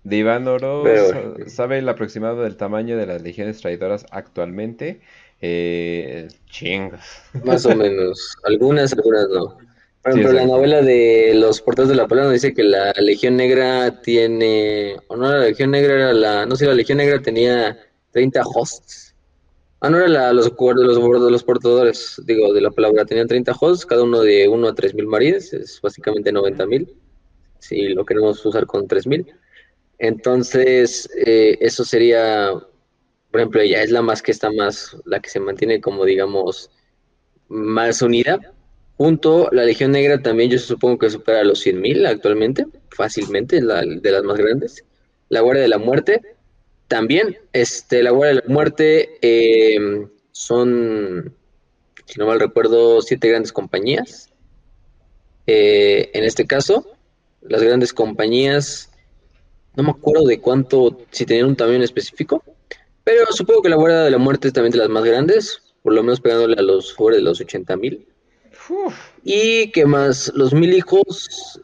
[0.03, 5.01] de Iván Oro, Pero- ¿sabe el aproximado del tamaño de las legiones traidoras actualmente?
[5.41, 6.99] Eh, chingos.
[7.43, 8.35] Más o menos.
[8.43, 9.57] Algunas, algunas no.
[10.03, 13.35] Por Sí, ejemplo, la novela de Los Portales de la Palabra dice que la Legión
[13.37, 14.95] Negra tiene.
[15.07, 16.45] O no, la Legión Negra era la.
[16.47, 17.77] No sé, la Legión Negra tenía
[18.11, 19.13] 30 hosts.
[19.79, 20.97] Ah, no era la, los, los,
[21.31, 23.05] los portadores, digo, de la palabra.
[23.05, 26.95] Tenían 30 hosts, cada uno de 1 a 3 mil marines, es básicamente 90 mil.
[27.59, 29.25] Si lo queremos usar con 3 mil.
[30.01, 32.51] Entonces, eh, eso sería.
[33.29, 34.97] Por ejemplo, ella es la más que está más.
[35.05, 36.71] La que se mantiene como, digamos,
[37.47, 38.53] más unida.
[38.97, 43.81] Junto, la Legión Negra también yo supongo que supera los 100.000 actualmente, fácilmente, es la
[43.81, 44.83] de las más grandes.
[45.29, 46.21] La Guardia de la Muerte
[46.87, 51.33] también, este, la Guardia de la Muerte eh, son,
[52.05, 54.29] si no mal recuerdo, siete grandes compañías.
[55.45, 56.87] Eh, en este caso,
[57.41, 58.90] las grandes compañías,
[59.75, 62.43] no me acuerdo de cuánto, si tenían un tamaño específico,
[63.03, 65.93] pero supongo que la Guardia de la Muerte es también de las más grandes, por
[65.93, 68.05] lo menos pegándole a los sobre de los 80.000.
[68.69, 71.59] Uf, Y que más, los mil hijos,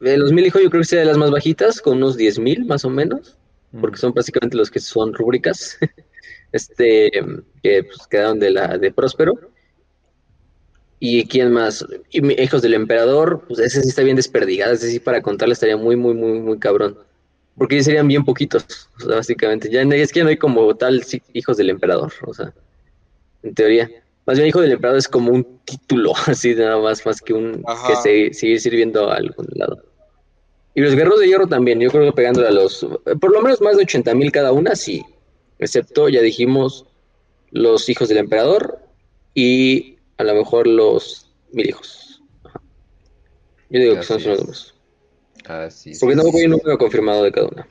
[0.00, 2.38] de los mil hijos yo creo que sea de las más bajitas, con unos diez
[2.38, 3.36] mil más o menos,
[3.80, 5.78] porque son básicamente los que son rúbricas,
[6.52, 7.10] este,
[7.62, 9.34] que pues, quedaron de la de Próspero.
[11.02, 11.86] ¿Y quién más?
[12.10, 15.78] Y hijos del emperador, pues ese sí está bien desperdigado, ese sí para contarle estaría
[15.78, 16.98] muy, muy, muy, muy cabrón.
[17.60, 18.64] Porque ya serían bien poquitos,
[18.96, 19.70] o sea, básicamente.
[19.70, 22.54] Ya no- es que no hay como tal hijos del emperador, o sea,
[23.42, 23.90] en teoría.
[24.24, 27.62] Más bien, hijo del emperador es como un título, así nada más, más que un
[27.66, 27.86] Ajá.
[27.88, 29.82] que se- seguir sirviendo a algún lado.
[30.74, 32.86] Y los guerreros de hierro también, yo creo que pegándole a los,
[33.20, 35.04] por lo menos más de 80 mil cada una, sí.
[35.58, 36.86] Excepto, ya dijimos,
[37.50, 38.78] los hijos del emperador
[39.34, 42.22] y a lo mejor los mil hijos.
[42.44, 42.62] Ajá.
[43.68, 44.74] Yo digo que son Así esos
[45.50, 46.16] Así Porque es.
[46.16, 47.66] tampoco hay un número confirmado de cada una.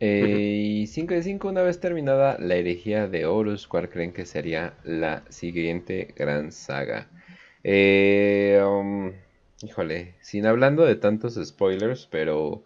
[0.00, 4.26] Eh, y 5 de 5, una vez terminada la herejía de Horus, ¿cuál creen que
[4.26, 7.08] sería la siguiente gran saga?
[7.64, 9.12] Eh, um,
[9.62, 12.64] híjole, sin hablando de tantos spoilers, pero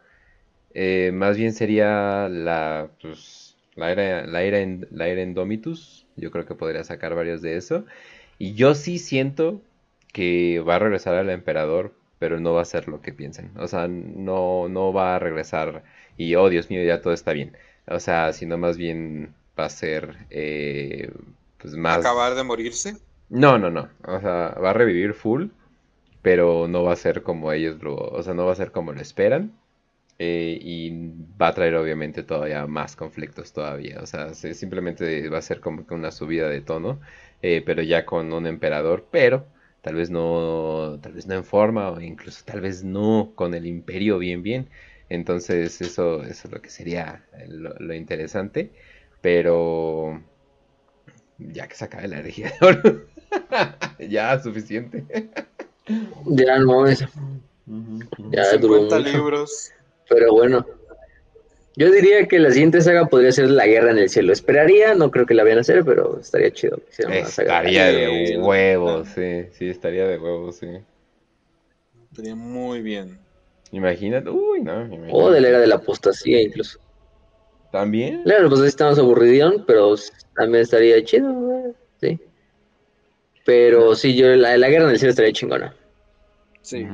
[0.75, 6.07] eh, más bien sería la, pues, la era, la era, en- la era Indomitus.
[6.17, 7.87] Yo creo que podría sacar varios de eso.
[8.39, 9.63] Y yo sí siento
[10.13, 13.53] que va a regresar al emperador, pero no va a ser lo que piensen.
[13.59, 15.85] O sea, no, no va a regresar
[16.17, 17.57] y, oh, Dios mío, ya todo está bien.
[17.89, 21.13] O sea, sino más bien va a ser, eh,
[21.59, 22.09] pues más...
[22.09, 22.97] Acabar de morirse.
[23.29, 23.89] No, no, no.
[24.07, 25.47] O sea, va a revivir full,
[26.23, 28.93] pero no va a ser como ellos lo, o sea, no va a ser como
[28.93, 29.53] lo esperan.
[30.21, 30.91] eh, y
[31.43, 34.01] va a traer obviamente todavía más conflictos todavía.
[34.03, 37.01] O sea, se- simplemente va a ser como que una subida de tono,
[37.43, 39.47] eh, pero ya con un emperador, pero
[39.83, 43.67] tal vez no, tal vez no en forma, o incluso tal vez no con el
[43.67, 44.69] imperio bien bien.
[45.09, 48.73] Entonces, eso, eso es lo que sería lo, lo interesante.
[49.21, 50.23] Pero
[51.39, 53.03] ya que se acabe la herejía de oro.
[53.99, 55.05] ya, suficiente.
[56.27, 57.05] Ya no es.
[58.31, 59.11] Ya duró 50 mucho.
[59.11, 59.73] libros.
[60.09, 60.67] Pero bueno.
[61.75, 64.33] Yo diría que la siguiente saga podría ser La Guerra en el Cielo.
[64.33, 66.79] Esperaría, no creo que la vayan a hacer, pero estaría chido.
[66.89, 70.69] estaría de huevos, sí, sí, estaría de huevos, sí.
[72.11, 73.19] Estaría muy bien.
[73.71, 74.87] Imagínate, uy, no.
[75.11, 76.79] O de la era de la apostasía, incluso.
[77.71, 78.23] ¿También?
[78.25, 79.95] Claro, pues estamos aburridión, pero
[80.37, 82.21] también estaría chido, sí.
[83.47, 85.75] Pero sí, yo, la, la guerra en el cielo estaría chingona.
[86.61, 86.87] Sí.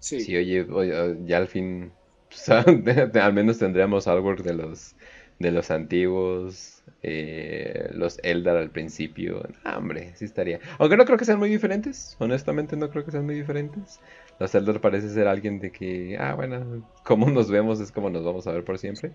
[0.00, 0.20] Sí.
[0.20, 1.92] Sí, oye, oye, ya al fin
[3.20, 4.94] al menos tendríamos algo de los
[5.40, 9.42] de los antiguos, eh, los Eldar al principio.
[9.64, 10.60] hombre, sí estaría.
[10.78, 14.00] Aunque no creo que sean muy diferentes, honestamente no creo que sean muy diferentes.
[14.38, 18.22] Los Eldar parece ser alguien de que, ah, bueno, como nos vemos es como nos
[18.22, 19.12] vamos a ver por siempre.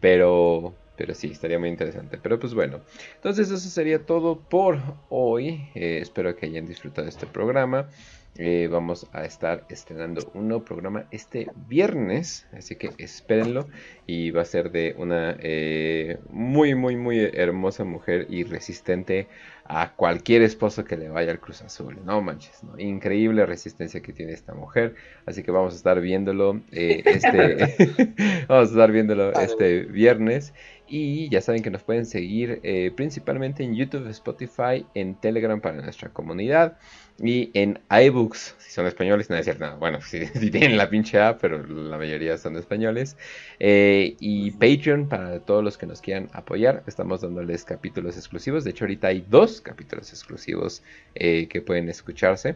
[0.00, 2.18] Pero, pero sí, estaría muy interesante.
[2.22, 2.80] Pero pues bueno,
[3.16, 4.80] entonces eso sería todo por
[5.10, 5.68] hoy.
[5.74, 7.88] Eh, espero que hayan disfrutado este programa.
[8.36, 13.66] Eh, vamos a estar estrenando un nuevo programa este viernes, así que espérenlo.
[14.06, 19.26] Y va a ser de una eh, muy muy muy hermosa mujer y resistente
[19.68, 22.78] a cualquier esposo que le vaya al Cruz Azul, no manches, ¿no?
[22.78, 24.94] increíble resistencia que tiene esta mujer,
[25.26, 28.14] así que vamos a estar viéndolo eh, este
[28.48, 30.54] vamos a estar viéndolo este viernes
[30.88, 32.60] y ya saben que nos pueden seguir
[32.96, 36.78] principalmente en YouTube, Spotify, en Telegram para nuestra comunidad.
[37.20, 39.76] Y en iBooks, si son españoles, no es cierto, nada.
[39.76, 43.16] bueno, si, tienen la pinche A, pero la mayoría son españoles.
[43.58, 46.84] Eh, y Patreon para todos los que nos quieran apoyar.
[46.86, 48.62] Estamos dándoles capítulos exclusivos.
[48.62, 50.82] De hecho, ahorita hay dos capítulos exclusivos
[51.16, 52.54] eh, que pueden escucharse.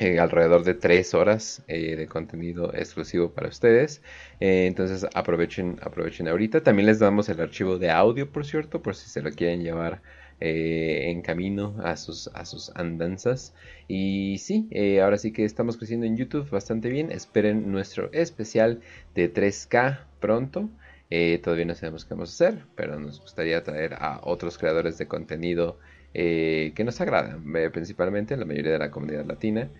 [0.00, 4.02] Eh, alrededor de tres horas de contenido exclusivo para ustedes.
[4.40, 6.62] entonces aprovechen, aprovechen ahorita.
[6.62, 10.00] También les damos el archivo de audio, por cierto, por si se lo quieren llevar
[10.42, 13.54] eh, en camino a sus, a sus andanzas.
[13.88, 17.12] Y sí, eh, ahora sí que estamos creciendo en YouTube bastante bien.
[17.12, 18.80] Esperen nuestro especial
[19.14, 20.70] de 3K pronto.
[21.10, 24.96] Eh, todavía no sabemos qué vamos a hacer, pero nos gustaría traer a otros creadores
[24.96, 25.78] de contenido
[26.12, 29.70] que nos agradan, principalmente la mayoría de la comunidad latina.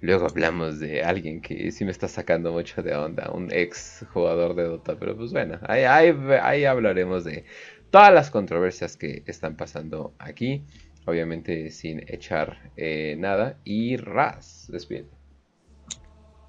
[0.00, 4.54] Luego hablamos de alguien que sí me está sacando mucho de onda, un ex jugador
[4.54, 7.44] de Dota, pero pues bueno, ahí, ahí hablaremos de
[7.90, 10.64] todas las controversias que están pasando aquí.
[11.08, 13.58] Obviamente sin echar eh, nada.
[13.64, 15.06] Y Raz, despide.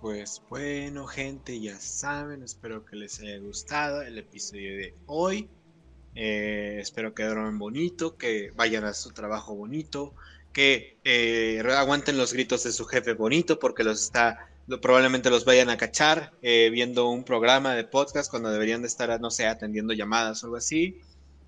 [0.01, 5.49] Pues bueno, gente, ya saben, espero que les haya gustado el episodio de hoy.
[6.14, 10.14] Eh, espero que duerman bonito, que vayan a su trabajo bonito,
[10.53, 14.50] que eh, aguanten los gritos de su jefe bonito, porque los está,
[14.82, 19.32] probablemente los vayan a cachar viendo un programa de podcast cuando deberían de estar, no
[19.32, 21.00] sé, atendiendo llamadas o algo así.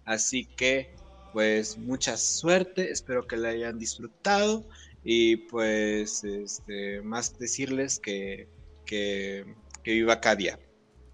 [0.06, 0.94] Así que,
[1.34, 4.66] pues, mucha suerte, espero que la hayan disfrutado
[5.04, 8.48] y pues, este, más decirles que,
[8.86, 9.46] que,
[9.84, 10.60] que viva Cadia,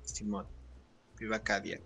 [0.04, 0.48] Simón,
[1.20, 1.80] viva Cadia.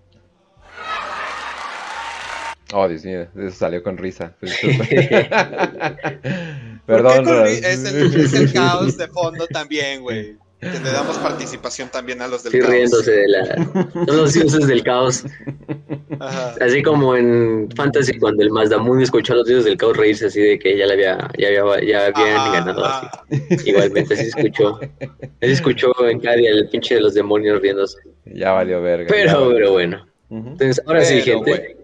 [2.74, 4.34] Oh, Dios mío, eso salió con risa.
[6.86, 7.48] Perdón.
[7.48, 10.38] Es el, es el caos de fondo también, güey.
[10.60, 12.70] Que le damos participación también a los del caos.
[12.72, 13.46] riéndose de la.
[13.56, 15.24] Son los dioses del caos.
[16.60, 20.40] Así como en Fantasy, cuando el Mazdamun escuchó a los dioses del caos reírse así
[20.40, 22.86] de que ya, le había, ya, había, ya habían ganado.
[22.86, 23.08] Así.
[23.66, 24.80] Igualmente, así escuchó.
[25.42, 27.98] Así escuchó en Cadia el pinche de los demonios riéndose.
[28.26, 29.08] Ya valió verga.
[29.10, 30.06] Pero, pero bueno.
[30.30, 31.81] Entonces, ahora sí, gente.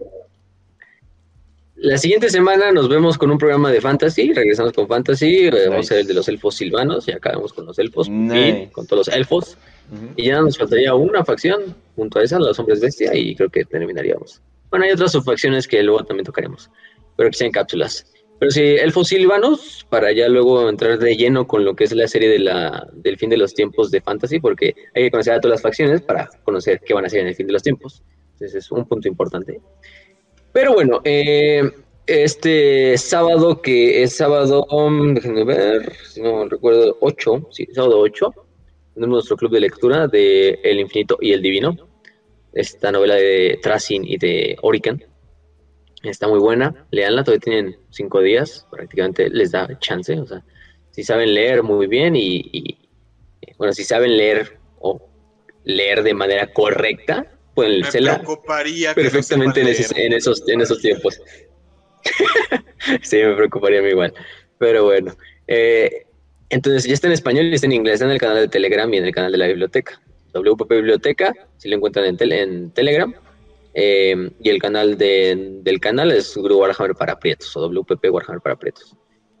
[1.80, 5.76] La siguiente semana nos vemos con un programa de fantasy, regresamos con fantasy, eh, vamos
[5.76, 8.08] a hacer el de los elfos silvanos y acabamos con los elfos,
[8.72, 9.56] con todos los elfos.
[10.16, 13.64] Y ya nos faltaría una facción junto a esa, los hombres bestia, y creo que
[13.64, 14.42] terminaríamos.
[14.70, 16.68] Bueno, hay otras subfacciones que luego también tocaremos,
[17.16, 18.12] pero que sean cápsulas.
[18.40, 22.08] Pero sí, elfos silvanos, para ya luego entrar de lleno con lo que es la
[22.08, 25.40] serie de la, del fin de los tiempos de fantasy, porque hay que conocer a
[25.40, 28.02] todas las facciones para conocer qué van a hacer en el fin de los tiempos.
[28.32, 29.60] Entonces es un punto importante.
[30.52, 31.62] Pero bueno, eh,
[32.06, 38.34] este sábado, que es sábado, um, déjenme ver, si no recuerdo, 8, sí, sábado 8,
[38.94, 41.76] tenemos nuestro club de lectura de El Infinito y el Divino,
[42.52, 45.04] esta novela de Tracing y de Orican.
[46.02, 50.42] Está muy buena, leanla, todavía tienen cinco días, prácticamente les da chance, o sea,
[50.90, 52.78] si saben leer muy bien y,
[53.56, 55.00] bueno, si saben leer o
[55.64, 58.22] leer de manera correcta, pueden leerla
[58.94, 61.20] perfectamente en, esos, en esos tiempos.
[63.02, 64.14] sí, me preocuparía a mí igual.
[64.58, 65.16] Pero bueno.
[65.48, 66.04] Eh,
[66.50, 68.92] entonces ya está en español y está en inglés, está en el canal de Telegram
[68.94, 70.00] y en el canal de la biblioteca.
[70.32, 73.12] WPP Biblioteca, si lo encuentran en, en Telegram.
[73.74, 78.40] Eh, y el canal de, del canal es Grupo Warhammer para Prietos o WPP Warhammer
[78.40, 78.94] para Prietos.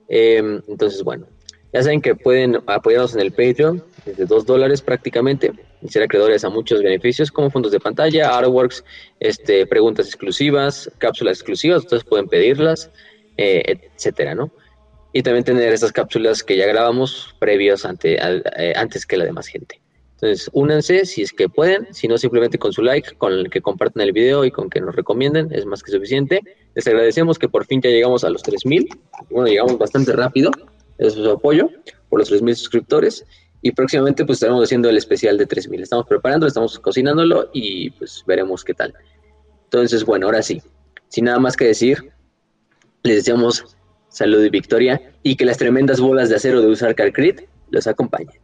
[0.08, 1.28] Eh, entonces, bueno,
[1.72, 3.84] ya saben que pueden apoyarnos en el Patreon.
[4.08, 8.84] Desde 2 dólares prácticamente, y ser acreedores a muchos beneficios como fondos de pantalla, artworks,
[9.20, 12.90] este, preguntas exclusivas, cápsulas exclusivas, ustedes pueden pedirlas,
[13.36, 14.50] eh, etcétera, ¿no?
[15.12, 19.46] Y también tener estas cápsulas que ya grabamos previos ante, eh, antes que la demás
[19.46, 19.80] gente.
[20.20, 23.60] Entonces, únanse si es que pueden, si no, simplemente con su like, con el que
[23.60, 26.40] compartan el video y con que nos recomienden, es más que suficiente.
[26.74, 28.88] Les agradecemos que por fin ya llegamos a los 3000.
[29.30, 30.50] Bueno, llegamos bastante rápido,
[30.98, 31.70] es su apoyo
[32.08, 33.24] por los 3000 suscriptores.
[33.62, 35.82] Y próximamente, pues estaremos haciendo el especial de 3000.
[35.82, 38.94] Estamos preparándolo, estamos cocinándolo y pues veremos qué tal.
[39.64, 40.62] Entonces, bueno, ahora sí,
[41.08, 42.12] sin nada más que decir,
[43.02, 43.76] les deseamos
[44.08, 48.40] salud y victoria y que las tremendas bolas de acero de usar Carcrit los acompañen.